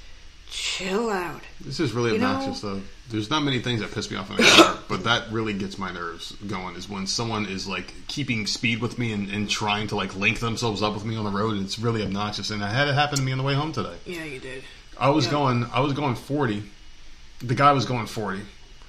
chill 0.55 1.09
out. 1.09 1.41
This 1.61 1.79
is 1.79 1.91
really 1.91 2.13
You 2.13 2.19
know- 2.19 2.27
obnoxious, 2.27 2.61
though. 2.61 2.81
There's 3.09 3.29
not 3.29 3.43
many 3.43 3.59
things 3.59 3.81
that 3.81 3.91
piss 3.93 4.09
me 4.09 4.17
off 4.17 4.31
in 4.31 4.43
a 4.43 4.49
car, 4.49 4.79
but 4.89 5.03
that 5.03 5.31
really 5.31 5.53
gets 5.53 5.77
my 5.77 5.91
nerves 5.91 6.31
going. 6.47 6.75
Is 6.75 6.89
when 6.89 7.05
someone 7.05 7.45
is 7.45 7.67
like 7.67 7.93
keeping 8.07 8.47
speed 8.47 8.81
with 8.81 8.97
me 8.97 9.11
and, 9.11 9.29
and 9.29 9.47
trying 9.47 9.87
to 9.89 9.95
like 9.95 10.15
link 10.15 10.39
themselves 10.39 10.81
up 10.81 10.93
with 10.95 11.05
me 11.05 11.15
on 11.15 11.23
the 11.25 11.29
road. 11.29 11.53
And 11.55 11.63
it's 11.65 11.77
really 11.77 12.01
obnoxious, 12.01 12.49
and 12.49 12.63
I 12.63 12.71
had 12.71 12.87
it 12.87 12.95
happen 12.95 13.17
to 13.17 13.23
me 13.23 13.31
on 13.31 13.37
the 13.37 13.43
way 13.43 13.53
home 13.53 13.73
today. 13.73 13.93
Yeah, 14.07 14.23
you 14.23 14.39
did. 14.39 14.63
I 14.99 15.09
was 15.09 15.25
Yeah. 15.25 15.31
going, 15.31 15.65
I 15.71 15.81
was 15.81 15.93
going 15.93 16.15
40. 16.15 16.63
The 17.41 17.53
guy 17.53 17.73
was 17.73 17.85
going 17.85 18.07
40, 18.07 18.39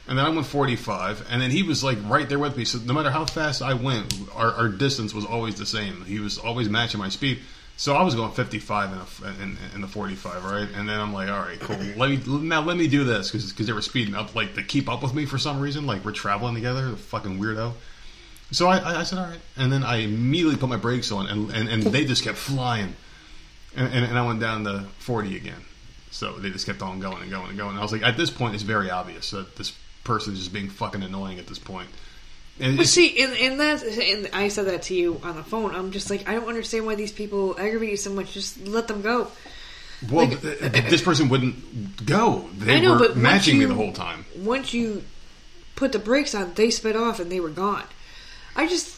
and 0.08 0.16
then 0.16 0.24
I 0.24 0.28
went 0.30 0.46
45, 0.46 1.26
and 1.28 1.42
then 1.42 1.50
he 1.50 1.62
was 1.64 1.82
like 1.84 1.98
right 2.06 2.26
there 2.28 2.38
with 2.38 2.56
me. 2.56 2.64
So 2.64 2.78
no 2.78 2.94
matter 2.94 3.10
how 3.10 3.26
fast 3.26 3.60
I 3.60 3.74
went, 3.74 4.14
our, 4.34 4.52
our 4.52 4.68
distance 4.68 5.12
was 5.12 5.24
always 5.26 5.56
the 5.56 5.66
same. 5.66 6.04
He 6.06 6.20
was 6.20 6.38
always 6.38 6.68
matching 6.70 7.00
my 7.00 7.08
speed. 7.10 7.40
So 7.78 7.94
I 7.94 8.02
was 8.02 8.14
going 8.14 8.32
55 8.32 8.92
in, 8.92 8.98
a, 8.98 9.42
in, 9.42 9.58
in 9.74 9.80
the 9.82 9.86
45, 9.86 10.44
right? 10.44 10.68
And 10.74 10.88
then 10.88 10.98
I'm 10.98 11.12
like, 11.12 11.28
all 11.28 11.40
right, 11.40 11.60
cool. 11.60 11.76
Let 11.96 12.08
me 12.08 12.20
now 12.26 12.62
let 12.62 12.76
me 12.76 12.88
do 12.88 13.04
this 13.04 13.30
because 13.30 13.54
they 13.54 13.72
were 13.72 13.82
speeding 13.82 14.14
up 14.14 14.34
like 14.34 14.54
to 14.54 14.62
keep 14.62 14.88
up 14.88 15.02
with 15.02 15.14
me 15.14 15.26
for 15.26 15.36
some 15.36 15.60
reason. 15.60 15.86
Like 15.86 16.04
we're 16.04 16.12
traveling 16.12 16.54
together, 16.54 16.90
the 16.90 16.96
fucking 16.96 17.38
weirdo. 17.38 17.74
So 18.50 18.68
I, 18.68 18.78
I, 18.78 19.00
I 19.00 19.02
said, 19.02 19.18
all 19.18 19.26
right, 19.26 19.40
and 19.56 19.72
then 19.72 19.82
I 19.82 19.96
immediately 19.96 20.56
put 20.56 20.68
my 20.68 20.76
brakes 20.76 21.10
on, 21.10 21.26
and, 21.26 21.50
and, 21.50 21.68
and 21.68 21.82
they 21.82 22.04
just 22.04 22.22
kept 22.22 22.38
flying, 22.38 22.94
and, 23.74 23.92
and, 23.92 24.04
and 24.04 24.16
I 24.16 24.24
went 24.24 24.40
down 24.40 24.64
to 24.64 24.84
40 24.98 25.36
again. 25.36 25.60
So 26.12 26.32
they 26.32 26.50
just 26.50 26.64
kept 26.64 26.80
on 26.80 27.00
going 27.00 27.22
and 27.22 27.30
going 27.30 27.48
and 27.48 27.58
going. 27.58 27.70
And 27.70 27.78
I 27.78 27.82
was 27.82 27.92
like, 27.92 28.02
at 28.02 28.16
this 28.16 28.30
point, 28.30 28.54
it's 28.54 28.62
very 28.62 28.90
obvious 28.90 29.32
that 29.32 29.56
this 29.56 29.76
person 30.04 30.32
is 30.32 30.38
just 30.38 30.52
being 30.52 30.70
fucking 30.70 31.02
annoying 31.02 31.38
at 31.38 31.46
this 31.46 31.58
point. 31.58 31.88
And 32.58 32.76
But 32.78 32.86
see, 32.86 33.22
and, 33.22 33.32
and 33.34 33.60
that, 33.60 33.82
and 33.82 34.30
I 34.32 34.48
said 34.48 34.66
that 34.66 34.82
to 34.84 34.94
you 34.94 35.20
on 35.22 35.36
the 35.36 35.42
phone. 35.44 35.74
I'm 35.74 35.90
just 35.90 36.08
like, 36.08 36.26
I 36.28 36.32
don't 36.34 36.48
understand 36.48 36.86
why 36.86 36.94
these 36.94 37.12
people 37.12 37.54
aggravate 37.58 37.90
you 37.90 37.96
so 37.98 38.10
much. 38.10 38.32
Just 38.32 38.66
let 38.66 38.88
them 38.88 39.02
go. 39.02 39.30
well, 40.10 40.26
like- 40.26 40.40
th- 40.40 40.58
th- 40.72 40.84
this 40.90 41.02
person 41.02 41.28
wouldn't 41.28 42.06
go. 42.06 42.48
They 42.56 42.76
I 42.76 42.80
know, 42.80 42.92
were 42.92 42.98
but 42.98 43.16
matching 43.16 43.58
me 43.58 43.66
the 43.66 43.74
whole 43.74 43.92
time. 43.92 44.24
Once 44.38 44.72
you 44.72 45.02
put 45.74 45.92
the 45.92 45.98
brakes 45.98 46.34
on, 46.34 46.54
they 46.54 46.70
sped 46.70 46.96
off 46.96 47.20
and 47.20 47.30
they 47.30 47.40
were 47.40 47.50
gone. 47.50 47.84
I 48.54 48.66
just, 48.66 48.95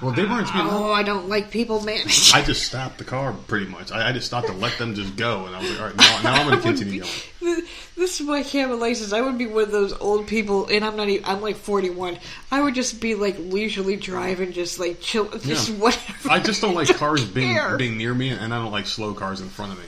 Well, 0.00 0.12
they 0.12 0.24
weren't 0.24 0.48
speeding. 0.48 0.66
oh, 0.70 0.92
I 0.92 1.02
don't 1.02 1.28
like 1.28 1.50
people, 1.50 1.80
man. 1.82 2.06
I 2.34 2.42
just 2.42 2.62
stopped 2.64 2.98
the 2.98 3.04
car 3.04 3.32
pretty 3.46 3.66
much. 3.66 3.92
I, 3.92 4.08
I 4.08 4.12
just 4.12 4.26
stopped 4.26 4.46
to 4.48 4.52
let 4.52 4.78
them 4.78 4.94
just 4.94 5.14
go, 5.16 5.46
and 5.46 5.54
I 5.54 5.60
was 5.60 5.70
like, 5.70 5.80
all 5.80 5.86
right, 5.88 5.96
now, 5.96 6.20
now 6.22 6.32
I'm 6.34 6.46
going 6.48 6.56
to 6.60 6.62
continue 6.62 7.00
going. 7.40 7.62
This 7.96 8.20
is 8.20 8.26
my 8.26 8.42
camera 8.42 8.76
license. 8.76 9.12
I 9.12 9.20
would 9.20 9.36
be 9.38 9.46
one 9.46 9.64
of 9.64 9.70
those 9.70 9.92
old 9.92 10.26
people, 10.26 10.66
and 10.68 10.84
I'm 10.84 10.96
not. 10.96 11.08
Even, 11.08 11.24
I'm 11.26 11.40
like 11.42 11.56
41. 11.56 12.18
I 12.50 12.62
would 12.62 12.74
just 12.74 13.00
be 13.00 13.14
like 13.14 13.36
leisurely 13.38 13.96
driving, 13.96 14.52
just 14.52 14.78
like 14.78 15.00
chill, 15.00 15.28
just 15.38 15.68
Yeah. 15.68 15.74
whatever. 15.76 16.30
I 16.30 16.38
just 16.40 16.60
don't 16.60 16.74
like 16.74 16.88
cars 16.96 17.24
being 17.24 17.54
care. 17.54 17.76
being 17.76 17.96
near 17.98 18.14
me, 18.14 18.30
and 18.30 18.52
I 18.54 18.58
don't 18.62 18.72
like 18.72 18.86
slow 18.86 19.12
cars 19.14 19.40
in 19.40 19.48
front 19.50 19.72
of 19.72 19.78
me. 19.78 19.84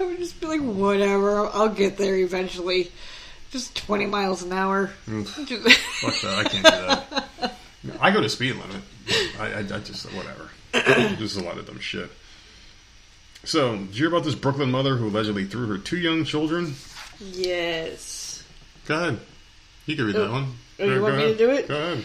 I 0.00 0.04
would 0.06 0.18
just 0.18 0.40
be 0.40 0.46
like, 0.46 0.60
whatever. 0.62 1.46
I'll, 1.46 1.68
get 1.68 1.96
there 1.98 2.16
eventually. 2.16 2.90
Just 3.50 3.76
20 3.76 4.06
miles 4.06 4.42
an 4.42 4.52
hour. 4.52 4.90
Just- 5.06 5.34
Fuck 6.00 6.20
that, 6.22 6.38
I 6.46 6.48
can't 6.48 6.64
do 6.64 6.70
that. 6.70 7.54
I 8.00 8.10
go 8.10 8.20
to 8.20 8.28
speed 8.28 8.54
limit. 8.56 8.82
I, 9.38 9.46
I, 9.46 9.58
I 9.58 9.62
just 9.62 10.06
whatever. 10.12 10.50
There's 10.72 11.36
a 11.36 11.42
lot 11.44 11.58
of 11.58 11.66
dumb 11.66 11.78
shit. 11.80 12.10
So, 13.44 13.76
did 13.76 13.88
you 13.88 14.04
hear 14.04 14.08
about 14.08 14.24
this 14.24 14.34
Brooklyn 14.34 14.70
mother 14.70 14.96
who 14.96 15.08
allegedly 15.08 15.44
threw 15.44 15.66
her 15.66 15.78
two 15.78 15.98
young 15.98 16.24
children? 16.24 16.74
yes. 17.20 18.42
Go 18.86 18.96
ahead. 18.96 19.20
You 19.86 19.96
can 19.96 20.06
read 20.06 20.14
that 20.16 20.28
oh. 20.28 20.32
one. 20.32 20.54
oh, 20.80 20.84
you 20.84 21.02
want 21.02 21.16
me 21.16 21.24
to 21.24 21.36
do 21.36 21.50
it? 21.50 21.68
Go 21.68 21.76
ahead. 21.76 22.04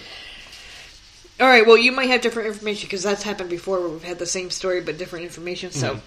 All 1.40 1.48
right. 1.48 1.66
Well, 1.66 1.78
you 1.78 1.92
might 1.92 2.10
have 2.10 2.22
different 2.22 2.50
information 2.50 2.88
because 2.88 3.04
that's 3.04 3.24
happened 3.24 3.50
before 3.50 3.80
where 3.80 3.90
we've 3.90 4.04
had 4.04 4.20
the 4.20 4.26
same 4.26 4.50
story 4.50 4.82
but 4.82 4.98
different 4.98 5.26
information. 5.26 5.72
So 5.72 6.00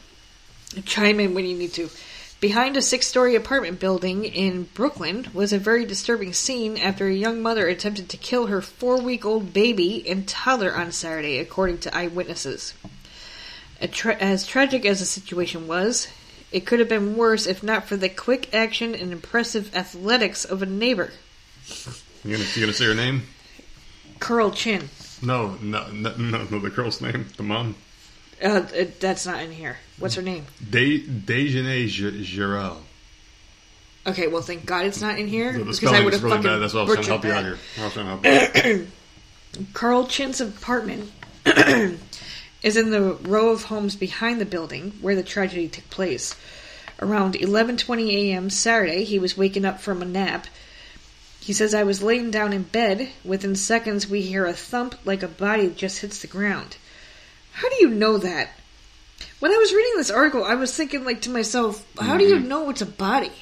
hmm. 0.75 0.81
chime 0.83 1.21
in 1.21 1.35
when 1.35 1.47
you 1.47 1.57
need 1.57 1.73
to. 1.75 1.89
Behind 2.43 2.77
a 2.77 2.83
six 2.83 3.07
story 3.07 3.37
apartment 3.37 3.79
building 3.79 4.25
in 4.25 4.65
Brooklyn 4.75 5.29
was 5.33 5.53
a 5.53 5.61
very 5.61 5.85
disturbing 5.85 6.33
scene 6.33 6.77
after 6.77 7.07
a 7.07 7.15
young 7.15 7.41
mother 7.41 7.69
attempted 7.69 8.09
to 8.09 8.17
kill 8.17 8.49
her 8.49 8.61
four 8.61 9.01
week 9.01 9.25
old 9.25 9.53
baby 9.53 10.05
and 10.09 10.27
toddler 10.27 10.75
on 10.75 10.91
Saturday, 10.91 11.39
according 11.39 11.79
to 11.79 11.97
eyewitnesses. 11.97 12.75
Tra- 13.93 14.17
as 14.17 14.45
tragic 14.45 14.85
as 14.85 14.99
the 14.99 15.07
situation 15.07 15.69
was, 15.69 16.09
it 16.51 16.67
could 16.67 16.81
have 16.81 16.89
been 16.89 17.17
worse 17.17 17.47
if 17.47 17.63
not 17.63 17.87
for 17.87 17.97
the 17.97 18.09
quick 18.09 18.53
action 18.53 18.93
and 18.93 19.13
impressive 19.13 19.73
athletics 19.73 20.45
of 20.45 20.63
a 20.63 20.67
neighbor, 20.67 21.13
You 22.25 22.33
gonna, 22.33 22.49
you 22.57 22.63
gonna 22.63 22.73
say 22.73 22.87
her 22.87 22.95
name? 22.97 23.23
Carl 24.19 24.51
Chin. 24.51 24.91
No, 25.23 25.59
no, 25.63 25.87
no, 25.93 26.13
no, 26.17 26.43
no 26.51 26.59
the 26.59 26.71
girl's 26.71 27.01
name, 27.01 27.27
the 27.37 27.45
mom. 27.45 27.77
Uh, 28.43 28.67
it, 28.75 28.99
that's 28.99 29.25
not 29.25 29.43
in 29.43 29.53
here. 29.53 29.79
What's 29.99 30.17
her 30.17 30.23
name? 30.23 30.47
De, 30.69 31.01
Dejeuner 31.01 31.87
Giral. 32.25 32.79
Okay, 34.05 34.27
well, 34.27 34.43
thank 34.43 34.67
God 34.67 34.85
it's 34.85 35.01
not 35.01 35.17
in 35.17 35.29
here 35.29 35.53
The 35.53 35.65
because 35.65 35.93
I 35.93 36.03
would 36.03 36.13
have 36.13 36.25
really 36.25 36.37
fucking 36.37 36.51
bad. 36.51 36.59
That's 36.59 36.75
why 36.75 36.81
I 36.81 36.85
was 36.85 36.95
trying 36.95 37.05
to 37.05 37.11
help 37.11 37.25
you 37.25 37.33
out 37.33 37.45
here. 37.45 37.59
I 37.79 37.85
was 37.85 37.93
trying 37.93 38.23
to 38.23 38.29
help 38.29 38.67
you. 38.67 38.87
Carl 39.75 40.07
Chin's 40.07 40.41
apartment 40.41 41.13
is 41.47 42.77
in 42.77 42.91
the 42.91 43.17
row 43.23 43.51
of 43.51 43.65
homes 43.65 43.95
behind 43.95 44.41
the 44.41 44.47
building 44.47 44.95
where 45.01 45.15
the 45.15 45.23
tragedy 45.23 45.69
took 45.69 45.89
place. 45.89 46.35
Around 47.01 47.35
11:20 47.35 48.11
a.m. 48.11 48.51
Saturday, 48.51 49.05
he 49.05 49.21
was 49.21 49.37
waking 49.37 49.65
up 49.65 49.81
from 49.81 50.03
a 50.03 50.05
nap. 50.05 50.49
He 51.39 51.53
says, 51.53 51.73
"I 51.73 51.85
was 51.85 52.03
laying 52.03 52.33
down 52.33 52.53
in 52.53 52.63
bed. 52.65 53.11
Within 53.25 53.55
seconds, 53.55 54.09
we 54.09 54.23
hear 54.23 54.47
a 54.47 54.53
thump 54.53 54.97
like 55.05 55.23
a 55.23 55.29
body 55.29 55.69
just 55.69 56.01
hits 56.01 56.21
the 56.21 56.27
ground." 56.27 56.77
How 57.53 57.69
do 57.69 57.77
you 57.81 57.89
know 57.89 58.19
that? 58.19 58.51
When 59.41 59.53
I 59.53 59.57
was 59.57 59.73
reading 59.73 59.93
this 59.97 60.11
article, 60.11 60.45
I 60.45 60.55
was 60.55 60.75
thinking, 60.75 61.05
like 61.05 61.23
to 61.23 61.31
myself, 61.31 61.85
"How 61.99 62.17
do 62.17 62.25
you 62.25 62.37
mm-hmm. 62.37 62.49
know 62.49 62.71
it's 62.71 62.83
a 62.83 62.87
body?" 62.87 63.33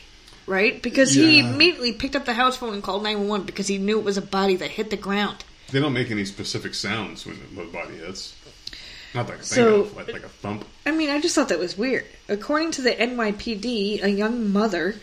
Right? 0.47 0.83
Because 0.83 1.13
he 1.13 1.39
immediately 1.39 1.93
picked 1.93 2.17
up 2.17 2.25
the 2.25 2.33
house 2.33 2.57
phone 2.57 2.75
and 2.75 2.83
called 2.83 3.05
911 3.05 3.47
because 3.47 3.69
he 3.69 3.79
knew 3.79 3.99
it 4.01 4.05
was 4.05 4.17
a 4.17 4.23
body 4.23 4.57
that 4.57 4.71
hit 4.71 4.91
the 4.91 4.97
ground. 4.97 5.45
They 5.71 5.79
don't 5.79 5.93
make 5.93 6.11
any 6.11 6.25
specific 6.25 6.75
sounds 6.75 7.25
when 7.25 7.39
the 7.55 7.65
body 7.65 7.99
hits. 7.99 8.35
Not 9.15 9.29
like 9.29 9.41
a 9.41 9.45
So- 9.45 9.91
like, 9.97 10.13
like 10.13 10.25
a 10.25 10.29
thump. 10.29 10.65
I 10.87 10.91
mean, 10.91 11.11
I 11.11 11.21
just 11.21 11.35
thought 11.35 11.49
that 11.49 11.59
was 11.59 11.77
weird. 11.79 12.05
According 12.29 12.73
to 12.73 12.83
the 12.83 12.91
NYPD, 13.01 14.03
a 14.03 14.09
young 14.09 14.53
mother 14.53 14.97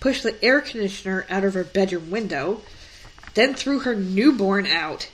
pushed 0.00 0.22
the 0.22 0.42
air 0.44 0.60
conditioner 0.60 1.26
out 1.28 1.44
of 1.44 1.54
her 1.54 1.64
bedroom 1.64 2.10
window, 2.10 2.62
then 3.34 3.54
threw 3.54 3.80
her 3.80 3.94
newborn 3.94 4.66
out, 4.66 5.08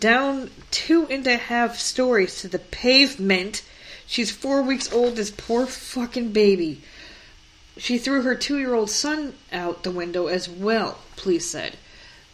down 0.00 0.50
two 0.70 1.06
and 1.08 1.26
a 1.26 1.36
half 1.36 1.78
stories 1.78 2.40
to 2.40 2.48
the 2.48 2.58
pavement. 2.58 3.62
She's 4.06 4.30
four 4.30 4.62
weeks 4.62 4.92
old, 4.92 5.16
this 5.16 5.30
poor 5.30 5.66
fucking 5.66 6.32
baby. 6.32 6.82
She 7.76 7.98
threw 7.98 8.22
her 8.22 8.34
two 8.34 8.58
year 8.58 8.74
old 8.74 8.90
son 8.90 9.34
out 9.52 9.82
the 9.82 9.90
window 9.90 10.26
as 10.26 10.48
well, 10.48 10.98
police 11.16 11.46
said. 11.46 11.76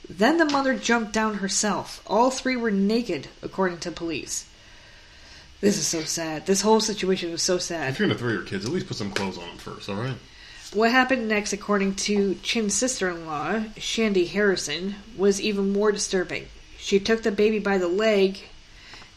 Then 0.09 0.39
the 0.39 0.45
mother 0.45 0.75
jumped 0.75 1.13
down 1.13 1.37
herself. 1.37 2.03
All 2.07 2.31
three 2.31 2.57
were 2.57 2.71
naked, 2.71 3.29
according 3.43 3.79
to 3.79 3.91
police. 3.91 4.47
This 5.61 5.79
is 5.79 5.87
so 5.87 6.03
sad. 6.03 6.47
This 6.47 6.61
whole 6.61 6.81
situation 6.81 7.31
is 7.31 7.43
so 7.43 7.59
sad. 7.59 7.91
If 7.91 7.99
you're 7.99 8.09
gonna 8.09 8.19
throw 8.19 8.33
your 8.33 8.43
kids, 8.43 8.65
at 8.65 8.73
least 8.73 8.89
put 8.89 8.97
some 8.97 9.11
clothes 9.11 9.39
on 9.39 9.47
them 9.47 9.59
first, 9.59 9.89
all 9.89 9.97
right? 9.97 10.17
What 10.73 10.91
happened 10.91 11.29
next, 11.29 11.53
according 11.53 11.95
to 11.95 12.35
Chin's 12.43 12.75
sister 12.75 13.09
in 13.09 13.27
law, 13.27 13.63
Shandy 13.77 14.27
Harrison, 14.27 14.97
was 15.17 15.41
even 15.41 15.73
more 15.73 15.93
disturbing. 15.93 16.47
She 16.87 17.01
took 17.01 17.25
the 17.25 17.33
baby 17.33 17.59
by 17.59 17.79
the 17.79 17.89
leg, 17.89 18.45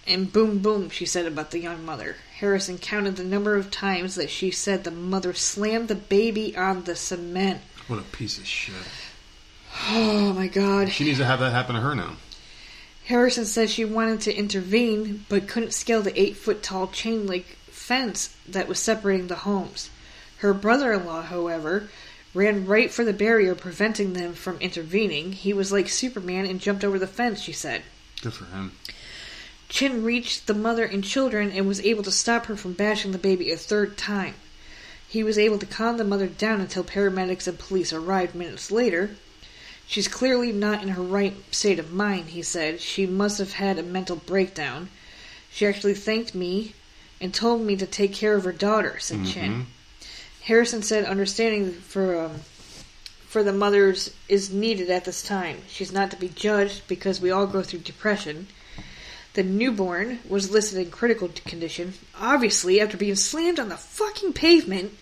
and 0.08 0.34
boom, 0.34 0.58
boom, 0.58 0.90
she 0.90 1.06
said 1.06 1.28
about 1.28 1.52
the 1.52 1.60
young 1.60 1.86
mother. 1.86 2.16
Harrison 2.40 2.80
counted 2.80 3.16
the 3.16 3.24
number 3.24 3.56
of 3.56 3.70
times 3.70 4.16
that 4.16 4.32
she 4.32 4.50
said 4.50 4.84
the 4.84 4.90
mother 4.90 5.36
slammed 5.36 5.88
the 5.88 5.94
baby 5.94 6.58
on 6.58 6.86
the 6.86 6.96
cement. 6.96 7.62
What 7.86 8.00
a 8.00 8.02
piece 8.02 8.40
of 8.40 8.48
shit. 8.48 8.74
Oh 9.90 10.34
my 10.34 10.48
god. 10.48 10.90
She 10.90 11.04
needs 11.04 11.20
to 11.20 11.26
have 11.26 11.42
that 11.42 11.52
happen 11.52 11.76
to 11.76 11.82
her 11.82 11.94
now. 11.94 12.14
Harrison 13.06 13.46
said 13.46 13.70
she 13.70 13.86
wanted 13.86 14.22
to 14.22 14.36
intervene 14.36 15.26
but 15.30 15.48
couldn't 15.48 15.76
scale 15.76 16.02
the 16.02 16.20
eight 16.20 16.38
foot 16.38 16.64
tall 16.64 16.88
chain 16.88 17.28
link 17.28 17.56
fence 17.70 18.36
that 18.48 18.68
was 18.68 18.80
separating 18.80 19.28
the 19.28 19.36
homes. 19.36 19.92
Her 20.38 20.56
brother 20.56 20.92
in 20.92 21.06
law, 21.06 21.22
however, 21.22 21.90
ran 22.34 22.66
right 22.66 22.92
for 22.92 23.04
the 23.04 23.14
barrier, 23.14 23.56
preventing 23.56 24.14
them 24.14 24.34
from 24.34 24.58
intervening. 24.60 25.32
He 25.32 25.54
was 25.54 25.72
like 25.72 25.90
Superman 25.90 26.46
and 26.46 26.60
jumped 26.60 26.84
over 26.84 27.00
the 27.00 27.08
fence, 27.08 27.42
she 27.42 27.52
said. 27.52 27.84
Good 28.22 28.34
for 28.34 28.46
him. 28.46 28.74
Chin 29.70 30.04
reached 30.04 30.48
the 30.48 30.54
mother 30.54 30.84
and 30.84 31.04
children 31.04 31.52
and 31.52 31.68
was 31.68 31.82
able 31.82 32.04
to 32.04 32.12
stop 32.12 32.48
her 32.48 32.56
from 32.56 32.74
bashing 32.74 33.12
the 33.12 33.18
baby 33.18 33.52
a 33.52 33.58
third 33.58 33.98
time. 33.98 34.34
He 35.08 35.24
was 35.24 35.38
able 35.38 35.58
to 35.60 35.66
calm 35.66 35.98
the 35.98 36.04
mother 36.04 36.28
down 36.28 36.62
until 36.62 36.84
paramedics 36.84 37.48
and 37.48 37.58
police 37.58 37.94
arrived 37.94 38.36
minutes 38.36 38.72
later. 38.72 39.12
She's 39.88 40.08
clearly 40.08 40.52
not 40.52 40.84
in 40.84 40.90
her 40.90 41.02
right 41.02 41.36
state 41.52 41.80
of 41.80 41.92
mind, 41.92 42.30
he 42.30 42.44
said. 42.44 42.80
She 42.80 43.08
must 43.08 43.40
have 43.40 43.54
had 43.54 43.80
a 43.80 43.84
mental 43.84 44.18
breakdown. 44.18 44.90
She 45.52 45.66
actually 45.66 45.96
thanked 45.96 46.36
me 46.36 46.74
and 47.20 47.34
told 47.34 47.62
me 47.62 47.76
to 47.76 47.88
take 47.88 48.14
care 48.14 48.36
of 48.36 48.44
her 48.44 48.52
daughter, 48.52 49.00
said 49.00 49.18
mm-hmm. 49.18 49.32
Chin. 49.32 49.68
Harrison 50.50 50.82
said 50.82 51.06
understanding 51.06 51.72
for 51.72 52.20
um, 52.26 52.32
for 53.28 53.44
the 53.44 53.54
mothers 53.54 54.12
is 54.28 54.52
needed 54.52 54.90
at 54.90 55.06
this 55.06 55.22
time. 55.22 55.58
She's 55.68 55.92
not 55.92 56.10
to 56.10 56.18
be 56.18 56.28
judged 56.30 56.88
because 56.88 57.22
we 57.22 57.30
all 57.30 57.46
go 57.46 57.62
through 57.62 57.82
depression. 57.82 58.48
The 59.36 59.44
newborn 59.44 60.18
was 60.28 60.50
listed 60.50 60.80
in 60.80 60.90
critical 60.90 61.30
condition, 61.46 61.94
obviously 62.20 62.82
after 62.82 62.98
being 62.98 63.14
slammed 63.16 63.60
on 63.60 63.70
the 63.70 63.78
fucking 63.78 64.34
pavement. 64.34 64.94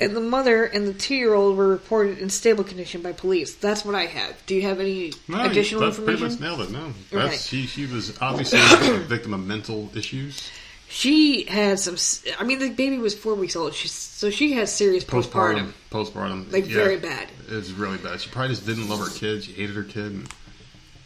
And 0.00 0.16
the 0.16 0.20
mother 0.20 0.64
and 0.64 0.86
the 0.88 0.92
two-year-old 0.94 1.56
were 1.56 1.66
reported 1.68 2.18
in 2.18 2.28
stable 2.30 2.62
condition 2.64 3.00
by 3.02 3.12
police. 3.12 3.54
That's 3.56 3.84
what 3.84 3.94
I 3.96 4.06
have. 4.06 4.44
Do 4.46 4.54
you 4.56 4.62
have 4.62 4.78
any 4.80 5.12
No, 5.28 5.44
additional 5.44 5.82
that's 5.82 5.96
pretty 5.98 6.20
much 6.20 6.32
information? 6.32 6.58
nailed 6.58 6.60
it. 6.68 6.72
No, 6.72 6.84
Okay. 7.12 7.28
that's 7.30 7.46
she. 7.46 7.66
She 7.66 7.86
was 7.86 8.16
obviously 8.20 8.58
a 8.60 8.98
victim 9.08 9.34
of 9.34 9.44
mental 9.46 9.90
issues. 9.96 10.50
She 10.92 11.44
had 11.44 11.78
some. 11.78 11.96
I 12.38 12.44
mean, 12.44 12.58
the 12.58 12.68
baby 12.68 12.98
was 12.98 13.14
four 13.14 13.34
weeks 13.34 13.56
old. 13.56 13.72
She's 13.72 13.92
so 13.92 14.28
she 14.28 14.52
has 14.52 14.70
serious 14.74 15.04
postpartum. 15.04 15.72
Postpartum, 15.90 16.04
postpartum, 16.46 16.52
Like, 16.52 16.68
yeah. 16.68 16.74
very 16.74 16.98
bad. 16.98 17.28
It's 17.48 17.70
really 17.70 17.96
bad. 17.96 18.20
She 18.20 18.28
probably 18.28 18.50
just 18.54 18.66
didn't 18.66 18.90
love 18.90 19.00
her 19.00 19.08
kid. 19.10 19.42
She 19.42 19.52
hated 19.52 19.74
her 19.74 19.84
kid. 19.84 20.12
And 20.12 20.28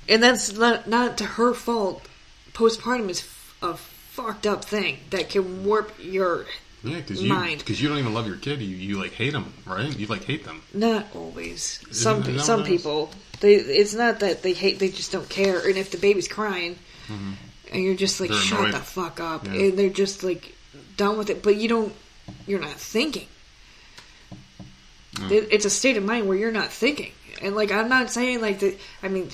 and 0.09 0.23
that's 0.23 0.53
not 0.53 0.89
not 0.89 1.17
to 1.19 1.25
her 1.25 1.55
fault. 1.55 2.05
Postpartum 2.53 3.09
is 3.11 3.23
a 3.63 3.77
fucked 3.77 4.45
up 4.45 4.65
thing 4.65 4.99
that 5.11 5.29
can 5.31 5.65
warp 5.65 5.93
your. 6.03 6.47
yeah, 6.83 6.97
because 6.97 7.23
you 7.23 7.29
Mind. 7.29 7.59
because 7.59 7.81
you 7.81 7.89
don't 7.89 7.99
even 7.99 8.13
love 8.13 8.27
your 8.27 8.39
kid. 8.39 8.61
You 8.61 8.77
you 8.77 8.99
like 9.01 9.13
hate 9.13 9.35
them, 9.35 9.55
right? 9.65 9.97
You 9.97 10.09
like 10.09 10.25
hate 10.25 10.45
them. 10.45 10.63
Not 10.75 11.07
always. 11.15 11.81
Some 11.93 12.23
Isn't 12.23 12.41
some 12.41 12.61
what 12.63 12.69
it 12.69 12.75
is? 12.75 12.83
people 12.83 13.11
they 13.39 13.55
it's 13.55 13.95
not 13.95 14.19
that 14.19 14.43
they 14.43 14.53
hate. 14.53 14.81
They 14.81 14.89
just 14.89 15.13
don't 15.13 15.29
care. 15.29 15.61
And 15.61 15.77
if 15.77 15.91
the 15.93 15.99
baby's 15.99 16.27
crying, 16.29 16.77
mm-hmm. 17.07 17.33
And 17.73 17.83
you're 17.83 17.95
just 17.97 18.21
like. 18.21 18.31
They're 18.31 18.39
shut 18.39 18.61
annoyed. 18.61 18.75
the 18.75 18.79
fuck 18.81 19.21
up, 19.21 19.47
Yeah. 19.47 19.53
and 19.55 19.79
they're 19.79 19.91
just 19.91 20.23
like 20.23 20.55
done 20.97 21.19
with 21.19 21.31
it. 21.31 21.43
But 21.43 21.57
you 21.57 21.69
don't. 21.69 21.93
You're 22.47 22.61
not 22.61 22.73
thinking. 22.73 23.29
It, 25.31 25.49
it's 25.51 25.65
a 25.65 25.71
state 25.71 25.97
of 25.97 26.05
mind 26.05 26.29
where 26.29 26.37
you're 26.37 26.53
not 26.53 26.71
thinking, 26.71 27.13
and 27.41 27.55
like 27.57 27.71
I'm 27.73 27.89
not 27.89 28.11
saying 28.11 28.41
like 28.43 28.59
that. 28.61 28.77
I 29.03 29.09
mean, 29.09 29.29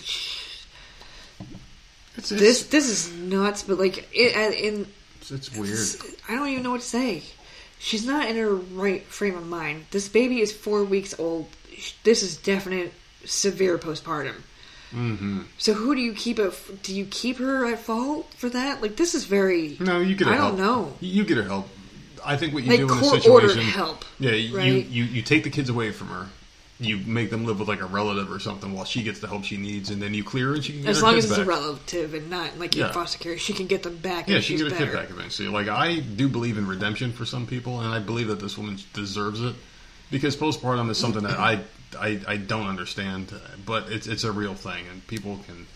It's, 2.16 2.28
this 2.28 2.64
this 2.66 2.88
is 2.88 3.12
nuts, 3.12 3.62
but 3.62 3.78
like 3.78 4.08
it 4.12 4.36
uh, 4.36 4.52
in 4.54 4.86
it's, 5.20 5.30
it's 5.30 5.56
weird. 5.56 6.14
I 6.28 6.34
don't 6.36 6.48
even 6.48 6.62
know 6.62 6.70
what 6.72 6.82
to 6.82 6.86
say. 6.86 7.22
She's 7.78 8.06
not 8.06 8.28
in 8.28 8.36
her 8.36 8.54
right 8.54 9.02
frame 9.06 9.34
of 9.36 9.46
mind. 9.46 9.86
This 9.90 10.08
baby 10.08 10.40
is 10.40 10.52
four 10.52 10.84
weeks 10.84 11.18
old. 11.18 11.48
This 12.04 12.22
is 12.22 12.36
definite 12.36 12.92
severe 13.24 13.76
postpartum. 13.78 14.34
Hmm 14.92 15.40
So 15.58 15.72
who 15.74 15.94
do 15.94 16.00
you 16.00 16.12
keep 16.14 16.38
at? 16.38 16.52
Do 16.82 16.94
you 16.94 17.04
keep 17.06 17.38
her 17.38 17.66
at 17.66 17.80
fault 17.80 18.32
for 18.36 18.48
that? 18.50 18.80
Like 18.82 18.96
this 18.96 19.14
is 19.14 19.24
very 19.24 19.76
No, 19.80 20.00
you 20.00 20.14
get 20.14 20.28
her 20.28 20.34
I 20.34 20.36
don't 20.36 20.58
help. 20.58 20.58
know. 20.58 20.92
You 21.00 21.24
get 21.24 21.36
her 21.38 21.42
help. 21.44 21.68
I 22.24 22.36
think 22.36 22.54
what 22.54 22.62
you 22.62 22.70
like 22.70 22.78
do 22.78 22.84
in 22.84 22.90
a 22.98 23.00
court 23.00 23.22
situation. 23.22 23.62
help. 23.62 24.04
Yeah, 24.20 24.30
you, 24.32 24.56
right? 24.56 24.66
you 24.86 25.04
you 25.04 25.22
take 25.22 25.42
the 25.44 25.50
kids 25.50 25.68
away 25.68 25.90
from 25.92 26.08
her. 26.08 26.26
You 26.78 26.98
make 26.98 27.30
them 27.30 27.44
live 27.46 27.58
with 27.60 27.68
like 27.68 27.80
a 27.80 27.86
relative 27.86 28.30
or 28.32 28.38
something 28.40 28.72
while 28.72 28.84
she 28.84 29.02
gets 29.04 29.20
the 29.20 29.28
help 29.28 29.44
she 29.44 29.56
needs, 29.56 29.90
and 29.90 30.02
then 30.02 30.14
you 30.14 30.24
clear 30.24 30.48
her 30.48 30.54
and 30.54 30.64
she 30.64 30.72
can 30.72 30.82
get 30.82 30.90
As 30.90 30.96
her 30.98 31.04
long 31.06 31.16
as 31.16 31.30
it's 31.30 31.38
a 31.38 31.44
relative 31.44 32.12
and 32.14 32.28
not 32.28 32.58
like 32.58 32.74
Yeah. 32.76 32.88
in 32.88 32.92
foster 32.92 33.18
care, 33.18 33.38
she 33.38 33.52
can 33.52 33.66
get 33.66 33.82
them 33.84 33.96
back. 33.98 34.28
Yeah, 34.28 34.40
she 34.40 34.56
can 34.56 34.68
get 34.68 34.72
a 34.74 34.76
kid 34.84 34.92
back 34.92 35.10
eventually. 35.10 35.48
Like 35.48 35.68
I 35.68 36.00
do 36.00 36.28
believe 36.28 36.58
in 36.58 36.66
redemption 36.66 37.12
for 37.12 37.24
some 37.24 37.46
people, 37.46 37.80
and 37.80 37.92
I 37.94 37.98
believe 38.00 38.28
that 38.28 38.40
this 38.40 38.56
woman 38.58 38.78
deserves 38.94 39.40
it 39.40 39.54
because 40.10 40.36
postpartum 40.36 40.90
is 40.90 40.98
something 40.98 41.22
that 41.22 41.38
I 41.38 41.60
I, 41.98 42.20
I 42.26 42.36
don't 42.36 42.66
understand, 42.66 43.32
but 43.64 43.90
it's 43.90 44.06
it's 44.06 44.24
a 44.24 44.32
real 44.32 44.54
thing, 44.54 44.84
and 44.90 45.06
people 45.06 45.38
can 45.46 45.66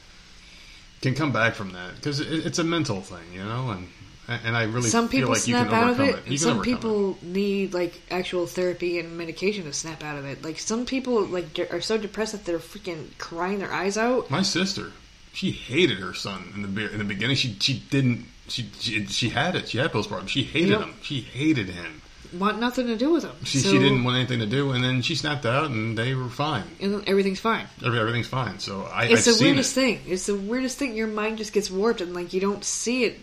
can 1.02 1.14
come 1.14 1.32
back 1.32 1.54
from 1.54 1.72
that 1.72 1.94
because 1.96 2.20
it, 2.20 2.46
it's 2.46 2.58
a 2.58 2.64
mental 2.64 3.00
thing, 3.00 3.32
you 3.32 3.44
know, 3.44 3.70
and 3.70 3.88
and 4.28 4.56
I 4.56 4.64
really 4.64 4.88
Some 4.88 5.06
feel 5.08 5.20
people 5.20 5.34
like 5.34 5.46
you 5.46 5.54
snap 5.54 5.68
can 5.68 5.74
out 5.74 5.90
of 5.90 6.00
it, 6.00 6.02
it. 6.02 6.08
You 6.08 6.14
and 6.16 6.24
can 6.26 6.38
some 6.38 6.50
overcome 6.58 6.72
it. 6.72 6.76
people 6.76 7.18
need 7.22 7.74
like 7.74 8.00
actual 8.10 8.46
therapy 8.46 8.98
and 8.98 9.16
medication 9.16 9.64
to 9.64 9.72
snap 9.72 10.02
out 10.02 10.18
of 10.18 10.24
it. 10.24 10.42
Like 10.42 10.58
some 10.58 10.84
people 10.84 11.22
like 11.26 11.54
de- 11.54 11.70
are 11.72 11.80
so 11.80 11.96
depressed 11.96 12.32
that 12.32 12.44
they're 12.44 12.58
freaking 12.58 13.16
crying 13.18 13.60
their 13.60 13.72
eyes 13.72 13.96
out. 13.96 14.28
My 14.30 14.42
sister, 14.42 14.90
she 15.32 15.52
hated 15.52 15.98
her 15.98 16.12
son 16.14 16.52
in 16.56 16.62
the 16.62 16.68
be- 16.68 16.84
in 16.92 16.98
the 16.98 17.04
beginning. 17.04 17.36
She 17.36 17.56
she 17.60 17.78
didn't 17.90 18.26
she 18.48 18.68
she, 18.80 19.06
she 19.06 19.28
had 19.28 19.54
it. 19.54 19.68
She 19.68 19.78
had 19.78 19.92
postpartum. 19.92 20.28
She 20.28 20.42
hated 20.42 20.70
Yep. 20.70 20.80
him. 20.80 20.94
She 21.02 21.20
hated 21.20 21.68
him. 21.68 22.02
Want 22.32 22.58
nothing 22.60 22.86
to 22.88 22.96
do 22.96 23.10
with 23.12 23.22
them. 23.22 23.36
She 23.44 23.58
so, 23.58 23.70
she 23.70 23.78
didn't 23.78 24.04
want 24.04 24.16
anything 24.16 24.40
to 24.40 24.46
do, 24.46 24.72
and 24.72 24.82
then 24.82 25.02
she 25.02 25.14
snapped 25.14 25.46
out, 25.46 25.70
and 25.70 25.96
they 25.96 26.14
were 26.14 26.28
fine. 26.28 26.64
and 26.80 27.06
everything's 27.08 27.40
fine. 27.40 27.66
Every, 27.84 27.98
everything's 27.98 28.26
fine. 28.28 28.58
So 28.58 28.82
I, 28.92 29.04
It's 29.06 29.26
I've 29.28 29.38
the 29.38 29.44
weirdest 29.44 29.72
it. 29.76 29.80
thing. 29.80 30.00
It's 30.06 30.26
the 30.26 30.36
weirdest 30.36 30.78
thing. 30.78 30.94
Your 30.96 31.06
mind 31.08 31.38
just 31.38 31.52
gets 31.52 31.70
warped, 31.70 32.00
and 32.00 32.14
like 32.14 32.32
you 32.32 32.40
don't 32.40 32.64
see 32.64 33.04
it 33.04 33.18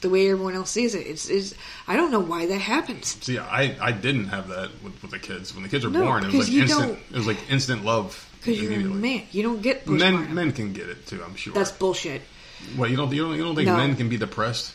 the 0.00 0.08
way 0.08 0.30
everyone 0.30 0.54
else 0.54 0.70
sees 0.70 0.94
it. 0.94 1.06
It's, 1.06 1.28
it's 1.28 1.54
I 1.86 1.96
don't 1.96 2.10
know 2.10 2.20
why 2.20 2.46
that 2.46 2.58
happens. 2.60 3.18
See, 3.22 3.38
I, 3.38 3.76
I 3.80 3.92
didn't 3.92 4.26
have 4.28 4.48
that 4.48 4.70
with, 4.82 5.00
with 5.02 5.10
the 5.10 5.18
kids. 5.18 5.52
When 5.54 5.62
the 5.62 5.68
kids 5.68 5.84
were 5.84 5.90
No, 5.90 6.04
born, 6.04 6.24
it 6.24 6.32
was 6.32 6.48
like 6.48 6.62
instant. 6.62 6.98
It 7.10 7.16
was 7.16 7.26
like 7.26 7.50
instant 7.50 7.84
love. 7.84 8.26
Because 8.38 8.62
you're 8.62 8.72
a 8.72 8.84
man. 8.84 9.22
You 9.32 9.42
don't 9.42 9.60
get 9.60 9.84
postpartum. 9.84 9.98
Men 9.98 10.34
men 10.34 10.52
can 10.52 10.72
get 10.72 10.88
it 10.88 11.06
too. 11.06 11.22
I'm 11.22 11.34
sure. 11.36 11.52
That's 11.52 11.72
bullshit. 11.72 12.22
well, 12.78 12.88
you 12.90 12.96
don't 12.96 13.12
you 13.12 13.22
don't 13.26 13.36
you 13.36 13.42
don't 13.44 13.54
think 13.54 13.66
No. 13.66 13.76
men 13.76 13.96
can 13.96 14.08
be 14.08 14.16
depressed 14.16 14.74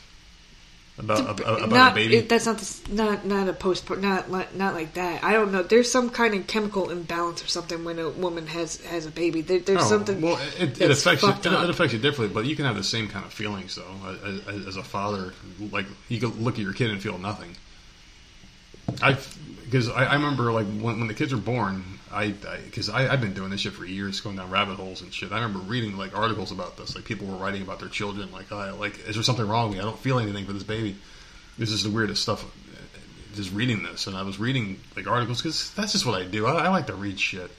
about 0.98 1.30
about, 1.30 1.58
about 1.60 1.70
not, 1.70 1.92
a 1.92 1.96
baby? 1.96 2.16
it- 2.18 2.30
that's 2.30 2.46
not 2.46 2.58
the, 2.58 2.94
not 2.94 3.26
not 3.26 3.50
a 3.50 3.54
post 3.54 3.90
not 3.90 4.32
like- 4.32 4.56
not 4.56 4.74
like 4.74 4.94
that. 4.94 5.24
I 5.24 5.34
don't 5.34 5.52
know. 5.52 5.62
There's 5.64 5.92
some 5.92 6.10
kind 6.10 6.34
of 6.34 6.48
chemical 6.48 6.90
imbalance 6.90 7.44
or 7.44 7.48
something 7.48 7.84
when 7.84 8.00
a 8.00 8.10
woman 8.10 8.48
has 8.48 8.78
has 8.86 9.06
a 9.06 9.12
baby. 9.12 9.42
There, 9.42 9.60
there's 9.60 9.82
Oh, 9.84 9.86
something. 9.90 10.22
Well, 10.22 10.40
it, 10.58 10.80
it 10.80 10.92
affects 10.92 11.24
you. 11.24 11.30
It, 11.30 11.46
it 11.46 11.70
affects 11.70 11.94
you 11.94 12.00
differently, 12.00 12.34
but 12.34 12.46
you 12.46 12.56
can 12.56 12.66
have 12.66 12.76
the 12.78 12.84
same 12.84 13.08
kind 13.10 13.26
of 13.26 13.34
feelings 13.34 13.76
though. 13.76 14.16
As, 14.48 14.68
as 14.68 14.78
a 14.78 14.84
father, 14.84 15.34
like 15.72 15.86
you 16.08 16.20
can 16.20 16.44
look 16.44 16.56
at 16.56 16.62
your 16.62 16.74
kid 16.74 16.92
and 16.92 17.02
feel 17.02 17.18
nothing. 17.18 17.56
I 19.02 19.18
because 19.66 19.90
I, 19.90 20.06
I 20.06 20.14
remember 20.14 20.52
like 20.52 20.68
when, 20.68 21.00
when 21.00 21.08
the 21.08 21.14
kids 21.14 21.34
were 21.34 21.40
born, 21.42 21.84
I 22.16 22.30
because 22.32 22.90
I, 22.90 23.12
I've 23.12 23.22
been 23.22 23.34
doing 23.34 23.50
this 23.52 23.62
shit 23.62 23.74
for 23.74 23.86
years, 23.86 24.22
going 24.22 24.38
down 24.38 24.50
rabbit 24.50 24.76
holes 24.78 25.02
and 25.02 25.14
shit. 25.14 25.32
I 25.32 25.36
remember 25.36 25.60
reading 25.60 25.98
like 25.98 26.18
articles 26.18 26.52
about 26.52 26.78
this, 26.78 26.96
like 26.96 27.06
people 27.06 27.28
were 27.28 27.36
writing 27.38 27.62
about 27.62 27.80
their 27.80 27.90
children, 27.90 28.32
like 28.32 28.52
I 28.52 28.72
like 28.72 29.00
is 29.08 29.16
there 29.16 29.24
something 29.24 29.48
wrong 29.48 29.70
with 29.70 29.78
me? 29.78 29.82
I 29.82 29.86
don't 29.86 30.00
feel 30.00 30.18
anything 30.20 30.46
for 30.46 30.54
this 30.54 30.64
baby. 30.64 30.96
This 31.58 31.72
is 31.72 31.84
the 31.84 31.90
weirdest 31.90 32.22
stuff. 32.22 32.44
Just 33.36 33.52
reading 33.54 33.84
this, 33.84 34.08
and 34.08 34.16
I 34.16 34.22
was 34.24 34.40
reading 34.40 34.80
like 34.96 35.08
articles 35.08 35.42
because 35.42 35.74
that's 35.74 35.92
just 35.92 36.06
what 36.06 36.20
I 36.22 36.26
do. 36.26 36.46
I, 36.48 36.66
I 36.66 36.70
like 36.70 36.88
to 36.88 36.96
read 36.96 37.20
shit. 37.20 37.52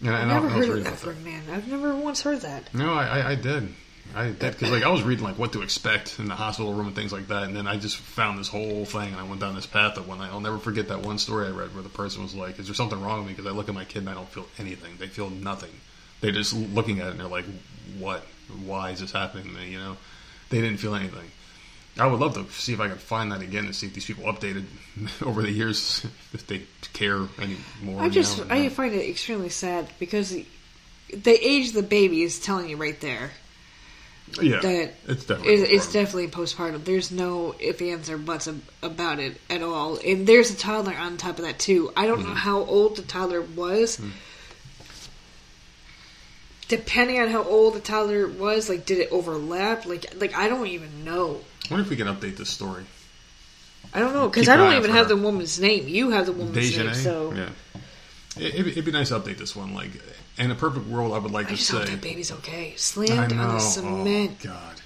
And, 0.00 0.10
I've 0.10 0.22
I- 0.22 0.34
never 0.34 0.48
I 0.48 0.56
was 0.56 0.66
heard 0.66 0.84
that 0.84 1.04
a 1.04 1.12
man. 1.16 1.42
I've 1.52 1.68
never 1.68 1.94
once 1.94 2.22
heard 2.22 2.40
that. 2.40 2.72
no, 2.74 2.92
I, 2.94 3.18
I, 3.20 3.30
I 3.30 3.34
did. 3.34 3.68
I 4.14 4.30
because 4.30 4.70
like 4.70 4.82
I 4.82 4.88
was 4.88 5.02
reading 5.02 5.24
like 5.24 5.38
what 5.38 5.52
to 5.52 5.62
expect 5.62 6.18
in 6.18 6.28
the 6.28 6.34
hospital 6.34 6.72
room 6.74 6.86
and 6.86 6.96
things 6.96 7.12
like 7.12 7.28
that, 7.28 7.44
and 7.44 7.56
then 7.56 7.66
I 7.66 7.76
just 7.76 7.96
found 7.96 8.38
this 8.38 8.48
whole 8.48 8.84
thing, 8.84 9.12
and 9.12 9.16
I 9.16 9.22
went 9.22 9.40
down 9.40 9.54
this 9.54 9.66
path 9.66 9.96
of 9.96 10.06
one. 10.06 10.20
I'll 10.20 10.40
never 10.40 10.58
forget 10.58 10.88
that 10.88 11.00
one 11.00 11.18
story 11.18 11.46
I 11.46 11.50
read 11.50 11.74
where 11.74 11.82
the 11.82 11.88
person 11.88 12.22
was 12.22 12.34
like, 12.34 12.58
"Is 12.58 12.66
there 12.66 12.74
something 12.74 13.00
wrong 13.00 13.18
with 13.20 13.28
me?" 13.28 13.32
Because 13.34 13.50
I 13.50 13.54
look 13.54 13.68
at 13.68 13.74
my 13.74 13.84
kid 13.84 14.00
and 14.00 14.10
I 14.10 14.14
don't 14.14 14.28
feel 14.28 14.46
anything. 14.58 14.96
They 14.98 15.06
feel 15.06 15.30
nothing. 15.30 15.70
They're 16.20 16.32
just 16.32 16.52
looking 16.54 17.00
at 17.00 17.08
it 17.08 17.10
and 17.12 17.20
they're 17.20 17.26
like, 17.26 17.46
"What? 17.98 18.26
Why 18.64 18.90
is 18.90 19.00
this 19.00 19.12
happening 19.12 19.44
to 19.44 19.50
me?" 19.50 19.70
You 19.70 19.78
know, 19.78 19.96
they 20.50 20.60
didn't 20.60 20.78
feel 20.78 20.94
anything. 20.94 21.30
I 21.98 22.06
would 22.06 22.20
love 22.20 22.34
to 22.34 22.50
see 22.52 22.72
if 22.72 22.80
I 22.80 22.88
could 22.88 23.00
find 23.00 23.32
that 23.32 23.42
again 23.42 23.66
and 23.66 23.76
see 23.76 23.86
if 23.86 23.94
these 23.94 24.06
people 24.06 24.24
updated 24.24 24.64
over 25.22 25.42
the 25.42 25.50
years 25.50 26.06
if 26.32 26.46
they 26.46 26.62
care 26.92 27.26
anymore. 27.38 28.02
I 28.02 28.08
just 28.08 28.46
now. 28.46 28.54
I 28.54 28.68
find 28.68 28.94
it 28.94 29.08
extremely 29.08 29.48
sad 29.48 29.88
because 29.98 30.30
the 30.30 31.46
age 31.46 31.68
of 31.68 31.74
the 31.74 31.82
baby 31.82 32.22
is 32.22 32.38
telling 32.38 32.68
you 32.68 32.76
right 32.76 33.00
there. 33.00 33.30
Yeah, 34.40 34.60
that 34.60 34.94
it's 35.08 35.24
definitely 35.26 35.54
It, 35.54 35.70
it's 35.72 35.86
postpartum. 35.86 35.92
definitely 35.92 36.28
postpartum. 36.28 36.84
There's 36.84 37.10
no 37.10 37.54
ifs, 37.58 37.82
ands, 37.82 38.08
or 38.10 38.18
buts 38.18 38.48
about 38.82 39.18
it 39.18 39.36
at 39.50 39.62
all. 39.62 39.98
And 40.04 40.26
there's 40.26 40.50
a 40.50 40.56
toddler 40.56 40.94
on 40.94 41.16
top 41.16 41.38
of 41.38 41.44
that 41.44 41.58
too. 41.58 41.92
I 41.96 42.06
don't 42.06 42.20
Mm-hmm. 42.20 42.28
know 42.28 42.34
how 42.34 42.60
old 42.64 42.96
the 42.96 43.02
toddler 43.02 43.42
was. 43.42 43.98
Mm. 43.98 44.10
Depending 46.68 47.20
on 47.20 47.28
how 47.28 47.42
old 47.42 47.74
the 47.74 47.80
toddler 47.80 48.26
was, 48.26 48.68
like 48.68 48.86
did 48.86 48.98
it 48.98 49.08
overlap? 49.12 49.84
Like, 49.84 50.06
like 50.20 50.34
I 50.34 50.48
don't 50.48 50.66
even 50.68 51.04
know. 51.04 51.40
I 51.70 51.74
wonder 51.74 51.84
if 51.84 51.90
we 51.90 51.96
can 51.96 52.06
update 52.06 52.36
this 52.36 52.48
story. 52.48 52.84
I 53.92 53.98
don't 53.98 54.14
know 54.14 54.28
because 54.28 54.48
I 54.48 54.56
don't 54.56 54.72
even 54.74 54.90
have 54.92 55.08
her. 55.08 55.14
the 55.16 55.20
woman's 55.20 55.60
name. 55.60 55.86
You 55.86 56.10
have 56.10 56.24
the 56.26 56.32
woman's 56.32 56.76
name, 56.78 56.94
so 56.94 57.32
yeah. 57.34 57.50
It, 58.38 58.54
it'd 58.66 58.84
be 58.86 58.92
nice 58.92 59.08
to 59.10 59.18
update 59.20 59.36
this 59.36 59.54
one. 59.54 59.74
Like, 59.74 59.90
in 60.38 60.50
a 60.50 60.54
perfect 60.54 60.86
world, 60.86 61.12
I 61.12 61.18
would 61.18 61.32
like 61.32 61.46
I 61.46 61.50
to 61.50 61.56
just 61.56 61.68
say. 61.70 61.78
hope 61.78 61.86
that 61.86 62.00
baby's 62.00 62.32
okay. 62.32 62.74
Slammed 62.76 63.32
on 63.32 63.38
the 63.38 63.54
oh, 63.54 63.58
cement 63.58 64.38
Oh, 64.40 64.44
God. 64.44 64.80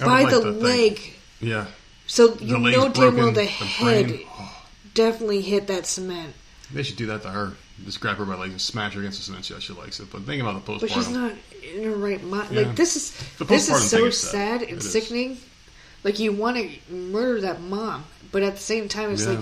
I 0.00 0.04
by 0.04 0.22
would 0.24 0.32
the 0.32 0.38
like 0.38 0.44
to 0.44 0.52
think- 0.52 0.62
leg, 1.00 1.14
yeah. 1.40 1.66
so 2.06 2.28
The 2.28 2.44
you 2.44 2.58
leg's 2.58 2.76
know 2.76 2.82
damn 2.84 2.92
broken, 2.92 3.16
well 3.18 3.26
the, 3.28 3.40
the 3.40 3.44
head 3.46 4.06
brain. 4.08 4.20
Oh, 4.30 4.62
definitely 4.94 5.40
hit 5.42 5.66
that 5.68 5.86
cement. 5.86 6.34
they 6.72 6.82
should 6.82 6.96
do 6.96 7.06
that 7.06 7.22
to 7.22 7.30
her. 7.30 7.52
Just 7.84 8.00
grab 8.00 8.16
her 8.16 8.24
by 8.24 8.32
the 8.32 8.38
legs 8.40 8.52
and 8.52 8.60
smash 8.60 8.94
her 8.94 9.00
against 9.00 9.18
the 9.18 9.24
cement. 9.24 9.48
Yeah, 9.50 9.58
she 9.58 9.72
likes 9.74 10.00
it. 10.00 10.10
But 10.10 10.22
think 10.22 10.40
about 10.42 10.64
the 10.64 10.72
postpartum. 10.72 10.80
But 10.80 10.90
she's 10.90 11.08
not 11.10 11.32
in 11.74 11.84
her 11.84 11.90
right 11.96 12.22
mind. 12.24 12.50
Yeah. 12.50 12.62
Like 12.62 12.76
this 12.76 12.96
is 12.96 13.10
The 13.38 13.44
this 13.44 13.68
postpartum 13.68 13.76
is 13.76 13.90
so 13.90 13.96
thing 13.98 14.06
is 14.06 14.20
sad. 14.20 14.30
sad 14.30 14.62
It 14.62 14.68
and 14.70 14.78
is. 14.78 14.90
sickening. 14.92 15.36
Like 16.02 16.18
you 16.18 16.32
want 16.32 16.56
to 16.56 16.92
murder 16.94 17.40
that 17.42 17.60
mom, 17.60 18.04
but 18.32 18.42
at 18.42 18.54
the 18.54 18.60
same 18.62 18.88
time, 18.88 19.10
it's 19.12 19.24
Yeah. 19.24 19.32
like, 19.32 19.40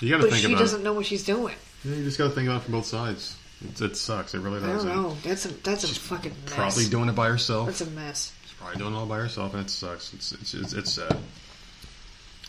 you 0.00 0.10
got 0.10 0.16
to 0.18 0.22
but 0.24 0.30
think 0.32 0.44
she 0.46 0.52
about 0.52 0.60
doesn't 0.60 0.82
know 0.82 0.92
what 0.92 1.06
she's 1.06 1.24
doing. 1.24 1.54
Yeah, 1.84 1.94
you 1.96 2.04
just 2.04 2.18
got 2.18 2.24
to 2.24 2.30
think 2.30 2.48
about 2.48 2.62
it 2.62 2.64
from 2.64 2.72
both 2.72 2.86
sides. 2.86 3.36
It, 3.62 3.80
it 3.80 3.96
sucks. 3.96 4.34
It 4.34 4.40
really 4.40 4.62
I 4.62 4.66
does. 4.72 4.84
don't 4.84 4.94
know. 4.96 5.16
That's 5.22 5.44
a 5.46 5.48
that's 5.48 5.84
a 5.84 5.88
She's 5.88 5.98
fucking 5.98 6.32
mess. 6.44 6.54
Probably 6.54 6.84
doing 6.86 7.08
it 7.08 7.14
by 7.14 7.28
herself. 7.28 7.66
That's 7.66 7.80
a 7.80 7.90
mess. 7.90 8.32
She's 8.44 8.52
probably 8.54 8.78
doing 8.78 8.94
it 8.94 8.96
all 8.96 9.06
by 9.06 9.18
herself, 9.18 9.54
and 9.54 9.64
it 9.64 9.70
sucks. 9.70 10.12
It's 10.14 10.32
it's 10.32 10.54
it's, 10.54 10.72
it's 10.72 10.92
sad. 10.92 11.16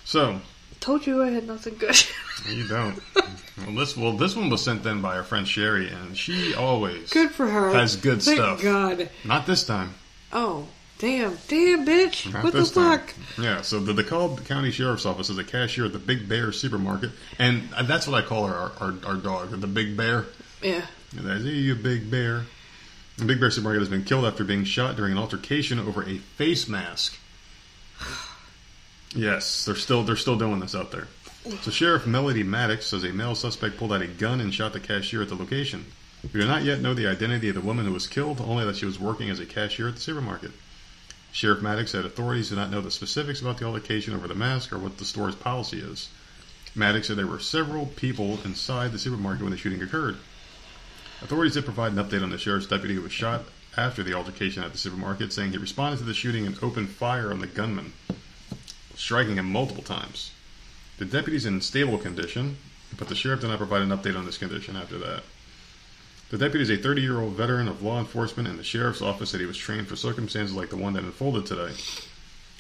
So 0.03 0.39
Told 0.79 1.07
you 1.07 1.23
I 1.23 1.29
had 1.29 1.47
nothing 1.47 1.75
good. 1.77 1.95
you 2.49 2.67
don't. 2.67 2.99
well, 3.15 3.75
this 3.75 3.97
well 3.97 4.11
this 4.13 4.35
one 4.35 4.49
was 4.49 4.63
sent 4.63 4.85
in 4.85 5.01
by 5.01 5.15
our 5.15 5.23
friend 5.23 5.47
Sherry, 5.47 5.89
and 5.89 6.17
she 6.17 6.53
always 6.53 7.09
good 7.11 7.31
for 7.31 7.47
her. 7.47 7.71
Has 7.71 7.95
good 7.95 8.21
Thank 8.21 8.37
stuff. 8.37 8.61
God. 8.61 9.09
Not 9.23 9.45
this 9.47 9.65
time. 9.65 9.93
Oh 10.33 10.67
damn, 10.99 11.37
damn 11.47 11.85
bitch. 11.87 12.31
Not 12.31 12.43
what 12.43 12.53
the 12.53 12.59
this 12.59 12.71
time. 12.71 12.99
fuck? 12.99 13.13
Yeah, 13.41 13.61
so 13.61 13.79
the 13.79 13.93
DeKalb 13.93 14.45
County 14.45 14.69
Sheriff's 14.71 15.05
Office 15.05 15.29
is 15.29 15.37
a 15.37 15.43
cashier 15.43 15.85
at 15.85 15.93
the 15.93 15.99
Big 15.99 16.27
Bear 16.29 16.51
Supermarket, 16.51 17.11
and 17.39 17.63
that's 17.85 18.07
what 18.07 18.21
I 18.23 18.27
call 18.27 18.43
our 18.43 18.71
our, 18.79 18.93
our 19.05 19.15
dog, 19.15 19.49
the 19.59 19.67
Big 19.67 19.95
Bear. 19.97 20.25
Yeah. 20.61 20.85
And 21.17 21.43
"Hey, 21.43 21.49
you 21.49 21.75
Big 21.75 22.09
Bear. 22.09 22.45
The 23.17 23.25
Big 23.25 23.39
Bear 23.39 23.49
Supermarket 23.49 23.81
has 23.81 23.89
been 23.89 24.03
killed 24.03 24.25
after 24.25 24.43
being 24.43 24.65
shot 24.65 24.95
during 24.95 25.13
an 25.13 25.17
altercation 25.17 25.79
over 25.79 26.03
a 26.03 26.17
face 26.17 26.67
mask. 26.67 27.17
Yes, 29.17 29.63
they're 29.63 29.75
still 29.75 30.03
they're 30.03 30.17
still 30.17 30.37
doing 30.37 30.59
this 30.59 30.75
out 30.75 30.91
there. 30.91 31.07
So 31.61 31.71
Sheriff 31.71 32.05
Melody 32.05 32.43
Maddox 32.43 32.87
says 32.87 33.05
a 33.05 33.13
male 33.13 33.33
suspect 33.33 33.77
pulled 33.77 33.93
out 33.93 34.01
a 34.01 34.07
gun 34.07 34.41
and 34.41 34.53
shot 34.53 34.73
the 34.73 34.79
cashier 34.81 35.21
at 35.21 35.29
the 35.29 35.35
location. 35.35 35.85
We 36.33 36.41
do 36.41 36.47
not 36.47 36.63
yet 36.63 36.81
know 36.81 36.93
the 36.93 37.07
identity 37.07 37.47
of 37.47 37.55
the 37.55 37.61
woman 37.61 37.85
who 37.85 37.93
was 37.93 38.07
killed, 38.07 38.41
only 38.41 38.65
that 38.65 38.75
she 38.75 38.85
was 38.85 38.99
working 38.99 39.29
as 39.29 39.39
a 39.39 39.45
cashier 39.45 39.87
at 39.87 39.95
the 39.95 40.01
supermarket. 40.01 40.51
Sheriff 41.31 41.61
Maddox 41.61 41.91
said 41.91 42.03
authorities 42.03 42.49
do 42.49 42.55
not 42.55 42.71
know 42.71 42.81
the 42.81 42.89
specifics 42.89 43.41
about 43.41 43.57
the 43.57 43.65
altercation 43.65 44.13
over 44.13 44.27
the 44.27 44.35
mask 44.35 44.73
or 44.73 44.79
what 44.79 44.97
the 44.97 45.05
store's 45.05 45.35
policy 45.35 45.79
is. 45.79 46.09
Maddox 46.73 47.07
said 47.07 47.17
there 47.17 47.27
were 47.27 47.39
several 47.39 47.85
people 47.85 48.39
inside 48.43 48.91
the 48.91 48.99
supermarket 48.99 49.43
when 49.43 49.51
the 49.51 49.57
shooting 49.57 49.81
occurred. 49.81 50.17
Authorities 51.21 51.53
did 51.53 51.65
provide 51.65 51.93
an 51.93 51.97
update 51.97 52.21
on 52.21 52.29
the 52.29 52.37
sheriff's 52.37 52.67
deputy 52.67 52.95
who 52.95 53.01
was 53.01 53.11
shot 53.11 53.45
after 53.77 54.03
the 54.03 54.13
altercation 54.13 54.63
at 54.63 54.71
the 54.71 54.77
supermarket, 54.77 55.31
saying 55.31 55.51
he 55.51 55.57
responded 55.57 55.97
to 55.97 56.03
the 56.03 56.13
shooting 56.13 56.45
and 56.45 56.61
opened 56.61 56.89
fire 56.89 57.31
on 57.31 57.39
the 57.39 57.47
gunman, 57.47 57.93
striking 58.95 59.37
him 59.37 59.51
multiple 59.51 59.83
times. 59.83 60.31
The 60.97 61.05
deputy's 61.05 61.45
in 61.45 61.61
stable 61.61 61.97
condition. 61.97 62.57
but 62.97 63.09
the 63.09 63.15
sheriff 63.15 63.41
did 63.41 63.47
not 63.47 63.57
provide 63.57 63.81
an 63.81 63.89
update 63.89 64.17
on 64.17 64.25
this 64.25 64.37
condition 64.37 64.75
after 64.75 64.97
that. 64.99 65.23
The 66.29 66.37
deputy 66.37 66.63
is 66.63 66.69
a 66.69 66.77
30 66.81 67.01
year 67.01 67.19
old 67.19 67.33
veteran 67.33 67.67
of 67.67 67.81
law 67.81 67.99
enforcement, 67.99 68.47
and 68.47 68.57
the 68.57 68.63
sheriff's 68.63 69.01
office 69.01 69.29
said 69.29 69.39
he 69.39 69.45
was 69.45 69.57
trained 69.57 69.87
for 69.87 69.95
circumstances 69.95 70.55
like 70.55 70.69
the 70.69 70.77
one 70.77 70.93
that 70.93 71.03
unfolded 71.03 71.45
today. 71.45 71.73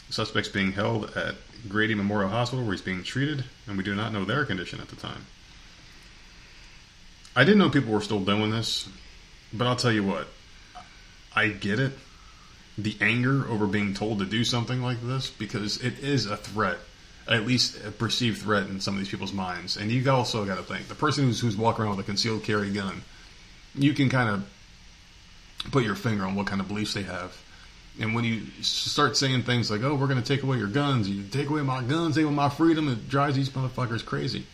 The 0.07 0.13
suspect's 0.13 0.49
being 0.49 0.73
held 0.73 1.15
at 1.17 1.35
Grady 1.67 1.95
Memorial 1.95 2.29
Hospital 2.29 2.63
where 2.63 2.73
he's 2.73 2.81
being 2.81 3.03
treated, 3.03 3.45
and 3.67 3.77
we 3.77 3.83
do 3.83 3.95
not 3.95 4.13
know 4.13 4.25
their 4.25 4.45
condition 4.45 4.79
at 4.79 4.89
the 4.89 4.95
time. 4.95 5.25
I 7.35 7.43
didn't 7.43 7.59
know 7.59 7.69
people 7.69 7.91
were 7.91 8.01
still 8.01 8.21
doing 8.21 8.49
this, 8.49 8.87
but 9.51 9.67
I'll 9.67 9.75
tell 9.75 9.91
you 9.91 10.03
what, 10.03 10.27
I 11.35 11.49
get 11.49 11.79
it. 11.79 11.91
The 12.77 12.95
anger 13.01 13.45
over 13.49 13.67
being 13.67 13.93
told 13.93 14.19
to 14.19 14.25
do 14.25 14.43
something 14.43 14.81
like 14.81 15.01
this 15.01 15.29
because 15.29 15.81
it 15.81 15.99
is 15.99 16.25
a 16.25 16.37
threat, 16.37 16.77
at 17.27 17.45
least 17.45 17.83
a 17.85 17.91
perceived 17.91 18.41
threat 18.41 18.67
in 18.67 18.79
some 18.79 18.95
of 18.95 18.99
these 18.99 19.09
people's 19.09 19.33
minds. 19.33 19.77
And 19.77 19.91
you 19.91 20.09
also 20.09 20.45
got 20.45 20.57
to 20.57 20.63
think 20.63 20.87
the 20.87 20.95
person 20.95 21.25
who's, 21.25 21.41
who's 21.41 21.57
walking 21.57 21.83
around 21.83 21.97
with 21.97 22.05
a 22.05 22.07
concealed 22.07 22.43
carry 22.43 22.71
gun, 22.71 23.01
you 23.73 23.93
can 23.93 24.09
kind 24.09 24.29
of 24.29 25.71
put 25.71 25.83
your 25.83 25.95
finger 25.95 26.23
on 26.23 26.35
what 26.35 26.47
kind 26.47 26.61
of 26.61 26.67
beliefs 26.67 26.93
they 26.93 27.03
have. 27.03 27.35
And 27.99 28.13
when 28.13 28.25
you 28.25 28.41
start 28.61 29.15
saying 29.15 29.43
things 29.43 29.71
like, 29.71 29.81
"Oh, 29.81 29.95
we're 29.95 30.07
going 30.07 30.21
to 30.21 30.27
take 30.27 30.43
away 30.43 30.57
your 30.57 30.67
guns," 30.67 31.07
you 31.09 31.23
take 31.23 31.49
away 31.49 31.61
my 31.61 31.81
guns, 31.81 32.15
take 32.15 32.25
away 32.25 32.33
my 32.33 32.49
freedom, 32.49 32.89
it 32.89 33.07
drives 33.07 33.37
these 33.37 33.49
motherfuckers 33.49 34.05
crazy. 34.05 34.45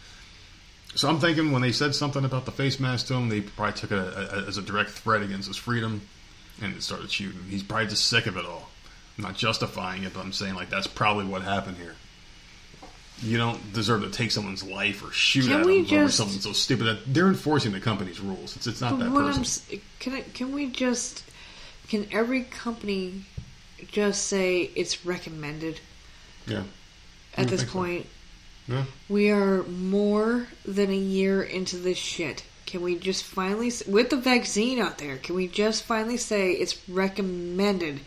So 0.95 1.07
I'm 1.07 1.19
thinking 1.19 1.51
when 1.51 1.61
they 1.61 1.71
said 1.71 1.95
something 1.95 2.25
about 2.25 2.45
the 2.45 2.51
face 2.51 2.79
mask 2.79 3.07
to 3.07 3.13
him, 3.13 3.29
they 3.29 3.41
probably 3.41 3.73
took 3.73 3.91
it 3.91 3.97
a, 3.97 4.39
a, 4.39 4.47
as 4.47 4.57
a 4.57 4.61
direct 4.61 4.89
threat 4.89 5.21
against 5.21 5.47
his 5.47 5.57
freedom, 5.57 6.01
and 6.61 6.75
it 6.75 6.83
started 6.83 7.09
shooting. 7.09 7.41
He's 7.49 7.63
probably 7.63 7.87
just 7.87 8.07
sick 8.07 8.25
of 8.25 8.37
it 8.37 8.45
all. 8.45 8.69
I'm 9.17 9.23
not 9.23 9.35
justifying 9.35 10.03
it, 10.03 10.13
but 10.13 10.21
I'm 10.21 10.33
saying 10.33 10.55
like 10.55 10.69
that's 10.69 10.87
probably 10.87 11.25
what 11.25 11.41
happened 11.43 11.77
here. 11.77 11.95
You 13.21 13.37
don't 13.37 13.73
deserve 13.73 14.01
to 14.01 14.09
take 14.09 14.31
someone's 14.31 14.63
life 14.63 15.07
or 15.07 15.11
shoot 15.11 15.43
Can 15.43 15.61
at 15.61 15.65
them 15.65 15.99
over 15.99 16.09
something 16.09 16.39
so 16.39 16.53
stupid. 16.53 16.85
That 16.85 17.13
they're 17.13 17.27
enforcing 17.27 17.71
the 17.71 17.79
company's 17.79 18.19
rules. 18.19 18.55
It's 18.55 18.67
it's 18.67 18.81
not 18.81 18.97
that 18.99 19.11
what 19.11 19.25
I'm 19.25 19.33
person. 19.35 19.81
can 19.99 20.13
I, 20.13 20.21
can 20.21 20.51
we 20.51 20.67
just 20.67 21.23
can 21.87 22.07
every 22.11 22.43
company 22.43 23.25
just 23.91 24.25
say 24.25 24.71
it's 24.75 25.05
recommended 25.05 25.79
Yeah, 26.47 26.63
at 27.37 27.47
this 27.47 27.63
point. 27.63 28.03
so. 28.03 28.09
Yeah. 28.71 28.85
We 29.09 29.29
are 29.29 29.63
more 29.63 30.47
than 30.65 30.89
a 30.89 30.95
year 30.97 31.41
into 31.43 31.77
this 31.77 31.97
shit. 31.97 32.43
Can 32.65 32.81
we 32.81 32.95
just 32.97 33.23
finally, 33.23 33.71
with 33.87 34.09
the 34.09 34.17
vaccine 34.17 34.79
out 34.79 34.97
there, 34.97 35.17
can 35.17 35.35
we 35.35 35.47
just 35.47 35.83
finally 35.83 36.17
say 36.17 36.53
it's 36.53 36.87
recommended 36.87 37.99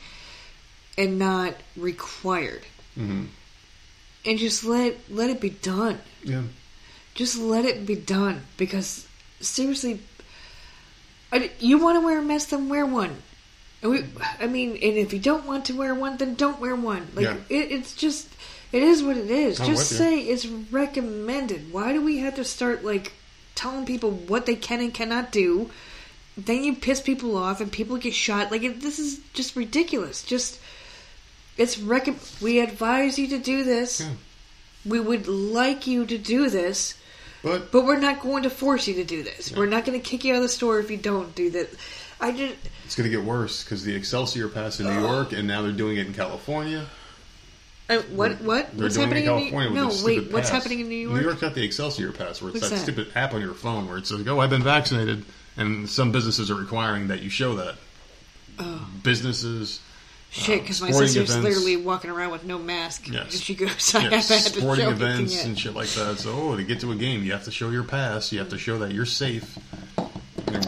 and 0.96 1.18
not 1.18 1.54
required? 1.76 2.62
hmm 2.94 3.24
And 4.24 4.38
just 4.38 4.64
let 4.64 4.96
let 5.10 5.28
it 5.30 5.40
be 5.40 5.50
done. 5.50 5.98
Yeah. 6.22 6.44
Just 7.14 7.36
let 7.38 7.64
it 7.64 7.84
be 7.86 7.94
done 7.96 8.42
because 8.56 9.06
seriously, 9.40 10.00
I, 11.30 11.50
you 11.60 11.78
want 11.78 11.96
to 12.00 12.04
wear 12.06 12.18
a 12.18 12.22
mask, 12.22 12.48
then 12.50 12.68
wear 12.68 12.86
one. 12.86 13.22
And 13.82 13.90
we, 13.92 14.04
I 14.40 14.46
mean, 14.46 14.70
and 14.70 14.96
if 14.96 15.12
you 15.12 15.18
don't 15.18 15.44
want 15.46 15.66
to 15.66 15.74
wear 15.76 15.94
one, 15.94 16.16
then 16.16 16.34
don't 16.36 16.58
wear 16.58 16.74
one. 16.74 17.06
Like 17.14 17.24
Yeah. 17.26 17.36
it, 17.50 17.70
it's 17.72 17.94
just, 17.94 18.28
it 18.74 18.82
is 18.82 19.04
what 19.04 19.16
it 19.16 19.30
is. 19.30 19.60
I'm 19.60 19.66
just 19.66 19.88
say 19.88 20.18
it's 20.18 20.46
recommended. 20.46 21.72
Why 21.72 21.92
do 21.92 22.04
we 22.04 22.18
have 22.18 22.34
to 22.34 22.44
start 22.44 22.84
like 22.84 23.12
telling 23.54 23.86
people 23.86 24.10
what 24.10 24.46
they 24.46 24.56
can 24.56 24.80
and 24.80 24.92
cannot 24.92 25.30
do? 25.30 25.70
Then 26.36 26.64
you 26.64 26.74
piss 26.74 27.00
people 27.00 27.36
off 27.36 27.60
and 27.60 27.70
people 27.70 27.98
get 27.98 28.14
shot. 28.14 28.50
Like 28.50 28.64
it, 28.64 28.80
this 28.80 28.98
is 28.98 29.20
just 29.32 29.54
ridiculous. 29.54 30.24
Just 30.24 30.58
it's 31.56 31.78
rec. 31.78 32.08
We 32.42 32.58
advise 32.58 33.16
you 33.16 33.28
to 33.28 33.38
do 33.38 33.62
this. 33.62 34.00
Yeah. 34.00 34.08
We 34.84 34.98
would 34.98 35.28
like 35.28 35.86
you 35.86 36.04
to 36.06 36.18
do 36.18 36.50
this. 36.50 36.98
But 37.44 37.70
But 37.70 37.84
we're 37.84 38.00
not 38.00 38.18
going 38.18 38.42
to 38.42 38.50
force 38.50 38.88
you 38.88 38.94
to 38.94 39.04
do 39.04 39.22
this. 39.22 39.52
We're 39.52 39.66
not 39.66 39.84
going 39.84 40.00
to 40.00 40.04
kick 40.04 40.24
you 40.24 40.32
out 40.32 40.38
of 40.38 40.42
the 40.42 40.48
store 40.48 40.80
if 40.80 40.90
you 40.90 40.96
don't 40.96 41.32
do 41.36 41.48
that. 41.50 41.68
I 42.20 42.32
just 42.32 42.56
it's 42.84 42.96
going 42.96 43.08
to 43.08 43.16
get 43.16 43.24
worse 43.24 43.62
because 43.62 43.84
the 43.84 43.94
Excelsior 43.94 44.48
passed 44.48 44.80
in 44.80 44.86
New 44.86 45.00
York, 45.00 45.32
and 45.32 45.46
now 45.46 45.62
they're 45.62 45.70
doing 45.70 45.96
it 45.96 46.08
in 46.08 46.12
California. 46.12 46.86
Uh, 47.90 47.98
what 48.12 48.40
what 48.40 48.70
They're 48.72 48.84
what's 48.84 48.94
doing 48.96 49.08
happening 49.08 49.24
in 49.24 49.30
in 49.30 49.38
California 49.38 49.70
New 49.70 49.86
with 49.86 50.00
No, 50.00 50.06
wait, 50.06 50.32
what's 50.32 50.50
pass. 50.50 50.62
happening 50.62 50.80
in 50.80 50.88
New 50.88 50.96
York? 50.96 51.14
New 51.16 51.22
York 51.22 51.40
got 51.40 51.54
the 51.54 51.62
Excelsior 51.64 52.12
pass, 52.12 52.40
where 52.40 52.50
it's 52.50 52.60
that, 52.60 52.70
that? 52.70 52.78
stupid 52.78 53.08
app 53.14 53.34
on 53.34 53.40
your 53.40 53.54
phone 53.54 53.88
where 53.88 53.98
it 53.98 54.06
says, 54.06 54.26
"Oh, 54.26 54.40
I've 54.40 54.50
been 54.50 54.62
vaccinated," 54.62 55.24
and 55.56 55.88
some 55.88 56.10
businesses 56.12 56.50
are 56.50 56.54
requiring 56.54 57.08
that 57.08 57.20
you 57.22 57.28
show 57.28 57.54
that. 57.56 57.76
Oh. 58.58 58.88
Businesses, 59.02 59.80
Shit, 60.30 60.62
because 60.62 60.80
my 60.80 60.90
sister's 60.90 61.30
events. 61.30 61.44
literally 61.44 61.76
walking 61.76 62.10
around 62.10 62.30
with 62.32 62.44
no 62.44 62.58
mask. 62.58 63.08
Yes. 63.08 63.34
And 63.34 63.42
she 63.42 63.54
goes, 63.54 63.94
I 63.94 64.00
yeah, 64.04 64.10
haven't 64.16 64.52
to 64.52 64.60
sporting 64.60 64.88
events 64.88 65.44
and 65.44 65.58
shit 65.58 65.74
like 65.74 65.88
that. 65.90 66.18
So, 66.18 66.32
oh, 66.32 66.56
to 66.56 66.62
get 66.64 66.80
to 66.80 66.90
a 66.92 66.96
game, 66.96 67.22
you 67.22 67.32
have 67.32 67.44
to 67.44 67.50
show 67.50 67.70
your 67.70 67.84
pass. 67.84 68.32
You 68.32 68.38
have 68.38 68.48
to 68.50 68.58
show 68.58 68.78
that 68.78 68.92
you're 68.92 69.06
safe. 69.06 69.58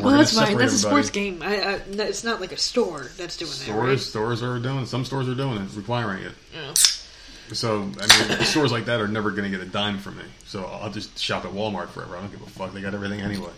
Well, 0.00 0.18
that's 0.18 0.34
fine. 0.34 0.56
That's 0.56 0.72
a 0.74 0.78
sports 0.78 1.10
game. 1.10 1.42
I, 1.42 1.56
I, 1.56 1.80
it's 1.90 2.24
not 2.24 2.40
like 2.40 2.52
a 2.52 2.56
store 2.56 3.10
that's 3.16 3.36
doing 3.36 3.50
that, 3.50 3.56
Stores, 3.56 3.88
right? 3.88 3.98
stores 4.00 4.42
are 4.42 4.58
doing 4.58 4.80
it. 4.82 4.86
Some 4.86 5.04
stores 5.04 5.28
are 5.28 5.34
doing 5.34 5.58
it, 5.58 5.68
requiring 5.74 6.22
it. 6.24 6.32
Yeah. 6.54 6.74
So, 7.52 7.90
I 8.00 8.28
mean, 8.28 8.38
stores 8.44 8.72
like 8.72 8.86
that 8.86 9.00
are 9.00 9.08
never 9.08 9.30
going 9.30 9.50
to 9.50 9.56
get 9.56 9.66
a 9.66 9.70
dime 9.70 9.98
from 9.98 10.18
me. 10.18 10.24
So 10.46 10.64
I'll 10.64 10.90
just 10.90 11.18
shop 11.18 11.44
at 11.44 11.52
Walmart 11.52 11.88
forever. 11.88 12.16
I 12.16 12.20
don't 12.20 12.30
give 12.30 12.42
a 12.42 12.46
fuck. 12.46 12.72
They 12.72 12.80
got 12.80 12.94
everything 12.94 13.20
anyway. 13.20 13.52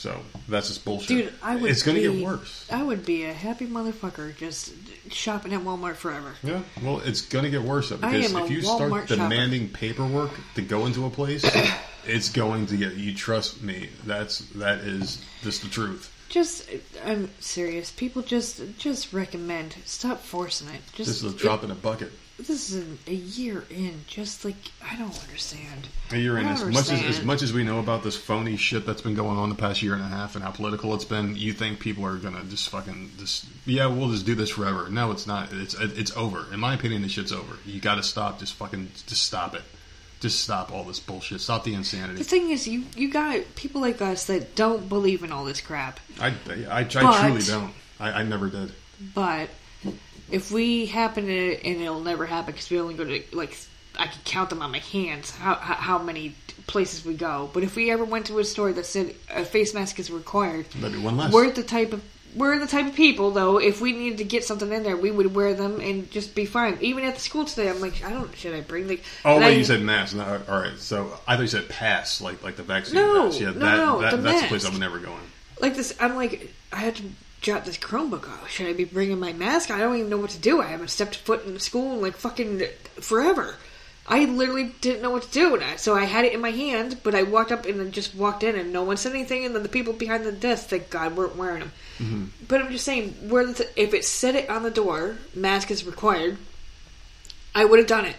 So 0.00 0.18
that's 0.48 0.68
just 0.68 0.82
bullshit. 0.84 1.08
Dude, 1.08 1.34
I 1.42 1.56
would. 1.56 1.70
It's 1.70 1.82
going 1.82 1.96
to 1.96 2.12
get 2.12 2.24
worse. 2.24 2.66
I 2.72 2.82
would 2.82 3.04
be 3.04 3.24
a 3.24 3.34
happy 3.34 3.66
motherfucker 3.66 4.34
just 4.34 4.72
shopping 5.12 5.52
at 5.52 5.60
Walmart 5.60 5.96
forever. 5.96 6.32
Yeah. 6.42 6.62
Well, 6.82 7.00
it's 7.00 7.20
going 7.20 7.44
to 7.44 7.50
get 7.50 7.60
worse 7.60 7.90
though, 7.90 7.98
because 7.98 8.32
if 8.32 8.50
you 8.50 8.60
Walmart 8.60 8.76
start 8.76 9.08
shopper. 9.10 9.16
demanding 9.16 9.68
paperwork 9.68 10.30
to 10.54 10.62
go 10.62 10.86
into 10.86 11.04
a 11.04 11.10
place, 11.10 11.44
it's 12.06 12.30
going 12.30 12.64
to 12.68 12.78
get. 12.78 12.94
You 12.94 13.14
trust 13.14 13.62
me. 13.62 13.90
That's 14.06 14.38
that 14.52 14.78
is 14.78 15.22
just 15.42 15.62
the 15.62 15.68
truth. 15.68 16.10
Just, 16.30 16.70
I'm 17.04 17.28
serious. 17.40 17.90
People 17.90 18.22
just, 18.22 18.62
just 18.78 19.12
recommend. 19.12 19.74
Stop 19.84 20.20
forcing 20.20 20.68
it. 20.68 20.80
Just 20.94 21.08
This 21.08 21.22
is 21.24 21.34
a 21.34 21.36
drop 21.36 21.64
in 21.64 21.72
a 21.72 21.74
bucket. 21.74 22.12
This 22.46 22.72
is 22.72 22.98
a 23.06 23.12
year 23.14 23.64
in. 23.70 24.00
Just 24.06 24.44
like 24.44 24.56
I 24.82 24.96
don't 24.96 25.16
understand. 25.22 25.88
A 26.10 26.16
year 26.16 26.38
in 26.38 26.46
as 26.46 26.64
much 26.64 26.90
as 26.90 27.02
as 27.02 27.24
much 27.24 27.42
as 27.42 27.52
we 27.52 27.64
know 27.64 27.78
about 27.78 28.02
this 28.02 28.16
phony 28.16 28.56
shit 28.56 28.86
that's 28.86 29.02
been 29.02 29.14
going 29.14 29.36
on 29.38 29.48
the 29.48 29.54
past 29.54 29.82
year 29.82 29.94
and 29.94 30.02
a 30.02 30.06
half 30.06 30.34
and 30.34 30.44
how 30.44 30.50
political 30.50 30.94
it's 30.94 31.04
been. 31.04 31.36
You 31.36 31.52
think 31.52 31.80
people 31.80 32.04
are 32.04 32.16
gonna 32.16 32.42
just 32.44 32.68
fucking 32.70 33.12
just 33.18 33.46
yeah, 33.66 33.86
we'll 33.86 34.10
just 34.10 34.26
do 34.26 34.34
this 34.34 34.50
forever? 34.50 34.88
No, 34.88 35.10
it's 35.10 35.26
not. 35.26 35.52
It's 35.52 35.74
it's 35.74 36.16
over. 36.16 36.46
In 36.52 36.60
my 36.60 36.74
opinion, 36.74 37.02
this 37.02 37.12
shit's 37.12 37.32
over. 37.32 37.56
You 37.66 37.80
got 37.80 37.96
to 37.96 38.02
stop. 38.02 38.38
Just 38.38 38.54
fucking 38.54 38.90
just 39.06 39.24
stop 39.24 39.54
it. 39.54 39.62
Just 40.20 40.40
stop 40.40 40.70
all 40.70 40.84
this 40.84 41.00
bullshit. 41.00 41.40
Stop 41.40 41.64
the 41.64 41.74
insanity. 41.74 42.18
The 42.18 42.24
thing 42.24 42.50
is, 42.50 42.66
you 42.68 42.84
you 42.96 43.10
got 43.10 43.54
people 43.54 43.80
like 43.80 44.02
us 44.02 44.24
that 44.26 44.54
don't 44.54 44.88
believe 44.88 45.22
in 45.22 45.32
all 45.32 45.44
this 45.44 45.60
crap. 45.60 46.00
I 46.20 46.28
I, 46.28 46.32
I, 46.70 46.84
But- 46.84 47.20
truly 47.20 47.42
don't. 47.42 47.72
I, 47.98 48.12
I 48.12 48.22
never 48.22 48.48
did. 48.48 48.72
But 49.14 49.48
if 50.30 50.50
we 50.50 50.86
happen 50.86 51.26
to, 51.26 51.64
and 51.64 51.80
it'll 51.80 52.00
never 52.00 52.26
happen 52.26 52.52
because 52.52 52.70
we 52.70 52.80
only 52.80 52.94
go 52.94 53.04
to 53.04 53.22
like 53.32 53.56
I 53.98 54.06
can 54.06 54.20
count 54.24 54.50
them 54.50 54.62
on 54.62 54.70
my 54.70 54.78
hands 54.78 55.30
how 55.36 55.54
how, 55.54 55.98
many 55.98 56.34
places 56.66 57.04
we 57.04 57.14
go. 57.14 57.50
But 57.52 57.62
if 57.64 57.76
we 57.76 57.90
ever 57.90 58.04
went 58.04 58.26
to 58.26 58.38
a 58.38 58.44
store 58.44 58.72
that 58.72 58.86
said 58.86 59.14
a 59.30 59.44
face 59.44 59.74
mask 59.74 59.98
is 59.98 60.10
required, 60.10 60.66
That'd 60.76 61.02
one 61.02 61.16
less. 61.16 61.32
we're 61.32 61.50
the 61.50 61.62
type 61.62 61.92
of 61.92 62.02
we're 62.34 62.58
the 62.60 62.66
type 62.66 62.86
of 62.86 62.94
people 62.94 63.32
though. 63.32 63.58
If 63.58 63.80
we 63.80 63.92
needed 63.92 64.18
to 64.18 64.24
get 64.24 64.44
something 64.44 64.72
in 64.72 64.84
there, 64.84 64.96
we 64.96 65.10
would 65.10 65.34
wear 65.34 65.54
them 65.54 65.80
and 65.80 66.08
just 66.10 66.34
be 66.34 66.46
fine. 66.46 66.78
Even 66.80 67.04
at 67.04 67.14
the 67.14 67.20
school 67.20 67.44
today, 67.44 67.68
I'm 67.68 67.80
like, 67.80 68.04
I 68.04 68.10
don't. 68.10 68.34
Should 68.36 68.54
I 68.54 68.60
bring 68.60 68.86
like? 68.88 69.02
Oh 69.24 69.38
wait, 69.38 69.46
I- 69.46 69.50
you 69.50 69.64
said 69.64 69.82
mask. 69.82 70.14
No, 70.14 70.40
all 70.48 70.60
right. 70.60 70.78
So 70.78 71.18
I 71.26 71.34
thought 71.34 71.42
you 71.42 71.48
said 71.48 71.68
pass, 71.68 72.20
like 72.20 72.42
like 72.42 72.56
the 72.56 72.62
vaccine 72.62 72.94
No, 72.94 73.26
pass. 73.26 73.40
Yeah, 73.40 73.50
no, 73.50 73.58
that, 73.58 73.76
no, 73.76 74.00
that 74.00 74.22
that's 74.22 74.42
the 74.42 74.48
place. 74.48 74.64
I'm 74.64 74.78
never 74.78 74.98
going. 74.98 75.20
like 75.60 75.74
this. 75.74 75.94
I'm 76.00 76.14
like, 76.14 76.52
I 76.72 76.76
had 76.76 76.96
to 76.96 77.02
jot 77.40 77.64
this 77.64 77.78
Chromebook 77.78 78.28
off. 78.28 78.50
Should 78.50 78.66
I 78.66 78.72
be 78.72 78.84
bringing 78.84 79.18
my 79.18 79.32
mask? 79.32 79.70
I 79.70 79.78
don't 79.78 79.96
even 79.96 80.10
know 80.10 80.18
what 80.18 80.30
to 80.30 80.38
do. 80.38 80.60
I 80.60 80.66
haven't 80.66 80.88
stepped 80.88 81.16
foot 81.16 81.44
in 81.46 81.58
school 81.58 81.94
in 81.94 82.02
like 82.02 82.16
fucking 82.16 82.62
forever. 83.00 83.56
I 84.06 84.24
literally 84.24 84.74
didn't 84.80 85.02
know 85.02 85.10
what 85.10 85.22
to 85.22 85.30
do, 85.30 85.60
I, 85.60 85.76
so 85.76 85.94
I 85.94 86.04
had 86.04 86.24
it 86.24 86.32
in 86.32 86.40
my 86.40 86.50
hand. 86.50 86.98
But 87.04 87.14
I 87.14 87.22
walked 87.22 87.52
up 87.52 87.64
and 87.64 87.78
then 87.78 87.92
just 87.92 88.14
walked 88.14 88.42
in, 88.42 88.56
and 88.56 88.72
no 88.72 88.82
one 88.82 88.96
said 88.96 89.12
anything. 89.12 89.44
And 89.44 89.54
then 89.54 89.62
the 89.62 89.68
people 89.68 89.92
behind 89.92 90.24
the 90.24 90.32
desk, 90.32 90.68
thank 90.68 90.90
God, 90.90 91.16
weren't 91.16 91.36
wearing 91.36 91.60
them. 91.60 91.72
Mm-hmm. 91.98 92.24
But 92.48 92.60
I'm 92.60 92.72
just 92.72 92.84
saying, 92.84 93.10
where 93.28 93.46
the 93.46 93.68
if 93.80 93.94
it 93.94 94.04
said 94.04 94.34
it 94.34 94.50
on 94.50 94.64
the 94.64 94.70
door, 94.70 95.16
mask 95.34 95.70
is 95.70 95.86
required, 95.86 96.38
I 97.54 97.64
would 97.64 97.78
have 97.78 97.88
done 97.88 98.04
it. 98.04 98.16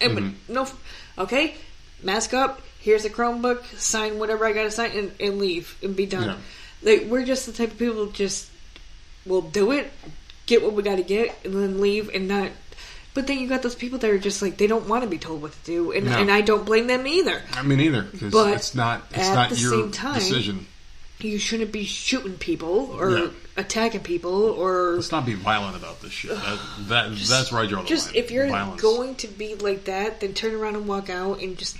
And 0.00 0.14
but 0.14 0.24
mm-hmm. 0.24 0.52
no, 0.52 0.68
okay, 1.16 1.54
mask 2.02 2.34
up. 2.34 2.60
Here's 2.78 3.04
a 3.04 3.10
Chromebook. 3.10 3.64
Sign 3.78 4.18
whatever 4.18 4.44
I 4.44 4.52
got 4.52 4.64
to 4.64 4.70
sign 4.70 4.90
and, 4.90 5.12
and 5.18 5.38
leave 5.38 5.78
and 5.82 5.96
be 5.96 6.04
done. 6.04 6.36
Yeah. 6.82 6.92
Like 6.92 7.04
we're 7.06 7.24
just 7.24 7.46
the 7.46 7.52
type 7.52 7.70
of 7.70 7.78
people 7.78 8.06
just 8.06 8.50
will 9.26 9.42
do 9.42 9.70
it, 9.72 9.90
get 10.46 10.62
what 10.62 10.72
we 10.72 10.82
got 10.82 10.96
to 10.96 11.02
get, 11.02 11.34
and 11.44 11.54
then 11.54 11.80
leave 11.80 12.08
and 12.14 12.28
not. 12.28 12.50
But 13.14 13.26
then 13.26 13.38
you 13.38 13.48
got 13.48 13.62
those 13.62 13.74
people 13.74 13.98
that 13.98 14.10
are 14.10 14.18
just 14.18 14.40
like 14.40 14.56
they 14.56 14.66
don't 14.66 14.88
want 14.88 15.04
to 15.04 15.08
be 15.10 15.18
told 15.18 15.42
what 15.42 15.52
to 15.52 15.58
do, 15.64 15.92
and, 15.92 16.06
No. 16.06 16.18
and 16.18 16.30
I 16.30 16.40
don't 16.40 16.64
blame 16.64 16.86
them 16.86 17.06
either. 17.06 17.42
I 17.52 17.62
mean, 17.62 17.80
either 17.80 18.02
because 18.02 18.34
it's 18.54 18.74
not 18.74 19.02
it's 19.10 19.18
at 19.28 19.34
not 19.34 19.50
the 19.50 19.56
your 19.56 19.70
same 19.72 19.90
time- 19.92 20.14
decision. 20.14 20.66
You 21.20 21.38
shouldn't 21.38 21.70
be 21.70 21.84
shooting 21.84 22.32
people 22.36 22.96
or 22.98 23.30
attacking 23.56 24.00
people 24.00 24.32
or 24.46 24.94
Let's 24.96 25.12
not 25.12 25.24
be 25.24 25.34
violent 25.34 25.76
about 25.76 26.00
this 26.02 26.10
shit. 26.10 26.32
That, 26.32 26.58
that 26.88 27.10
that's 27.16 27.52
where 27.52 27.62
I 27.62 27.66
draw 27.66 27.82
the 27.82 27.88
just 27.88 28.08
line. 28.08 28.16
if 28.16 28.32
you're 28.32 28.48
Violence. 28.48 28.82
going 28.82 29.14
to 29.16 29.28
be 29.28 29.54
like 29.54 29.84
that, 29.84 30.18
then 30.20 30.34
turn 30.34 30.52
around 30.52 30.74
and 30.74 30.88
walk 30.88 31.10
out 31.10 31.40
and 31.40 31.56
just 31.56 31.76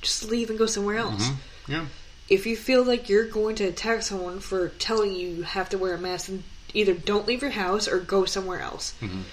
just 0.00 0.28
leave 0.28 0.50
and 0.50 0.58
go 0.58 0.66
somewhere 0.66 0.96
else. 0.96 1.28
Mm-hmm. 1.28 1.72
Yeah. 1.72 1.84
If 2.32 2.46
you 2.46 2.56
feel 2.56 2.82
like 2.82 3.08
you're 3.10 3.26
going 3.26 3.56
to 3.56 3.64
attack 3.64 4.02
someone 4.02 4.40
for 4.40 4.68
telling 4.70 5.12
you 5.12 5.28
you 5.28 5.42
have 5.42 5.68
to 5.70 5.78
wear 5.78 5.94
a 5.94 5.98
mask, 5.98 6.26
then 6.28 6.42
either 6.72 6.94
don't 6.94 7.26
leave 7.26 7.42
your 7.42 7.50
house 7.50 7.86
or 7.86 7.98
go 7.98 8.24
somewhere 8.24 8.60
else. 8.60 8.94
Mhm. 9.02 9.24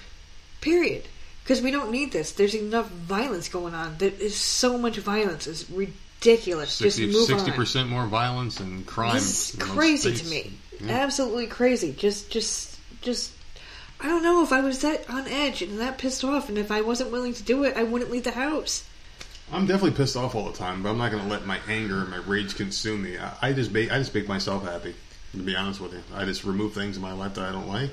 Period. 0.60 1.04
Because 1.42 1.62
we 1.62 1.70
don't 1.70 1.90
need 1.90 2.12
this. 2.12 2.32
There's 2.32 2.54
enough 2.54 2.90
violence 2.90 3.48
going 3.48 3.74
on. 3.74 3.96
There 3.98 4.12
is 4.18 4.36
so 4.36 4.76
much 4.76 4.98
violence. 4.98 5.46
It's 5.46 5.64
ridiculous. 5.70 6.72
60, 6.74 7.10
Just 7.10 7.30
move 7.30 7.40
on. 7.40 7.52
percent 7.54 7.88
more 7.88 8.06
violence 8.06 8.60
and 8.60 8.86
crime. 8.86 9.14
This 9.14 9.54
is 9.54 9.56
crazy 9.58 10.14
to 10.14 10.26
me. 10.26 10.52
Yeah. 10.80 10.92
Absolutely 10.92 11.46
crazy. 11.46 11.94
Just, 11.96 12.30
just, 12.30 12.76
just. 13.00 13.32
I 13.98 14.08
don't 14.08 14.22
know 14.22 14.42
if 14.42 14.52
I 14.52 14.60
was 14.60 14.80
that 14.80 15.08
on 15.10 15.26
edge 15.26 15.62
and 15.62 15.80
that 15.80 15.98
pissed 15.98 16.22
off, 16.24 16.48
and 16.50 16.58
if 16.58 16.70
I 16.70 16.82
wasn't 16.82 17.10
willing 17.10 17.34
to 17.34 17.42
do 17.42 17.64
it, 17.64 17.76
I 17.76 17.82
wouldn't 17.82 18.10
leave 18.10 18.24
the 18.24 18.30
house. 18.32 18.84
I'm 19.52 19.66
definitely 19.66 19.96
pissed 19.96 20.16
off 20.16 20.34
all 20.34 20.44
the 20.50 20.56
time, 20.56 20.82
but 20.82 20.90
I'm 20.90 20.98
not 20.98 21.10
going 21.10 21.22
to 21.22 21.28
let 21.28 21.46
my 21.46 21.58
anger 21.68 22.00
and 22.00 22.10
my 22.10 22.18
rage 22.18 22.56
consume 22.56 23.02
me. 23.02 23.18
I, 23.18 23.48
I 23.48 23.52
just 23.52 23.72
make 23.72 23.90
I 23.90 23.98
just 23.98 24.14
make 24.14 24.28
myself 24.28 24.64
happy. 24.64 24.94
To 25.32 25.38
be 25.38 25.54
honest 25.54 25.80
with 25.80 25.92
you, 25.92 26.02
I 26.14 26.24
just 26.24 26.44
remove 26.44 26.72
things 26.72 26.96
in 26.96 27.02
my 27.02 27.12
life 27.12 27.34
that 27.34 27.48
I 27.48 27.52
don't 27.52 27.68
like. 27.68 27.90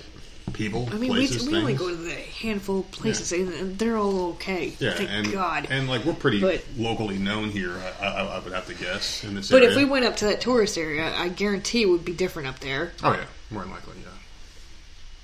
People, 0.54 0.88
I 0.94 0.96
mean, 0.96 1.12
places, 1.12 1.46
we, 1.46 1.54
we 1.54 1.60
only 1.60 1.74
go 1.74 1.90
to 1.90 1.96
the 1.96 2.14
handful 2.14 2.80
of 2.80 2.92
places, 2.92 3.34
and, 3.34 3.54
and 3.54 3.78
they're 3.78 3.98
all 3.98 4.30
okay. 4.30 4.74
yeah, 4.80 4.94
Thank 4.94 5.10
and 5.10 5.32
God. 5.34 5.68
and 5.70 5.90
like 5.90 6.06
we're 6.06 6.14
pretty 6.14 6.40
But- 6.40 6.64
locally 6.78 7.18
known 7.18 7.50
here. 7.50 7.74
I, 8.02 8.06
I, 8.06 8.10
I 8.38 8.40
would 8.40 8.54
have 8.54 8.66
to 8.68 8.74
guess 8.74 9.26
in 9.26 9.36
this 9.36 9.52
but 9.52 9.58
area. 9.58 9.72
if 9.72 9.76
we 9.76 9.84
went 9.84 10.06
up 10.06 10.16
to 10.18 10.26
that 10.28 10.40
tourist 10.40 10.78
area, 10.78 11.14
I 11.14 11.28
guarantee 11.28 11.82
it 11.82 11.88
would 11.90 12.06
be 12.06 12.14
different 12.14 12.48
up 12.48 12.60
there. 12.60 12.94
oh 13.04 13.12
yeah, 13.12 13.26
more 13.52 13.64
than 13.64 13.72
likely, 13.72 13.96
yeah. 14.02 14.07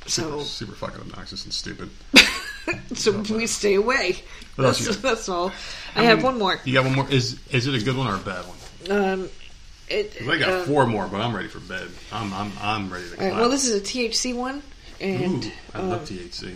So, 0.05 0.41
super 0.41 0.73
fucking 0.73 0.99
obnoxious 0.99 1.45
and 1.45 1.53
stupid. 1.53 1.89
so 2.93 3.19
we 3.33 3.47
stay 3.47 3.75
away. 3.75 4.17
What 4.55 4.65
That's, 4.65 4.97
that's 4.97 5.29
all. 5.29 5.51
I, 5.95 6.03
have 6.03 6.23
one 6.23 6.37
more. 6.37 6.59
You 6.65 6.73
got 6.73 6.85
one 6.85 6.95
more? 6.95 7.09
Is 7.09 7.39
is 7.51 7.67
it 7.67 7.73
a 7.73 7.83
good 7.83 7.97
one 7.97 8.07
or 8.07 8.15
a 8.15 8.19
bad 8.19 8.45
one? 8.45 8.57
Um, 8.91 9.29
it, 9.89 10.21
I 10.21 10.37
got 10.37 10.49
uh, 10.49 10.63
four 10.63 10.85
more, 10.85 11.07
but 11.07 11.21
I'm 11.21 11.35
ready 11.35 11.47
for 11.47 11.59
bed. 11.59 11.87
I'm 12.11 12.33
I'm 12.33 12.51
I'm 12.61 12.91
ready 12.91 13.09
to. 13.09 13.19
All 13.19 13.27
right, 13.27 13.35
well, 13.35 13.49
this 13.49 13.67
is 13.67 13.75
a 13.75 13.83
THC 13.83 14.35
one, 14.35 14.61
and 14.99 15.45
Ooh, 15.45 15.51
I 15.73 15.79
um, 15.79 15.89
love 15.89 16.01
THC. 16.07 16.55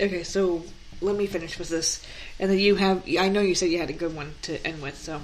okay, 0.00 0.22
so 0.22 0.64
let 1.00 1.16
me 1.16 1.26
finish 1.26 1.58
with 1.58 1.68
this, 1.68 2.04
and 2.38 2.50
then 2.50 2.58
you 2.58 2.76
have. 2.76 3.04
I 3.18 3.28
know 3.28 3.40
you 3.40 3.54
said 3.54 3.70
you 3.70 3.78
had 3.78 3.90
a 3.90 3.94
good 3.94 4.14
one 4.14 4.34
to 4.42 4.64
end 4.66 4.82
with, 4.82 4.96
so. 4.96 5.20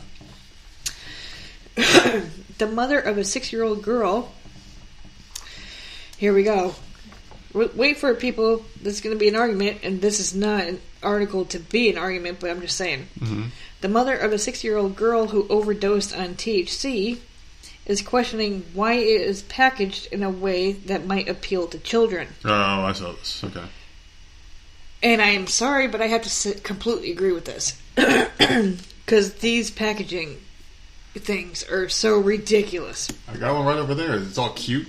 the 2.58 2.68
mother 2.70 3.00
of 3.00 3.18
a 3.18 3.24
six-year-old 3.24 3.82
girl. 3.82 4.32
Here 6.16 6.32
we 6.32 6.44
go. 6.44 6.76
Wait 7.54 7.96
for 7.96 8.10
it, 8.10 8.18
people. 8.18 8.64
This 8.82 8.94
is 8.94 9.00
going 9.00 9.14
to 9.14 9.18
be 9.18 9.28
an 9.28 9.36
argument, 9.36 9.78
and 9.82 10.00
this 10.02 10.18
is 10.20 10.34
not 10.34 10.64
an 10.64 10.80
article 11.02 11.44
to 11.46 11.58
be 11.58 11.88
an 11.88 11.96
argument, 11.96 12.40
but 12.40 12.50
I'm 12.50 12.60
just 12.60 12.76
saying. 12.76 13.08
Mhm. 13.20 13.50
The 13.80 13.88
mother 13.88 14.16
of 14.16 14.32
a 14.32 14.38
six-year-old 14.38 14.96
girl 14.96 15.28
who 15.28 15.46
overdosed 15.48 16.14
on 16.14 16.34
THC 16.34 17.18
is 17.86 18.02
questioning 18.02 18.64
why 18.72 18.94
it 18.94 19.20
is 19.20 19.42
packaged 19.42 20.08
in 20.10 20.22
a 20.22 20.30
way 20.30 20.72
that 20.72 21.06
might 21.06 21.28
appeal 21.28 21.66
to 21.68 21.78
children. 21.78 22.28
Oh, 22.44 22.50
I 22.52 22.92
saw 22.92 23.12
this. 23.12 23.42
Okay. 23.44 23.64
And 25.02 25.20
I 25.20 25.28
am 25.28 25.46
sorry, 25.46 25.86
but 25.86 26.00
I 26.00 26.06
have 26.06 26.22
to 26.22 26.54
completely 26.60 27.12
agree 27.12 27.32
with 27.32 27.44
this. 27.44 27.74
Because 29.04 29.34
these 29.34 29.70
packaging 29.70 30.40
things 31.14 31.62
are 31.68 31.90
so 31.90 32.18
ridiculous. 32.18 33.08
I 33.28 33.36
got 33.36 33.54
one 33.54 33.66
right 33.66 33.76
over 33.76 33.94
there. 33.94 34.16
It's 34.16 34.38
all 34.38 34.54
cute. 34.54 34.88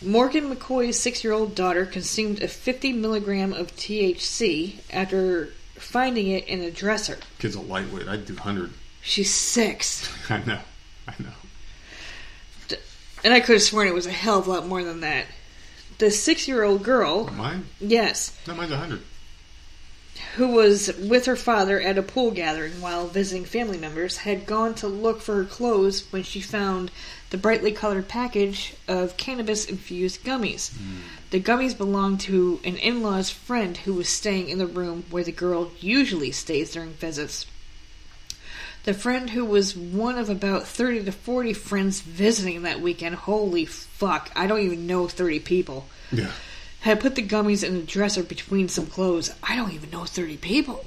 Morgan 0.00 0.54
McCoy's 0.54 0.98
six 0.98 1.24
year 1.24 1.32
old 1.32 1.54
daughter 1.54 1.84
consumed 1.84 2.40
a 2.42 2.48
50 2.48 2.92
milligram 2.92 3.52
of 3.52 3.74
THC 3.76 4.76
after 4.92 5.48
finding 5.74 6.28
it 6.28 6.46
in 6.46 6.60
a 6.60 6.70
dresser. 6.70 7.18
Kid's 7.38 7.56
a 7.56 7.60
lightweight. 7.60 8.08
I'd 8.08 8.24
do 8.26 8.34
100. 8.34 8.72
She's 9.02 9.32
six. 9.32 10.08
I 10.30 10.38
know. 10.44 10.60
I 11.06 11.14
know. 11.18 12.76
And 13.24 13.34
I 13.34 13.40
could 13.40 13.54
have 13.54 13.62
sworn 13.62 13.88
it 13.88 13.94
was 13.94 14.06
a 14.06 14.12
hell 14.12 14.38
of 14.38 14.46
a 14.46 14.50
lot 14.50 14.66
more 14.66 14.84
than 14.84 15.00
that. 15.00 15.26
The 15.98 16.10
six 16.12 16.46
year 16.46 16.62
old 16.62 16.84
girl, 16.84 17.26
oh, 17.28 17.34
Mine? 17.34 17.66
yes, 17.80 18.38
No, 18.46 18.54
mine's 18.54 18.70
100. 18.70 19.00
who 20.36 20.48
was 20.48 20.96
with 20.96 21.26
her 21.26 21.34
father 21.34 21.80
at 21.80 21.98
a 21.98 22.02
pool 22.02 22.30
gathering 22.30 22.80
while 22.80 23.08
visiting 23.08 23.44
family 23.44 23.78
members, 23.78 24.18
had 24.18 24.46
gone 24.46 24.74
to 24.76 24.86
look 24.86 25.20
for 25.20 25.34
her 25.34 25.44
clothes 25.44 26.04
when 26.12 26.22
she 26.22 26.40
found 26.40 26.92
the 27.30 27.36
brightly 27.38 27.72
colored 27.72 28.08
package 28.08 28.74
of 28.86 29.16
cannabis 29.16 29.64
infused 29.66 30.24
gummies. 30.24 30.72
Hmm. 30.76 30.96
The 31.30 31.40
gummies 31.40 31.76
belonged 31.76 32.20
to 32.20 32.58
an 32.64 32.76
in 32.78 33.02
law's 33.02 33.28
friend 33.30 33.76
who 33.76 33.92
was 33.94 34.08
staying 34.08 34.48
in 34.48 34.58
the 34.58 34.66
room 34.66 35.04
where 35.10 35.24
the 35.24 35.32
girl 35.32 35.70
usually 35.80 36.32
stays 36.32 36.72
during 36.72 36.90
visits. 36.94 37.44
The 38.84 38.94
friend 38.94 39.28
who 39.30 39.44
was 39.44 39.76
one 39.76 40.16
of 40.16 40.30
about 40.30 40.66
30 40.66 41.04
to 41.04 41.12
40 41.12 41.52
friends 41.52 42.00
visiting 42.00 42.62
that 42.62 42.80
weekend, 42.80 43.16
holy 43.16 43.66
fuck, 43.66 44.30
I 44.34 44.46
don't 44.46 44.60
even 44.60 44.86
know 44.86 45.06
30 45.08 45.40
people 45.40 45.86
Yeah. 46.10 46.30
had 46.80 47.00
put 47.00 47.14
the 47.14 47.22
gummies 47.26 47.62
in 47.62 47.76
a 47.76 47.82
dresser 47.82 48.22
between 48.22 48.68
some 48.68 48.86
clothes. 48.86 49.30
I 49.42 49.56
don't 49.56 49.72
even 49.72 49.90
know 49.90 50.06
30 50.06 50.38
people. 50.38 50.86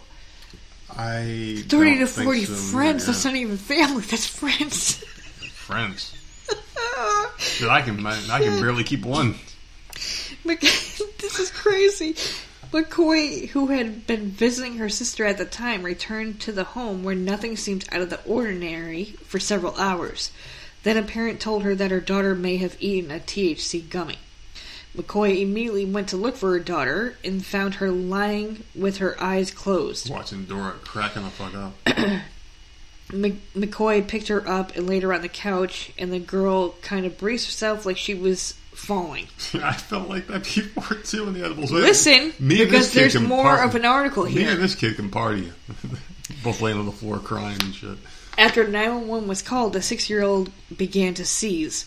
I 0.90 1.64
30 1.68 1.68
don't 1.68 2.00
to 2.00 2.08
think 2.08 2.26
40 2.26 2.46
so 2.46 2.54
friends. 2.54 3.04
yeah. 3.04 3.12
That's 3.12 3.26
not 3.26 3.36
even 3.36 3.58
family. 3.58 4.02
That's 4.04 4.26
friends. 4.26 4.96
Friends. 5.54 6.14
Dude, 7.58 7.70
I 7.70 7.82
can 7.82 8.06
I 8.06 8.40
can 8.40 8.60
barely 8.62 8.84
keep 8.84 9.06
one. 9.06 9.36
This 10.44 11.40
is 11.40 11.52
crazy. 11.52 12.16
McCoy, 12.74 13.50
who 13.50 13.68
had 13.68 14.08
been 14.08 14.32
visiting 14.32 14.78
her 14.78 14.90
sister 14.90 15.26
at 15.26 15.38
the 15.38 15.46
time, 15.46 15.84
returned 15.84 16.40
to 16.42 16.52
the 16.52 16.64
home 16.64 17.04
where 17.04 17.16
nothing 17.16 17.56
seemed 17.56 17.88
out 17.92 18.02
of 18.02 18.10
the 18.10 18.22
ordinary 18.24 19.06
for 19.26 19.40
several 19.40 19.76
hours. 19.76 20.32
Then 20.84 20.98
a 20.98 21.04
parent 21.04 21.40
told 21.40 21.64
her 21.64 21.76
that 21.76 21.92
her 21.92 22.00
daughter 22.00 22.34
may 22.34 22.58
have 22.58 22.76
eaten 22.80 23.12
a 23.12 23.20
THC 23.20 23.90
gummy. 23.90 24.18
McCoy 24.98 25.42
immediately 25.42 25.86
went 25.86 26.10
to 26.10 26.18
look 26.18 26.36
for 26.36 26.52
her 26.52 26.60
daughter 26.60 27.18
and 27.24 27.46
found 27.46 27.76
her 27.76 27.92
lying 27.92 28.64
with 28.76 28.98
her 28.98 29.22
eyes 29.22 29.52
closed. 29.52 30.10
Watching 30.10 30.46
Dora 30.46 30.74
cracking 30.84 31.24
the 31.24 31.30
fuck 31.30 31.54
up. 31.54 31.74
Mc- 33.14 33.54
McCoy 33.54 34.08
picked 34.08 34.28
her 34.30 34.48
up 34.48 34.76
and 34.76 34.88
laid 34.88 35.04
her 35.04 35.14
on 35.14 35.22
the 35.22 35.30
couch, 35.30 35.92
and 35.98 36.12
the 36.12 36.20
girl 36.20 36.72
kind 36.82 37.06
of 37.06 37.18
braced 37.18 37.46
herself 37.48 37.86
like 37.86 37.98
she 37.98 38.14
was 38.14 38.54
falling. 38.74 39.28
I 39.54 39.74
felt 39.74 40.10
like 40.10 40.28
that 40.28 40.44
before 40.44 40.98
too 40.98 41.28
in 41.28 41.34
the 41.34 41.46
edibles. 41.46 41.72
Listen, 41.72 42.34
Me 42.40 42.62
and 42.62 42.70
because 42.70 42.92
this 42.92 43.14
kid 43.14 43.20
there's 43.20 43.28
more 43.28 43.62
of 43.62 43.76
an 43.76 43.86
article 43.86 44.26
here. 44.26 44.46
Me 44.46 44.52
and 44.52 44.62
this 44.62 44.76
kid 44.76 44.96
can 44.96 45.10
party. 45.10 45.52
Both 46.44 46.62
laying 46.62 46.78
on 46.78 46.86
the 46.86 46.92
floor 46.92 47.20
crying 47.20 47.62
and 47.62 47.76
shit. 47.76 47.98
After 48.38 48.68
911 48.68 49.28
was 49.28 49.42
called, 49.42 49.74
the 49.74 49.82
six 49.82 50.10
year 50.10 50.24
old 50.24 50.52
began 50.76 51.14
to 51.16 51.26
seize. 51.26 51.86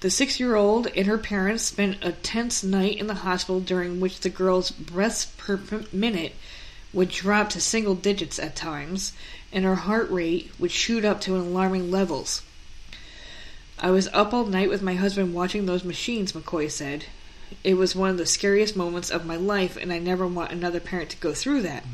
The 0.00 0.10
six 0.10 0.38
year 0.38 0.54
old 0.54 0.86
and 0.88 1.06
her 1.06 1.18
parents 1.18 1.64
spent 1.64 2.04
a 2.04 2.12
tense 2.12 2.62
night 2.62 2.98
in 2.98 3.06
the 3.06 3.14
hospital 3.14 3.60
during 3.60 4.00
which 4.00 4.20
the 4.20 4.28
girl's 4.28 4.70
breaths 4.70 5.26
per 5.36 5.60
minute 5.92 6.34
would 6.92 7.10
drop 7.10 7.50
to 7.50 7.60
single 7.60 7.94
digits 7.94 8.38
at 8.38 8.56
times, 8.56 9.12
and 9.52 9.64
her 9.64 9.76
heart 9.76 10.10
rate 10.10 10.50
would 10.58 10.70
shoot 10.70 11.04
up 11.04 11.20
to 11.22 11.36
alarming 11.36 11.90
levels. 11.90 12.42
I 13.78 13.90
was 13.90 14.08
up 14.08 14.34
all 14.34 14.44
night 14.44 14.68
with 14.68 14.82
my 14.82 14.94
husband 14.94 15.34
watching 15.34 15.66
those 15.66 15.84
machines, 15.84 16.32
McCoy 16.32 16.70
said. 16.70 17.04
It 17.64 17.74
was 17.74 17.94
one 17.94 18.10
of 18.10 18.18
the 18.18 18.26
scariest 18.26 18.76
moments 18.76 19.10
of 19.10 19.24
my 19.24 19.36
life, 19.36 19.76
and 19.76 19.92
I 19.92 19.98
never 19.98 20.26
want 20.26 20.52
another 20.52 20.80
parent 20.80 21.10
to 21.10 21.16
go 21.16 21.32
through 21.32 21.62
that. 21.62 21.84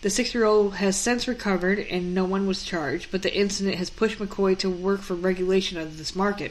The 0.00 0.10
six 0.10 0.34
year 0.34 0.44
old 0.44 0.76
has 0.76 0.96
since 0.96 1.28
recovered 1.28 1.78
and 1.78 2.12
no 2.12 2.24
one 2.24 2.46
was 2.46 2.64
charged, 2.64 3.12
but 3.12 3.22
the 3.22 3.32
incident 3.32 3.76
has 3.76 3.88
pushed 3.88 4.18
McCoy 4.18 4.58
to 4.58 4.68
work 4.68 5.00
for 5.00 5.14
regulation 5.14 5.78
of 5.78 5.96
this 5.96 6.16
market. 6.16 6.50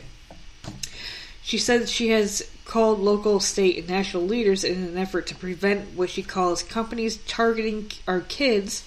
She 1.44 1.58
said 1.58 1.90
she 1.90 2.10
has 2.10 2.50
called 2.64 3.00
local, 3.00 3.42
state, 3.42 3.78
and 3.78 3.90
national 3.90 4.24
leaders 4.24 4.64
in 4.64 4.84
an 4.84 4.98
effort 4.98 5.28
to 5.28 5.36
prevent 5.36 5.98
what 5.98 6.10
she 6.10 6.24
calls 6.24 6.64
companies 6.64 7.18
targeting 7.18 7.92
our 8.08 8.22
kids 8.22 8.86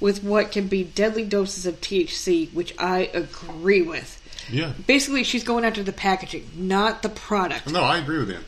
with 0.00 0.22
what 0.22 0.52
can 0.52 0.66
be 0.68 0.84
deadly 0.84 1.24
doses 1.24 1.66
of 1.66 1.80
THC, 1.80 2.52
which 2.52 2.74
I 2.78 3.10
agree 3.12 3.82
with. 3.82 4.14
Yeah. 4.50 4.72
Basically, 4.86 5.24
she's 5.24 5.44
going 5.44 5.64
after 5.64 5.82
the 5.82 5.92
packaging, 5.92 6.48
not 6.56 7.02
the 7.02 7.08
product. 7.08 7.70
No, 7.70 7.82
I 7.82 7.98
agree 7.98 8.18
with 8.18 8.30
you. 8.30 8.38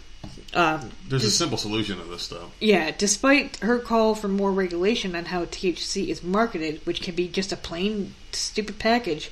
Um, 0.53 0.91
There's 1.09 1.25
a 1.25 1.31
simple 1.31 1.59
solution 1.59 1.99
to 1.99 2.05
this, 2.05 2.27
though. 2.29 2.51
yeah, 2.61 2.91
despite 2.97 3.57
her 3.59 3.79
call 3.79 4.15
for 4.15 4.27
more 4.29 4.51
regulation 4.51 5.15
on 5.15 5.27
how 5.27 5.45
THC 5.45 6.09
is 6.09 6.25
marketed, 6.25 6.81
which 6.85 7.03
can 7.03 7.15
be 7.15 7.29
just 7.29 7.53
a 7.53 7.57
plain 7.57 8.15
stupid 8.33 8.79
package, 8.79 9.31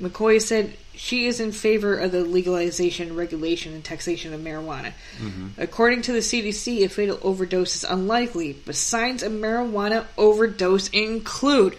McCoy 0.00 0.40
said 0.40 0.76
she 1.04 1.26
is 1.26 1.40
in 1.40 1.50
favor 1.50 1.96
of 1.98 2.12
the 2.12 2.22
legalization, 2.24 3.16
regulation, 3.16 3.74
and 3.74 3.84
taxation 3.84 4.32
of 4.32 4.40
marijuana. 4.40 4.92
Mm-hmm. 5.18 5.48
According 5.60 6.02
to 6.02 6.12
the 6.12 6.20
CDC, 6.20 6.84
a 6.84 6.88
fatal 6.88 7.18
overdose 7.22 7.74
is 7.74 7.82
unlikely, 7.82 8.52
but 8.64 8.76
signs 8.76 9.24
of 9.24 9.32
marijuana 9.32 10.04
overdose 10.16 10.88
include 10.90 11.76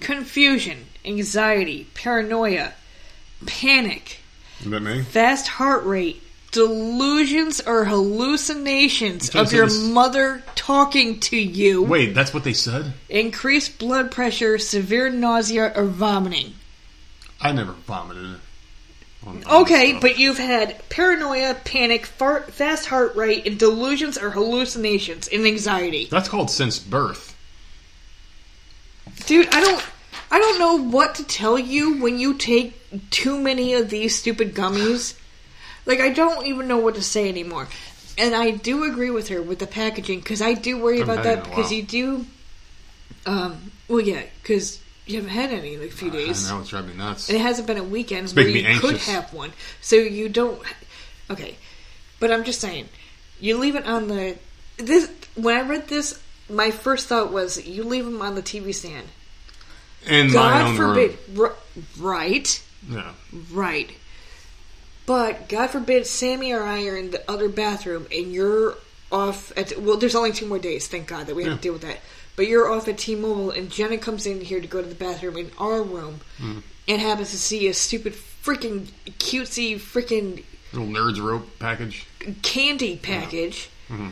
confusion, 0.00 0.86
anxiety, 1.04 1.86
paranoia, 1.94 2.72
panic, 3.46 4.18
that 4.66 5.06
fast 5.10 5.46
heart 5.46 5.84
rate, 5.84 6.20
delusions 6.50 7.60
or 7.60 7.84
hallucinations 7.84 9.32
of 9.32 9.52
your 9.52 9.66
this- 9.66 9.80
mother 9.80 10.42
talking 10.56 11.20
to 11.20 11.36
you, 11.36 11.84
Wait, 11.84 12.14
that's 12.14 12.34
what 12.34 12.42
they 12.42 12.52
said? 12.52 12.94
increased 13.08 13.78
blood 13.78 14.10
pressure, 14.10 14.58
severe 14.58 15.08
nausea, 15.08 15.72
or 15.76 15.84
vomiting. 15.84 16.54
I 17.40 17.52
never 17.52 17.72
vomited. 17.72 18.40
Okay, 19.46 19.98
but 19.98 20.18
you've 20.18 20.38
had 20.38 20.86
paranoia, 20.90 21.54
panic, 21.64 22.04
far, 22.04 22.42
fast 22.42 22.86
heart 22.86 23.16
rate, 23.16 23.46
and 23.46 23.58
delusions 23.58 24.18
or 24.18 24.30
hallucinations 24.30 25.28
and 25.28 25.46
anxiety. 25.46 26.08
That's 26.10 26.28
called 26.28 26.50
since 26.50 26.78
birth. 26.78 27.34
Dude, 29.26 29.48
I 29.54 29.60
don't 29.60 29.84
I 30.30 30.38
don't 30.38 30.58
know 30.58 30.74
what 30.74 31.14
to 31.16 31.24
tell 31.24 31.58
you 31.58 32.02
when 32.02 32.18
you 32.18 32.34
take 32.34 33.10
too 33.10 33.40
many 33.40 33.74
of 33.74 33.88
these 33.88 34.18
stupid 34.18 34.54
gummies. 34.54 35.18
Like 35.86 36.00
I 36.00 36.10
don't 36.10 36.46
even 36.46 36.68
know 36.68 36.78
what 36.78 36.96
to 36.96 37.02
say 37.02 37.28
anymore. 37.28 37.68
And 38.16 38.34
I 38.34 38.50
do 38.52 38.84
agree 38.84 39.10
with 39.10 39.28
her 39.28 39.42
with 39.42 39.58
the 39.58 39.66
packaging 39.66 40.22
cuz 40.22 40.42
I 40.42 40.54
do 40.54 40.78
worry 40.78 41.00
about 41.00 41.22
that 41.24 41.44
because 41.44 41.72
you 41.72 41.82
do 41.82 42.26
um 43.26 43.70
well 43.88 44.00
yeah, 44.00 44.22
cuz 44.42 44.80
you 45.06 45.16
haven't 45.16 45.30
had 45.30 45.50
any 45.50 45.74
in 45.74 45.80
like 45.80 45.90
a 45.90 45.92
few 45.92 46.08
I 46.08 46.12
days. 46.12 46.48
know 46.48 46.60
it's 46.60 46.70
driving 46.70 46.90
me 46.90 46.96
nuts. 46.96 47.28
And 47.28 47.36
it 47.38 47.40
hasn't 47.42 47.66
been 47.66 47.76
a 47.78 47.84
weekend 47.84 48.30
where 48.30 48.46
you 48.48 48.80
could 48.80 48.96
have 48.98 49.32
one. 49.32 49.52
So 49.80 49.96
you 49.96 50.28
don't. 50.28 50.60
Okay, 51.30 51.56
but 52.20 52.30
I'm 52.30 52.44
just 52.44 52.60
saying, 52.60 52.88
you 53.40 53.58
leave 53.58 53.76
it 53.76 53.86
on 53.86 54.08
the. 54.08 54.36
This 54.76 55.10
when 55.34 55.56
I 55.56 55.62
read 55.66 55.88
this, 55.88 56.20
my 56.48 56.70
first 56.70 57.06
thought 57.08 57.32
was 57.32 57.66
you 57.66 57.84
leave 57.84 58.04
them 58.04 58.20
on 58.22 58.34
the 58.34 58.42
TV 58.42 58.74
stand. 58.74 59.06
In 60.06 60.26
my 60.28 60.32
God 60.34 60.76
forbid, 60.76 61.18
r- 61.38 61.54
right, 61.98 62.62
Yeah. 62.90 63.12
right. 63.50 63.90
But 65.06 65.48
God 65.48 65.68
forbid, 65.68 66.06
Sammy 66.06 66.52
or 66.52 66.62
I 66.62 66.86
are 66.86 66.96
in 66.96 67.10
the 67.10 67.30
other 67.30 67.48
bathroom, 67.48 68.06
and 68.12 68.32
you're 68.32 68.74
off 69.12 69.52
at. 69.56 69.78
Well, 69.78 69.96
there's 69.96 70.14
only 70.14 70.32
two 70.32 70.46
more 70.46 70.58
days. 70.58 70.86
Thank 70.88 71.06
God 71.06 71.26
that 71.26 71.34
we 71.36 71.42
have 71.44 71.52
Yeah. 71.52 71.56
to 71.56 71.62
deal 71.62 71.72
with 71.74 71.82
that. 71.82 71.98
But 72.36 72.48
you're 72.48 72.68
off 72.72 72.88
at 72.88 72.98
T-Mobile, 72.98 73.50
and 73.52 73.70
Jenna 73.70 73.96
comes 73.98 74.26
in 74.26 74.40
here 74.40 74.60
to 74.60 74.66
go 74.66 74.82
to 74.82 74.88
the 74.88 74.94
bathroom 74.94 75.36
in 75.36 75.50
our 75.58 75.82
room, 75.82 76.20
Mm-hmm. 76.38 76.58
and 76.88 77.00
happens 77.00 77.30
to 77.30 77.38
see 77.38 77.68
a 77.68 77.74
stupid 77.74 78.12
freaking 78.12 78.86
cutesy 79.18 79.76
freaking 79.76 80.42
Little 80.72 80.88
nerds 80.88 81.22
rope 81.24 81.46
package. 81.58 82.06
candy 82.42 82.96
package 82.96 83.68
Mm-hmm. 83.88 84.08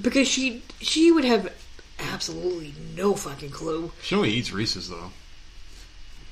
because 0.00 0.28
she 0.28 0.62
she 0.80 1.10
would 1.10 1.24
have 1.24 1.52
absolutely 1.98 2.74
no 2.96 3.14
fucking 3.14 3.50
clue. 3.50 3.90
She 4.02 4.14
only 4.14 4.30
eats 4.30 4.52
Reese's 4.52 4.88
though. 4.88 5.10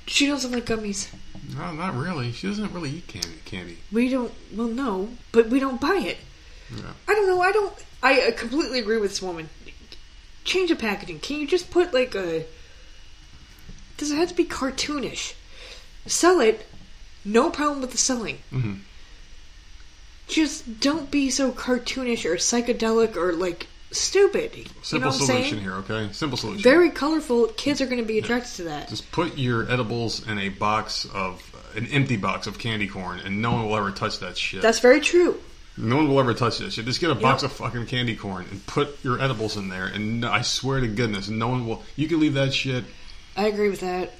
She 0.06 0.26
doesn't 0.26 0.50
like 0.52 0.66
gummies. 0.66 1.12
No, 1.56 1.72
not 1.72 1.94
really. 1.94 2.32
She 2.32 2.48
doesn't 2.48 2.72
really 2.72 2.90
eat 2.90 3.06
candy. 3.06 3.38
Candy. 3.44 3.78
We 3.92 4.08
don't. 4.08 4.32
Well, 4.54 4.66
no, 4.68 5.10
but 5.32 5.48
we 5.48 5.60
don't 5.60 5.80
buy 5.80 5.96
it. 6.04 6.18
Yeah. 6.74 6.82
I 7.08 7.14
don't 7.14 7.26
know. 7.28 7.40
I 7.40 7.52
don't. 7.52 7.72
I 8.02 8.20
uh, 8.22 8.30
completely 8.32 8.78
agree 8.80 8.98
with 8.98 9.10
this 9.10 9.22
woman. 9.22 9.48
Change 10.44 10.70
the 10.70 10.76
packaging. 10.76 11.20
Can 11.20 11.40
you 11.40 11.46
just 11.46 11.70
put 11.70 11.92
like 11.92 12.14
a? 12.14 12.44
Does 13.96 14.10
it 14.10 14.16
have 14.16 14.28
to 14.28 14.34
be 14.34 14.44
cartoonish? 14.44 15.34
Sell 16.06 16.40
it. 16.40 16.66
No 17.24 17.50
problem 17.50 17.80
with 17.82 17.90
the 17.92 17.98
selling. 17.98 18.38
Mhm. 18.52 18.80
Just 20.28 20.80
don't 20.80 21.10
be 21.10 21.28
so 21.30 21.50
cartoonish 21.52 22.24
or 22.24 22.36
psychedelic 22.36 23.16
or 23.16 23.32
like 23.32 23.66
stupid. 23.90 24.56
you 24.56 24.64
know 24.64 24.70
Simple 24.82 25.12
solution 25.12 25.42
saying? 25.50 25.60
here, 25.62 25.74
okay? 25.74 26.08
Simple 26.12 26.38
solution. 26.38 26.62
Very 26.62 26.90
colorful. 26.90 27.48
Kids 27.48 27.80
are 27.80 27.86
going 27.86 27.98
to 27.98 28.04
be 28.06 28.18
attracted 28.18 28.54
to 28.56 28.62
that. 28.64 28.88
Just 28.88 29.10
put 29.12 29.36
your 29.36 29.70
edibles 29.70 30.26
in 30.26 30.38
a 30.38 30.48
box 30.48 31.04
of 31.12 31.42
an 31.74 31.86
empty 31.88 32.16
box 32.16 32.46
of 32.46 32.58
candy 32.58 32.86
corn, 32.86 33.20
and 33.20 33.42
no 33.42 33.52
one 33.52 33.66
will 33.66 33.76
ever 33.76 33.90
touch 33.90 34.20
that 34.20 34.38
shit. 34.38 34.62
That's 34.62 34.78
very 34.80 35.00
true. 35.00 35.40
No 35.80 35.96
one 35.96 36.08
will 36.08 36.20
ever 36.20 36.34
touch 36.34 36.58
that 36.58 36.72
shit. 36.72 36.84
Just 36.84 37.00
get 37.00 37.10
a 37.10 37.14
box 37.14 37.42
Yep. 37.42 37.50
of 37.50 37.56
fucking 37.56 37.86
candy 37.86 38.14
corn 38.16 38.46
and 38.50 38.64
put 38.66 39.02
your 39.04 39.20
edibles 39.20 39.56
in 39.56 39.68
there, 39.68 39.86
and 39.86 40.24
I 40.24 40.42
swear 40.42 40.80
to 40.80 40.86
goodness, 40.88 41.28
no 41.28 41.48
one 41.48 41.66
will. 41.66 41.82
You 41.96 42.06
can 42.08 42.20
leave 42.20 42.34
that 42.34 42.52
shit 42.54 42.84
I 43.36 43.46
agree 43.46 43.68
with 43.70 43.80
that. 43.80 44.12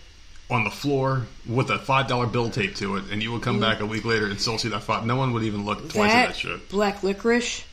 on 0.50 0.64
the 0.64 0.70
floor 0.70 1.26
with 1.46 1.70
a 1.70 1.78
five 1.78 2.08
dollar 2.08 2.26
bill 2.26 2.50
taped 2.50 2.78
to 2.78 2.96
it, 2.96 3.04
and 3.12 3.22
you 3.22 3.30
would 3.32 3.42
come 3.42 3.60
back 3.60 3.80
a 3.80 3.86
week 3.86 4.04
later 4.04 4.26
and 4.26 4.40
still 4.40 4.58
see 4.58 4.68
that 4.70 4.82
five. 4.82 5.04
No 5.06 5.16
one 5.16 5.32
would 5.32 5.42
even 5.44 5.64
look 5.64 5.88
twice 5.90 6.10
at 6.10 6.14
that 6.14 6.26
that 6.28 6.36
shit. 6.36 6.68
black 6.70 7.02
licorice. 7.02 7.64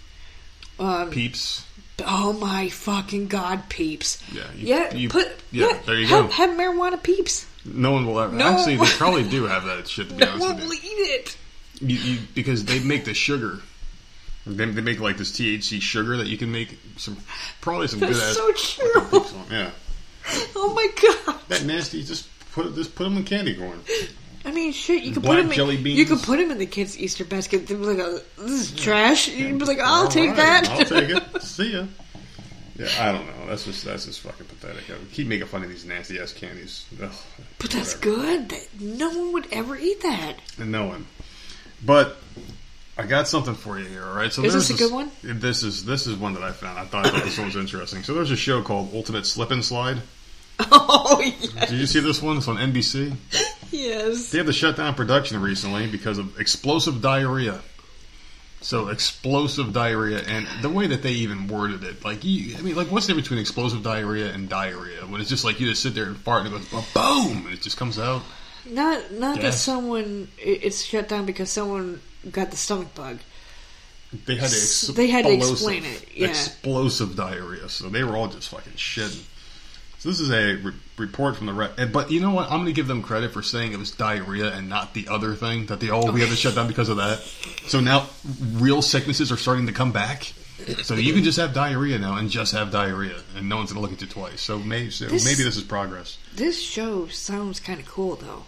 Um, 0.79 1.09
Peeps. 1.09 1.65
oh 2.05 2.33
my 2.33 2.69
fucking 2.69 3.27
god, 3.27 3.67
peeps! 3.69 4.21
Yeah, 4.31 4.43
you- 4.55 4.67
yeah, 4.67 4.93
you- 4.93 5.09
put 5.09 5.27
yeah, 5.51 5.67
yeah, 5.69 5.79
there 5.87 5.95
you 5.95 6.05
have, 6.07 6.25
go. 6.27 6.31
Have 6.33 6.49
marijuana 6.51 7.01
peeps. 7.01 7.47
No 7.65 7.91
one 7.93 8.05
will 8.05 8.19
ever. 8.19 8.33
No. 8.35 8.45
Actually, 8.45 8.75
they 8.77 8.85
probably 8.85 9.27
do 9.27 9.45
have 9.45 9.65
that 9.65 9.87
shit. 9.87 10.09
To 10.09 10.13
be 10.15 10.19
No 10.25 10.31
honest 10.33 10.47
one 10.47 10.55
will 10.57 10.73
eat 10.73 10.79
it. 10.83 11.37
You, 11.81 11.95
you, 11.97 12.19
because 12.35 12.63
they 12.65 12.79
make 12.79 13.05
the 13.05 13.13
sugar. 13.13 13.59
They, 14.47 14.65
they 14.65 14.81
make 14.81 14.99
like 14.99 15.17
this 15.17 15.31
THC 15.31 15.81
sugar 15.81 16.17
that 16.17 16.27
you 16.27 16.37
can 16.37 16.51
make 16.51 16.77
some 16.97 17.17
probably 17.61 17.87
some 17.87 17.99
good 17.99 18.09
That's 18.09 18.21
ass. 18.21 18.35
so 18.35 18.51
true. 18.53 19.25
Yeah, 19.51 19.71
Oh 20.55 20.73
my 20.73 20.87
god! 21.25 21.39
that 21.49 21.63
nasty. 21.65 22.03
Just 22.03 22.27
put. 22.51 22.73
Just 22.75 22.95
put 22.95 23.03
them 23.05 23.17
in 23.17 23.23
candy 23.23 23.55
corn. 23.55 23.79
I 24.45 24.51
mean, 24.51 24.71
shit. 24.71 25.03
You 25.03 25.13
could 25.13 25.23
Black 25.23 25.37
put 25.37 25.43
them. 25.47 25.51
jelly 25.51 25.75
in, 25.77 25.83
beans. 25.83 25.99
You 25.99 26.05
could 26.05 26.19
put 26.19 26.37
them 26.37 26.51
in 26.51 26.57
the 26.57 26.65
kids' 26.65 26.97
Easter 26.97 27.25
basket. 27.25 27.67
They'd 27.67 27.75
be 27.79 27.85
like, 27.85 27.99
oh, 27.99 28.19
"This 28.39 28.71
is 28.71 28.75
trash." 28.75 29.27
You'd 29.27 29.59
be 29.59 29.65
like, 29.65 29.79
"I'll 29.79 30.03
All 30.03 30.07
take 30.07 30.29
right, 30.29 30.37
that." 30.37 30.69
I'll 30.69 30.85
take 30.85 31.09
it. 31.09 31.41
See 31.41 31.73
ya. 31.73 31.85
Yeah, 32.77 32.87
I 32.99 33.11
don't 33.11 33.25
know. 33.25 33.47
That's 33.47 33.65
just 33.65 33.83
that's 33.85 34.05
just 34.05 34.19
fucking 34.21 34.45
pathetic. 34.45 34.83
I 34.89 34.93
keep 35.13 35.27
making 35.27 35.47
fun 35.47 35.63
of 35.63 35.69
these 35.69 35.83
nasty 35.85 36.19
ass 36.19 36.31
candies. 36.33 36.85
Ugh, 37.01 37.09
but 37.59 37.71
that's 37.71 37.95
whatever. 37.95 38.17
good. 38.47 38.53
No 38.79 39.09
one 39.09 39.33
would 39.33 39.47
ever 39.51 39.75
eat 39.77 40.01
that. 40.01 40.35
And 40.59 40.71
no 40.71 40.85
one. 40.87 41.07
But 41.85 42.17
I 42.97 43.05
got 43.05 43.27
something 43.27 43.53
for 43.53 43.77
you 43.77 43.85
here. 43.85 44.03
All 44.03 44.15
right. 44.15 44.33
So 44.33 44.43
Is 44.43 44.53
this 44.53 44.69
a 44.71 44.73
good 44.73 44.91
one? 44.91 45.11
This 45.21 45.63
is 45.63 45.85
this 45.85 46.07
is 46.07 46.15
one 46.15 46.33
that 46.33 46.43
I 46.43 46.51
found. 46.51 46.79
I 46.79 46.85
thought, 46.85 47.05
I 47.05 47.09
thought 47.11 47.23
this 47.23 47.37
one 47.37 47.47
was 47.47 47.55
interesting. 47.55 48.03
So 48.03 48.13
there's 48.13 48.31
a 48.31 48.35
show 48.35 48.61
called 48.63 48.93
Ultimate 48.93 49.25
Slip 49.25 49.51
and 49.51 49.63
Slide. 49.63 50.01
Oh 50.69 51.21
yes, 51.21 51.69
Did 51.69 51.79
you 51.79 51.85
see 51.85 51.99
this 51.99 52.21
one? 52.21 52.37
It's 52.37 52.47
on 52.47 52.57
NBC. 52.57 53.15
yes. 53.71 54.31
They 54.31 54.39
had 54.39 54.47
to 54.47 54.53
shut 54.53 54.75
down 54.75 54.95
production 54.95 55.39
recently 55.39 55.87
because 55.87 56.17
of 56.17 56.39
explosive 56.39 57.01
diarrhea. 57.01 57.61
So 58.61 58.89
explosive 58.89 59.71
diarrhea, 59.71 60.19
and 60.19 60.47
the 60.63 60.69
way 60.69 60.87
that 60.87 61.03
they 61.03 61.11
even 61.11 61.47
worded 61.47 61.83
it, 61.83 62.03
like 62.03 62.23
you, 62.23 62.57
I 62.57 62.61
mean, 62.61 62.75
like 62.75 62.87
what's 62.87 63.05
the 63.05 63.11
difference 63.11 63.27
between 63.27 63.39
explosive 63.39 63.83
diarrhea 63.83 64.33
and 64.33 64.49
diarrhea? 64.49 65.01
When 65.01 65.21
it's 65.21 65.29
just 65.29 65.45
like 65.45 65.59
you 65.59 65.69
just 65.69 65.83
sit 65.83 65.93
there 65.93 66.05
and 66.05 66.17
fart 66.17 66.45
and 66.45 66.55
it 66.55 66.71
goes 66.71 66.91
boom, 66.93 67.45
and 67.45 67.53
it 67.53 67.61
just 67.61 67.77
comes 67.77 67.99
out. 67.99 68.23
Not 68.65 69.11
not 69.13 69.39
that 69.41 69.53
someone 69.53 70.27
it's 70.39 70.83
shut 70.83 71.07
down 71.07 71.25
because 71.25 71.51
someone 71.51 72.01
got 72.31 72.51
the 72.51 72.57
stomach 72.57 72.93
bug. 72.95 73.19
They 74.25 74.35
had 74.35 74.49
to 74.49 74.55
ex- 74.55 74.87
they 74.87 75.07
had 75.07 75.25
to 75.25 75.33
explain 75.33 75.83
it, 75.83 76.07
yeah. 76.15 76.27
Explosive 76.29 77.15
diarrhea. 77.15 77.67
So 77.69 77.89
they 77.89 78.03
were 78.03 78.15
all 78.15 78.27
just 78.29 78.47
fucking 78.49 78.73
shitting. 78.73 79.23
So 79.99 80.09
this 80.09 80.19
is 80.19 80.29
a 80.31 80.55
re- 80.55 80.73
report 80.97 81.35
from 81.35 81.47
the 81.47 81.53
re- 81.53 81.69
eh, 81.77 81.85
but 81.85 82.09
you 82.11 82.21
know 82.21 82.31
what? 82.31 82.45
I'm 82.45 82.57
going 82.59 82.67
to 82.67 82.71
give 82.73 82.87
them 82.87 83.01
credit 83.01 83.33
for 83.33 83.41
saying 83.41 83.73
it 83.73 83.79
was 83.79 83.91
diarrhea 83.91 84.53
and 84.55 84.69
not 84.69 84.93
the 84.93 85.07
other 85.09 85.33
thing 85.35 85.65
that 85.65 85.79
they 85.81 85.89
all 85.89 86.11
we 86.11 86.21
had 86.21 86.29
to 86.29 86.35
shut 86.35 86.55
down 86.55 86.67
because 86.67 86.87
of 86.87 86.97
that. 86.97 87.19
So 87.67 87.81
now 87.81 88.07
real 88.53 88.81
sicknesses 88.81 89.31
are 89.31 89.37
starting 89.37 89.65
to 89.67 89.73
come 89.73 89.91
back. 89.91 90.31
So 90.83 90.95
you 90.95 91.13
can 91.13 91.23
just 91.23 91.37
have 91.37 91.53
diarrhea 91.53 91.99
now 91.99 92.15
and 92.15 92.29
just 92.29 92.51
have 92.53 92.71
diarrhea, 92.71 93.15
and 93.35 93.47
no 93.49 93.57
one's 93.57 93.73
going 93.73 93.83
to 93.85 93.89
look 93.89 93.91
at 93.91 94.01
you 94.01 94.07
twice. 94.07 94.39
So 94.41 94.57
maybe 94.57 94.89
so 94.89 95.05
This- 95.05 95.25
maybe 95.25 95.43
this 95.43 95.57
is 95.57 95.63
progress. 95.63 96.17
This 96.33 96.61
show 96.61 97.07
sounds 97.07 97.59
kind 97.59 97.79
of 97.79 97.85
cool 97.87 98.15
though. 98.15 98.43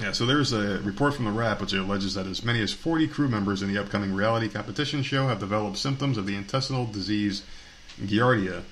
Yeah, 0.00 0.12
so 0.12 0.26
there's 0.26 0.52
a 0.52 0.78
report 0.80 1.14
from 1.14 1.24
the 1.24 1.32
Wrap 1.32 1.60
which 1.60 1.72
alleges 1.72 2.14
that 2.14 2.26
as 2.26 2.44
many 2.44 2.60
as 2.60 2.72
40 2.72 3.08
crew 3.08 3.28
members 3.28 3.62
in 3.62 3.72
the 3.72 3.80
upcoming 3.80 4.14
reality 4.14 4.48
competition 4.48 5.02
show 5.02 5.26
have 5.26 5.40
developed 5.40 5.76
symptoms 5.76 6.16
of 6.16 6.26
the 6.26 6.36
intestinal 6.36 6.86
disease 6.86 7.42
Giardia. 8.00 8.62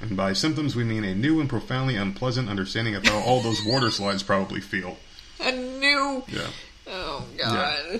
And 0.00 0.16
by 0.16 0.32
symptoms, 0.32 0.76
we 0.76 0.84
mean 0.84 1.04
a 1.04 1.14
new 1.14 1.40
and 1.40 1.48
profoundly 1.48 1.96
unpleasant 1.96 2.48
understanding 2.48 2.94
of 2.94 3.04
how 3.04 3.18
all 3.18 3.40
those 3.40 3.64
water 3.64 3.90
slides 3.90 4.22
probably 4.22 4.60
feel. 4.60 4.98
A 5.40 5.52
new. 5.52 6.24
Yeah. 6.28 6.46
Oh 6.86 7.26
god. 7.36 7.78
Yeah. 7.90 7.98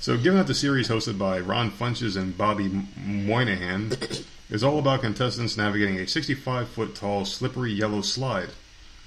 So, 0.00 0.16
given 0.16 0.38
that 0.38 0.48
the 0.48 0.54
series 0.54 0.88
hosted 0.88 1.16
by 1.16 1.38
Ron 1.38 1.70
Funches 1.70 2.16
and 2.16 2.36
Bobby 2.36 2.68
Moynihan 2.96 3.92
is 4.50 4.64
all 4.64 4.80
about 4.80 5.02
contestants 5.02 5.56
navigating 5.56 5.98
a 5.98 6.08
65 6.08 6.68
foot 6.68 6.94
tall, 6.96 7.24
slippery 7.24 7.72
yellow 7.72 8.00
slide, 8.00 8.48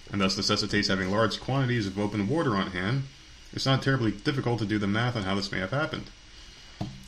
and 0.09 0.21
thus 0.21 0.37
necessitates 0.37 0.87
having 0.87 1.11
large 1.11 1.41
quantities 1.41 1.85
of 1.85 1.99
open 1.99 2.29
water 2.29 2.55
on 2.55 2.71
hand, 2.71 3.03
it's 3.55 3.65
not 3.65 3.81
terribly 3.81 4.11
difficult 4.11 4.59
to 4.59 4.65
do 4.65 4.77
the 4.77 4.87
math 4.87 5.15
on 5.15 5.23
how 5.23 5.35
this 5.35 5.51
may 5.51 5.59
have 5.59 5.71
happened. 5.71 6.05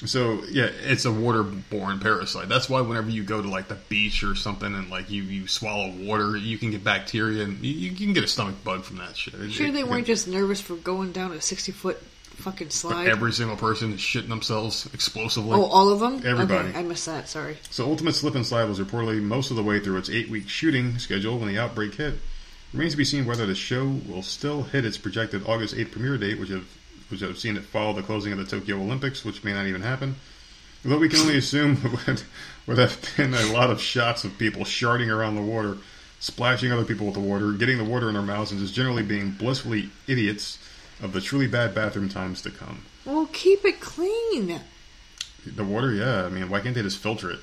So, 0.06 0.44
yeah, 0.52 0.70
it's 0.84 1.06
a 1.06 1.10
waterborne 1.10 2.00
parasite. 2.02 2.48
That's 2.50 2.70
why 2.70 2.82
whenever 2.82 3.10
you 3.10 3.24
go 3.24 3.42
to 3.42 3.50
like 3.50 3.68
the 3.68 3.76
beach 3.76 4.24
or 4.24 4.36
something 4.36 4.74
and 4.74 4.90
like 4.92 5.10
you, 5.10 5.24
you 5.24 5.48
swallow 5.48 5.92
water, 5.92 6.38
you 6.38 6.58
can 6.58 6.70
get 6.72 6.84
bacteria 6.84 7.44
and 7.44 7.60
you, 7.66 7.74
you 7.90 7.96
can 7.96 8.14
get 8.14 8.24
a 8.24 8.28
stomach 8.28 8.64
bug 8.64 8.84
from 8.84 8.98
that 8.98 9.18
shit. 9.18 9.34
It- 9.34 9.52
Sure, 9.52 9.68
it- 9.68 9.72
they 9.74 9.84
weren't 9.84 10.06
just 10.08 10.28
nervous 10.28 10.62
for 10.62 10.76
going 10.76 11.12
down 11.14 11.32
a 11.32 11.42
sixty 11.42 11.72
foot 11.72 11.98
fucking 12.38 12.70
slide. 12.70 13.08
every 13.08 13.34
single 13.34 13.58
person 13.58 13.94
is 13.94 14.00
shitting 14.00 14.30
themselves 14.30 14.88
explosively. 14.94 15.54
oh, 15.54 15.64
all 15.66 15.90
of 15.90 16.00
them. 16.00 16.22
Everybody. 16.24 16.70
Okay, 16.70 16.78
I 16.80 16.84
missed 16.84 17.08
that. 17.08 17.28
Sorry. 17.28 17.58
So 17.72 17.88
Ultimate 17.88 18.14
Slip 18.14 18.36
and 18.36 18.46
Slide 18.46 18.66
was 18.66 18.80
reportedly 18.80 19.20
most 19.22 19.50
of 19.50 19.58
the 19.58 19.64
way 19.64 19.80
through 19.80 19.98
its 19.98 20.10
eight-week 20.12 20.48
shooting 20.48 21.00
schedule 21.00 21.40
when 21.40 21.48
the 21.48 21.58
outbreak 21.60 21.96
hit. 21.96 22.14
Remains 22.74 22.94
to 22.94 22.98
be 22.98 23.06
seen 23.06 23.26
whether 23.26 23.46
the 23.46 23.56
show 23.56 24.00
will 24.08 24.24
still 24.24 24.64
hit 24.64 24.86
its 24.86 24.98
projected 24.98 25.46
August 25.48 25.76
8th 25.76 25.92
premiere 25.92 26.18
date, 26.18 26.40
which 26.40 26.50
have 26.50 26.68
which 27.10 27.24
I've 27.24 27.38
seen 27.38 27.56
it 27.56 27.64
follow 27.64 27.94
the 27.94 28.04
closing 28.04 28.34
of 28.34 28.38
the 28.38 28.44
Tokyo 28.44 28.76
Olympics, 28.76 29.24
which 29.24 29.42
may 29.42 29.54
not 29.54 29.66
even 29.66 29.82
happen, 29.82 30.18
Although 30.84 31.00
we 31.00 31.10
can 31.10 31.20
only 31.20 31.38
assume 31.38 31.82
would, 32.08 32.24
would 32.66 32.78
have 32.78 33.14
been 33.18 33.34
a 33.34 33.52
lot 33.52 33.70
of 33.70 33.82
shots 33.82 34.24
of 34.24 34.38
people 34.38 34.64
sharding 34.64 35.14
around 35.14 35.36
the 35.36 35.42
water, 35.42 35.78
splashing 36.20 36.72
other 36.72 36.86
people 36.86 37.06
with 37.06 37.16
the 37.16 37.22
water, 37.22 37.52
getting 37.52 37.78
the 37.78 37.84
water 37.84 38.08
in 38.08 38.14
their 38.14 38.24
mouths, 38.24 38.52
and 38.52 38.60
just 38.60 38.74
generally 38.74 39.04
being 39.04 39.32
blissfully 39.32 39.90
idiots 40.08 40.60
of 41.02 41.14
the 41.14 41.22
truly 41.22 41.48
bad 41.48 41.76
bathroom 41.76 42.10
times 42.10 42.42
to 42.44 42.52
come. 42.52 42.84
Well, 43.06 43.28
keep 43.32 43.66
it 43.66 43.80
clean. 43.80 44.62
The 45.46 45.64
water, 45.64 45.94
yeah. 45.94 46.26
I 46.26 46.30
mean, 46.30 46.50
why 46.50 46.60
can't 46.62 46.76
they 46.76 46.82
just 46.82 47.00
filter 47.00 47.32
it? 47.32 47.40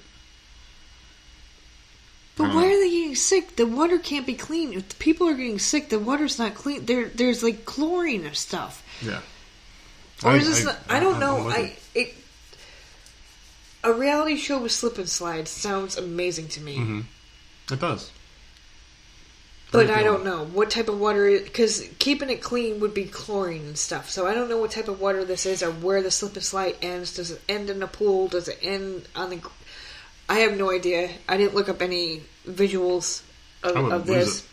But 2.37 2.53
why 2.53 2.63
know. 2.63 2.67
are 2.69 2.81
they 2.81 2.91
getting 2.91 3.15
sick? 3.15 3.57
The 3.57 3.65
water 3.67 3.99
can't 3.99 4.27
be 4.27 4.35
clean. 4.35 4.73
If 4.73 4.89
the 4.89 4.95
people 4.97 5.29
are 5.29 5.35
getting 5.35 5.61
sick, 5.61 5.89
the 5.89 5.99
water's 6.01 6.39
not 6.39 6.55
clean. 6.55 6.85
There, 6.85 7.07
there's 7.09 7.43
like 7.45 7.65
chlorine 7.65 8.27
and 8.27 8.37
stuff. 8.37 8.83
Yeah. 9.01 9.21
Or 10.25 10.37
is 10.37 10.47
this? 10.47 10.65
not- 10.65 10.79
I, 10.89 10.99
don't 11.01 11.21
know. 11.21 11.49
I 11.49 11.77
it. 11.95 12.15
A 13.85 13.93
reality 13.93 14.37
show 14.37 14.59
with 14.61 14.73
slip 14.73 14.97
and 14.99 15.09
slide 15.09 15.47
sounds 15.47 15.97
amazing 15.97 16.49
to 16.49 16.61
me, 16.61 16.79
Mhm. 16.79 17.05
It 17.71 17.81
does. 17.81 18.11
but 19.71 19.91
I 19.91 20.03
don't 20.03 20.25
know 20.25 20.45
what 20.45 20.71
type 20.71 20.89
of 20.89 20.99
water. 20.99 21.39
Because 21.39 21.85
keeping 21.99 22.31
it 22.31 22.41
clean 22.43 22.81
would 22.81 22.95
be 22.95 23.05
chlorine 23.05 23.67
and 23.67 23.79
stuff. 23.79 24.09
So 24.11 24.27
I 24.27 24.33
don't 24.35 24.49
know 24.49 24.57
what 24.57 24.71
type 24.71 24.89
of 24.89 25.01
water 25.01 25.25
this 25.25 25.45
is 25.47 25.63
or 25.63 25.71
where 25.71 26.01
the 26.03 26.11
slip 26.11 26.35
and 26.35 26.45
slide 26.45 26.77
ends. 26.81 27.15
Does 27.15 27.31
it 27.33 27.43
end 27.49 27.69
in 27.71 27.83
a 27.83 27.87
pool? 27.87 28.27
Does 28.29 28.49
it 28.49 28.59
end 28.63 29.07
on 29.15 29.31
the? 29.31 29.41
I 30.29 30.39
have 30.41 30.57
no 30.57 30.71
idea. 30.71 31.11
I 31.29 31.37
didn't 31.37 31.55
look 31.55 31.69
up 31.69 31.83
any 31.83 32.23
visuals 32.49 33.23
of, 33.63 33.77
I 33.77 33.81
would 33.81 33.93
of 33.93 34.09
lose 34.09 34.25
this. 34.43 34.49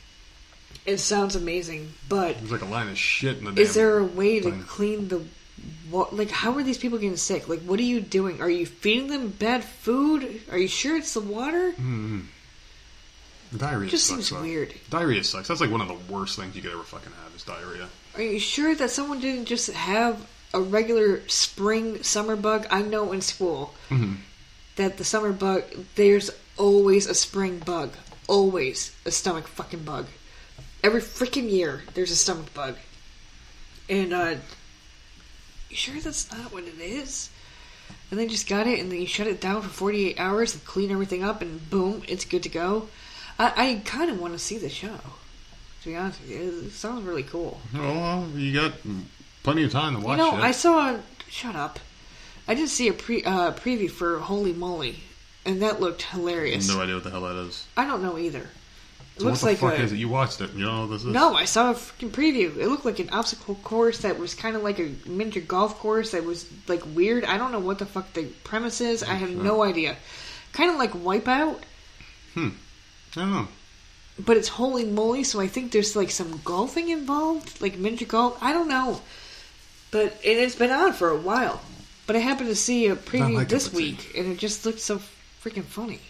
It 0.86 0.98
sounds 0.98 1.36
amazing, 1.36 1.94
but 2.10 2.38
There's 2.40 2.52
like 2.52 2.62
a 2.62 2.66
line 2.66 2.88
of 2.90 2.98
shit 2.98 3.38
in 3.38 3.46
the 3.46 3.62
Is 3.62 3.74
damn 3.76 3.84
there 3.84 3.98
a 4.00 4.04
way 4.06 4.40
to 4.40 4.50
thing. 4.52 4.64
clean 4.64 5.08
the 5.10 5.22
wa 5.92 6.08
Like, 6.12 6.32
how 6.32 6.54
are 6.58 6.64
these 6.64 6.78
people 6.80 6.98
getting 6.98 7.18
sick? 7.18 7.48
Like, 7.48 7.62
what 7.62 7.80
are 7.80 7.84
you 7.84 8.02
doing? 8.02 8.42
Are 8.42 8.50
you 8.50 8.66
feeding 8.66 9.08
them 9.08 9.30
bad 9.30 9.64
food? 9.64 10.42
Are 10.52 10.58
you 10.58 10.68
sure 10.68 10.98
it's 10.98 11.14
the 11.14 11.20
water? 11.22 11.72
Mm-hmm. 11.74 12.22
Diarrhea 13.58 13.88
It 13.88 13.92
just 13.92 14.08
sucks, 14.08 14.28
seems 14.28 14.30
though. 14.30 14.42
weird. 14.42 14.74
Diarrhea 14.90 15.24
sucks. 15.24 15.48
That's 15.50 15.62
like 15.62 15.70
one 15.72 15.82
of 15.82 15.88
the 15.90 16.14
worst 16.14 16.38
things 16.40 16.56
you 16.56 16.62
could 16.62 16.72
ever 16.72 16.84
fucking 16.84 17.12
have 17.24 17.36
is 17.36 17.44
diarrhea. 17.44 17.88
Are 18.16 18.22
you 18.22 18.40
sure 18.40 18.74
that 18.76 18.90
someone 18.90 19.20
didn't 19.20 19.46
just 19.46 19.70
have 19.72 20.26
a 20.54 20.62
regular 20.62 21.22
spring 21.28 22.02
summer 22.02 22.36
bug? 22.36 22.66
I 22.72 22.82
know 22.82 23.12
in 23.12 23.22
school 23.22 23.74
Mhm. 23.90 24.18
That 24.82 24.98
the 24.98 25.04
summer 25.04 25.32
bug, 25.32 25.64
there's 25.96 26.30
always 26.58 27.08
a 27.08 27.14
spring 27.14 27.60
bug. 27.60 27.92
Always 28.28 28.96
a 29.06 29.12
stomach 29.12 29.48
fucking 29.48 29.84
bug. 29.84 30.08
Every 30.84 31.02
freaking 31.02 31.50
year, 31.50 31.84
there's 31.94 32.12
a 32.12 32.16
stomach 32.16 32.54
bug. 32.54 32.76
And, 33.90 34.14
uh, 34.14 34.36
you 35.70 35.76
sure 35.76 36.00
that's 36.00 36.32
not 36.32 36.52
what 36.52 36.64
it 36.64 36.80
is? 36.80 37.30
And 38.10 38.20
they 38.20 38.28
just 38.28 38.48
got 38.50 38.68
it 38.68 38.80
and 38.80 38.92
then 38.92 39.00
you 39.00 39.08
shut 39.08 39.28
it 39.28 39.40
down 39.40 39.62
for 39.62 39.70
48 39.70 40.20
hours 40.20 40.54
and 40.54 40.66
clean 40.66 40.92
everything 40.92 41.24
up 41.24 41.42
and 41.42 41.70
boom, 41.70 42.04
it's 42.08 42.26
good 42.26 42.44
to 42.44 42.50
go. 42.50 42.88
I, 43.40 43.54
I 43.56 43.82
kind 43.86 44.10
of 44.12 44.20
want 44.20 44.34
to 44.34 44.40
see 44.40 44.58
the 44.58 44.70
show. 44.70 45.00
To 45.84 45.90
be 45.90 45.96
honest 45.96 46.20
with 46.22 46.30
you, 46.30 46.64
it 46.68 46.72
sounds 46.72 47.06
really 47.06 47.24
cool. 47.24 47.60
Well, 47.74 48.28
you 48.36 48.54
got 48.60 48.74
plenty 49.44 49.64
of 49.64 49.72
time 49.72 49.96
to 49.96 50.02
watch 50.02 50.18
You 50.20 50.26
know, 50.26 50.38
it. 50.38 50.42
I 50.42 50.52
saw. 50.52 50.98
Shut 51.30 51.56
up. 51.56 51.80
I 52.48 52.54
did 52.56 52.70
see 52.70 52.88
a 52.88 52.94
pre 52.94 53.24
uh, 53.24 53.52
preview 53.54 53.90
for 53.90 54.20
Holey 54.20 54.56
Moley, 54.56 55.00
and 55.46 55.62
that 55.62 55.80
looked 55.80 56.02
hilarious. 56.04 56.68
no 56.68 56.82
idea 56.82 56.96
what 56.96 57.04
the 57.04 57.10
hell 57.12 57.22
that 57.22 57.36
is. 57.48 57.66
I 57.78 57.86
don't 57.86 58.02
know 58.02 58.18
either. 58.18 58.50
It 59.18 59.20
So 59.22 59.26
looks 59.26 59.44
what 59.44 59.58
the 59.58 59.66
like 59.66 59.74
fuck 59.74 59.80
a. 59.80 59.84
is 59.84 59.92
it? 59.92 59.98
You 59.98 60.10
watched 60.10 60.42
it. 60.42 60.54
You 60.54 60.66
know 60.66 60.88
this 60.88 61.02
is? 61.02 61.08
No, 61.08 61.36
I 61.36 61.46
saw 61.46 61.72
a 61.72 61.74
freaking 61.74 62.10
preview. 62.12 62.56
It 62.58 62.68
looked 62.68 62.86
like 62.86 63.00
an 63.00 63.10
obstacle 63.12 63.56
course 63.56 64.00
that 64.00 64.18
was 64.18 64.34
kind 64.34 64.56
of 64.56 64.64
like 64.64 64.80
a 64.80 64.92
miniature 65.06 65.44
golf 65.44 65.78
course 65.80 66.12
that 66.12 66.24
was 66.24 66.46
like 66.68 66.82
weird. 66.96 67.26
I 67.26 67.38
don't 67.38 67.52
know 67.52 67.60
what 67.60 67.80
the 67.80 67.86
fuck 67.86 68.12
the 68.14 68.26
premise 68.44 68.82
is. 68.82 69.04
I 69.04 69.14
have 69.16 69.30
no 69.32 69.64
idea. 69.64 69.98
Kind 70.54 70.70
of 70.72 70.78
like 70.78 70.92
Wipeout, 70.94 71.60
I 72.36 72.52
don't 73.16 73.32
know. 73.32 73.48
but 74.20 74.38
it's 74.38 74.50
Holey 74.50 74.90
Moley, 74.90 75.24
so 75.24 75.40
I 75.40 75.48
think 75.48 75.72
there's 75.72 75.96
like 75.96 76.12
some 76.12 76.40
golfing 76.44 76.90
involved, 76.90 77.62
like 77.62 77.78
miniature 77.78 78.08
golf. 78.08 78.38
I 78.42 78.54
don't 78.54 78.68
know, 78.68 79.02
but 79.92 80.14
and 80.26 80.40
it's 80.40 80.56
been 80.56 80.72
on 80.72 80.94
for 80.94 81.10
a 81.10 81.18
while. 81.18 81.62
But 82.12 82.18
I 82.18 82.24
happened 82.24 82.50
to 82.50 82.58
see 82.58 82.88
a 82.88 82.98
preview 82.98 83.40
cup 83.40 83.48
this 83.48 83.72
week, 83.72 84.18
and 84.18 84.28
it 84.30 84.38
just 84.38 84.66
looked 84.66 84.82
so 84.82 85.00
freaking 85.42 85.64
funny. 85.64 86.02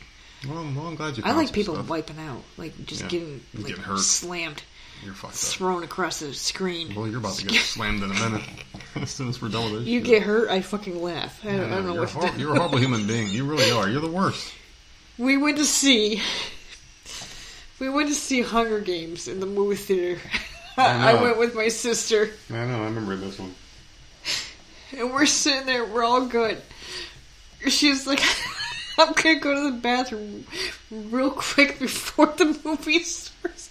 Well, 0.49 0.63
well, 0.75 0.87
I'm 0.87 0.95
glad 0.95 1.15
you. 1.15 1.21
I 1.23 1.33
like 1.33 1.53
people 1.53 1.75
stuff. 1.75 1.89
wiping 1.89 2.17
out, 2.17 2.41
like 2.57 2.73
just 2.87 3.03
Yeah, 3.03 3.07
getting 3.09 3.41
like 3.53 3.67
getting 3.67 3.83
hurt. 3.83 3.99
slammed, 3.99 4.63
You're 5.05 5.13
fucked 5.13 5.33
up. 5.35 5.39
thrown 5.39 5.83
across 5.83 6.19
the 6.21 6.33
screen. 6.33 6.95
Well, 6.95 7.07
you're 7.07 7.19
about 7.19 7.35
to 7.35 7.45
get 7.45 7.61
slammed 7.61 8.01
in 8.01 8.09
a 8.09 8.15
minute. 8.15 8.41
as 8.95 9.11
soon 9.11 9.29
as 9.29 9.39
we're 9.43 9.49
done 9.49 9.65
with 9.71 9.81
this. 9.81 9.89
You 9.89 9.99
shit. 9.99 10.07
get 10.07 10.23
hurt, 10.23 10.49
I 10.49 10.61
fucking 10.61 10.99
laugh. 10.99 11.39
I 11.45 11.51
don't, 11.51 11.71
I 11.71 11.75
don't 11.75 11.85
know 11.85 11.93
you're, 11.93 12.01
what 12.05 12.15
a 12.15 12.17
hor- 12.29 12.39
you're 12.39 12.53
a 12.55 12.57
horrible 12.57 12.79
human 12.79 13.05
being. 13.05 13.27
You 13.29 13.45
really 13.45 13.69
are. 13.69 13.87
You're 13.87 14.01
the 14.01 14.11
worst. 14.11 14.51
We 15.19 15.37
went 15.37 15.57
to 15.59 15.65
see. 15.65 16.19
We 17.79 17.89
went 17.89 18.09
to 18.09 18.15
see 18.15 18.41
Hunger 18.41 18.79
Games 18.79 19.27
in 19.27 19.39
the 19.39 19.45
movie 19.45 19.75
theater. 19.75 20.19
I 20.77 21.11
I 21.11 21.21
went 21.21 21.37
with 21.37 21.53
my 21.53 21.67
sister, 21.67 22.31
I 22.49 22.65
know. 22.65 22.81
I 22.81 22.85
remember 22.85 23.15
this 23.17 23.37
one. 23.37 23.53
And 24.97 25.13
we're 25.13 25.25
sitting 25.25 25.65
there. 25.65 25.85
We're 25.85 26.03
all 26.03 26.25
good. 26.25 26.61
She's 27.67 28.07
like, 28.07 28.21
"I'm 28.97 29.13
gonna 29.13 29.39
go 29.39 29.53
to 29.53 29.71
the 29.71 29.77
bathroom 29.77 30.45
real 30.89 31.31
quick 31.31 31.79
before 31.79 32.27
the 32.37 32.59
movie 32.63 33.03
starts," 33.03 33.69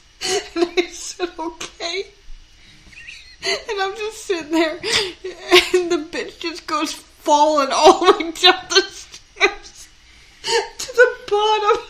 and 0.54 0.70
I 0.76 0.86
said, 0.86 1.30
"Okay." 1.38 2.06
And 3.42 3.80
I'm 3.80 3.96
just 3.96 4.26
sitting 4.26 4.52
there, 4.52 4.74
and 4.74 5.90
the 5.90 6.06
bitch 6.10 6.40
just 6.40 6.66
goes 6.66 6.92
falling 6.92 7.70
all 7.72 8.04
the 8.04 8.12
way 8.12 8.30
down 8.32 8.64
the 8.68 8.82
stairs 8.82 9.88
to 10.42 10.92
the 10.92 11.16
bottom. 11.28 11.82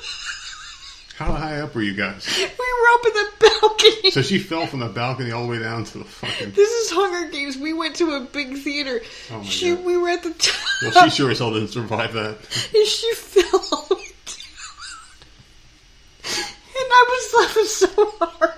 Up 1.71 1.77
were 1.77 1.83
you 1.83 1.95
guys? 1.95 2.27
We 2.37 2.43
were 2.45 2.89
up 2.95 3.07
in 3.07 3.13
the 3.13 3.29
balcony. 3.61 4.11
So 4.11 4.23
she 4.23 4.39
fell 4.41 4.67
from 4.67 4.81
the 4.81 4.89
balcony 4.89 5.31
all 5.31 5.45
the 5.45 5.49
way 5.49 5.61
down 5.61 5.85
to 5.85 5.99
the 5.99 6.05
fucking. 6.05 6.51
This 6.53 6.69
is 6.69 6.91
Hunger 6.91 7.31
Games. 7.31 7.57
We 7.57 7.73
went 7.73 7.95
to 7.97 8.11
a 8.17 8.21
big 8.23 8.59
theater. 8.59 9.01
Oh 9.31 9.39
my 9.39 9.45
she, 9.45 9.75
God. 9.77 9.85
we 9.85 9.97
were 9.97 10.09
at 10.09 10.23
the 10.25 10.33
top. 10.33 10.57
Well, 10.83 11.05
she 11.05 11.11
sure 11.17 11.31
as 11.31 11.39
hell 11.39 11.53
didn't 11.53 11.69
survive 11.69 12.13
that. 12.15 12.37
and 12.75 12.87
she 12.87 13.15
fell 13.15 13.61
all 13.73 13.87
the 13.87 13.95
way 13.95 14.01
down. 14.27 14.37
And 16.25 16.89
I 16.93 17.07
was 17.09 17.35
laughing 17.39 17.65
so 17.67 18.13
hard. 18.19 18.55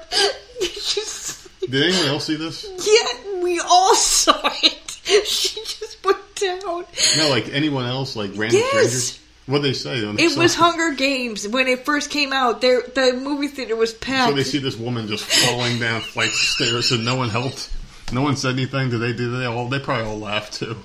She's 0.63 1.49
Did 1.69 1.83
anyone 1.83 2.07
else 2.07 2.27
see 2.27 2.37
this? 2.37 2.65
yeah, 2.65 3.43
we 3.43 3.61
all 3.61 3.95
saw 3.95 4.41
it. 4.63 4.79
She 5.27 5.61
just 5.65 6.03
went 6.05 6.35
down. 6.37 6.85
No, 7.19 7.29
like 7.29 7.49
anyone 7.53 7.85
else, 7.85 8.17
like 8.17 8.31
random 8.37 8.61
Yes. 8.61 8.69
strangers. 8.71 9.19
What 9.47 9.63
they 9.63 9.73
say? 9.73 10.01
They 10.01 10.25
It 10.25 10.31
saw 10.33 10.41
was 10.41 10.55
Hunger 10.55 10.95
Games 10.95 11.49
when 11.49 11.67
it 11.67 11.85
first 11.85 12.11
came 12.11 12.33
out. 12.33 12.61
There, 12.61 12.81
the 12.83 13.13
movie 13.21 13.49
theater 13.49 13.75
was 13.75 13.93
packed. 13.93 14.31
So 14.31 14.37
they 14.37 14.45
see 14.45 14.59
this 14.59 14.77
woman 14.77 15.09
just 15.09 15.25
falling 15.25 15.79
down 15.81 16.01
flights 16.01 16.35
of 16.35 16.49
stairs, 16.49 16.93
and 16.93 17.05
no 17.05 17.17
one 17.17 17.29
helped. 17.31 17.71
No 18.13 18.23
one 18.23 18.37
said 18.37 18.55
anything. 18.55 18.91
Did 18.91 18.99
they? 18.99 19.13
Did 19.13 19.29
they 19.31 19.47
all? 19.47 19.69
They 19.69 19.79
probably 19.81 20.05
all 20.07 20.19
laughed 20.19 20.55
too. 20.55 20.77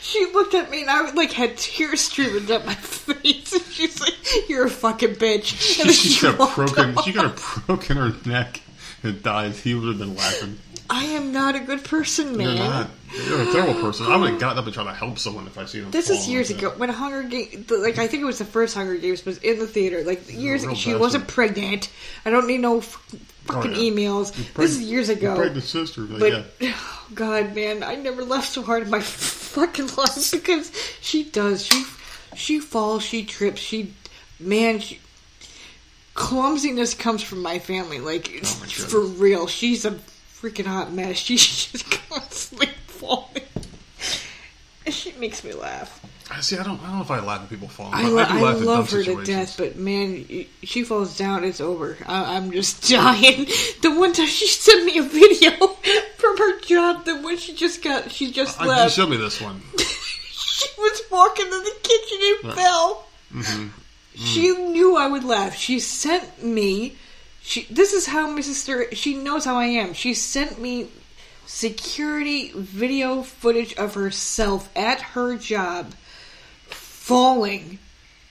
She 0.00 0.26
looked 0.34 0.54
at 0.54 0.68
me 0.70 0.80
and 0.82 0.90
I 0.90 1.10
like 1.12 1.32
had 1.32 1.56
tears 1.56 2.00
streaming 2.00 2.46
down 2.46 2.66
my 2.66 2.74
face. 2.76 3.52
And 3.52 3.62
she's 3.64 4.00
like, 4.00 4.14
"You're 4.48 4.66
a 4.66 4.70
fucking 4.70 5.14
bitch." 5.16 5.78
And 5.80 5.88
then 5.88 5.94
She 5.94 6.08
she 6.10 6.26
got 6.26 6.54
broken. 6.56 6.98
off. 6.98 7.04
She 7.04 7.12
got 7.12 7.24
a 7.26 7.60
broken 7.66 7.96
her 7.96 8.12
neck 8.28 8.60
and 9.02 9.22
died. 9.22 9.52
He 9.52 9.74
would 9.74 9.88
have 9.88 9.98
been 9.98 10.14
laughing. 10.16 10.58
I 10.92 11.04
am 11.04 11.32
not 11.32 11.54
a 11.54 11.60
good 11.60 11.84
person, 11.84 12.36
man. 12.36 12.56
You're 12.56 12.66
not. 12.66 12.90
You're 13.28 13.42
a 13.42 13.52
terrible 13.52 13.80
person. 13.80 14.06
I 14.06 14.16
would 14.16 14.30
have 14.30 14.40
gotten 14.40 14.58
up 14.58 14.64
and 14.64 14.74
tried 14.74 14.84
to 14.84 14.92
help 14.92 15.18
someone 15.20 15.46
if 15.46 15.56
I 15.56 15.64
seen 15.64 15.82
them. 15.82 15.90
This 15.92 16.10
is 16.10 16.28
years 16.28 16.50
like 16.50 16.58
ago 16.62 16.74
when 16.76 16.88
Hunger 16.88 17.22
Games, 17.22 17.70
like 17.70 17.98
I 17.98 18.08
think 18.08 18.22
it 18.22 18.26
was 18.26 18.38
the 18.38 18.44
first 18.44 18.74
Hunger 18.74 18.96
Games, 18.96 19.24
was 19.24 19.38
in 19.38 19.58
the 19.60 19.66
theater. 19.68 20.02
Like 20.02 20.22
years, 20.32 20.64
ago, 20.64 20.74
she 20.74 20.90
bastard. 20.90 21.00
wasn't 21.00 21.28
pregnant. 21.28 21.90
I 22.24 22.30
don't 22.30 22.46
need 22.48 22.60
no 22.60 22.78
f- 22.78 22.98
oh, 23.14 23.52
fucking 23.54 23.74
Oh, 23.74 23.80
yeah. 23.80 23.90
emails. 23.92 24.32
Preg- 24.32 24.54
this 24.54 24.70
is 24.72 24.82
years 24.82 25.08
ago. 25.08 25.36
Pregnant 25.36 25.64
sister. 25.64 26.00
Like, 26.02 26.20
But 26.20 26.46
yeah. 26.60 26.72
oh 26.76 27.06
God, 27.14 27.54
man, 27.54 27.82
I 27.84 27.94
never 27.94 28.24
laughed 28.24 28.48
so 28.50 28.62
hard 28.62 28.82
in 28.82 28.90
my 28.90 29.00
fucking 29.00 29.88
life 29.96 30.30
because 30.32 30.72
she 31.00 31.22
does. 31.24 31.66
She 31.66 31.84
she 32.34 32.58
falls, 32.58 33.04
she 33.04 33.24
trips, 33.24 33.60
she 33.60 33.92
man, 34.40 34.80
she, 34.80 34.98
clumsiness 36.14 36.94
comes 36.94 37.22
from 37.22 37.42
my 37.42 37.58
family. 37.60 38.00
Like 38.00 38.28
Oh, 38.44 38.58
my 38.60 38.66
for 38.68 39.00
real, 39.00 39.46
she's 39.46 39.84
a 39.84 39.98
freaking 40.40 40.66
hot 40.66 40.92
mess. 40.92 41.16
She's 41.26 41.66
just 41.66 41.90
constantly 42.08 42.68
falling. 42.86 43.42
And 44.86 44.94
She 44.94 45.12
makes 45.12 45.44
me 45.44 45.52
laugh. 45.52 46.00
I 46.32 46.40
see. 46.42 46.56
I 46.56 46.62
don't. 46.62 46.80
I 46.80 46.86
don't 46.86 46.96
know 46.96 47.02
if 47.02 47.10
I 47.10 47.18
laugh 47.20 47.42
at 47.42 47.50
people 47.50 47.66
falling. 47.66 47.92
I, 47.92 48.08
lo- 48.08 48.22
I, 48.22 48.38
I 48.38 48.52
love 48.52 48.88
her 48.92 49.02
to 49.02 49.24
death, 49.24 49.56
but 49.58 49.74
man, 49.76 50.24
she 50.62 50.84
falls 50.84 51.18
down, 51.18 51.42
it's 51.42 51.60
over. 51.60 51.98
I, 52.06 52.36
I'm 52.36 52.52
just 52.52 52.88
dying. 52.90 53.46
The 53.82 53.92
one 53.98 54.12
time 54.12 54.28
she 54.28 54.46
sent 54.46 54.84
me 54.84 54.98
a 54.98 55.02
video 55.02 55.50
from 56.18 56.38
her 56.38 56.60
job, 56.60 57.04
the 57.04 57.16
one 57.20 57.36
she 57.36 57.52
just 57.54 57.82
got, 57.82 58.12
she 58.12 58.30
just 58.30 58.60
I, 58.60 58.64
you 58.64 58.70
left. 58.70 58.94
showed 58.94 59.10
me 59.10 59.16
this 59.16 59.40
one. 59.40 59.60
she 59.76 60.68
was 60.78 61.02
walking 61.10 61.46
to 61.46 61.50
the 61.50 61.74
kitchen 61.82 62.18
and 62.22 62.44
Right. 62.44 62.54
fell. 62.56 63.06
Mm-hmm. 63.34 63.68
She 64.14 64.50
knew 64.56 64.96
I 64.96 65.08
would 65.08 65.24
laugh. 65.24 65.56
She 65.56 65.80
sent 65.80 66.44
me. 66.44 66.96
She. 67.50 67.66
This 67.68 67.92
is 67.92 68.06
how 68.06 68.30
my 68.30 68.42
sister. 68.42 68.94
She 68.94 69.16
knows 69.16 69.44
how 69.44 69.56
I 69.56 69.64
am. 69.64 69.92
She 69.92 70.14
sent 70.14 70.60
me 70.60 70.86
security 71.46 72.52
video 72.54 73.24
footage 73.24 73.74
of 73.74 73.94
herself 73.94 74.70
at 74.76 75.00
her 75.00 75.36
job 75.36 75.92
falling 76.68 77.80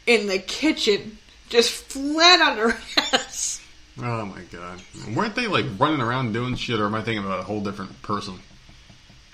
in 0.08 0.28
the 0.28 0.40
kitchen, 0.40 1.18
just 1.50 1.70
flat 1.70 2.40
on 2.40 2.58
her 2.60 2.80
ass. 2.98 3.62
Oh 4.02 4.26
my 4.26 4.40
god. 4.54 4.82
Weren't 5.14 5.36
they 5.36 5.48
like 5.48 5.66
running 5.78 6.00
around 6.00 6.32
doing 6.32 6.56
shit, 6.56 6.80
or 6.80 6.86
am 6.86 6.96
I 6.96 7.02
thinking 7.02 7.26
about 7.26 7.42
a 7.42 7.44
whole 7.44 7.60
different 7.60 8.02
person? 8.02 8.40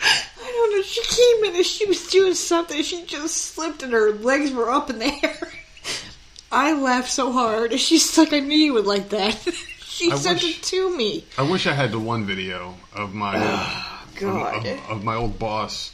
I 0.02 0.24
don't 0.42 0.76
know. 0.76 0.82
She 0.82 1.04
came 1.04 1.52
in 1.52 1.58
and 1.58 1.66
she 1.66 1.86
was 1.86 2.08
doing 2.08 2.34
something. 2.34 2.82
She 2.82 3.06
just 3.06 3.38
slipped 3.38 3.84
and 3.84 3.94
her 3.94 4.14
legs 4.14 4.52
were 4.52 4.72
up 4.72 4.90
in 4.90 4.98
the 4.98 5.14
air. 5.24 5.52
I 6.52 6.74
laughed 6.74 7.12
so 7.12 7.32
hard. 7.32 7.72
She's 7.80 8.18
like, 8.18 8.34
I 8.34 8.40
knew 8.40 8.58
you 8.58 8.74
would 8.74 8.88
like 8.88 9.10
that. 9.10 9.48
She 9.96 10.12
I 10.12 10.16
sent 10.16 10.42
wish- 10.44 10.58
it 10.60 10.64
to 10.64 10.96
me. 10.98 11.26
I 11.38 11.44
wish 11.44 11.66
I 11.68 11.74
had 11.74 11.92
the 11.92 12.00
one 12.00 12.26
video 12.26 12.76
of 12.94 13.14
my 13.14 13.34
God. 14.20 14.66
of, 14.66 14.90
of 14.90 15.04
my 15.04 15.16
old 15.16 15.40
boss 15.40 15.94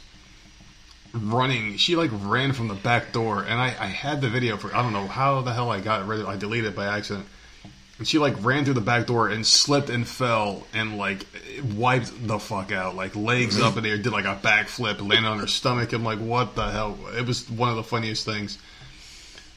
running. 1.14 1.76
She 1.76 1.94
like 1.96 2.10
ran 2.12 2.52
from 2.52 2.68
the 2.68 2.74
back 2.74 3.12
door, 3.12 3.42
and 3.42 3.60
I, 3.60 3.66
I 3.68 3.86
had 3.86 4.20
the 4.20 4.28
video 4.28 4.56
for 4.56 4.74
I 4.74 4.82
don't 4.82 4.92
know 4.92 5.06
how 5.06 5.40
the 5.42 5.52
hell 5.52 5.70
I 5.70 5.80
got 5.80 6.06
rid 6.06 6.20
of. 6.20 6.26
I 6.26 6.36
deleted 6.36 6.70
it 6.70 6.76
by 6.76 6.86
accident. 6.86 7.26
And 7.98 8.08
she 8.08 8.18
like 8.18 8.34
ran 8.42 8.64
through 8.64 8.74
the 8.74 8.80
back 8.80 9.06
door 9.06 9.28
and 9.28 9.46
slipped 9.46 9.88
and 9.90 10.08
fell 10.08 10.66
and 10.72 10.98
like 10.98 11.24
wiped 11.76 12.26
the 12.26 12.38
fuck 12.38 12.72
out, 12.72 12.96
like 12.96 13.14
legs 13.14 13.60
up 13.60 13.76
in 13.76 13.84
the 13.84 13.90
air, 13.90 13.98
did 13.98 14.10
like 14.12 14.24
a 14.24 14.34
backflip, 14.42 14.98
landed 15.06 15.28
on 15.28 15.38
her 15.38 15.46
stomach. 15.46 15.92
I'm 15.92 16.02
like, 16.02 16.18
what 16.18 16.56
the 16.56 16.68
hell? 16.70 16.98
It 17.16 17.26
was 17.26 17.48
one 17.50 17.68
of 17.70 17.76
the 17.76 17.84
funniest 17.84 18.24
things. 18.24 18.58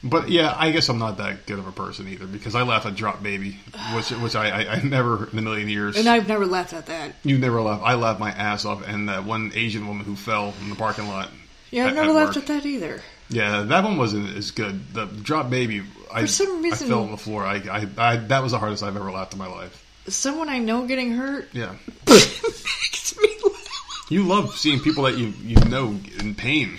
But 0.08 0.28
yeah, 0.28 0.54
I 0.56 0.70
guess 0.70 0.88
I'm 0.88 0.98
not 0.98 1.18
that 1.18 1.46
good 1.46 1.58
of 1.58 1.66
a 1.66 1.72
person 1.72 2.08
either 2.08 2.26
because 2.26 2.54
I 2.54 2.62
laugh 2.62 2.86
at 2.86 2.94
Drop 2.94 3.22
Baby, 3.22 3.56
which 3.94 4.10
which 4.10 4.34
I, 4.36 4.48
I, 4.50 4.72
I 4.74 4.82
never 4.82 5.28
in 5.30 5.38
a 5.38 5.42
million 5.42 5.68
years. 5.68 5.96
And 5.96 6.08
I've 6.08 6.28
never 6.28 6.46
laughed 6.46 6.72
at 6.72 6.86
that. 6.86 7.14
You 7.24 7.38
never 7.38 7.60
laugh. 7.60 7.80
I 7.82 7.94
laughed 7.94 8.20
my 8.20 8.30
ass 8.30 8.64
off, 8.64 8.86
and 8.86 9.08
that 9.08 9.24
one 9.24 9.52
Asian 9.54 9.86
woman 9.86 10.04
who 10.06 10.16
fell 10.16 10.54
in 10.62 10.70
the 10.70 10.76
parking 10.76 11.08
lot. 11.08 11.30
Yeah, 11.70 11.84
I've 11.84 11.90
at- 11.90 11.94
never 11.96 12.10
at 12.10 12.14
laughed 12.14 12.36
work. 12.36 12.44
at 12.44 12.46
that 12.62 12.66
either. 12.66 13.00
Yeah, 13.28 13.62
that 13.62 13.82
one 13.84 13.96
wasn't 13.96 14.36
as 14.36 14.52
good. 14.52 14.92
The 14.94 15.06
drop 15.06 15.50
baby, 15.50 15.82
I, 16.12 16.20
For 16.22 16.26
some 16.28 16.62
reason- 16.62 16.86
I 16.86 16.90
fell 16.90 17.02
on 17.02 17.10
the 17.10 17.16
floor. 17.16 17.44
I, 17.44 17.56
I, 17.56 17.86
I, 17.98 18.16
that 18.16 18.42
was 18.42 18.52
the 18.52 18.58
hardest 18.60 18.82
I've 18.84 18.94
ever 18.96 19.10
laughed 19.10 19.32
in 19.32 19.38
my 19.40 19.48
life. 19.48 19.82
Someone 20.08 20.48
I 20.48 20.58
know 20.58 20.86
getting 20.86 21.10
hurt 21.12 21.48
Yeah, 21.52 21.74
makes 22.08 23.16
me 23.20 23.28
laugh. 23.44 24.06
you 24.08 24.22
love 24.22 24.56
seeing 24.56 24.78
people 24.78 25.02
that 25.04 25.18
you 25.18 25.32
you 25.42 25.56
know 25.68 25.98
in 26.20 26.36
pain. 26.36 26.78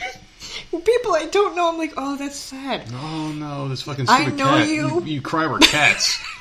People 0.82 1.14
I 1.14 1.28
don't 1.32 1.56
know, 1.56 1.70
I'm 1.70 1.78
like, 1.78 1.94
oh, 1.98 2.18
that's 2.18 2.36
sad. 2.36 2.84
Oh 2.92 3.34
no, 3.38 3.68
this 3.68 3.82
fucking 3.84 4.08
I 4.10 4.22
stupid 4.22 4.38
know 4.38 4.46
cat. 4.46 4.68
you. 4.68 5.02
you. 5.04 5.22
cry 5.22 5.46
over 5.46 5.60
cats. 5.60 6.20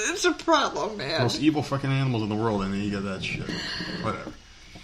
It's 0.00 0.24
a 0.24 0.32
problem, 0.32 0.96
man. 0.98 1.22
Most 1.22 1.40
evil 1.40 1.60
fucking 1.60 1.90
animals 1.90 2.22
in 2.22 2.28
the 2.28 2.36
world, 2.36 2.62
and 2.62 2.72
then 2.72 2.80
you 2.80 2.90
get 2.90 3.02
that 3.02 3.24
shit. 3.24 3.42
Whatever. 4.00 4.32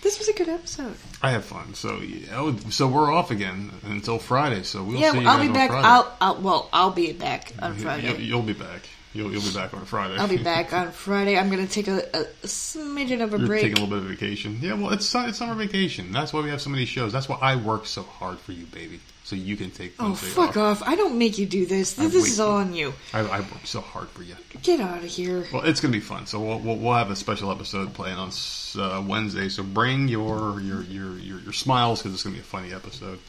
This 0.02 0.19
was 0.19 0.28
a 0.28 0.35
good 0.35 0.48
episode. 0.51 0.94
I 1.23 1.31
had 1.31 1.44
fun. 1.44 1.73
So, 1.73 1.98
yeah, 2.01 2.28
oh, 2.32 2.56
so 2.69 2.89
we're 2.89 3.11
off 3.11 3.31
again 3.31 3.70
until 3.85 4.19
Friday. 4.19 4.62
So 4.62 4.82
we'll 4.82 4.98
yeah, 4.98 5.12
see 5.12 5.20
you 5.20 5.27
I'll 5.28 5.40
be 5.40 5.52
back. 5.52 5.70
Friday. 5.70 5.86
I'll, 5.89 6.16
I'll 6.20 6.43
well, 6.43 6.69
I'll 6.74 6.90
be 6.90 7.12
back 7.12 7.52
on 7.59 7.74
Friday. 7.77 8.23
You'll, 8.23 8.43
be 8.43 8.52
back. 8.52 8.82
You'll, 9.15 9.32
you'll 9.32 9.43
be 9.43 9.55
back 9.55 9.73
on 9.73 9.85
Friday. 9.85 10.16
I'll 10.19 10.28
be 10.28 10.36
back 10.43 10.73
on 10.73 10.91
Friday. 10.91 11.39
I'm 11.39 11.49
gonna 11.49 11.69
take 11.69 11.86
a, 11.86 11.99
a 12.12 12.24
smidgen 12.43 13.23
of 13.23 13.32
a 13.32 13.39
You're 13.39 13.47
break. 13.47 13.62
taking 13.62 13.78
a 13.78 13.81
little 13.81 14.01
bit 14.01 14.05
of 14.05 14.11
vacation. 14.11 14.59
Yeah, 14.61 14.74
well, 14.74 14.93
it's 14.93 15.15
it's 15.15 15.39
summer 15.39 15.55
vacation. 15.55 16.11
That's 16.11 16.32
why 16.32 16.41
we 16.41 16.51
have 16.51 16.61
so 16.61 16.70
many 16.70 16.85
shows. 16.85 17.12
That's 17.12 17.28
why 17.28 17.39
I 17.41 17.55
work 17.55 17.86
so 17.86 18.03
hard 18.03 18.39
for 18.41 18.51
you, 18.51 18.66
baby, 18.66 18.99
so 19.23 19.36
you 19.36 19.57
can 19.57 19.70
take 19.70 19.95
oh, 20.01 20.07
Wednesday 20.07 20.27
fuck 20.28 20.57
off. 20.57 20.82
off! 20.82 20.89
I 20.89 20.97
don't 20.97 21.16
make 21.16 21.39
you 21.39 21.47
do 21.47 21.65
this. 21.65 21.95
This, 21.95 22.07
I'm 22.07 22.11
this 22.11 22.28
is 22.28 22.41
all 22.41 22.57
on 22.57 22.74
you. 22.74 22.93
I, 23.12 23.20
I 23.20 23.41
work 23.41 23.65
so 23.65 23.81
hard 23.81 24.09
for 24.09 24.24
you. 24.24 24.35
Get 24.62 24.81
out 24.81 24.99
of 24.99 25.05
here. 25.05 25.47
Well, 25.53 25.62
it's 25.62 25.81
gonna 25.81 25.93
be 25.93 26.01
fun. 26.01 26.27
So 26.27 26.41
we'll 26.41 26.59
we'll, 26.59 26.77
we'll 26.77 26.95
have 26.95 27.11
a 27.11 27.16
special 27.16 27.53
episode 27.53 27.95
playing 27.95 28.16
on 28.16 28.31
uh, 28.78 29.01
Wednesday. 29.07 29.49
So 29.49 29.62
bring 29.62 30.09
your 30.09 30.61
your 30.61 30.82
your 30.82 31.16
your, 31.19 31.39
your 31.39 31.53
smiles 31.53 32.03
because 32.03 32.15
it's 32.15 32.24
gonna 32.24 32.35
be 32.35 32.41
a 32.41 32.45
funny 32.45 32.73
episode. 32.73 33.20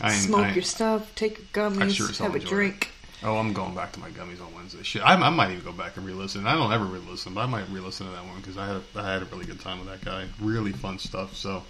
I, 0.00 0.12
Smoke 0.14 0.46
I- 0.46 0.52
your 0.54 0.62
stuff. 0.64 1.14
Take 1.14 1.38
your 1.38 1.70
gummies. 1.70 1.94
Sure 1.94 2.26
have 2.26 2.34
a 2.34 2.40
drink. 2.40 2.91
Oh, 3.24 3.36
I'm 3.36 3.52
going 3.52 3.74
back 3.74 3.92
to 3.92 4.00
my 4.00 4.10
gummies 4.10 4.44
on 4.44 4.52
Wednesday. 4.52 4.82
Shit, 4.82 5.02
I, 5.02 5.14
I 5.14 5.30
might 5.30 5.52
even 5.52 5.64
go 5.64 5.72
back 5.72 5.96
and 5.96 6.04
re-listen. 6.04 6.46
I 6.46 6.54
don't 6.54 6.72
ever 6.72 6.84
re-listen, 6.84 7.34
but 7.34 7.42
I 7.42 7.46
might 7.46 7.68
re-listen 7.70 8.06
to 8.06 8.12
that 8.12 8.24
one 8.24 8.38
because 8.38 8.58
I 8.58 8.66
had 8.66 8.76
a, 8.76 8.98
I 8.98 9.12
had 9.12 9.22
a 9.22 9.26
really 9.26 9.46
good 9.46 9.60
time 9.60 9.78
with 9.78 9.88
that 9.88 10.04
guy. 10.04 10.26
Really 10.40 10.72
fun 10.72 10.98
stuff. 10.98 11.36
So, 11.36 11.62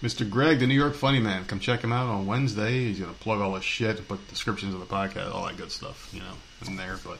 Mr. 0.00 0.28
Greg, 0.28 0.60
the 0.60 0.66
New 0.68 0.74
York 0.74 0.94
Funny 0.94 1.18
Man, 1.18 1.44
come 1.44 1.58
check 1.58 1.82
him 1.82 1.92
out 1.92 2.06
on 2.06 2.26
Wednesday. 2.26 2.84
He's 2.84 3.00
gonna 3.00 3.12
plug 3.14 3.40
all 3.40 3.54
his 3.56 3.64
shit, 3.64 4.06
put 4.06 4.26
descriptions 4.28 4.74
of 4.74 4.80
the 4.80 4.86
podcast, 4.86 5.34
all 5.34 5.44
that 5.46 5.56
good 5.56 5.72
stuff, 5.72 6.08
you 6.12 6.20
know, 6.20 6.34
in 6.68 6.76
there. 6.76 6.98
But 7.04 7.18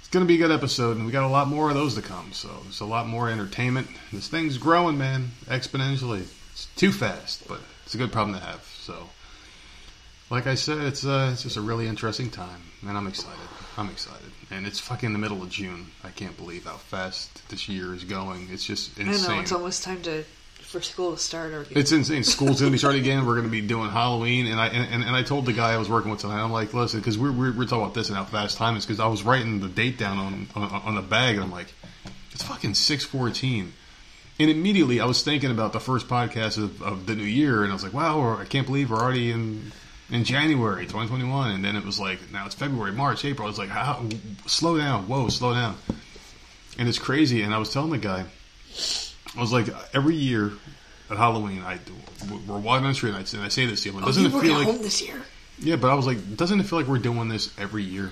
it's 0.00 0.08
gonna 0.08 0.24
be 0.24 0.34
a 0.34 0.38
good 0.38 0.50
episode, 0.50 0.96
and 0.96 1.06
we 1.06 1.12
got 1.12 1.24
a 1.24 1.28
lot 1.28 1.46
more 1.46 1.68
of 1.68 1.76
those 1.76 1.94
to 1.94 2.02
come. 2.02 2.32
So 2.32 2.48
there's 2.64 2.80
a 2.80 2.84
lot 2.84 3.06
more 3.06 3.30
entertainment. 3.30 3.86
This 4.12 4.26
thing's 4.26 4.58
growing, 4.58 4.98
man, 4.98 5.30
exponentially. 5.46 6.26
It's 6.52 6.66
too 6.74 6.90
fast, 6.90 7.46
but 7.46 7.60
it's 7.84 7.94
a 7.94 7.98
good 7.98 8.10
problem 8.10 8.36
to 8.36 8.44
have. 8.44 8.64
So 8.80 9.08
like 10.30 10.46
I 10.46 10.54
said, 10.54 10.78
it's 10.78 11.04
uh, 11.04 11.30
it's 11.32 11.42
just 11.42 11.56
a 11.56 11.60
really 11.60 11.86
interesting 11.86 12.30
time, 12.30 12.62
and 12.86 12.96
I'm 12.96 13.06
excited. 13.06 13.48
I'm 13.76 13.88
excited, 13.88 14.30
and 14.50 14.66
it's 14.66 14.78
fucking 14.78 15.12
the 15.12 15.18
middle 15.18 15.42
of 15.42 15.50
June. 15.50 15.86
I 16.04 16.10
can't 16.10 16.36
believe 16.36 16.64
how 16.64 16.76
fast 16.76 17.48
this 17.48 17.68
year 17.68 17.94
is 17.94 18.04
going. 18.04 18.48
It's 18.50 18.64
just 18.64 18.98
I 18.98 19.04
insane. 19.04 19.36
know 19.36 19.40
it's 19.40 19.52
almost 19.52 19.84
time 19.84 20.02
to 20.02 20.24
for 20.68 20.82
school 20.82 21.12
to 21.12 21.18
start. 21.18 21.52
Or 21.52 21.64
It's 21.70 21.92
insane. 21.92 22.24
School's 22.24 22.58
to 22.58 22.70
be 22.70 22.76
starting 22.76 23.00
again. 23.00 23.24
We're 23.24 23.34
going 23.34 23.46
to 23.46 23.50
be 23.50 23.62
doing 23.62 23.88
Halloween, 23.88 24.46
and 24.46 24.60
I 24.60 24.68
and, 24.68 25.02
and 25.02 25.16
I 25.16 25.22
told 25.22 25.46
the 25.46 25.54
guy 25.54 25.72
I 25.72 25.78
was 25.78 25.88
working 25.88 26.10
with 26.10 26.20
tonight. 26.20 26.42
I'm 26.42 26.52
like, 26.52 26.74
listen, 26.74 27.00
because 27.00 27.16
we're, 27.16 27.32
we're 27.32 27.52
we're 27.52 27.64
talking 27.64 27.82
about 27.82 27.94
this 27.94 28.08
and 28.08 28.16
how 28.16 28.24
fast 28.24 28.58
time 28.58 28.76
is. 28.76 28.84
Because 28.84 29.00
I 29.00 29.06
was 29.06 29.22
writing 29.22 29.60
the 29.60 29.68
date 29.68 29.96
down 29.96 30.18
on, 30.18 30.48
on 30.54 30.82
on 30.82 30.94
the 30.94 31.02
bag, 31.02 31.36
and 31.36 31.44
I'm 31.44 31.50
like, 31.50 31.72
it's 32.32 32.42
fucking 32.42 32.74
six 32.74 33.04
fourteen. 33.04 33.72
And 34.40 34.50
immediately 34.50 35.00
I 35.00 35.06
was 35.06 35.22
thinking 35.22 35.50
about 35.50 35.72
the 35.72 35.80
first 35.80 36.06
podcast 36.06 36.58
of, 36.58 36.80
of 36.80 37.06
the 37.06 37.16
new 37.16 37.24
year, 37.24 37.62
and 37.64 37.72
I 37.72 37.74
was 37.74 37.82
like, 37.82 37.94
wow, 37.94 38.36
I 38.38 38.44
can't 38.44 38.66
believe 38.66 38.90
we're 38.90 38.98
already 38.98 39.32
in 39.32 39.72
in 40.10 40.24
January 40.24 40.84
2021. 40.84 41.50
And 41.52 41.64
then 41.64 41.76
it 41.76 41.84
was 41.84 41.98
like, 42.00 42.18
now 42.32 42.46
it's 42.46 42.54
February, 42.54 42.92
March, 42.92 43.24
April. 43.24 43.46
I 43.46 43.50
was 43.50 43.58
like, 43.58 43.68
how? 43.68 44.04
Slow 44.46 44.76
down, 44.78 45.08
whoa, 45.08 45.28
slow 45.28 45.54
down. 45.54 45.76
And 46.78 46.88
it's 46.88 46.98
crazy. 46.98 47.42
And 47.42 47.54
I 47.54 47.58
was 47.58 47.72
telling 47.72 47.90
the 47.90 47.98
guy, 47.98 48.24
I 49.36 49.40
was 49.40 49.52
like, 49.52 49.68
every 49.94 50.14
year 50.14 50.52
at 51.10 51.16
Halloween, 51.16 51.62
I 51.62 51.78
we're 52.46 52.58
walking 52.58 52.82
down 52.82 52.90
the 52.90 52.94
street, 52.94 53.14
and 53.14 53.18
I, 53.18 53.36
and 53.36 53.42
I 53.44 53.48
say 53.48 53.64
this 53.66 53.82
to 53.84 53.90
him. 53.90 54.02
oh, 54.02 54.06
Doesn't 54.06 54.22
you 54.30 54.36
it 54.38 54.42
feel 54.42 54.54
like? 54.54 54.66
home 54.66 54.82
this 54.82 55.00
year? 55.00 55.22
Yeah, 55.60 55.76
but 55.76 55.90
I 55.90 55.94
was 55.94 56.06
like, 56.06 56.36
doesn't 56.36 56.60
it 56.60 56.64
feel 56.64 56.78
like 56.78 56.88
we're 56.88 56.98
doing 56.98 57.28
this 57.28 57.56
every 57.58 57.82
year? 57.82 58.10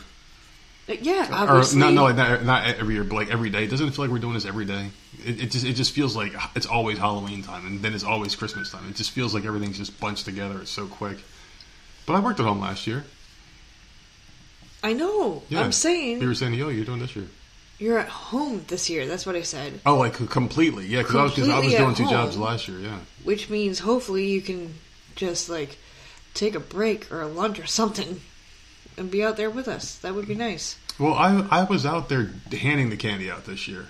Uh, 0.88 0.94
yeah, 1.00 1.28
Or 1.30 1.50
obviously. 1.50 1.80
not, 1.80 1.92
no, 1.94 2.04
like 2.04 2.16
not, 2.16 2.44
not 2.44 2.64
every 2.66 2.94
year, 2.94 3.04
but 3.04 3.16
like 3.16 3.30
every 3.30 3.50
day. 3.50 3.66
Doesn't 3.66 3.86
it 3.88 3.94
feel 3.94 4.04
like 4.04 4.12
we're 4.12 4.20
doing 4.20 4.34
this 4.34 4.46
every 4.46 4.64
day? 4.64 4.88
It, 5.24 5.42
it 5.42 5.50
just 5.50 5.64
it 5.66 5.72
just 5.74 5.92
feels 5.92 6.14
like 6.16 6.32
it's 6.54 6.66
always 6.66 6.98
Halloween 6.98 7.42
time, 7.42 7.66
and 7.66 7.82
then 7.82 7.92
it's 7.94 8.04
always 8.04 8.34
Christmas 8.36 8.70
time. 8.70 8.88
It 8.88 8.96
just 8.96 9.10
feels 9.10 9.34
like 9.34 9.44
everything's 9.44 9.78
just 9.78 9.98
bunched 10.00 10.24
together. 10.24 10.60
It's 10.60 10.70
so 10.70 10.86
quick. 10.86 11.18
But 12.06 12.14
I 12.14 12.20
worked 12.20 12.40
at 12.40 12.46
home 12.46 12.60
last 12.60 12.86
year. 12.86 13.04
I 14.82 14.92
know. 14.92 15.42
Yeah, 15.48 15.62
I'm 15.62 15.72
saying 15.72 16.20
you 16.22 16.28
were 16.28 16.34
saying, 16.34 16.54
"Yo, 16.54 16.68
you're 16.68 16.84
doing 16.84 17.00
this 17.00 17.16
year." 17.16 17.26
you're 17.78 17.98
at 17.98 18.08
home 18.08 18.64
this 18.68 18.88
year. 18.88 19.06
That's 19.06 19.26
what 19.26 19.36
I 19.36 19.42
said. 19.42 19.80
Oh, 19.84 19.96
like 19.98 20.14
completely, 20.30 20.86
yeah. 20.86 21.02
Because 21.02 21.14
I 21.16 21.22
was, 21.24 21.34
'cause 21.34 21.48
I 21.50 21.58
was 21.58 21.74
doing 21.74 21.94
two 21.94 22.08
jobs 22.08 22.36
last 22.38 22.68
year. 22.68 22.78
Yeah. 22.78 22.96
Which 23.22 23.50
means 23.50 23.80
hopefully 23.80 24.28
you 24.28 24.40
can 24.40 24.74
just 25.14 25.50
like 25.50 25.76
take 26.32 26.54
a 26.54 26.60
break 26.60 27.12
or 27.12 27.20
a 27.20 27.28
lunch 27.28 27.58
or 27.58 27.66
something 27.66 28.22
and 28.96 29.10
be 29.10 29.22
out 29.22 29.36
there 29.36 29.50
with 29.50 29.68
us. 29.68 29.96
That 29.96 30.14
would 30.14 30.26
be 30.26 30.34
nice. 30.34 30.76
Well, 30.98 31.12
I 31.14 31.44
I 31.50 31.64
was 31.64 31.84
out 31.84 32.08
there 32.08 32.30
handing 32.50 32.88
the 32.88 32.96
candy 32.96 33.30
out 33.30 33.44
this 33.44 33.68
year, 33.68 33.88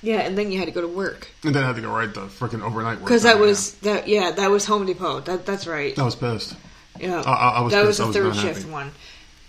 Yeah, 0.00 0.20
and 0.20 0.38
then 0.38 0.52
you 0.52 0.58
had 0.60 0.66
to 0.66 0.72
go 0.72 0.80
to 0.82 0.86
work 0.88 1.26
and 1.42 1.52
then 1.52 1.64
I 1.64 1.66
had 1.66 1.76
to 1.76 1.82
go 1.82 1.90
right 1.90 2.12
the 2.14 2.26
freaking 2.26 2.62
overnight 2.62 2.98
work. 2.98 3.06
because 3.06 3.24
that 3.24 3.40
was 3.40 3.72
that. 3.82 4.06
Yeah, 4.06 4.30
that 4.30 4.48
was 4.50 4.66
Home 4.66 4.86
Depot. 4.86 5.20
That 5.20 5.44
that's 5.44 5.66
right. 5.66 5.96
That 5.96 6.04
was 6.04 6.14
pissed. 6.14 6.54
Yeah, 7.00 7.22
I- 7.26 7.32
I- 7.32 7.60
was 7.60 7.72
that 7.72 7.84
was 7.86 7.98
the 7.98 8.06
was 8.06 8.16
third 8.16 8.34
shift 8.36 8.60
happy. 8.62 8.70
one. 8.72 8.92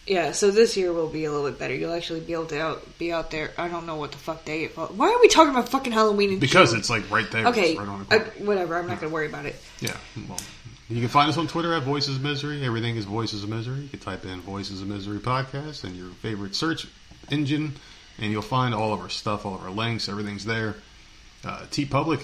Yeah, 0.08 0.32
so 0.32 0.50
this 0.50 0.76
year 0.76 0.92
will 0.92 1.08
be 1.10 1.26
a 1.26 1.32
little 1.32 1.48
bit 1.50 1.60
better. 1.60 1.76
You'll 1.76 1.94
actually 1.94 2.22
be 2.22 2.34
able 2.34 2.48
to 2.48 2.60
out, 2.60 2.98
be 2.98 3.12
out 3.12 3.30
there. 3.30 3.52
I 3.60 3.68
don't 3.68 3.86
know 3.86 3.96
what 3.98 4.12
the 4.12 4.18
fuck 4.18 4.44
day 4.44 4.64
it 4.64 4.72
falls. 4.72 4.90
Why 4.92 5.08
are 5.14 5.20
we 5.22 5.28
talking 5.28 5.52
about 5.52 5.70
fucking 5.70 5.94
Halloween? 5.94 6.40
Because 6.40 6.72
June? 6.72 6.80
it's 6.80 6.90
like 6.90 7.10
right 7.12 7.30
there. 7.30 7.46
okay, 7.48 7.78
right 7.78 7.88
on 7.88 8.06
the 8.10 8.16
I, 8.16 8.20
whatever. 8.44 8.76
I'm 8.78 8.88
not 8.88 9.00
gonna 9.00 9.14
worry 9.14 9.28
about 9.28 9.46
it. 9.46 9.56
Yeah. 9.82 9.96
Well, 10.28 10.40
you 10.90 11.00
can 11.00 11.10
find 11.10 11.30
us 11.30 11.38
on 11.38 11.48
Twitter 11.48 11.74
at 11.76 11.84
Voices 11.84 12.16
of 12.16 12.24
Misery. 12.24 12.66
Everything 12.66 12.96
is 12.96 13.06
Voices 13.06 13.44
of 13.44 13.50
Misery. 13.50 13.82
You 13.82 13.90
can 13.90 14.00
type 14.00 14.26
in 14.26 14.42
Voices 14.42 14.82
of 14.82 14.88
Misery 14.88 15.20
podcast 15.20 15.84
and 15.84 15.96
your 15.96 16.10
favorite 16.24 16.56
search 16.56 16.88
engine, 17.30 17.74
and 18.18 18.32
you'll 18.32 18.42
find 18.42 18.74
all 18.74 18.92
of 18.94 19.00
our 19.02 19.10
stuff, 19.10 19.46
all 19.46 19.54
of 19.54 19.64
our 19.64 19.70
links. 19.70 20.10
Everything's 20.10 20.46
there. 20.46 20.74
Uh, 21.46 21.60
TeePublic 21.70 22.22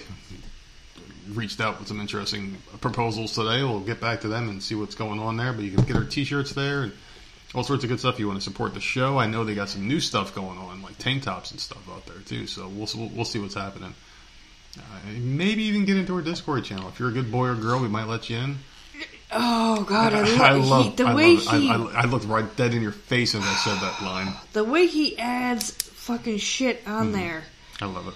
reached 1.34 1.60
out 1.62 1.80
with 1.80 1.88
some 1.88 2.00
interesting 2.00 2.58
proposals 2.82 3.34
today. 3.34 3.64
We'll 3.64 3.80
get 3.80 4.00
back 4.02 4.22
to 4.22 4.28
them 4.28 4.50
and 4.50 4.62
see 4.62 4.76
what's 4.76 4.96
going 4.96 5.20
on 5.20 5.38
there. 5.38 5.54
But 5.54 5.64
you 5.66 5.72
can 5.72 5.86
get 5.86 5.96
our 5.96 6.04
T-shirts 6.04 6.54
there 6.54 6.84
and 6.84 6.92
all 7.54 7.64
sorts 7.64 7.84
of 7.84 7.90
good 7.90 8.00
stuff. 8.00 8.16
If 8.16 8.20
You 8.20 8.28
want 8.28 8.40
to 8.40 8.44
support 8.44 8.74
the 8.74 8.82
show? 8.82 9.18
I 9.18 9.28
know 9.28 9.44
they 9.44 9.56
got 9.56 9.70
some 9.70 9.88
new 9.88 10.00
stuff 10.00 10.36
going 10.36 10.58
on, 10.58 10.82
like 10.82 10.98
tank 10.98 11.24
tops 11.24 11.52
and 11.52 11.60
stuff 11.60 11.88
out 11.90 12.06
there 12.06 12.20
too. 12.26 12.48
So 12.48 12.68
we'll 12.68 12.88
we'll, 12.96 13.10
we'll 13.10 13.26
see 13.26 13.40
what's 13.40 13.56
happening. 13.56 13.94
Uh, 14.78 14.82
maybe 15.20 15.64
even 15.64 15.86
get 15.86 15.96
into 15.98 16.14
our 16.16 16.22
Discord 16.22 16.66
channel. 16.66 16.90
If 16.90 17.00
you're 17.00 17.10
a 17.10 17.14
good 17.14 17.32
boy 17.32 17.48
or 17.48 17.56
girl, 17.56 17.80
we 17.80 17.88
might 17.88 18.08
let 18.08 18.30
you 18.30 18.38
in. 18.38 18.58
Oh 19.32 19.84
God, 19.84 20.14
I, 20.14 20.50
I 20.50 20.52
love, 20.54 20.84
he, 20.86 20.90
the 20.92 21.06
I 21.08 21.16
way 21.16 21.36
love 21.38 21.62
he, 21.62 21.70
I, 21.70 21.76
I, 21.76 22.02
I 22.02 22.06
looked 22.06 22.26
right 22.26 22.56
dead 22.58 22.74
in 22.74 22.82
your 22.82 22.92
face 22.92 23.36
as 23.36 23.42
I 23.44 23.54
said 23.56 23.80
that 23.80 24.02
line. 24.04 24.34
the 24.54 24.64
way 24.64 24.88
he 24.88 25.18
adds 25.18 25.72
fucking 25.72 26.38
shit 26.38 26.84
Mm-hmm. 26.86 26.92
on 26.94 27.12
there. 27.14 27.44
I 27.82 27.86
love 27.86 28.08
it. 28.08 28.14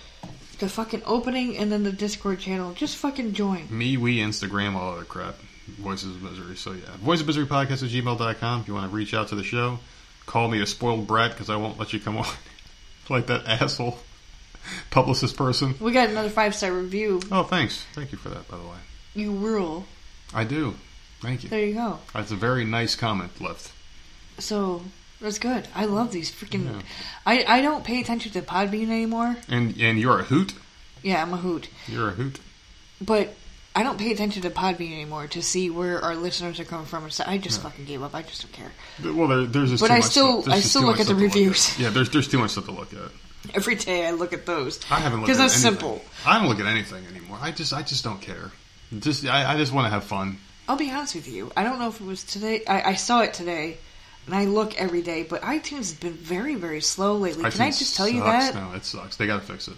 The 0.60 0.70
fucking 0.70 1.04
opening 1.06 1.58
and 1.58 1.72
then 1.72 1.84
the 1.84 1.92
Discord 1.92 2.40
channel. 2.40 2.74
Just 2.74 2.98
fucking 2.98 3.34
join. 3.34 3.68
MeWe, 3.70 4.18
Instagram, 4.18 4.76
all 4.76 4.94
other 4.94 5.06
crap. 5.06 5.36
Voices 5.68 6.16
of 6.16 6.22
Misery. 6.22 6.56
So 6.56 6.74
yeah, 6.74 6.98
Voice 6.98 7.22
of 7.22 7.28
Misery 7.28 7.46
podcast 7.46 7.84
at 7.84 7.90
gmail.com. 7.90 8.62
If 8.62 8.68
you 8.68 8.74
want 8.74 8.90
to 8.90 8.96
reach 8.96 9.14
out 9.14 9.30
to 9.30 9.36
the 9.36 9.44
show, 9.44 9.80
call 10.26 10.48
me 10.48 10.62
a 10.62 10.66
spoiled 10.66 11.08
brat 11.08 11.32
because 11.32 11.50
I 11.50 11.56
won't 11.56 11.80
let 11.80 11.94
you 11.94 12.00
come 12.00 12.18
on 12.18 12.28
like 13.10 13.28
that 13.28 13.46
asshole 13.48 14.00
publicist 14.92 15.38
person. 15.38 15.76
We 15.80 15.92
got 15.92 16.10
another 16.10 16.30
five 16.30 16.56
star 16.56 16.72
review. 16.72 17.22
Oh, 17.32 17.44
thanks. 17.44 17.86
Thank 17.94 18.12
you 18.12 18.18
for 18.18 18.30
that, 18.30 18.48
by 18.48 18.58
the 18.58 18.64
way. 18.64 18.78
You 19.14 19.32
rule. 19.34 19.86
I 20.34 20.44
do. 20.44 20.76
Thank 21.22 21.44
you. 21.44 21.50
There 21.50 21.66
you 21.66 21.74
go. 21.74 22.00
That's 22.14 22.32
a 22.32 22.36
very 22.36 22.66
nice 22.66 22.96
comment 22.96 23.40
left. 23.42 23.72
So 24.38 24.82
that's 25.22 25.40
good. 25.40 25.68
I 25.76 25.86
love 25.86 26.12
these 26.12 26.32
freaking. 26.32 26.66
Yeah. 26.66 26.82
I 27.26 27.46
I 27.48 27.62
don't 27.62 27.84
pay 27.84 28.00
attention 28.02 28.32
to 28.34 28.42
Podbean 28.42 28.90
anymore. 28.90 29.36
And 29.48 29.76
and 29.80 30.00
you're 30.00 30.20
a 30.20 30.24
hoot. 30.24 30.54
Yeah, 31.02 31.22
I'm 31.22 31.34
a 31.34 31.38
hoot, 31.38 31.70
You're 31.88 32.10
a 32.10 32.12
hoot. 32.12 32.40
but 33.02 33.34
I 33.76 33.84
don't 33.84 33.98
pay 33.98 34.12
attention 34.12 34.42
to 34.42 34.50
Podbean 34.50 34.92
anymore 34.92 35.28
to 35.28 35.42
see 35.42 35.70
where 35.70 36.04
our 36.04 36.16
listeners 36.16 36.60
are 36.60 36.66
coming 36.66 36.86
from. 36.86 37.04
and 37.06 37.14
stuff. 37.14 37.28
I 37.30 37.38
just 37.38 37.62
fucking 37.62 37.86
gave 37.86 38.04
up. 38.04 38.14
I 38.14 38.22
just 38.24 38.42
don't 38.42 38.52
care. 38.52 38.72
Well, 39.14 39.28
there, 39.30 39.46
there's 39.46 39.70
just 39.70 39.82
But 39.82 39.92
I 39.92 40.02
still- 40.02 40.44
I 40.52 40.60
still 40.60 40.82
look 40.82 40.96
at 41.00 41.06
the 41.08 41.14
stuff 41.14 41.18
to 41.18 41.24
look 41.24 41.34
reviews. 41.34 41.72
at. 41.74 41.80
Yeah, 41.80 41.90
there's 41.90 42.10
there's 42.10 42.28
too 42.28 42.40
much 42.40 42.52
stuff 42.52 42.66
to 42.66 42.72
look 42.72 42.92
at. 42.94 43.12
Every 43.56 43.76
day 43.76 44.06
I 44.06 44.12
look 44.12 44.34
at 44.34 44.46
those. 44.46 44.80
I 44.92 45.00
haven't 45.00 45.22
looked 45.22 45.28
because 45.28 45.40
at 45.40 45.44
that's 45.44 45.64
anything. 45.64 45.80
simple. 45.80 46.06
I 46.26 46.38
don't 46.40 46.50
look 46.50 46.60
at 46.60 46.66
anything 46.66 47.06
anymore. 47.08 47.38
I 47.42 47.52
just 47.52 47.72
I 47.72 47.82
just 47.84 48.04
don't 48.04 48.20
care. 48.22 48.52
Just 49.00 49.26
I, 49.26 49.54
I 49.54 49.58
just 49.58 49.72
want 49.72 49.86
to 49.86 49.90
have 49.92 50.04
fun. 50.04 50.38
I'll 50.68 50.76
be 50.76 50.92
honest 50.92 51.16
with 51.16 51.28
you. 51.30 51.50
I 51.56 51.64
don't 51.64 51.80
know 51.80 51.88
if 51.88 52.02
it 52.02 52.06
was 52.06 52.24
today. 52.26 52.64
I, 52.68 52.82
I 52.92 52.96
saw 52.96 53.22
it 53.22 53.34
today, 53.34 53.78
and 54.26 54.36
I 54.36 54.46
look 54.46 54.76
every 54.80 55.02
day. 55.02 55.24
But 55.24 55.42
iTunes 55.42 55.78
has 55.78 55.94
been 55.94 56.14
very, 56.14 56.56
very 56.56 56.82
slow 56.82 57.18
lately. 57.18 57.50
Can 57.50 57.62
I 57.62 57.70
just 57.72 57.96
tell 57.96 58.08
you 58.08 58.22
that 58.24 58.54
No, 58.56 58.74
it 58.74 58.86
sucks. 58.86 59.16
They 59.18 59.28
got 59.28 59.42
to 59.42 59.46
fix 59.48 59.68
it. 59.68 59.76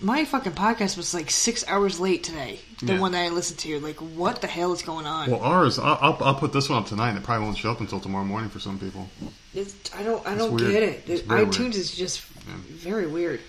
my 0.00 0.24
fucking 0.24 0.52
podcast 0.52 0.96
was 0.96 1.12
like 1.12 1.30
six 1.30 1.64
hours 1.68 2.00
late 2.00 2.24
today? 2.24 2.60
The 2.82 2.94
Yeah. 2.94 3.00
one 3.00 3.12
that 3.12 3.20
I 3.24 3.28
listened 3.28 3.58
to. 3.60 3.78
Like, 3.80 3.96
what 3.96 4.40
the 4.40 4.46
hell 4.46 4.72
is 4.72 4.82
going 4.82 5.04
on? 5.06 5.30
Well, 5.30 5.40
ours 5.42 5.78
I'll, 5.78 5.98
I'll, 6.00 6.18
I'll 6.20 6.34
put 6.34 6.52
this 6.52 6.68
one 6.70 6.78
up 6.78 6.86
tonight. 6.88 7.10
and 7.10 7.18
It 7.18 7.24
probably 7.24 7.44
won't 7.44 7.58
show 7.58 7.70
up 7.70 7.80
until 7.80 8.00
tomorrow 8.00 8.24
morning 8.24 8.48
for 8.50 8.58
some 8.60 8.78
people. 8.78 9.08
It's, 9.54 9.74
I 9.94 10.02
don't. 10.02 10.26
I 10.26 10.32
It's 10.32 10.38
don't 10.42 10.54
weird. 10.54 10.72
get 10.72 10.82
It- 10.82 11.28
iTunes 11.28 11.58
weird. 11.58 11.74
is 11.74 11.94
just 11.94 12.22
Yeah. 12.48 12.54
very 12.70 13.06
weird. 13.06 13.40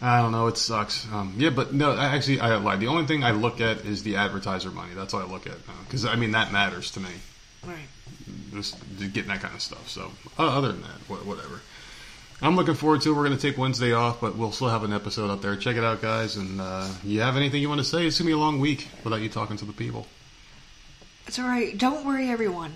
I 0.00 0.20
don't 0.22 0.30
know. 0.30 0.46
It 0.46 0.56
sucks. 0.56 1.04
Um, 1.12 1.34
yeah, 1.38 1.50
but 1.50 1.74
no. 1.74 1.90
I 1.90 2.14
Actually, 2.14 2.38
I 2.38 2.54
lied. 2.58 2.78
The 2.78 2.86
only 2.86 3.06
thing 3.06 3.24
I 3.24 3.32
look 3.32 3.60
at 3.60 3.78
is 3.84 4.04
the 4.04 4.14
advertiser 4.14 4.70
money. 4.70 4.94
That's 4.94 5.12
all 5.12 5.20
I 5.22 5.24
look 5.24 5.48
at 5.48 5.56
because 5.86 6.04
I 6.04 6.14
mean 6.14 6.30
that 6.32 6.52
matters 6.52 6.92
to 6.92 7.00
me. 7.00 7.08
Right. 7.66 7.88
Just 8.52 8.76
getting 9.12 9.28
that 9.28 9.40
kind 9.40 9.54
of 9.54 9.60
stuff. 9.62 9.88
So 9.88 10.10
uh, 10.38 10.48
other 10.58 10.72
than 10.72 10.82
that, 10.82 11.08
wha- 11.08 11.16
whatever. 11.18 11.60
I'm 12.40 12.54
looking 12.54 12.74
forward 12.74 13.00
to. 13.02 13.10
it. 13.10 13.16
We're 13.16 13.24
going 13.26 13.36
to 13.36 13.42
take 13.42 13.58
Wednesday 13.58 13.92
off, 13.92 14.20
but 14.20 14.36
we'll 14.36 14.52
still 14.52 14.68
have 14.68 14.84
an 14.84 14.92
episode 14.92 15.28
up 15.28 15.42
there. 15.42 15.56
Check 15.56 15.76
it 15.76 15.82
out, 15.82 16.00
guys. 16.00 16.36
And 16.36 16.60
uh, 16.60 16.88
you 17.02 17.20
have 17.20 17.36
anything 17.36 17.60
you 17.60 17.68
want 17.68 17.80
to 17.80 17.84
say? 17.84 18.06
It's 18.06 18.16
gonna 18.18 18.28
be 18.28 18.32
a 18.32 18.38
long 18.38 18.60
week 18.60 18.86
without 19.02 19.20
you 19.20 19.28
talking 19.28 19.56
to 19.56 19.64
the 19.64 19.72
people. 19.72 20.06
It's 21.26 21.38
all 21.38 21.46
right. 21.46 21.76
Don't 21.76 22.06
worry, 22.06 22.30
everyone. 22.30 22.74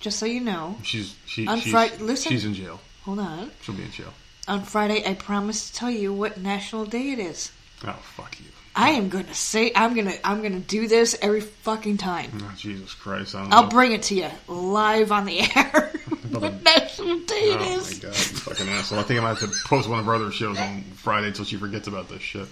Just 0.00 0.18
so 0.18 0.26
you 0.26 0.40
know, 0.40 0.76
She's 0.82 1.14
she, 1.26 1.46
On 1.46 1.58
she's, 1.60 1.72
Fri- 1.72 1.96
listen. 1.98 2.30
she's 2.32 2.44
in 2.44 2.54
jail. 2.54 2.80
hold 3.02 3.18
on. 3.18 3.50
She'll 3.62 3.74
be 3.74 3.82
in 3.82 3.90
jail. 3.90 4.12
On 4.48 4.62
Friday, 4.62 5.04
I 5.06 5.14
promise 5.14 5.68
to 5.70 5.74
tell 5.76 5.90
you 5.90 6.12
what 6.12 6.38
national 6.38 6.84
day 6.86 7.10
it 7.10 7.18
is. 7.18 7.50
Oh 7.84 7.92
fuck 8.16 8.38
you! 8.40 8.46
I 8.74 8.90
am 8.92 9.08
gonna 9.10 9.34
say 9.34 9.70
I'm 9.74 9.94
gonna 9.94 10.14
I'm 10.24 10.42
gonna 10.42 10.60
do 10.60 10.88
this 10.88 11.16
every 11.20 11.40
fucking 11.42 11.98
time. 11.98 12.30
Oh, 12.42 12.54
Jesus 12.56 12.94
Christ! 12.94 13.34
I 13.34 13.42
don't 13.42 13.52
I'll 13.52 13.62
know. 13.64 13.68
bring 13.68 13.92
it 13.92 14.04
to 14.04 14.14
you 14.14 14.28
live 14.48 15.12
on 15.12 15.26
the 15.26 15.40
air. 15.40 15.92
what 16.30 16.62
national 16.62 17.18
day 17.20 17.34
it 17.52 17.58
Oh 17.60 17.78
is? 17.78 18.02
my 18.02 18.08
god, 18.08 18.16
you 18.16 18.22
fucking 18.38 18.68
asshole! 18.68 18.98
I 18.98 19.02
think 19.02 19.20
I 19.20 19.22
might 19.24 19.38
have 19.38 19.40
to 19.50 19.56
post 19.68 19.88
one 19.88 19.98
of 19.98 20.08
our 20.08 20.14
other 20.14 20.30
shows 20.30 20.58
on 20.58 20.82
Friday 20.96 21.26
until 21.28 21.44
she 21.44 21.56
forgets 21.56 21.86
about 21.86 22.08
this 22.08 22.22
shit. 22.22 22.48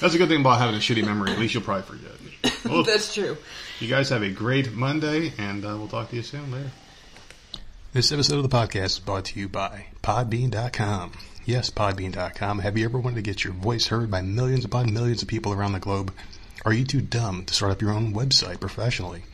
That's 0.00 0.14
a 0.14 0.18
good 0.18 0.28
thing 0.28 0.40
about 0.40 0.58
having 0.58 0.76
a 0.76 0.78
shitty 0.78 1.04
memory. 1.04 1.32
At 1.32 1.38
least 1.38 1.52
you'll 1.54 1.62
probably 1.64 1.82
forget. 1.82 2.12
Well, 2.64 2.82
That's 2.82 3.12
true. 3.12 3.36
You 3.80 3.88
guys 3.88 4.08
have 4.08 4.22
a 4.22 4.30
great 4.30 4.72
Monday, 4.72 5.32
and 5.36 5.62
uh, 5.66 5.76
we'll 5.76 5.88
talk 5.88 6.08
to 6.10 6.16
you 6.16 6.22
soon 6.22 6.50
later. 6.50 6.70
This 7.92 8.10
episode 8.10 8.36
of 8.36 8.42
the 8.42 8.48
podcast 8.56 8.84
is 8.84 8.98
brought 9.00 9.26
to 9.26 9.38
you 9.40 9.50
by 9.50 9.86
Podbean.com. 10.02 11.12
Yes, 11.46 11.68
Podbean.com. 11.68 12.60
Have 12.60 12.78
you 12.78 12.86
ever 12.86 12.98
wanted 12.98 13.16
to 13.16 13.22
get 13.22 13.44
your 13.44 13.52
voice 13.52 13.88
heard 13.88 14.10
by 14.10 14.22
millions 14.22 14.64
upon 14.64 14.94
millions 14.94 15.20
of 15.20 15.28
people 15.28 15.52
around 15.52 15.72
the 15.72 15.78
globe? 15.78 16.10
Are 16.64 16.72
you 16.72 16.86
too 16.86 17.02
dumb 17.02 17.44
to 17.44 17.52
start 17.52 17.70
up 17.70 17.82
your 17.82 17.90
own 17.90 18.14
website 18.14 18.60
professionally? 18.60 19.24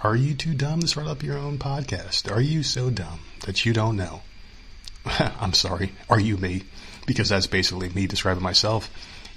Are 0.00 0.14
you 0.14 0.34
too 0.34 0.54
dumb 0.54 0.78
to 0.78 0.86
start 0.86 1.08
up 1.08 1.24
your 1.24 1.36
own 1.36 1.58
podcast? 1.58 2.30
Are 2.30 2.40
you 2.40 2.62
so 2.62 2.90
dumb 2.90 3.18
that 3.40 3.66
you 3.66 3.72
don't 3.72 3.96
know? 3.96 4.22
I'm 5.04 5.52
sorry. 5.52 5.90
Are 6.08 6.20
you 6.20 6.36
me? 6.36 6.62
Because 7.08 7.28
that's 7.28 7.48
basically 7.48 7.88
me 7.88 8.06
describing 8.06 8.44
myself. 8.44 8.88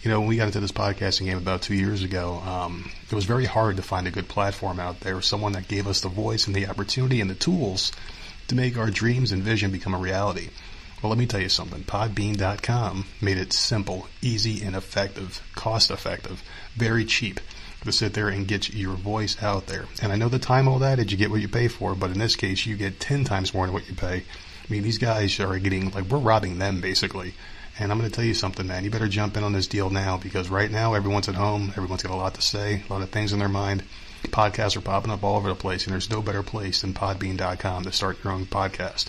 You 0.04 0.12
know, 0.12 0.20
when 0.20 0.30
we 0.30 0.38
got 0.38 0.46
into 0.46 0.60
this 0.60 0.72
podcasting 0.72 1.26
game 1.26 1.40
about 1.40 1.64
two 1.64 1.74
years 1.74 2.04
ago, 2.04 2.36
um, 2.46 2.92
it 3.10 3.16
was 3.16 3.26
very 3.26 3.46
hard 3.46 3.78
to 3.78 3.82
find 3.82 4.08
a 4.08 4.12
good 4.12 4.28
platform 4.28 4.80
out 4.80 5.00
there, 5.00 5.20
someone 5.24 5.54
that 5.54 5.68
gave 5.68 5.88
us 5.88 6.02
the 6.02 6.10
voice 6.10 6.46
and 6.46 6.56
the 6.56 6.68
opportunity 6.68 7.20
and 7.20 7.32
the 7.32 7.36
tools 7.36 7.92
to 8.48 8.54
make 8.54 8.78
our 8.78 8.92
dreams 8.92 9.32
and 9.32 9.42
vision 9.42 9.72
become 9.72 9.96
a 9.96 10.00
reality. 10.00 10.50
Well, 11.02 11.10
let 11.10 11.18
me 11.18 11.26
tell 11.26 11.42
you 11.42 11.50
something. 11.50 11.84
Podbean.com 11.84 13.06
made 13.22 13.38
it 13.38 13.54
simple, 13.54 14.08
easy, 14.22 14.64
and 14.64 14.76
effective, 14.76 15.42
cost 15.56 15.90
effective, 15.90 16.44
very 16.76 17.06
cheap 17.06 17.40
to 17.84 17.92
sit 17.92 18.14
there 18.14 18.30
and 18.30 18.48
get 18.48 18.74
your 18.74 18.94
voice 18.94 19.42
out 19.42 19.66
there. 19.66 19.86
And 20.02 20.12
I 20.12 20.16
know 20.16 20.30
the 20.30 20.38
time 20.38 20.68
old 20.68 20.84
adage, 20.84 21.12
you 21.12 21.18
get 21.18 21.32
what 21.32 21.42
you 21.42 21.48
pay 21.48 21.68
for, 21.68 21.96
but 21.96 22.12
in 22.12 22.20
this 22.20 22.36
case, 22.36 22.68
you 22.68 22.76
get 22.76 23.00
10 23.00 23.24
times 23.24 23.54
more 23.54 23.66
than 23.66 23.74
what 23.74 23.90
you 23.90 23.96
pay. 23.96 24.18
I 24.18 24.72
mean, 24.72 24.84
these 24.84 25.00
guys 25.00 25.40
are 25.40 25.58
getting, 25.58 25.90
like, 25.90 26.06
we're 26.06 26.20
robbing 26.20 26.60
them 26.60 26.82
basically. 26.82 27.34
And 27.80 27.92
I'm 27.92 27.98
going 27.98 28.10
to 28.10 28.16
tell 28.16 28.26
you 28.26 28.36
something, 28.36 28.68
man. 28.68 28.84
You 28.84 28.92
better 28.92 29.08
jump 29.08 29.38
in 29.38 29.44
on 29.44 29.54
this 29.54 29.66
deal 29.66 29.90
now 29.90 30.18
because 30.18 30.50
right 30.50 30.70
now 30.70 30.94
everyone's 30.94 31.30
at 31.30 31.36
home. 31.36 31.70
Everyone's 31.70 32.04
got 32.04 32.14
a 32.14 32.16
lot 32.16 32.36
to 32.36 32.42
say, 32.42 32.84
a 32.88 32.94
lot 32.94 33.02
of 33.02 33.10
things 33.10 33.34
in 33.34 33.40
their 33.40 33.50
mind. 33.50 33.84
Podcasts 34.26 34.78
are 34.78 34.82
popping 34.82 35.12
up 35.12 35.24
all 35.24 35.38
over 35.38 35.50
the 35.50 35.56
place, 35.56 35.86
and 35.86 35.94
there's 35.94 36.12
no 36.12 36.22
better 36.22 36.44
place 36.44 36.82
than 36.82 36.94
Podbean.com 36.94 37.84
to 37.84 37.92
start 37.92 38.24
your 38.24 38.34
own 38.34 38.46
podcast. 38.46 39.08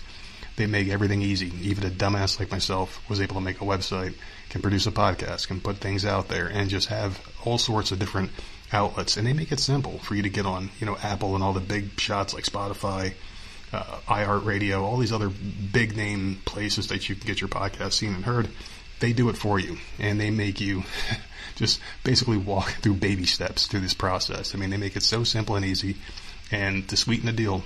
They 0.55 0.67
make 0.67 0.89
everything 0.89 1.21
easy. 1.21 1.51
Even 1.61 1.85
a 1.85 1.89
dumbass 1.89 2.39
like 2.39 2.51
myself 2.51 3.01
was 3.09 3.19
able 3.19 3.35
to 3.35 3.41
make 3.41 3.61
a 3.61 3.65
website, 3.65 4.13
can 4.49 4.61
produce 4.61 4.85
a 4.85 4.91
podcast, 4.91 5.47
can 5.47 5.59
put 5.59 5.77
things 5.77 6.05
out 6.05 6.27
there, 6.27 6.47
and 6.47 6.69
just 6.69 6.89
have 6.89 7.19
all 7.43 7.57
sorts 7.57 7.91
of 7.91 7.99
different 7.99 8.31
outlets. 8.71 9.17
And 9.17 9.25
they 9.25 9.33
make 9.33 9.51
it 9.51 9.59
simple 9.59 9.97
for 9.99 10.15
you 10.15 10.21
to 10.21 10.29
get 10.29 10.45
on, 10.45 10.69
you 10.79 10.85
know, 10.85 10.97
Apple 11.01 11.33
and 11.35 11.43
all 11.43 11.53
the 11.53 11.59
big 11.59 11.99
shots 11.99 12.33
like 12.33 12.43
Spotify, 12.43 13.13
uh, 13.71 13.99
iHeartRadio, 14.07 14.81
all 14.81 14.97
these 14.97 15.11
other 15.11 15.29
big 15.29 15.97
name 15.97 16.39
places 16.45 16.87
that 16.87 17.09
you 17.09 17.15
can 17.15 17.25
get 17.25 17.41
your 17.41 17.49
podcast 17.49 17.93
seen 17.93 18.13
and 18.13 18.25
heard. 18.25 18.47
They 18.99 19.11
do 19.11 19.29
it 19.29 19.37
for 19.37 19.59
you, 19.59 19.77
and 19.99 20.19
they 20.19 20.29
make 20.29 20.61
you 20.61 20.83
just 21.55 21.79
basically 22.03 22.37
walk 22.37 22.69
through 22.81 22.95
baby 22.95 23.25
steps 23.25 23.67
through 23.67 23.81
this 23.81 23.93
process. 23.93 24.53
I 24.53 24.59
mean, 24.59 24.69
they 24.69 24.77
make 24.77 24.95
it 24.95 25.03
so 25.03 25.23
simple 25.23 25.55
and 25.55 25.65
easy. 25.65 25.97
And 26.51 26.87
to 26.89 26.95
sweeten 26.95 27.25
the 27.25 27.33
deal, 27.33 27.63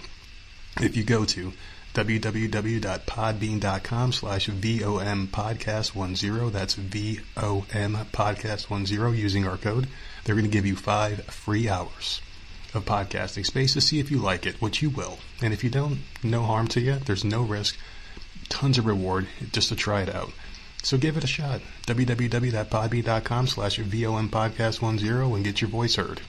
if 0.80 0.96
you 0.96 1.04
go 1.04 1.26
to 1.26 1.52
www.podbean.com 1.98 4.12
slash 4.12 4.46
VOM 4.46 5.28
podcast 5.30 5.94
10, 5.94 6.52
that's 6.52 6.76
VOM 6.76 7.96
podcast 8.12 8.68
10 8.68 8.86
using 9.16 9.48
our 9.48 9.58
code, 9.58 9.88
they're 10.24 10.36
going 10.36 10.46
to 10.46 10.52
give 10.52 10.68
you 10.68 10.76
five 10.76 11.26
free 11.26 11.68
hours 11.68 12.22
of 12.76 12.86
podcasting 12.86 13.48
space 13.48 13.74
to 13.74 13.82
see 13.82 14.00
if 14.00 14.12
you 14.12 14.20
like 14.20 14.46
it, 14.46 14.62
which 14.62 14.84
you 14.84 14.92
will. 14.92 15.18
And 15.42 15.54
if 15.54 15.64
you 15.64 15.72
don't, 15.72 16.02
no 16.24 16.44
harm 16.44 16.68
to 16.68 16.80
you. 16.80 16.98
There's 16.98 17.26
no 17.26 17.42
risk. 17.42 17.76
Tons 18.48 18.78
of 18.78 18.86
reward 18.86 19.28
just 19.52 19.70
to 19.70 19.76
try 19.76 20.04
it 20.04 20.14
out. 20.14 20.32
So 20.84 21.00
give 21.00 21.18
it 21.18 21.24
a 21.24 21.28
shot. 21.28 21.62
www.podbean.com 21.88 23.48
slash 23.48 23.80
VOM 23.80 24.30
podcast 24.30 24.80
10 24.80 25.00
and 25.34 25.44
get 25.44 25.62
your 25.62 25.72
voice 25.72 25.96
heard. 25.96 26.22